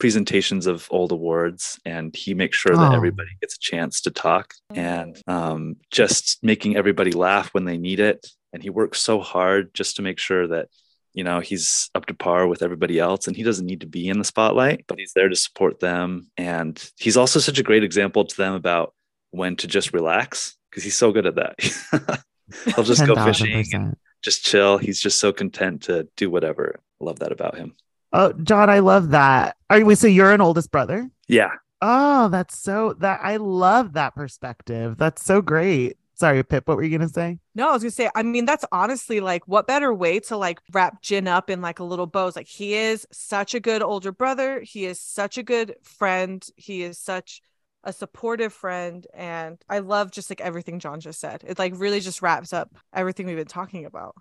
presentations 0.00 0.66
of 0.66 0.88
old 0.90 1.12
awards 1.12 1.78
and 1.84 2.16
he 2.16 2.34
makes 2.34 2.56
sure 2.56 2.74
that 2.74 2.92
Oh. 2.92 2.96
everybody 2.96 3.30
gets 3.40 3.54
a 3.54 3.60
chance 3.60 4.00
to 4.02 4.10
talk 4.10 4.54
and 4.74 5.16
um, 5.28 5.76
just 5.92 6.38
making 6.42 6.76
everybody 6.76 7.12
laugh 7.12 7.50
when 7.54 7.64
they 7.66 7.78
need 7.78 8.00
it. 8.00 8.26
And 8.52 8.62
he 8.62 8.70
works 8.70 9.00
so 9.00 9.20
hard 9.20 9.72
just 9.74 9.96
to 9.96 10.02
make 10.02 10.18
sure 10.18 10.48
that, 10.48 10.68
you 11.12 11.22
know, 11.22 11.38
he's 11.40 11.88
up 11.94 12.06
to 12.06 12.14
par 12.14 12.48
with 12.48 12.62
everybody 12.62 12.98
else 12.98 13.28
and 13.28 13.36
he 13.36 13.44
doesn't 13.44 13.66
need 13.66 13.82
to 13.82 13.86
be 13.86 14.08
in 14.08 14.18
the 14.18 14.24
spotlight, 14.24 14.84
but 14.88 14.98
he's 14.98 15.12
there 15.14 15.28
to 15.28 15.36
support 15.36 15.78
them. 15.78 16.28
And 16.36 16.82
he's 16.98 17.16
also 17.16 17.38
such 17.38 17.58
a 17.60 17.62
great 17.62 17.84
example 17.84 18.24
to 18.24 18.36
them 18.36 18.54
about 18.54 18.94
when 19.30 19.54
to 19.56 19.68
just 19.68 19.92
relax 19.92 20.56
because 20.70 20.82
he's 20.82 20.96
so 20.96 21.12
good 21.12 21.26
at 21.26 21.36
that. 21.36 22.24
He'll 22.74 22.82
just 22.84 23.06
go 23.06 23.14
fishing 23.24 23.64
and 23.74 23.96
just 24.22 24.44
chill. 24.44 24.78
He's 24.78 25.00
just 25.00 25.20
so 25.20 25.32
content 25.32 25.82
to 25.82 26.08
do 26.16 26.28
whatever. 26.30 26.80
I 27.00 27.04
love 27.04 27.20
that 27.20 27.30
about 27.32 27.56
him. 27.56 27.74
Oh, 28.12 28.32
John, 28.32 28.68
I 28.70 28.80
love 28.80 29.10
that. 29.10 29.56
Are 29.68 29.84
we 29.84 29.94
so 29.94 30.06
you're 30.06 30.32
an 30.32 30.40
oldest 30.40 30.70
brother? 30.70 31.08
Yeah. 31.28 31.50
Oh, 31.80 32.28
that's 32.28 32.58
so 32.58 32.94
that 33.00 33.20
I 33.22 33.36
love 33.36 33.92
that 33.94 34.14
perspective. 34.14 34.96
That's 34.98 35.24
so 35.24 35.40
great. 35.40 35.96
Sorry, 36.14 36.42
Pip, 36.42 36.68
what 36.68 36.76
were 36.76 36.82
you 36.82 36.90
gonna 36.98 37.08
say? 37.08 37.38
No, 37.54 37.70
I 37.70 37.72
was 37.72 37.82
gonna 37.82 37.90
say, 37.92 38.10
I 38.14 38.22
mean, 38.22 38.44
that's 38.44 38.64
honestly 38.72 39.20
like 39.20 39.46
what 39.48 39.66
better 39.66 39.94
way 39.94 40.20
to 40.20 40.36
like 40.36 40.60
wrap 40.72 41.00
Jin 41.00 41.26
up 41.26 41.48
in 41.48 41.62
like 41.62 41.78
a 41.78 41.84
little 41.84 42.06
bows. 42.06 42.36
Like 42.36 42.48
he 42.48 42.74
is 42.74 43.06
such 43.10 43.54
a 43.54 43.60
good 43.60 43.80
older 43.80 44.12
brother. 44.12 44.60
He 44.60 44.84
is 44.84 45.00
such 45.00 45.38
a 45.38 45.42
good 45.42 45.76
friend. 45.82 46.44
He 46.56 46.82
is 46.82 46.98
such 46.98 47.40
a 47.84 47.92
supportive 47.94 48.52
friend. 48.52 49.06
And 49.14 49.56
I 49.66 49.78
love 49.78 50.10
just 50.10 50.30
like 50.30 50.42
everything 50.42 50.78
John 50.80 51.00
just 51.00 51.20
said. 51.20 51.42
It 51.46 51.58
like 51.58 51.72
really 51.76 52.00
just 52.00 52.20
wraps 52.20 52.52
up 52.52 52.76
everything 52.92 53.24
we've 53.24 53.36
been 53.36 53.46
talking 53.46 53.86
about. 53.86 54.14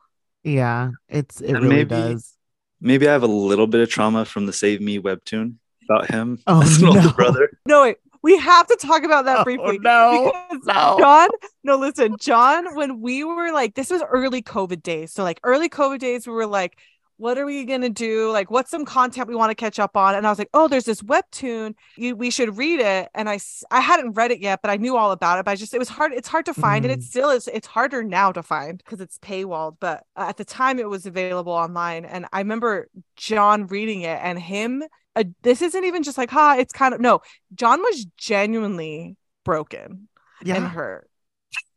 Yeah, 0.44 0.92
it's 1.10 1.42
it 1.42 1.50
And 1.50 1.64
really 1.64 1.76
maybe- 1.84 1.90
does. 1.90 2.36
Maybe 2.82 3.08
I 3.08 3.12
have 3.12 3.24
a 3.24 3.28
little 3.28 3.68
bit 3.68 3.82
of 3.82 3.90
trauma 3.90 4.26
from 4.26 4.46
the 4.46 4.54
Save 4.54 4.82
Me 4.82 5.00
webtoon 5.00 5.56
about 5.90 6.10
him 6.10 6.40
Oh, 6.48 6.62
as 6.62 6.82
an 6.82 6.88
older 6.88 7.02
no. 7.02 7.12
brother. 7.14 7.50
No, 7.66 7.82
wait, 7.84 7.98
we 8.22 8.38
have 8.38 8.68
to 8.68 8.76
talk 8.82 9.04
about 9.04 9.26
that 9.26 9.40
Oh, 9.40 9.44
briefly. 9.44 9.80
no, 9.80 10.32
because 10.52 10.66
no. 10.66 10.96
John, 11.00 11.30
no, 11.64 11.78
listen, 11.78 12.16
John, 12.20 12.76
when 12.76 13.02
we 13.02 13.24
were 13.24 13.52
like, 13.52 13.76
this 13.76 13.90
was 13.90 14.02
early 14.10 14.42
COVID 14.42 14.82
days. 14.84 15.12
So, 15.14 15.24
like, 15.24 15.40
early 15.44 15.70
COVID 15.70 16.00
days, 16.00 16.28
we 16.28 16.34
were 16.34 16.48
like, 16.48 16.78
what 17.20 17.38
are 17.38 17.46
we 17.46 17.66
going 17.66 17.82
to 17.82 17.90
do? 17.90 18.32
Like, 18.32 18.50
what's 18.50 18.72
some 18.72 18.86
content 18.86 19.28
we 19.28 19.36
want 19.36 19.52
to 19.52 19.56
catch 19.56 19.78
up 19.78 19.98
on? 19.98 20.16
And 20.16 20.26
I 20.26 20.30
was 20.30 20.40
like, 20.40 20.50
oh, 20.54 20.70
there's 20.70 20.86
this 20.86 21.02
webtoon. 21.02 21.76
You, 21.98 22.16
we 22.16 22.32
should 22.32 22.58
read 22.58 22.80
it. 22.80 23.10
And 23.14 23.30
I, 23.30 23.40
I 23.70 23.82
hadn't 23.82 24.14
read 24.14 24.32
it 24.32 24.40
yet, 24.40 24.62
but 24.62 24.72
I 24.72 24.78
knew 24.78 24.96
all 24.96 25.12
about 25.12 25.38
it. 25.38 25.44
But 25.44 25.52
I 25.52 25.56
just, 25.56 25.74
it 25.74 25.80
was 25.80 25.90
hard. 25.90 26.14
It's 26.14 26.30
hard 26.30 26.46
to 26.46 26.54
find. 26.54 26.86
And 26.86 26.94
it 26.94 27.04
still 27.04 27.30
is. 27.30 27.50
It's 27.50 27.68
harder 27.68 28.04
now 28.04 28.32
to 28.32 28.42
find 28.42 28.78
because 28.78 29.02
it's 29.02 29.18
paywalled. 29.18 29.76
But 29.82 30.04
at 30.16 30.38
the 30.38 30.46
time, 30.46 30.80
it 30.80 30.90
was 30.90 31.06
available 31.06 31.52
online. 31.52 32.06
And 32.06 32.26
I 32.32 32.40
remember 32.40 32.88
John 33.18 33.68
reading 33.68 34.02
it 34.02 34.20
and 34.24 34.40
him. 34.40 34.84
Uh, 35.14 35.26
this 35.42 35.62
isn't 35.62 35.84
even 35.84 36.04
just 36.04 36.18
like, 36.18 36.30
ha, 36.30 36.56
it's 36.58 36.72
kind 36.72 36.94
of, 36.94 37.02
no, 37.02 37.20
John 37.54 37.82
was 37.82 38.06
genuinely 38.16 39.18
broken 39.44 40.08
yeah. 40.42 40.56
and 40.56 40.68
hurt. 40.68 41.10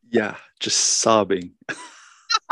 Yeah, 0.08 0.36
just 0.60 0.78
sobbing. 0.78 1.54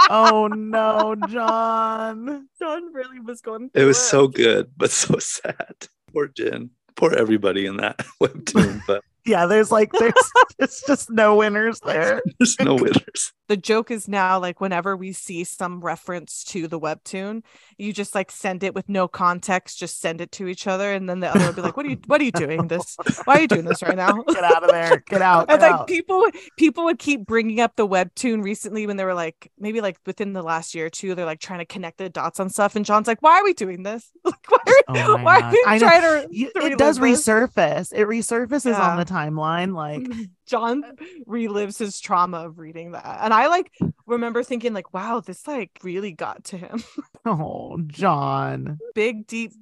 oh 0.08 0.48
no, 0.48 1.16
John. 1.28 2.48
John 2.58 2.92
really 2.92 3.20
was 3.20 3.40
going. 3.40 3.70
It 3.74 3.84
was 3.84 3.98
through 3.98 4.08
so 4.08 4.28
good, 4.28 4.70
but 4.76 4.90
so 4.90 5.16
sad. 5.18 5.74
Poor 6.12 6.28
Jin. 6.28 6.70
Poor 6.96 7.12
everybody 7.14 7.66
in 7.66 7.76
that 7.78 7.98
webtoon, 8.22 8.82
but 8.86 9.02
Yeah, 9.30 9.46
there's 9.46 9.70
like 9.70 9.92
there's 9.92 10.12
it's 10.58 10.82
just 10.86 11.10
no 11.10 11.36
winners 11.36 11.80
there. 11.80 12.20
there's 12.38 12.58
no 12.60 12.74
winners. 12.82 13.32
The 13.48 13.56
joke 13.56 13.90
is 13.90 14.06
now 14.08 14.38
like 14.38 14.60
whenever 14.60 14.96
we 14.96 15.12
see 15.12 15.42
some 15.44 15.80
reference 15.80 16.44
to 16.44 16.68
the 16.68 16.78
webtoon, 16.78 17.42
you 17.78 17.92
just 17.92 18.14
like 18.14 18.30
send 18.30 18.62
it 18.62 18.74
with 18.74 18.88
no 18.88 19.08
context, 19.08 19.78
just 19.78 20.00
send 20.00 20.20
it 20.20 20.30
to 20.32 20.46
each 20.48 20.66
other, 20.66 20.92
and 20.92 21.08
then 21.08 21.20
the 21.20 21.28
other 21.28 21.46
will 21.46 21.52
be 21.52 21.62
like, 21.62 21.76
"What 21.76 21.86
are 21.86 21.90
you? 21.90 21.98
What 22.06 22.20
are 22.20 22.24
you 22.24 22.32
doing? 22.32 22.68
This? 22.68 22.96
Why 23.24 23.36
are 23.36 23.40
you 23.40 23.48
doing 23.48 23.64
this 23.64 23.82
right 23.82 23.96
now?" 23.96 24.22
Get 24.22 24.44
out 24.44 24.62
of 24.64 24.70
there. 24.70 25.02
Get 25.08 25.22
out. 25.22 25.50
And 25.50 25.60
like 25.62 25.72
out. 25.72 25.86
people, 25.86 26.26
people 26.56 26.84
would 26.84 26.98
keep 26.98 27.24
bringing 27.26 27.60
up 27.60 27.76
the 27.76 27.86
webtoon 27.86 28.42
recently 28.44 28.86
when 28.86 28.96
they 28.96 29.04
were 29.04 29.14
like, 29.14 29.50
maybe 29.58 29.80
like 29.80 29.98
within 30.06 30.32
the 30.32 30.42
last 30.42 30.74
year 30.74 30.86
or 30.86 30.90
two, 30.90 31.14
they're 31.14 31.24
like 31.26 31.40
trying 31.40 31.58
to 31.60 31.66
connect 31.66 31.98
the 31.98 32.08
dots 32.08 32.38
on 32.40 32.50
stuff. 32.50 32.76
And 32.76 32.84
John's 32.84 33.06
like, 33.08 33.20
"Why 33.22 33.38
are 33.40 33.44
we 33.44 33.52
doing 33.54 33.82
this? 33.84 34.10
Like, 34.24 34.34
why 34.48 34.58
are, 34.66 34.74
Oh 34.96 35.18
my 35.18 35.22
why 35.24 35.40
are 35.40 35.52
we 35.52 35.64
I 35.66 35.78
trying 35.78 36.02
to 36.02 36.28
You- 36.30 36.50
to 36.52 36.66
it 36.66 36.78
does 36.78 36.98
relive 37.00 37.16
this? 37.18 37.26
resurface. 37.28 37.92
It 37.92 38.06
resurfaces 38.06 38.72
Yeah. 38.72 38.90
on 38.90 38.96
the 38.96 39.04
timeline. 39.20 39.74
Like, 39.74 40.02
mm-hmm. 40.02 40.22
John 40.46 40.84
uh, 40.84 40.92
relives 41.28 41.78
his 41.78 42.00
trauma 42.00 42.38
of 42.38 42.58
reading 42.58 42.92
that. 42.92 43.20
And 43.22 43.32
I 43.32 43.48
like 43.48 43.72
remember 44.06 44.42
thinking 44.42 44.72
like, 44.72 44.92
wow, 44.92 45.20
this 45.20 45.46
like 45.46 45.70
really 45.82 46.12
got 46.12 46.44
to 46.44 46.56
him. 46.58 46.82
oh, 47.24 47.78
John. 47.86 48.78
Big, 48.94 49.26
deep, 49.26 49.52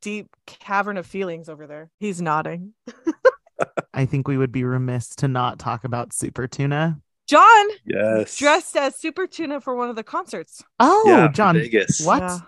deep 0.00 0.28
cavern 0.46 0.96
of 0.96 1.06
feelings 1.06 1.48
over 1.48 1.66
there. 1.66 1.90
He's 1.98 2.20
nodding. 2.22 2.74
I 3.94 4.06
think 4.06 4.28
we 4.28 4.38
would 4.38 4.52
be 4.52 4.64
remiss 4.64 5.08
to 5.16 5.28
not 5.28 5.58
talk 5.58 5.84
about 5.84 6.12
Super 6.12 6.46
Tuna. 6.46 7.00
John 7.28 7.66
Yes. 7.84 8.38
dressed 8.38 8.76
as 8.76 8.96
Super 8.96 9.26
Tuna 9.26 9.60
for 9.60 9.74
one 9.74 9.90
of 9.90 9.96
the 9.96 10.04
concerts. 10.04 10.62
Oh, 10.78 11.04
yeah, 11.06 11.28
John. 11.28 11.56
Vegas. 11.56 12.00
What? 12.00 12.22
Yeah. 12.22 12.38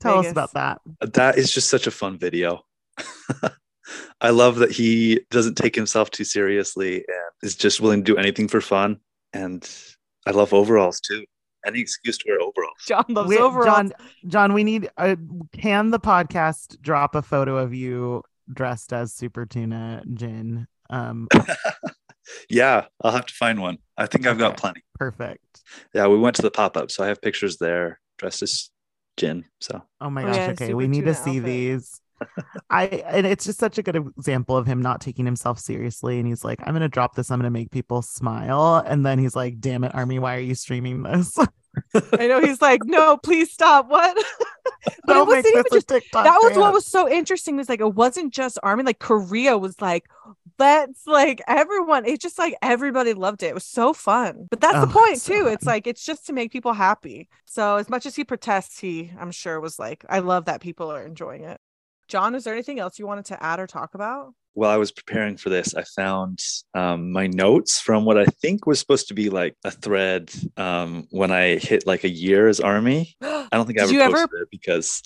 Tell 0.00 0.18
us 0.18 0.30
about 0.30 0.52
that. 0.54 0.80
That 1.00 1.38
is 1.38 1.52
just 1.52 1.68
such 1.68 1.86
a 1.86 1.90
fun 1.90 2.18
video. 2.18 2.64
I 4.20 4.30
love 4.30 4.56
that 4.56 4.70
he 4.70 5.20
doesn't 5.30 5.56
take 5.56 5.74
himself 5.74 6.10
too 6.10 6.24
seriously 6.24 6.96
and 6.96 7.06
is 7.42 7.56
just 7.56 7.80
willing 7.80 8.04
to 8.04 8.12
do 8.14 8.18
anything 8.18 8.48
for 8.48 8.60
fun. 8.60 8.98
And 9.32 9.68
I 10.26 10.30
love 10.30 10.52
overalls 10.54 11.00
too. 11.00 11.24
Any 11.66 11.80
excuse 11.80 12.18
to 12.18 12.24
wear 12.28 12.40
overalls. 12.40 12.76
John 12.86 13.04
loves 13.08 13.28
We- 13.28 13.38
overalls. 13.38 13.66
John, 13.66 13.92
John, 14.26 14.52
we 14.52 14.64
need. 14.64 14.90
Uh, 14.96 15.16
can 15.52 15.90
the 15.90 16.00
podcast 16.00 16.80
drop 16.80 17.14
a 17.14 17.22
photo 17.22 17.56
of 17.58 17.72
you 17.72 18.22
dressed 18.52 18.92
as 18.92 19.12
Super 19.14 19.46
Tuna 19.46 20.02
Jin? 20.14 20.66
Um, 20.90 21.28
Yeah, 22.48 22.86
I'll 23.02 23.10
have 23.12 23.26
to 23.26 23.34
find 23.34 23.60
one. 23.60 23.78
I 23.96 24.06
think 24.06 24.26
I've 24.26 24.38
got 24.38 24.52
Okay. 24.52 24.60
plenty. 24.60 24.84
perfect. 24.94 25.60
Yeah, 25.94 26.06
we 26.06 26.18
went 26.18 26.36
to 26.36 26.42
the 26.42 26.50
pop 26.50 26.76
up, 26.76 26.90
so 26.90 27.02
I 27.04 27.08
have 27.08 27.20
pictures 27.20 27.56
there 27.58 28.00
dressed 28.18 28.42
as 28.42 28.70
Jin. 29.16 29.44
So 29.60 29.82
Oh 30.00 30.08
my 30.08 30.22
Oh, 30.22 30.26
gosh. 30.26 30.36
yeah, 30.36 30.50
okay, 30.52 30.74
we 30.74 30.86
need 30.86 31.04
to 31.06 31.14
see 31.14 31.30
outfit. 31.38 31.44
these. 31.44 32.00
I 32.70 32.86
and 32.86 33.26
it's 33.26 33.44
just 33.44 33.58
such 33.58 33.78
a 33.78 33.82
good 33.82 33.96
example 33.96 34.56
of 34.56 34.66
him 34.66 34.82
not 34.82 35.00
taking 35.00 35.24
himself 35.24 35.58
seriously. 35.58 36.18
And 36.18 36.26
he's 36.26 36.44
like, 36.44 36.60
I'm 36.64 36.74
gonna 36.74 36.88
drop 36.88 37.14
this. 37.14 37.30
I'm 37.30 37.38
gonna 37.38 37.50
make 37.50 37.70
people 37.70 38.02
smile. 38.02 38.82
And 38.86 39.04
then 39.04 39.18
he's 39.18 39.36
like, 39.36 39.60
Damn 39.60 39.84
it, 39.84 39.94
Army, 39.94 40.18
why 40.18 40.36
are 40.36 40.40
you 40.40 40.54
streaming 40.54 41.02
this? 41.02 41.36
I 42.18 42.26
know 42.26 42.40
he's 42.40 42.60
like, 42.60 42.84
no, 42.84 43.16
please 43.16 43.50
stop. 43.50 43.88
What? 43.88 44.14
but 45.06 45.16
it 45.16 45.24
Don't 45.24 45.26
wasn't 45.26 45.46
even 45.46 45.64
just 45.72 45.88
TikTok 45.88 46.24
that 46.24 46.38
was 46.42 46.56
what 46.56 46.72
was 46.72 46.86
so 46.86 47.08
interesting 47.08 47.56
was 47.56 47.68
like 47.68 47.80
it 47.80 47.94
wasn't 47.94 48.32
just 48.32 48.58
army 48.62 48.82
like 48.82 48.98
korea 48.98 49.56
was 49.56 49.80
like 49.80 50.08
let's 50.58 51.06
like 51.06 51.40
everyone 51.46 52.04
it 52.04 52.20
just 52.20 52.38
like 52.38 52.54
everybody 52.62 53.14
loved 53.14 53.42
it 53.42 53.48
it 53.48 53.54
was 53.54 53.64
so 53.64 53.92
fun 53.92 54.46
but 54.50 54.60
that's 54.60 54.76
Oh, 54.76 54.80
the 54.80 54.92
point 54.92 55.14
it's 55.14 55.22
so 55.22 55.34
too 55.34 55.46
it's 55.48 55.66
like 55.66 55.86
it's 55.86 56.04
just 56.04 56.26
to 56.26 56.32
make 56.32 56.52
people 56.52 56.72
happy 56.72 57.28
so 57.44 57.76
as 57.76 57.88
much 57.88 58.06
as 58.06 58.16
he 58.16 58.24
protests 58.24 58.78
he 58.78 59.12
i'm 59.18 59.30
sure 59.30 59.60
was 59.60 59.78
like 59.78 60.04
i 60.08 60.18
love 60.20 60.46
that 60.46 60.60
people 60.60 60.90
are 60.90 61.04
enjoying 61.04 61.44
it 61.44 61.60
john 62.12 62.34
is 62.34 62.44
there 62.44 62.54
anything 62.54 62.78
else 62.78 62.98
you 62.98 63.06
wanted 63.06 63.24
to 63.24 63.42
add 63.42 63.58
or 63.58 63.66
talk 63.66 63.94
about 63.94 64.32
while 64.54 64.68
I 64.68 64.76
was 64.76 64.92
preparing 64.92 65.38
for 65.38 65.48
this, 65.48 65.74
I 65.74 65.82
found 65.82 66.38
um, 66.74 67.10
my 67.10 67.26
notes 67.26 67.80
from 67.80 68.04
what 68.04 68.18
I 68.18 68.26
think 68.26 68.66
was 68.66 68.78
supposed 68.78 69.08
to 69.08 69.14
be 69.14 69.30
like 69.30 69.56
a 69.64 69.70
thread 69.70 70.30
um, 70.58 71.06
when 71.10 71.30
I 71.30 71.56
hit 71.56 71.86
like 71.86 72.04
a 72.04 72.10
year 72.10 72.48
as 72.48 72.60
Army. 72.60 73.16
I 73.22 73.48
don't 73.52 73.64
think 73.64 73.80
I 73.80 73.84
ever 73.84 73.92
you 73.94 74.00
ever- 74.02 74.28
posted 74.28 74.42
it 74.42 74.48
because 74.50 75.02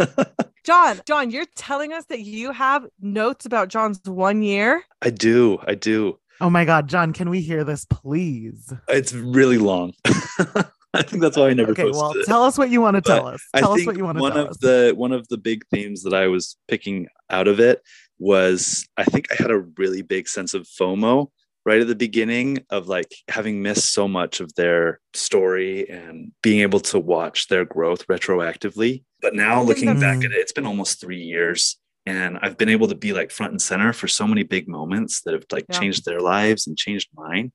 john 0.64 1.00
john 1.06 1.30
you're 1.30 1.46
telling 1.54 1.92
us 1.92 2.06
that 2.06 2.22
you 2.22 2.50
have 2.50 2.84
notes 3.00 3.46
about 3.46 3.68
john's 3.68 4.00
one 4.04 4.42
year 4.42 4.82
I 5.00 5.10
do. 5.10 5.58
I 5.66 5.74
do. 5.74 6.18
Oh 6.40 6.50
my 6.50 6.64
god, 6.64 6.88
John, 6.88 7.12
can 7.12 7.30
we 7.30 7.40
hear 7.40 7.64
this, 7.64 7.84
please? 7.84 8.72
It's 8.88 9.12
really 9.12 9.58
long. 9.58 9.92
I 10.94 11.02
think 11.02 11.22
that's 11.22 11.36
why 11.36 11.48
I 11.48 11.54
never 11.54 11.74
posted. 11.74 11.86
Okay, 11.94 11.98
well, 11.98 12.12
it. 12.16 12.24
tell 12.26 12.42
us 12.44 12.56
what 12.56 12.70
you 12.70 12.80
want 12.80 12.96
to 12.96 13.02
But 13.02 13.14
tell 13.16 13.26
us. 13.28 13.42
Tell 13.56 13.72
us 13.72 13.84
what 13.86 13.96
you 13.96 14.04
want 14.04 14.16
to 14.18 14.22
one 14.22 14.32
tell 14.32 14.44
of 14.44 14.48
us. 14.50 14.56
the 14.58 14.94
one 14.96 15.12
of 15.12 15.28
the 15.28 15.36
big 15.38 15.64
themes 15.70 16.02
that 16.04 16.14
I 16.14 16.28
was 16.28 16.56
picking 16.66 17.08
out 17.30 17.46
of 17.48 17.60
it 17.60 17.82
was 18.18 18.86
I 18.96 19.04
think 19.04 19.28
I 19.30 19.36
had 19.40 19.50
a 19.50 19.58
really 19.58 20.02
big 20.02 20.28
sense 20.28 20.54
of 20.54 20.66
FOMO 20.66 21.28
right 21.66 21.80
at 21.80 21.86
the 21.88 21.94
beginning 21.94 22.64
of 22.70 22.88
like 22.88 23.14
having 23.28 23.60
missed 23.62 23.92
so 23.92 24.08
much 24.08 24.40
of 24.40 24.54
their 24.54 25.00
story 25.12 25.88
and 25.90 26.32
being 26.42 26.60
able 26.60 26.80
to 26.80 26.98
watch 26.98 27.48
their 27.48 27.64
growth 27.66 28.06
retroactively. 28.06 29.04
But 29.20 29.34
now 29.34 29.62
looking 29.62 30.00
back 30.00 30.18
at 30.18 30.32
it, 30.32 30.32
it's 30.32 30.52
been 30.52 30.66
almost 30.66 31.00
three 31.00 31.20
years. 31.20 31.76
And 32.06 32.38
I've 32.40 32.56
been 32.56 32.70
able 32.70 32.88
to 32.88 32.94
be 32.94 33.12
like 33.12 33.30
front 33.30 33.52
and 33.52 33.60
center 33.60 33.92
for 33.92 34.08
so 34.08 34.26
many 34.26 34.42
big 34.42 34.66
moments 34.66 35.20
that 35.22 35.34
have 35.34 35.44
like 35.52 35.66
Yeah. 35.68 35.78
changed 35.78 36.06
their 36.06 36.20
lives 36.20 36.66
and 36.66 36.74
changed 36.78 37.08
mine. 37.14 37.52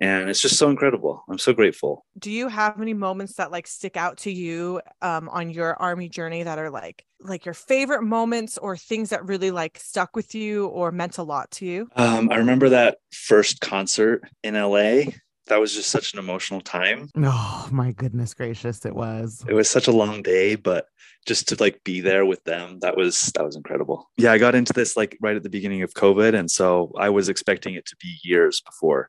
And 0.00 0.28
it's 0.28 0.42
just 0.42 0.56
so 0.58 0.68
incredible. 0.68 1.24
I'm 1.28 1.38
so 1.38 1.52
grateful. 1.52 2.04
do 2.18 2.30
you 2.30 2.48
have 2.48 2.80
any 2.80 2.92
moments 2.94 3.34
that 3.34 3.50
like 3.50 3.66
stick 3.66 3.96
out 3.96 4.18
to 4.18 4.30
you 4.30 4.80
um 5.02 5.28
on 5.30 5.50
your 5.50 5.74
army 5.76 6.08
journey 6.08 6.42
that 6.42 6.58
are 6.58 6.70
like 6.70 7.04
like 7.20 7.44
your 7.46 7.54
favorite 7.54 8.02
moments 8.02 8.58
or 8.58 8.76
things 8.76 9.10
that 9.10 9.24
really 9.24 9.50
like 9.50 9.78
stuck 9.78 10.14
with 10.14 10.34
you 10.34 10.66
or 10.66 10.92
meant 10.92 11.16
a 11.18 11.22
lot 11.22 11.50
to 11.50 11.64
you 11.64 11.88
Um, 11.96 12.28
I 12.30 12.36
remember 12.36 12.68
that 12.70 12.98
first 13.10 13.60
concert 13.60 14.22
in 14.42 14.54
LA. 14.54 15.12
that 15.46 15.60
was 15.60 15.72
just 15.74 15.90
such 15.90 16.12
an 16.12 16.18
emotional 16.18 16.60
time. 16.60 17.08
Oh 17.16 17.68
my 17.72 17.92
goodness 17.92 18.34
gracious, 18.34 18.84
it 18.84 18.94
was. 18.94 19.44
It 19.48 19.54
was 19.54 19.70
such 19.70 19.86
a 19.88 19.92
long 19.92 20.22
day, 20.22 20.56
but 20.56 20.86
just 21.24 21.48
to 21.48 21.56
like 21.58 21.82
be 21.84 22.00
there 22.00 22.24
with 22.26 22.42
them, 22.44 22.78
that 22.80 22.96
was 22.96 23.32
that 23.34 23.44
was 23.44 23.56
incredible. 23.56 24.10
Yeah, 24.16 24.32
I 24.32 24.38
got 24.38 24.54
into 24.54 24.72
this 24.72 24.96
like 24.96 25.16
right 25.20 25.36
at 25.36 25.42
the 25.42 25.48
beginning 25.50 25.82
of 25.82 25.94
COVID, 25.94 26.34
and 26.38 26.50
so 26.50 26.92
I 26.98 27.08
was 27.10 27.28
expecting 27.28 27.74
it 27.74 27.86
to 27.86 27.96
be 27.96 28.18
years 28.22 28.60
before 28.60 29.08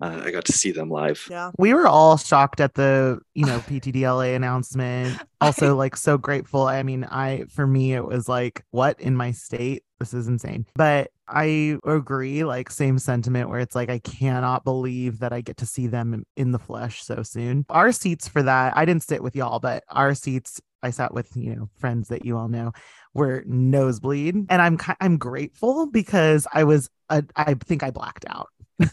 uh, 0.00 0.22
I 0.24 0.30
got 0.30 0.44
to 0.46 0.52
see 0.52 0.72
them 0.72 0.90
live. 0.90 1.26
Yeah. 1.30 1.52
We 1.58 1.72
were 1.72 1.86
all 1.86 2.16
shocked 2.18 2.60
at 2.60 2.74
the, 2.74 3.20
you 3.34 3.46
know, 3.46 3.58
PTDLA 3.68 4.36
announcement. 4.36 5.18
Also, 5.40 5.74
like, 5.74 5.96
so 5.96 6.18
grateful. 6.18 6.62
I 6.66 6.82
mean, 6.82 7.04
I, 7.04 7.44
for 7.48 7.66
me, 7.66 7.94
it 7.94 8.04
was 8.04 8.28
like, 8.28 8.62
what 8.70 9.00
in 9.00 9.16
my 9.16 9.32
state? 9.32 9.84
This 9.98 10.12
is 10.12 10.28
insane. 10.28 10.66
But 10.74 11.10
I 11.26 11.78
agree, 11.84 12.44
like, 12.44 12.70
same 12.70 12.98
sentiment 12.98 13.48
where 13.48 13.60
it's 13.60 13.74
like, 13.74 13.88
I 13.88 13.98
cannot 14.00 14.64
believe 14.64 15.20
that 15.20 15.32
I 15.32 15.40
get 15.40 15.56
to 15.58 15.66
see 15.66 15.86
them 15.86 16.12
in, 16.12 16.26
in 16.36 16.52
the 16.52 16.58
flesh 16.58 17.02
so 17.02 17.22
soon. 17.22 17.64
Our 17.70 17.92
seats 17.92 18.28
for 18.28 18.42
that, 18.42 18.76
I 18.76 18.84
didn't 18.84 19.04
sit 19.04 19.22
with 19.22 19.34
y'all, 19.34 19.58
but 19.58 19.82
our 19.88 20.14
seats, 20.14 20.60
I 20.82 20.90
sat 20.90 21.14
with, 21.14 21.34
you 21.34 21.56
know, 21.56 21.70
friends 21.78 22.08
that 22.08 22.26
you 22.26 22.36
all 22.36 22.48
know 22.48 22.72
were 23.14 23.42
nosebleed. 23.46 24.34
And 24.50 24.60
I'm, 24.60 24.78
I'm 25.00 25.16
grateful 25.16 25.86
because 25.90 26.46
I 26.52 26.64
was, 26.64 26.90
a, 27.08 27.24
I 27.34 27.54
think 27.54 27.82
I 27.82 27.90
blacked 27.90 28.26
out. 28.28 28.48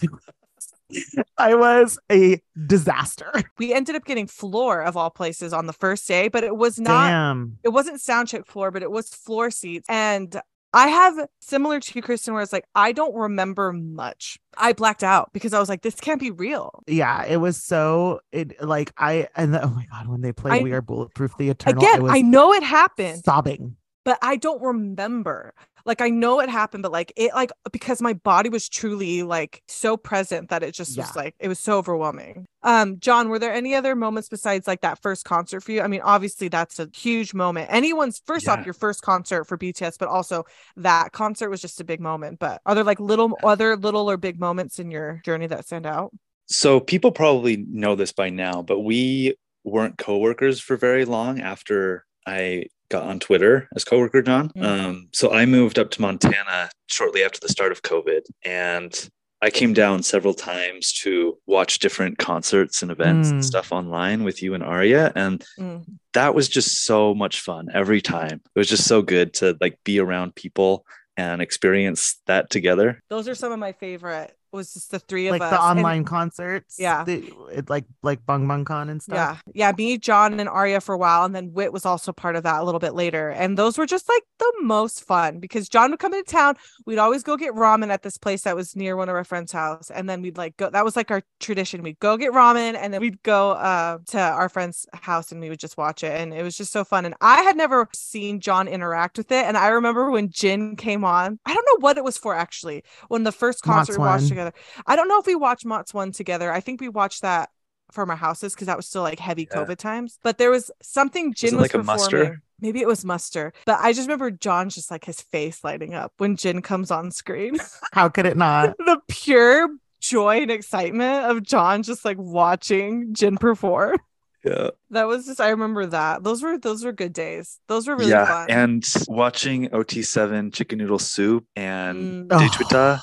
I 1.37 1.55
was 1.55 1.97
a 2.11 2.41
disaster. 2.67 3.31
We 3.57 3.73
ended 3.73 3.95
up 3.95 4.05
getting 4.05 4.27
floor 4.27 4.81
of 4.81 4.97
all 4.97 5.09
places 5.09 5.53
on 5.53 5.65
the 5.67 5.73
first 5.73 6.07
day, 6.07 6.27
but 6.27 6.43
it 6.43 6.55
was 6.57 6.79
not 6.79 7.09
Damn. 7.09 7.57
it 7.63 7.69
wasn't 7.69 8.01
sound 8.01 8.27
check 8.27 8.45
floor, 8.45 8.71
but 8.71 8.81
it 8.83 8.91
was 8.91 9.09
floor 9.09 9.51
seats. 9.51 9.85
And 9.89 10.39
I 10.75 10.87
have 10.87 11.27
similar 11.39 11.79
to 11.79 12.01
Kristen, 12.01 12.33
where 12.33 12.41
it's 12.41 12.51
like 12.51 12.65
I 12.73 12.93
don't 12.93 13.13
remember 13.15 13.71
much. 13.73 14.39
I 14.57 14.73
blacked 14.73 15.03
out 15.03 15.31
because 15.31 15.53
I 15.53 15.59
was 15.59 15.69
like, 15.69 15.83
this 15.83 15.95
can't 15.95 16.19
be 16.19 16.31
real. 16.31 16.81
Yeah, 16.87 17.23
it 17.25 17.37
was 17.37 17.61
so 17.61 18.21
it 18.31 18.61
like 18.63 18.91
I 18.97 19.27
and 19.35 19.53
the, 19.53 19.63
oh 19.63 19.69
my 19.69 19.85
god, 19.91 20.07
when 20.07 20.21
they 20.21 20.31
play 20.33 20.59
I- 20.59 20.63
We 20.63 20.71
Are 20.73 20.81
Bulletproof 20.81 21.37
the 21.37 21.49
Eternal, 21.49 21.81
Again, 21.83 22.01
was 22.03 22.11
I 22.11 22.21
know 22.21 22.53
it 22.53 22.63
happened, 22.63 23.23
sobbing. 23.23 23.75
but 24.03 24.17
I 24.23 24.35
don't 24.35 24.61
remember. 24.63 25.53
Like 25.85 26.01
I 26.01 26.09
know 26.09 26.39
it 26.39 26.49
happened, 26.49 26.83
but 26.83 26.91
like 26.91 27.11
it 27.15 27.33
like 27.33 27.51
because 27.71 28.01
my 28.01 28.13
body 28.13 28.49
was 28.49 28.69
truly 28.69 29.23
like 29.23 29.61
so 29.67 29.97
present 29.97 30.49
that 30.49 30.63
it 30.63 30.73
just 30.73 30.97
was 30.97 31.15
like 31.15 31.35
it 31.39 31.47
was 31.47 31.59
so 31.59 31.77
overwhelming. 31.77 32.45
Um, 32.61 32.99
John, 32.99 33.27
were 33.27 33.39
there 33.39 33.53
any 33.53 33.75
other 33.75 33.93
moments 33.93 34.29
besides 34.29 34.65
like 34.65 34.81
that 34.81 35.01
first 35.01 35.25
concert 35.25 35.59
for 35.61 35.73
you? 35.73 35.81
I 35.81 35.87
mean, 35.87 35.99
obviously 36.01 36.47
that's 36.47 36.79
a 36.79 36.87
huge 36.95 37.33
moment. 37.33 37.69
Anyone's 37.69 38.21
first 38.25 38.47
off 38.47 38.63
your 38.65 38.73
first 38.73 39.01
concert 39.01 39.43
for 39.43 39.57
BTS, 39.57 39.97
but 39.99 40.07
also 40.07 40.45
that 40.77 41.11
concert 41.11 41.49
was 41.49 41.61
just 41.61 41.81
a 41.81 41.83
big 41.83 41.99
moment. 41.99 42.39
But 42.39 42.61
are 42.65 42.75
there 42.75 42.85
like 42.85 43.01
little 43.01 43.37
other 43.43 43.75
little 43.75 44.09
or 44.09 44.15
big 44.15 44.39
moments 44.39 44.79
in 44.79 44.89
your 44.89 45.21
journey 45.25 45.47
that 45.47 45.65
stand 45.65 45.85
out? 45.85 46.13
So 46.45 46.79
people 46.79 47.11
probably 47.11 47.65
know 47.69 47.95
this 47.95 48.11
by 48.11 48.29
now, 48.29 48.61
but 48.61 48.81
we 48.81 49.35
weren't 49.63 49.97
coworkers 49.97 50.59
for 50.59 50.77
very 50.77 51.05
long 51.05 51.39
after 51.39 52.05
I 52.25 52.67
got 52.93 53.03
on 53.09 53.19
Twitter 53.19 53.67
as 53.75 53.83
coworker 53.83 54.21
John. 54.21 54.49
Mm. 54.55 54.63
Um, 54.65 55.07
so 55.11 55.33
I 55.33 55.45
moved 55.45 55.77
up 55.79 55.89
to 55.91 56.01
Montana 56.01 56.69
shortly 56.87 57.23
after 57.23 57.39
the 57.41 57.49
start 57.49 57.71
of 57.71 57.81
COVID, 57.81 58.21
and 58.45 59.09
I 59.41 59.49
came 59.49 59.73
down 59.73 60.03
several 60.03 60.33
times 60.33 60.93
to 61.03 61.37
watch 61.47 61.79
different 61.79 62.17
concerts 62.17 62.81
and 62.81 62.89
events 62.91 63.29
and 63.29 63.41
Mm. 63.41 63.43
stuff 63.43 63.71
online 63.73 64.23
with 64.23 64.41
you 64.43 64.53
and 64.53 64.63
Arya, 64.63 65.11
and 65.15 65.43
Mm. 65.59 65.83
that 66.13 66.33
was 66.35 66.47
just 66.47 66.85
so 66.85 67.13
much 67.13 67.41
fun 67.41 67.67
every 67.73 67.99
time. 67.99 68.41
It 68.55 68.59
was 68.59 68.69
just 68.69 68.85
so 68.87 69.01
good 69.01 69.33
to 69.35 69.57
like 69.59 69.79
be 69.83 69.99
around 69.99 70.35
people 70.35 70.85
and 71.17 71.41
experience 71.41 72.21
that 72.27 72.49
together. 72.49 73.01
Those 73.09 73.27
are 73.27 73.35
some 73.35 73.51
of 73.51 73.59
my 73.59 73.73
favorite. 73.73 74.35
Was 74.53 74.71
just 74.73 74.91
the 74.91 74.99
three 74.99 75.27
of 75.27 75.31
Like 75.31 75.41
us 75.41 75.49
the 75.49 75.55
And- 75.61 75.79
online 75.79 76.03
concerts. 76.05 76.75
Yeah. 76.79 77.03
the- 77.03 77.33
it, 77.51 77.69
like 77.69 77.85
like 78.03 78.23
Bang 78.25 78.47
Bang 78.47 78.65
Con 78.65 78.87
and 78.89 79.01
stuff. 79.01 79.41
Yeah. 79.47 79.69
Yeah. 79.69 79.71
Me, 79.75 79.97
John, 79.97 80.39
and 80.39 80.47
Arya 80.47 80.79
for 80.79 80.93
a 80.93 80.97
while. 80.97 81.25
And 81.25 81.35
then 81.35 81.53
Wit 81.53 81.73
was 81.73 81.85
also 81.85 82.11
part 82.13 82.35
of 82.35 82.43
that 82.43 82.61
a 82.61 82.63
little 82.63 82.79
bit 82.79 82.93
later. 82.93 83.29
And 83.29 83.57
those 83.57 83.77
were 83.79 83.87
just 83.87 84.07
like 84.07 84.21
the 84.37 84.53
most 84.61 85.03
fun 85.05 85.39
because 85.39 85.67
John 85.67 85.89
would 85.91 85.99
come 85.99 86.13
into 86.13 86.31
town. 86.31 86.55
We'd 86.85 86.99
always 86.99 87.23
go 87.23 87.35
get 87.35 87.53
ramen 87.53 87.89
at 87.89 88.03
this 88.03 88.17
place 88.17 88.43
that 88.43 88.55
was 88.55 88.75
near 88.75 88.95
one 88.95 89.09
of 89.09 89.15
our 89.15 89.23
friends' 89.23 89.51
house. 89.51 89.89
And 89.89 90.07
then 90.07 90.21
we'd 90.21 90.37
like 90.37 90.55
go, 90.57 90.69
that 90.69 90.85
was 90.85 90.95
like 90.95 91.09
our 91.09 91.23
tradition. 91.39 91.81
We'd 91.81 91.99
go 91.99 92.15
get 92.15 92.31
ramen 92.31 92.75
and 92.75 92.93
then 92.93 93.01
we'd 93.01 93.23
go 93.23 93.51
uh, 93.51 93.97
to 94.07 94.19
our 94.19 94.49
friend's 94.49 94.85
house 94.93 95.31
and 95.31 95.41
we 95.41 95.49
would 95.49 95.59
just 95.59 95.77
watch 95.77 96.03
it. 96.03 96.11
And 96.11 96.31
it 96.33 96.43
was 96.43 96.55
just 96.55 96.71
so 96.71 96.83
fun. 96.83 97.05
And 97.05 97.15
I 97.21 97.41
had 97.41 97.57
never 97.57 97.87
seen 97.95 98.39
John 98.39 98.67
interact 98.67 99.17
with 99.17 99.31
it. 99.31 99.45
And 99.45 99.57
I 99.57 99.69
remember 99.69 100.11
when 100.11 100.29
Jin 100.29 100.75
came 100.75 101.03
on, 101.03 101.39
I 101.45 101.53
don't 101.55 101.65
know 101.65 101.77
what 101.79 101.97
it 101.97 102.03
was 102.03 102.17
for 102.19 102.35
actually, 102.35 102.83
when 103.07 103.23
the 103.23 103.31
first 103.31 103.63
concert 103.63 103.93
we 103.97 103.99
watched 103.99 104.23
One. 104.23 104.29
together. 104.29 104.42
I 104.87 104.95
don't 104.95 105.07
know 105.07 105.19
if 105.19 105.25
we 105.25 105.35
watched 105.35 105.65
MOTS 105.65 105.93
one 105.93 106.11
together. 106.11 106.51
I 106.51 106.59
think 106.59 106.81
we 106.81 106.89
watched 106.89 107.21
that 107.21 107.49
from 107.91 108.09
our 108.09 108.15
houses 108.15 108.53
because 108.53 108.67
that 108.67 108.77
was 108.77 108.87
still 108.87 109.03
like 109.03 109.19
heavy 109.19 109.47
Yeah. 109.51 109.57
COVID 109.63 109.77
times. 109.77 110.17
But 110.23 110.37
there 110.37 110.49
was 110.51 110.71
something 110.81 111.33
Jin 111.33 111.53
it 111.53 111.57
was 111.57 111.61
like 111.63 111.73
a 111.73 111.77
performing. 111.79 112.01
muster? 112.01 112.41
Maybe 112.59 112.79
it 112.81 112.87
was 112.87 113.03
muster. 113.05 113.53
But 113.65 113.79
I 113.81 113.91
just 113.93 114.07
remember 114.07 114.31
John's 114.31 114.73
just 114.75 114.89
like 114.89 115.05
his 115.05 115.21
face 115.21 115.63
lighting 115.63 115.93
up 115.93 116.13
when 116.17 116.35
Jin 116.37 116.61
comes 116.61 116.91
on 116.91 117.11
screen. 117.11 117.57
How 117.93 118.09
could 118.09 118.25
it 118.25 118.37
not? 118.37 118.75
the 118.79 118.99
pure 119.09 119.69
joy 119.99 120.41
and 120.41 120.51
excitement 120.51 121.25
of 121.29 121.43
John 121.43 121.83
just 121.83 122.03
like 122.05 122.17
watching 122.17 123.13
Jin 123.13 123.37
perform. 123.37 123.97
Yeah. 124.45 124.69
That 124.89 125.07
was 125.07 125.25
just 125.25 125.39
I 125.39 125.49
remember 125.49 125.85
that. 125.87 126.23
Those 126.23 126.41
were 126.43 126.57
those 126.57 126.83
were 126.83 126.91
good 126.91 127.13
days. 127.13 127.59
Those 127.67 127.87
were 127.87 127.95
really 127.95 128.11
yeah, 128.11 128.25
fun. 128.25 128.49
and 128.49 128.85
watching 129.07 129.69
OT7 129.69 130.53
Chicken 130.53 130.79
Noodle 130.79 130.99
Soup 130.99 131.45
and 131.55 132.29
Mm, 132.29 132.31
Oh. 132.31 132.99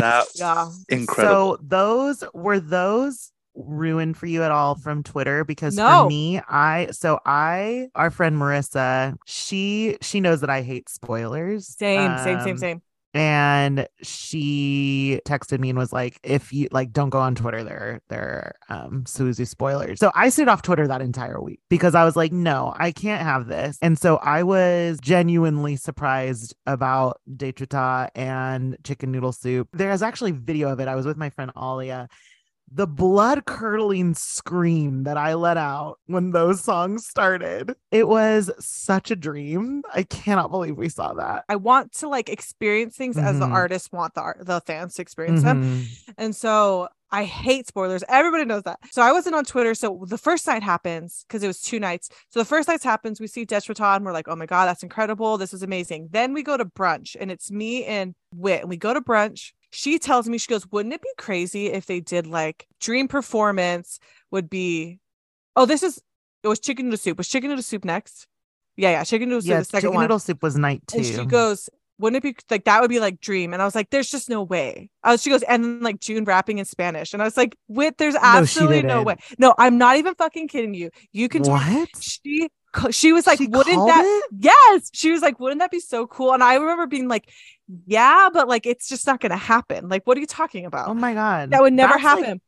Daechwita, 0.00 0.24
that 0.24 0.26
yeah. 0.34 0.70
incredible. 0.88 1.56
So 1.56 1.62
those 1.62 2.24
were 2.34 2.60
those 2.60 3.32
ruined 3.54 4.16
for 4.16 4.26
you 4.26 4.42
at 4.42 4.50
all 4.50 4.74
from 4.76 5.02
Twitter 5.02 5.44
because 5.44 5.76
No. 5.76 6.04
for 6.04 6.08
me 6.08 6.40
I 6.48 6.88
so 6.92 7.18
I 7.26 7.88
our 7.94 8.10
friend 8.10 8.36
Marissa 8.36 9.16
she 9.26 9.98
she 10.00 10.20
knows 10.20 10.40
that 10.40 10.50
I 10.50 10.62
hate 10.62 10.88
spoilers 10.88 11.66
Same, 11.76 12.16
same, 12.18 12.40
same, 12.40 12.50
Um, 12.52 12.58
same. 12.58 12.82
And 13.12 13.88
she 14.02 15.20
texted 15.26 15.58
me 15.58 15.70
and 15.70 15.78
was 15.78 15.92
like 15.92 16.20
if 16.22 16.52
you 16.52 16.68
like 16.70 16.92
don't 16.92 17.10
go 17.10 17.18
on 17.18 17.34
twitter 17.34 17.64
there 17.64 18.00
there 18.08 18.54
um 18.68 19.04
Sowoozoo 19.04 19.46
spoilers. 19.46 19.98
So 19.98 20.12
i 20.14 20.28
stayed 20.28 20.48
off 20.48 20.62
twitter 20.62 20.86
that 20.86 21.02
entire 21.02 21.40
week 21.40 21.60
because 21.68 21.94
i 21.94 22.04
was 22.04 22.14
like 22.16 22.32
no 22.32 22.72
i 22.78 22.92
can't 22.92 23.22
have 23.22 23.46
this. 23.46 23.78
And 23.82 23.98
so 23.98 24.16
i 24.18 24.42
was 24.42 24.98
genuinely 25.00 25.76
surprised 25.76 26.54
about 26.66 27.20
Daechwita 27.28 28.10
and 28.14 28.76
chicken 28.84 29.10
noodle 29.10 29.32
soup. 29.32 29.68
There's 29.72 30.02
actually 30.02 30.32
video 30.32 30.70
of 30.70 30.80
it. 30.80 30.88
I 30.88 30.94
was 30.94 31.06
with 31.06 31.16
my 31.16 31.30
friend 31.30 31.50
alia 31.56 32.08
the 32.72 32.86
blood 32.86 33.46
curdling 33.46 34.14
scream 34.14 35.02
that 35.02 35.16
I 35.16 35.34
let 35.34 35.56
out 35.56 35.98
when 36.06 36.30
those 36.30 36.62
songs 36.62 37.06
started. 37.06 37.74
It 37.90 38.06
was 38.06 38.50
such 38.60 39.10
a 39.10 39.16
dream. 39.16 39.82
I 39.92 40.04
cannot 40.04 40.50
believe 40.50 40.76
we 40.76 40.88
saw 40.88 41.12
that. 41.14 41.44
I 41.48 41.56
want 41.56 41.92
to 41.94 42.08
like 42.08 42.28
experience 42.28 42.96
things 42.96 43.18
as 43.18 43.38
the 43.40 43.46
Mhm. 43.46 43.52
artists 43.52 43.90
want 43.90 44.14
the 44.14 44.20
art, 44.20 44.46
the 44.46 44.60
fans 44.60 44.94
to 44.94 45.02
experience 45.02 45.42
them. 45.42 45.62
Mhm. 45.62 46.12
And 46.16 46.36
so 46.36 46.88
I 47.10 47.24
hate 47.24 47.66
spoilers. 47.66 48.04
Everybody 48.08 48.44
knows 48.44 48.62
that. 48.62 48.78
So 48.92 49.02
I 49.02 49.10
wasn't 49.10 49.34
on 49.34 49.44
Twitter. 49.44 49.74
So 49.74 50.04
the 50.06 50.16
first 50.16 50.46
night 50.46 50.62
happens 50.62 51.24
because 51.26 51.42
it 51.42 51.48
was 51.48 51.60
two 51.60 51.80
nights. 51.80 52.08
So 52.28 52.38
the 52.38 52.44
first 52.44 52.68
night 52.68 52.80
happens, 52.84 53.20
we 53.20 53.26
see 53.26 53.44
Daechwita 53.44 53.96
and 53.96 54.04
we're 54.04 54.12
like, 54.12 54.28
oh 54.28 54.36
my 54.36 54.46
God, 54.46 54.66
that's 54.66 54.84
incredible. 54.84 55.36
This 55.38 55.52
is 55.52 55.64
amazing. 55.64 56.10
Then 56.12 56.32
we 56.32 56.44
go 56.44 56.56
to 56.56 56.64
brunch 56.64 57.16
and 57.18 57.32
it's 57.32 57.50
me 57.50 57.84
and 57.84 58.14
Wit. 58.32 58.60
And 58.60 58.70
we 58.70 58.76
go 58.76 58.94
to 58.94 59.00
brunch. 59.00 59.50
She 59.70 59.98
tells 59.98 60.28
me, 60.28 60.38
she 60.38 60.48
goes, 60.48 60.66
wouldn't 60.70 60.94
it 60.94 61.02
be 61.02 61.08
crazy 61.16 61.66
if 61.68 61.86
they 61.86 62.00
did 62.00 62.26
like 62.26 62.66
dream 62.80 63.08
performance 63.08 63.98
would 64.30 64.50
be, 64.50 64.98
oh, 65.56 65.66
this 65.66 65.82
is, 65.82 66.02
it 66.42 66.48
was 66.48 66.58
chicken 66.60 66.86
noodle 66.86 66.98
soup. 66.98 67.18
Was 67.18 67.28
chicken 67.28 67.50
noodle 67.50 67.62
soup 67.62 67.84
next? 67.84 68.26
Yeah, 68.76 68.90
yeah. 68.90 69.04
Chicken 69.04 69.28
noodle 69.28 69.42
soup, 69.42 69.48
Yes, 69.50 69.66
the 69.66 69.70
second 69.72 69.80
chicken 69.88 69.94
one. 69.94 70.04
noodle 70.04 70.18
soup 70.18 70.42
was 70.42 70.56
night 70.56 70.82
two. 70.86 70.98
And 70.98 71.06
she 71.06 71.24
goes, 71.24 71.68
wouldn't 71.98 72.24
it 72.24 72.34
be 72.36 72.36
like 72.50 72.64
that 72.64 72.80
would 72.80 72.88
be 72.88 72.98
like 72.98 73.20
dream? 73.20 73.52
And 73.52 73.60
I 73.60 73.64
was 73.66 73.74
like, 73.74 73.90
there's 73.90 74.10
just 74.10 74.28
no 74.30 74.42
way. 74.42 74.90
I 75.04 75.12
was, 75.12 75.22
she 75.22 75.28
goes, 75.30 75.42
and 75.42 75.62
then 75.62 75.80
like 75.80 76.00
Joon 76.00 76.24
rapping 76.24 76.58
in 76.58 76.64
Spanish. 76.64 77.12
And 77.12 77.20
I 77.20 77.26
was 77.26 77.36
like, 77.36 77.56
wait, 77.68 77.98
there's 77.98 78.14
absolutely 78.14 78.82
no 78.82 79.04
didn't. 79.04 79.06
way. 79.06 79.16
No, 79.38 79.54
I'm 79.58 79.76
not 79.76 79.98
even 79.98 80.14
fucking 80.14 80.48
kidding 80.48 80.72
you. 80.72 80.90
You 81.12 81.28
can 81.28 81.42
what? 81.42 81.90
she 82.00 82.48
she 82.90 83.12
was 83.12 83.26
like, 83.26 83.38
She 83.38 83.48
wouldn't 83.48 83.86
that 83.88 84.04
it? 84.04 84.36
yes? 84.38 84.90
She 84.94 85.10
was 85.10 85.20
like, 85.22 85.40
wouldn't 85.40 85.60
that 85.60 85.70
be 85.72 85.80
so 85.80 86.06
cool? 86.06 86.32
And 86.32 86.42
I 86.42 86.54
remember 86.54 86.86
being 86.86 87.08
like, 87.08 87.28
yeah, 87.86 88.28
but 88.32 88.48
like 88.48 88.66
it's 88.66 88.88
just 88.88 89.06
not 89.06 89.20
gonna 89.20 89.36
happen. 89.36 89.88
Like, 89.88 90.06
what 90.06 90.16
are 90.16 90.20
you 90.20 90.26
talking 90.26 90.66
about? 90.66 90.88
Oh 90.88 90.94
my 90.94 91.14
god, 91.14 91.50
that 91.50 91.62
would 91.62 91.72
never 91.72 91.94
That's, 91.94 92.04
like- 92.04 92.24
happen. 92.24 92.40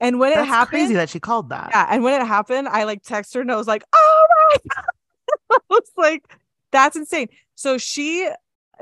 and 0.00 0.20
when 0.20 0.32
it 0.32 0.44
happened, 0.44 0.70
crazy 0.70 0.94
that 0.94 1.08
she 1.10 1.20
called 1.20 1.50
that. 1.50 1.70
yeah, 1.72 1.86
and 1.90 2.02
when 2.02 2.20
it 2.20 2.26
happened, 2.26 2.68
I 2.68 2.84
like 2.84 3.02
texted 3.02 3.34
her 3.34 3.40
and 3.40 3.52
I 3.52 3.56
was 3.56 3.66
like, 3.66 3.84
"Oh 3.92 4.26
my!" 4.50 4.56
God. 4.74 4.84
I 5.52 5.58
was 5.68 5.90
like, 5.96 6.36
"That's 6.72 6.96
insane." 6.96 7.28
So 7.54 7.78
she, 7.78 8.28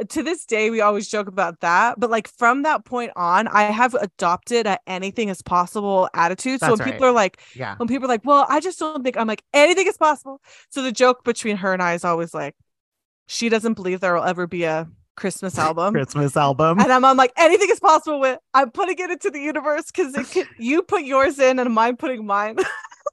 to 0.09 0.23
this 0.23 0.45
day, 0.45 0.71
we 0.71 0.81
always 0.81 1.09
joke 1.09 1.29
about 1.29 1.61
that. 1.61 1.99
But 1.99 2.11
like 2.11 2.29
from 2.29 2.63
that 2.63 2.85
point 2.85 3.13
on, 3.17 3.49
I 3.49 3.65
have 3.65 3.95
adopted 3.95 4.67
a 4.67 4.79
anything 4.87 5.29
is 5.31 5.43
possible 5.43 6.09
attitude. 6.15 6.61
So 6.61 6.71
when 6.71 6.79
right. 6.79 6.93
people 6.93 7.07
are 7.07 7.13
like, 7.13 7.41
yeah. 7.55 7.77
when 7.77 7.89
people 7.89 8.07
are 8.07 8.09
like, 8.09 8.25
"Well, 8.25 8.47
I 8.49 8.61
just 8.61 8.79
don't 8.79 9.03
think," 9.03 9.17
I'm 9.17 9.27
like, 9.27 9.43
anything 9.55 9.87
is 9.87 9.97
possible. 9.97 10.41
So 10.71 10.83
the 10.83 10.93
joke 10.93 11.25
between 11.25 11.57
her 11.57 11.73
and 11.73 11.83
I 11.83 11.95
is 11.95 12.05
always 12.05 12.35
like, 12.35 12.55
she 13.27 13.49
doesn't 13.49 13.75
believe 13.75 14.01
there 14.01 14.15
will 14.15 14.25
ever 14.25 14.47
be 14.47 14.65
a 14.65 14.89
Christmas 15.19 15.59
album. 15.69 15.93
Christmas 15.93 16.37
album. 16.37 16.81
and 16.81 16.93
I'm, 16.93 17.05
I'm 17.05 17.17
like, 17.17 17.33
anything 17.37 17.69
is 17.71 17.81
possible 17.81 18.21
with 18.21 18.39
I'm 18.55 18.71
putting 18.71 18.99
it 18.99 19.11
into 19.11 19.31
the 19.31 19.41
universe 19.41 19.91
because 19.91 20.17
you 20.59 20.83
put 20.83 21.05
yours 21.05 21.39
in 21.39 21.59
and 21.59 21.79
I'm 21.79 21.97
putting 21.97 22.25
mine. 22.25 22.57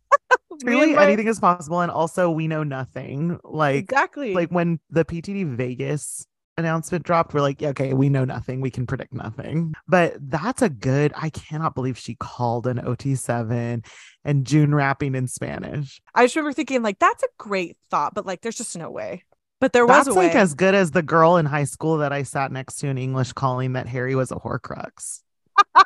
really 0.63 0.93
my- 0.93 1.03
anything 1.03 1.27
is 1.27 1.39
possible, 1.39 1.81
and 1.81 1.91
also 1.91 2.29
we 2.29 2.47
know 2.47 2.63
nothing. 2.63 3.39
Like, 3.43 3.83
exactly. 3.83 4.33
like 4.33 4.49
when 4.49 4.79
the 4.89 5.03
PTD 5.03 5.55
Vegas 5.55 6.25
announcement 6.57 7.03
dropped, 7.03 7.33
we're 7.33 7.41
like, 7.41 7.61
okay, 7.61 7.93
we 7.93 8.07
know 8.07 8.23
nothing. 8.23 8.61
We 8.61 8.71
can 8.71 8.87
predict 8.87 9.13
nothing. 9.13 9.73
But 9.87 10.15
that's 10.19 10.61
a 10.61 10.69
good. 10.69 11.11
I 11.15 11.29
cannot 11.29 11.75
believe 11.75 11.97
she 11.97 12.15
called 12.15 12.65
an 12.67 12.77
OT7 12.77 13.85
and 14.23 14.45
Joon 14.47 14.73
rapping 14.73 15.15
in 15.15 15.27
Spanish. 15.27 16.01
I 16.13 16.25
just 16.25 16.35
remember 16.35 16.53
thinking, 16.53 16.81
like, 16.81 16.99
that's 16.99 17.23
a 17.23 17.27
great 17.37 17.77
thought, 17.91 18.13
but 18.13 18.25
like, 18.25 18.41
there's 18.41 18.57
just 18.57 18.77
no 18.77 18.89
way. 18.89 19.23
But 19.61 19.73
there 19.73 19.85
was 19.85 20.05
That's 20.05 20.07
a 20.09 20.19
way. 20.19 20.27
like 20.27 20.35
as 20.35 20.53
good 20.53 20.75
as 20.75 20.91
the 20.91 21.01
girl 21.01 21.37
in 21.37 21.45
high 21.45 21.63
school 21.63 21.97
that 21.97 22.11
I 22.11 22.23
sat 22.23 22.51
next 22.51 22.75
to 22.79 22.87
in 22.87 22.97
English 22.97 23.33
calling 23.33 23.73
that 23.73 23.87
Harry 23.87 24.13
was 24.15 24.31
a 24.31 24.35
Horcrux. 24.35 25.21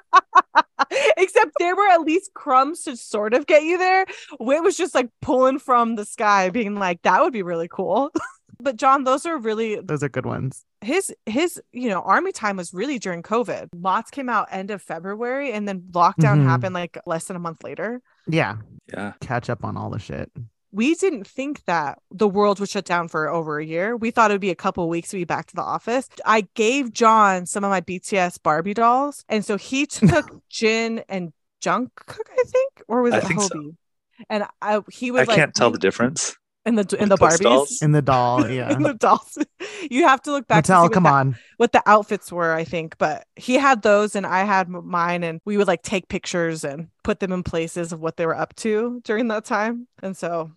Except 1.18 1.52
there 1.60 1.76
were 1.76 1.88
at 1.88 2.02
least 2.02 2.34
crumbs 2.34 2.84
to 2.84 2.96
sort 2.98 3.34
of 3.34 3.46
get 3.46 3.64
you 3.64 3.78
there. 3.78 4.06
Wit 4.40 4.64
was 4.64 4.76
just 4.78 4.96
like 4.96 5.10
pulling 5.22 5.60
from 5.60 5.96
the 5.96 6.06
sky, 6.06 6.50
being 6.50 6.76
like, 6.76 7.02
that 7.04 7.22
would 7.22 7.34
be 7.34 7.44
really 7.44 7.68
cool. 7.68 8.10
but 8.60 8.76
John, 8.76 9.04
those 9.04 9.26
are 9.26 9.38
really 9.38 9.76
Those 9.80 10.02
are 10.04 10.10
good 10.10 10.26
ones. 10.26 10.66
his 10.82 11.14
his 11.26 11.62
you 11.72 11.90
know 11.90 12.02
army 12.02 12.32
time 12.32 12.58
was 12.58 12.74
really 12.74 12.98
during 13.00 13.22
COVID. 13.22 13.68
MOTS 13.76 14.10
came 14.12 14.30
out 14.30 14.48
end 14.52 14.72
of 14.72 14.82
February, 14.82 15.52
and 15.52 15.68
then 15.68 15.82
lockdown 15.92 16.40
Mhm. 16.40 16.46
happened 16.46 16.74
like 16.74 16.98
less 17.06 17.26
than 17.26 17.36
a 17.36 17.40
month 17.40 17.64
later. 17.64 18.02
Yeah, 18.28 18.58
Yeah. 18.92 19.14
catch 19.22 19.50
up 19.50 19.64
on 19.64 19.78
all 19.78 19.90
the 19.90 20.00
shit. 20.00 20.32
We 20.72 20.96
didn't 20.96 21.26
think 21.28 21.64
that 21.66 22.00
the 22.12 22.28
world 22.28 22.60
would 22.60 22.70
shut 22.70 22.86
down 22.86 23.08
for 23.08 23.28
over 23.30 23.60
a 23.60 23.66
year. 23.66 23.96
We 23.98 24.12
thought 24.12 24.32
it 24.32 24.36
would 24.36 24.42
be 24.42 24.52
a 24.52 24.56
couple 24.56 24.84
of 24.84 24.90
weeks 24.90 25.10
to 25.10 25.18
be 25.18 25.24
back 25.24 25.48
to 25.48 25.56
the 25.56 25.62
office. 25.64 26.08
I 26.26 26.42
gave 26.54 26.94
John 26.94 27.46
some 27.46 27.64
of 27.64 27.70
my 27.72 27.82
BTS 27.82 28.42
Barbie 28.44 28.74
dolls, 28.76 29.24
and 29.30 29.44
so 29.44 29.58
he 29.58 29.86
took 29.88 30.30
Jin 30.50 31.04
and 31.10 31.34
Jungkook, 31.64 32.22
I 32.32 32.44
think, 32.46 32.84
or 32.88 33.02
was 33.02 33.14
I 33.14 33.18
it 33.18 33.24
think 33.26 33.42
so. 33.42 33.72
And 34.30 34.46
I 34.62 34.82
he 34.92 35.12
was 35.12 35.22
I 35.22 35.26
like 35.26 35.36
can't 35.38 35.54
tell 35.56 35.72
the 35.72 35.78
mm, 35.78 35.82
difference. 35.82 36.36
in 36.66 36.76
the 36.76 36.96
in 37.00 37.10
the 37.10 37.18
Barbies. 37.18 37.40
dolls. 37.40 37.82
In 37.82 37.92
the 37.94 38.02
doll, 38.02 38.50
yeah. 38.52 38.72
In 38.72 38.84
the 38.84 38.94
dolls, 38.94 39.38
you 39.90 40.04
have 40.08 40.22
to 40.24 40.32
look 40.32 40.48
back. 40.48 40.66
to 40.66 40.74
see 40.78 40.88
Mattel, 40.88 40.92
come 40.92 41.04
the- 41.04 41.10
on. 41.10 41.38
what 41.58 41.72
the 41.72 41.82
outfits 41.86 42.32
were, 42.32 42.54
I 42.54 42.64
think. 42.64 42.98
But 42.98 43.26
he 43.36 43.56
had 43.56 43.82
those, 43.82 44.16
and 44.16 44.26
I 44.26 44.44
had 44.44 44.68
mine, 44.70 45.24
and 45.24 45.42
we 45.46 45.58
would 45.58 45.68
like 45.68 45.82
take 45.84 46.10
pictures 46.10 46.64
and 46.64 46.90
put 47.04 47.20
them 47.22 47.32
in 47.32 47.44
places 47.44 47.92
of 47.94 48.00
what 48.02 48.18
they 48.18 48.26
were 48.26 48.36
up 48.38 48.56
to 48.58 49.02
during 49.04 49.30
that 49.30 49.46
time. 49.46 49.88
And 50.04 50.16
so 50.16 50.52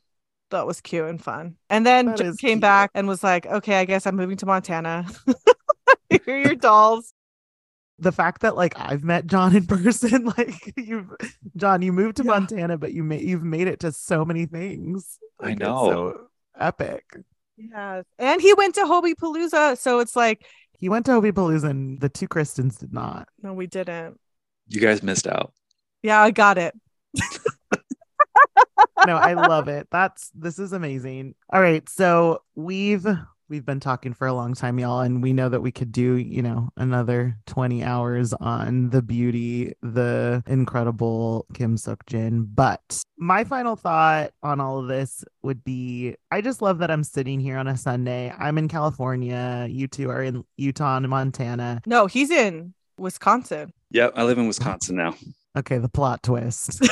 that 0.52 0.66
was 0.66 0.80
cute 0.80 1.04
and 1.08 1.22
fun. 1.22 1.56
And 1.68 1.84
then 1.84 2.06
That 2.06 2.16
Jen 2.18 2.26
is 2.28 2.36
came 2.36 2.48
cute. 2.56 2.60
back 2.62 2.90
and 2.94 3.06
was 3.08 3.22
like, 3.22 3.46
"Okay, 3.46 3.74
I 3.76 3.84
guess 3.84 4.06
I'm 4.06 4.16
moving 4.16 4.36
to 4.38 4.46
Montana. 4.46 5.06
Here 6.10 6.20
are 6.28 6.38
your 6.38 6.54
dolls." 6.54 7.12
the 7.98 8.10
fact 8.10 8.40
that 8.42 8.56
like 8.56 8.72
I've 8.76 9.04
met 9.04 9.26
John 9.28 9.54
in 9.54 9.64
person, 9.66 10.24
like 10.36 10.72
you've 10.76 11.06
John, 11.56 11.82
you 11.82 11.92
moved 11.92 12.16
to 12.16 12.24
Yeah. 12.24 12.30
Montana, 12.32 12.76
but 12.78 12.92
you 12.92 13.04
made 13.04 13.22
you've 13.22 13.44
made 13.44 13.68
it 13.68 13.80
to 13.80 13.92
so 13.92 14.24
many 14.24 14.46
things. 14.46 15.18
I 15.40 15.44
Like, 15.46 15.52
it's 15.54 15.60
know. 15.60 15.90
so 15.90 16.20
epic. 16.58 17.04
Yeah. 17.56 18.02
and 18.18 18.40
he 18.40 18.54
went 18.54 18.74
to 18.76 18.80
Hobi 18.80 19.12
Palooza, 19.14 19.78
so 19.78 20.00
it's 20.00 20.16
like, 20.16 20.44
He 20.72 20.88
went 20.88 21.06
to 21.06 21.12
Hobi 21.12 21.30
Palooza 21.32 21.70
and 21.70 22.00
the 22.00 22.08
two 22.08 22.26
Kristens 22.26 22.76
did 22.78 22.92
not. 22.92 23.28
no, 23.40 23.52
we 23.52 23.66
didn't. 23.68 24.18
You 24.68 24.80
guys 24.80 25.02
missed 25.02 25.28
out. 25.28 25.52
Yeah, 26.02 26.20
I 26.20 26.30
got 26.32 26.58
it. 26.58 26.74
No, 29.06 29.16
I 29.16 29.34
love 29.34 29.68
it. 29.68 29.88
That's 29.90 30.30
this 30.34 30.58
is 30.58 30.72
amazing. 30.72 31.34
All 31.52 31.60
right, 31.60 31.88
so 31.88 32.42
we've 32.54 33.06
we've 33.48 33.66
been 33.66 33.80
talking 33.80 34.14
for 34.14 34.26
a 34.26 34.32
long 34.32 34.54
time, 34.54 34.78
y'all, 34.78 35.00
and 35.00 35.22
we 35.22 35.32
know 35.32 35.48
that 35.48 35.60
we 35.60 35.70
could 35.70 35.92
do, 35.92 36.16
you 36.16 36.40
know, 36.40 36.70
another 36.78 37.36
20 37.46 37.84
hours 37.84 38.32
on 38.32 38.88
the 38.88 39.02
beauty, 39.02 39.74
the 39.82 40.42
incredible 40.46 41.44
Kim 41.52 41.76
Seokjin. 41.76 42.46
But 42.54 43.02
my 43.18 43.44
final 43.44 43.76
thought 43.76 44.32
on 44.42 44.58
all 44.58 44.78
of 44.78 44.88
this 44.88 45.22
would 45.42 45.62
be 45.64 46.16
I 46.30 46.40
just 46.40 46.62
love 46.62 46.78
that 46.78 46.90
I'm 46.90 47.04
sitting 47.04 47.40
here 47.40 47.58
on 47.58 47.66
a 47.68 47.76
Sunday. 47.76 48.32
I'm 48.38 48.56
in 48.56 48.68
California. 48.68 49.66
You 49.68 49.86
two 49.86 50.10
are 50.10 50.22
in 50.22 50.44
Utah 50.56 50.96
and 50.96 51.08
Montana. 51.08 51.82
No, 51.86 52.06
he's 52.06 52.30
in 52.30 52.72
Wisconsin. 52.98 53.72
Yep, 53.90 54.14
I 54.16 54.24
live 54.24 54.38
in 54.38 54.46
Wisconsin 54.48 54.96
now. 54.96 55.14
Okay, 55.58 55.76
the 55.76 55.90
plot 55.90 56.22
twist. 56.22 56.80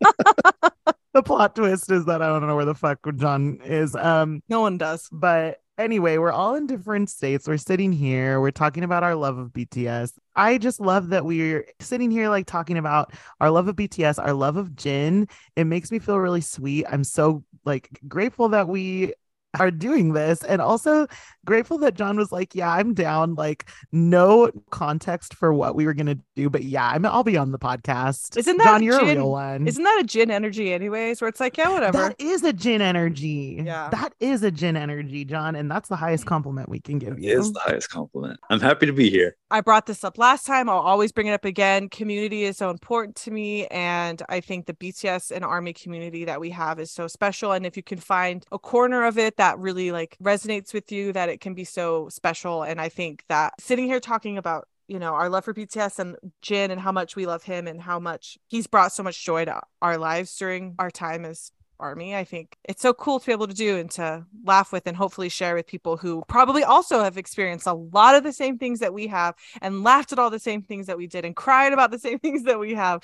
the 1.14 1.22
plot 1.22 1.54
twist 1.56 1.90
is 1.90 2.04
that 2.06 2.20
I 2.22 2.26
don't 2.28 2.46
know 2.46 2.56
where 2.56 2.64
the 2.64 2.74
fuck 2.74 2.98
John 3.16 3.60
is. 3.64 3.94
Um, 3.96 4.42
No 4.48 4.60
one 4.60 4.76
does. 4.78 5.08
but 5.10 5.60
anyway, 5.78 6.18
we're 6.18 6.32
all 6.32 6.54
in 6.54 6.66
different 6.66 7.08
states. 7.10 7.48
We're 7.48 7.56
sitting 7.56 7.92
here, 7.92 8.40
we're 8.40 8.50
talking 8.50 8.84
about 8.84 9.02
our 9.02 9.14
love 9.14 9.38
of 9.38 9.48
BTS. 9.52 10.12
I 10.36 10.58
just 10.58 10.80
love 10.80 11.08
that 11.10 11.24
we're 11.24 11.66
sitting 11.80 12.10
here 12.10 12.28
like 12.28 12.46
talking 12.46 12.78
about 12.78 13.12
our 13.40 13.50
love 13.50 13.68
of 13.68 13.76
BTS, 13.76 14.18
our 14.22 14.32
love 14.34 14.56
of 14.56 14.74
Jin. 14.76 15.28
It 15.56 15.64
makes 15.64 15.90
me 15.90 15.98
feel 15.98 16.18
really 16.18 16.40
sweet. 16.40 16.86
I'm 16.88 17.04
so 17.04 17.44
like 17.64 17.88
grateful 18.06 18.48
that 18.50 18.68
we 18.68 19.14
are 19.58 19.70
doing 19.70 20.12
this 20.12 20.42
and 20.42 20.60
also 20.60 21.06
grateful 21.44 21.78
that 21.78 21.94
John 21.94 22.16
was 22.16 22.32
like, 22.32 22.54
"Yeah, 22.54 22.70
I'm 22.72 22.94
down." 22.94 23.34
Like 23.34 23.68
no 23.92 24.50
context 24.70 25.34
for 25.34 25.52
what 25.52 25.74
we 25.74 25.86
were 25.86 25.94
going 25.94 26.06
to 26.06 26.18
do, 26.36 26.48
but 26.50 26.64
yeah, 26.64 26.88
I'm 26.88 27.04
I'll 27.06 27.24
be 27.24 27.36
on 27.36 27.52
the 27.52 27.58
podcast. 27.58 28.36
Isn't 28.36 28.56
that 28.58 28.64
John, 28.64 28.82
you're 28.82 28.98
Jin- 29.00 29.08
a 29.10 29.20
real 29.20 29.30
one. 29.30 29.66
Isn't 29.66 29.84
that 29.84 30.00
a 30.02 30.04
Jin 30.04 30.30
energy, 30.30 30.72
anyways? 30.72 31.20
Where 31.20 31.28
it's 31.28 31.40
like, 31.40 31.56
yeah, 31.56 31.70
whatever. 31.70 31.98
That 31.98 32.16
is 32.20 32.42
a 32.44 32.52
Jin 32.52 32.80
energy. 32.82 33.62
Yeah. 33.64 33.88
That 33.90 34.12
is 34.20 34.42
a 34.42 34.50
Jin 34.50 34.76
energy, 34.76 35.24
John. 35.24 35.54
And 35.56 35.70
that's 35.70 35.88
the 35.88 35.96
highest 35.96 36.26
compliment 36.26 36.68
we 36.68 36.80
can 36.80 36.98
give 36.98 37.14
It 37.18 37.22
you. 37.24 37.38
is 37.40 37.52
the 37.52 37.60
highest 37.60 37.90
compliment. 37.90 38.40
I'm 38.50 38.60
happy 38.60 38.86
to 38.86 38.92
be 38.92 39.10
here. 39.10 39.36
I 39.54 39.60
brought 39.60 39.86
this 39.86 40.02
up 40.02 40.18
last 40.18 40.46
time. 40.46 40.68
I'll 40.68 40.80
always 40.80 41.12
bring 41.12 41.28
it 41.28 41.32
up 41.32 41.44
again. 41.44 41.88
Community 41.88 42.42
is 42.42 42.56
so 42.56 42.70
important 42.70 43.14
to 43.18 43.30
me. 43.30 43.68
And 43.68 44.20
I 44.28 44.40
think 44.40 44.66
the 44.66 44.74
BTS 44.74 45.30
and 45.30 45.44
Army 45.44 45.72
community 45.72 46.24
that 46.24 46.40
we 46.40 46.50
have 46.50 46.80
is 46.80 46.90
so 46.90 47.06
special. 47.06 47.52
And 47.52 47.64
if 47.64 47.76
you 47.76 47.82
can 47.84 47.98
find 47.98 48.44
a 48.50 48.58
corner 48.58 49.04
of 49.04 49.16
it 49.16 49.36
that 49.36 49.56
really 49.60 49.92
like 49.92 50.16
resonates 50.20 50.74
with 50.74 50.90
you, 50.90 51.12
that 51.12 51.28
it 51.28 51.40
can 51.40 51.54
be 51.54 51.62
so 51.62 52.08
special. 52.08 52.64
And 52.64 52.80
I 52.80 52.88
think 52.88 53.22
that 53.28 53.54
sitting 53.60 53.86
here 53.86 54.00
talking 54.00 54.38
about 54.38 54.66
you 54.88 54.98
know 54.98 55.14
our 55.14 55.28
love 55.28 55.44
for 55.44 55.54
BTS 55.54 56.00
and 56.00 56.16
Jin 56.42 56.72
and 56.72 56.80
how 56.80 56.92
much 56.92 57.14
we 57.14 57.24
love 57.24 57.44
him 57.44 57.68
and 57.68 57.80
how 57.80 58.00
much 58.00 58.36
he's 58.48 58.66
brought 58.66 58.92
so 58.92 59.04
much 59.04 59.24
joy 59.24 59.44
to 59.44 59.60
our 59.80 59.96
lives 59.96 60.36
during 60.36 60.74
our 60.80 60.90
time 60.90 61.24
as 61.24 61.52
army 61.80 62.14
i 62.14 62.24
think 62.24 62.56
it's 62.64 62.80
so 62.82 62.92
cool 62.92 63.18
to 63.18 63.26
be 63.26 63.32
able 63.32 63.48
to 63.48 63.54
do 63.54 63.76
and 63.76 63.90
to 63.90 64.24
laugh 64.44 64.72
with 64.72 64.86
and 64.86 64.96
hopefully 64.96 65.28
share 65.28 65.54
with 65.54 65.66
people 65.66 65.96
who 65.96 66.22
probably 66.28 66.62
also 66.62 67.02
have 67.02 67.18
experienced 67.18 67.66
a 67.66 67.72
lot 67.74 68.14
of 68.14 68.22
the 68.22 68.32
same 68.32 68.58
things 68.58 68.80
that 68.80 68.94
we 68.94 69.06
have 69.08 69.34
and 69.60 69.82
laughed 69.82 70.12
at 70.12 70.18
all 70.18 70.30
the 70.30 70.38
same 70.38 70.62
things 70.62 70.86
that 70.86 70.96
we 70.96 71.06
did 71.06 71.24
and 71.24 71.34
cried 71.36 71.72
about 71.72 71.90
the 71.90 71.98
same 72.08 72.18
things 72.18 72.44
that 72.44 72.58
we 72.58 72.74
have 72.74 73.02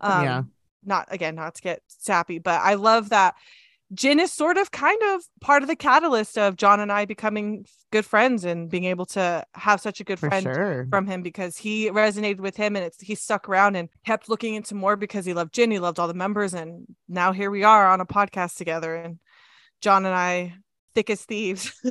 um 0.00 0.20
Yeah. 0.22 0.42
not 0.84 1.08
again 1.10 1.34
not 1.34 1.54
to 1.54 1.62
get 1.62 1.82
sappy 1.88 2.38
but 2.38 2.60
i 2.62 2.74
love 2.74 3.08
that 3.10 3.34
Jin 3.92 4.20
is 4.20 4.32
sort 4.32 4.56
of 4.56 4.70
kind 4.70 5.00
of 5.08 5.22
part 5.40 5.62
of 5.62 5.68
the 5.68 5.74
catalyst 5.76 6.38
of 6.38 6.56
John 6.56 6.78
and 6.80 6.92
I 6.92 7.04
becoming 7.06 7.64
good 7.90 8.04
friends 8.04 8.44
and 8.44 8.70
being 8.70 8.84
able 8.84 9.06
to 9.06 9.44
have 9.54 9.80
such 9.80 10.00
a 10.00 10.04
good 10.04 10.18
For 10.18 10.28
friend 10.28 10.44
sure. 10.44 10.86
from 10.90 11.06
him 11.06 11.22
because 11.22 11.56
he 11.56 11.90
resonated 11.90 12.38
with 12.38 12.56
him 12.56 12.76
and 12.76 12.84
it's 12.84 13.00
he 13.00 13.16
stuck 13.16 13.48
around 13.48 13.74
and 13.76 13.88
kept 14.06 14.28
looking 14.28 14.54
into 14.54 14.74
more 14.76 14.96
because 14.96 15.24
he 15.24 15.34
loved 15.34 15.52
Jin, 15.52 15.70
he 15.72 15.80
loved 15.80 15.98
all 15.98 16.08
the 16.08 16.14
members, 16.14 16.54
and 16.54 16.86
now 17.08 17.32
here 17.32 17.50
we 17.50 17.64
are 17.64 17.90
on 17.90 18.00
a 18.00 18.06
podcast 18.06 18.56
together 18.56 18.94
and 18.94 19.18
John 19.80 20.06
and 20.06 20.14
I 20.14 20.54
thick 20.94 21.10
as 21.10 21.24
thieves. 21.24 21.72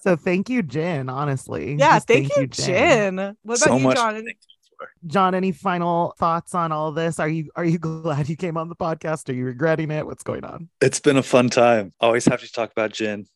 So 0.00 0.16
thank 0.16 0.50
you, 0.50 0.62
Jen, 0.62 1.08
honestly. 1.08 1.76
yeah, 1.76 1.94
Just 1.96 2.08
thank, 2.08 2.36
you, 2.36 2.46
Jin. 2.46 3.16
What 3.16 3.36
about 3.42 3.58
so 3.58 3.76
you. 3.78 3.94
John? 3.94 4.14
to 4.16 4.34
thank. 4.78 4.90
John, 5.06 5.34
any 5.34 5.52
final 5.52 6.14
thoughts 6.18 6.54
on 6.54 6.72
all 6.72 6.92
this? 6.92 7.18
Are 7.18 7.28
you 7.28 7.50
are 7.56 7.64
you 7.64 7.78
glad 7.80 8.28
you 8.28 8.36
came 8.36 8.56
on 8.56 8.68
the 8.68 8.76
podcast? 8.76 9.28
Are 9.28 9.32
you 9.32 9.44
regretting 9.44 9.90
it? 9.90 10.06
What's 10.06 10.22
going 10.22 10.44
on? 10.44 10.68
It's 10.80 11.00
been 11.00 11.16
a 11.16 11.22
fun 11.22 11.50
time. 11.50 11.92
Always 12.00 12.24
happy 12.24 12.46
to 12.46 12.52
talk 12.52 12.70
about 12.72 12.92
Jin. 12.92 13.26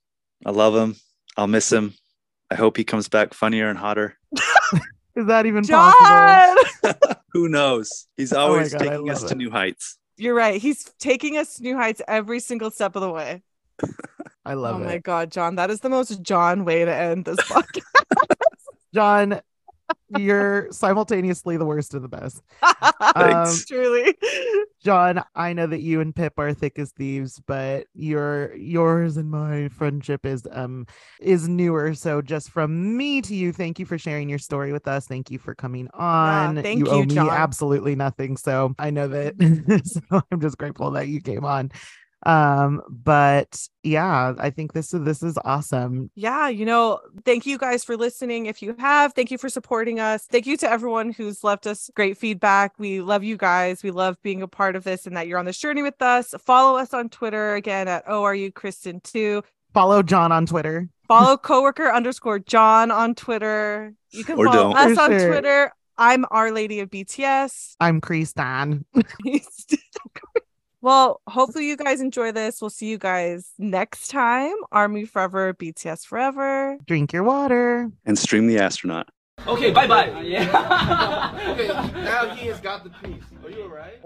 I 0.44 0.50
love 0.50 0.74
him. 0.74 0.96
I'll 1.36 1.46
miss 1.46 1.72
him. 1.72 1.94
I 2.50 2.54
hope 2.54 2.76
he 2.76 2.84
comes 2.84 3.08
back 3.08 3.34
funnier 3.34 3.68
and 3.68 3.78
hotter. 3.78 4.16
Is 5.14 5.26
that 5.26 5.46
even 5.46 5.64
possible? 5.66 7.16
Who 7.32 7.48
knows? 7.48 8.06
He's 8.16 8.32
Oh 8.32 8.38
always 8.38 8.72
God, 8.72 8.78
taking 8.78 9.10
us 9.10 9.22
love 9.22 9.30
to 9.30 9.36
new 9.36 9.50
heights. 9.50 9.98
You're 10.16 10.34
right. 10.34 10.60
He's 10.60 10.84
taking 10.98 11.36
us 11.36 11.56
to 11.56 11.62
new 11.62 11.76
heights 11.76 12.00
every 12.08 12.40
single 12.40 12.70
step 12.70 12.96
of 12.96 13.02
the 13.02 13.10
way. 13.10 13.42
I 14.44 14.54
love 14.54 14.76
oh 14.76 14.82
it. 14.82 14.86
Oh 14.86 14.88
my 14.88 14.98
god, 14.98 15.30
John. 15.30 15.56
That 15.56 15.70
is 15.70 15.80
the 15.80 15.88
most 15.90 16.22
John 16.22 16.64
way 16.64 16.84
to 16.84 16.94
end 16.94 17.24
this 17.24 17.38
podcast. 17.38 17.82
John, 18.94 19.40
you're 20.10 20.68
simultaneously 20.70 21.56
the 21.56 21.66
worst 21.66 21.94
and 21.94 22.02
the 22.02 22.08
best. 22.08 22.42
Thanks. 23.14 23.64
Truly. 23.66 24.14
John, 24.82 25.22
I 25.34 25.52
know 25.52 25.66
that 25.66 25.80
you 25.80 26.00
and 26.00 26.14
Pip 26.14 26.34
are 26.38 26.52
thick 26.54 26.78
as 26.78 26.92
thieves, 26.92 27.40
but 27.46 27.86
your 27.94 28.54
yours 28.54 29.16
and 29.16 29.30
my 29.30 29.68
friendship 29.68 30.24
is 30.24 30.46
um 30.50 30.86
is 31.20 31.48
newer. 31.48 31.94
So 31.94 32.22
just 32.22 32.50
from 32.50 32.96
me 32.96 33.20
to 33.22 33.34
you, 33.34 33.52
thank 33.52 33.78
you 33.78 33.86
for 33.86 33.98
sharing 33.98 34.28
your 34.28 34.38
story 34.38 34.72
with 34.72 34.86
us. 34.88 35.06
Thank 35.06 35.30
you 35.30 35.38
for 35.38 35.54
coming 35.54 35.88
on. 35.94 36.62
thank 36.62 36.78
you 36.78 36.88
owe 36.88 37.00
you, 37.00 37.06
me 37.06 37.14
John. 37.16 37.30
absolutely 37.30 37.94
nothing. 37.94 38.36
So 38.36 38.74
I 38.78 38.90
know 38.90 39.08
that 39.08 39.34
so 40.10 40.22
I'm 40.30 40.40
just 40.40 40.58
grateful 40.58 40.92
that 40.92 41.08
you 41.08 41.20
came 41.20 41.44
on. 41.44 41.70
Um, 42.26 42.82
but 42.88 43.68
yeah, 43.84 44.34
I 44.38 44.50
think 44.50 44.72
this 44.72 44.92
is 44.92 45.02
this 45.02 45.22
is 45.22 45.38
awesome. 45.44 46.10
Yeah, 46.14 46.48
you 46.48 46.64
know, 46.64 46.98
thank 47.24 47.46
you 47.46 47.58
guys 47.58 47.84
for 47.84 47.96
listening. 47.96 48.46
If 48.46 48.60
you 48.60 48.74
have, 48.78 49.12
thank 49.14 49.30
you 49.30 49.38
for 49.38 49.48
supporting 49.48 50.00
us. 50.00 50.24
Thank 50.26 50.46
you 50.46 50.56
to 50.58 50.70
everyone 50.70 51.12
who's 51.12 51.44
left 51.44 51.66
us 51.66 51.90
great 51.94 52.18
feedback. 52.18 52.72
We 52.78 53.00
love 53.00 53.22
you 53.22 53.36
guys. 53.36 53.82
We 53.82 53.92
love 53.92 54.16
being 54.22 54.42
a 54.42 54.48
part 54.48 54.74
of 54.74 54.84
this 54.84 55.06
and 55.06 55.16
that 55.16 55.28
you're 55.28 55.38
on 55.38 55.44
this 55.46 55.58
journey 55.58 55.82
with 55.82 56.00
us. 56.02 56.34
Follow 56.44 56.76
us 56.78 56.92
on 56.92 57.08
Twitter 57.08 57.54
again 57.54 57.86
at 57.88 58.04
Oh 58.08 58.24
Are 58.24 58.34
You 58.34 58.50
Kristen 58.50 59.00
too. 59.00 59.42
Follow 59.72 60.02
John 60.02 60.32
on 60.32 60.44
Twitter. 60.46 60.88
Follow 61.08 61.36
coworker 61.36 61.90
underscore 61.90 62.38
John 62.38 62.90
on 62.90 63.14
Twitter. 63.14 63.94
You 64.10 64.24
can 64.24 64.38
Or 64.38 64.46
follow 64.46 64.74
don't. 64.74 64.76
us 64.76 64.94
For 64.96 65.02
on 65.02 65.10
sure. 65.18 65.28
Twitter. 65.28 65.72
I'm 65.96 66.24
Our 66.30 66.52
Lady 66.52 66.80
of 66.80 66.90
BTS. 66.90 67.76
I'm 67.80 68.00
Kristan. 68.00 68.84
well, 70.80 71.20
hopefully 71.28 71.66
you 71.66 71.76
guys 71.76 72.00
enjoy 72.00 72.32
this. 72.32 72.60
We'll 72.60 72.70
see 72.70 72.86
you 72.86 72.98
guys 72.98 73.50
next 73.58 74.08
time. 74.08 74.54
Army 74.72 75.04
Forever, 75.04 75.54
BTS 75.54 76.06
Forever. 76.06 76.78
Drink 76.86 77.12
your 77.12 77.24
water. 77.24 77.90
And 78.06 78.18
stream 78.18 78.46
the 78.46 78.58
astronaut. 78.58 79.08
Okay, 79.46 79.70
bye 79.70 79.86
bye. 79.86 80.20
Yeah. 80.22 81.34
Okay, 81.48 81.68
now 81.68 82.34
he 82.34 82.48
has 82.48 82.60
got 82.60 82.84
the 82.84 82.90
piece. 82.90 83.22
Are 83.44 83.50
you 83.50 83.62
alright? 83.62 84.02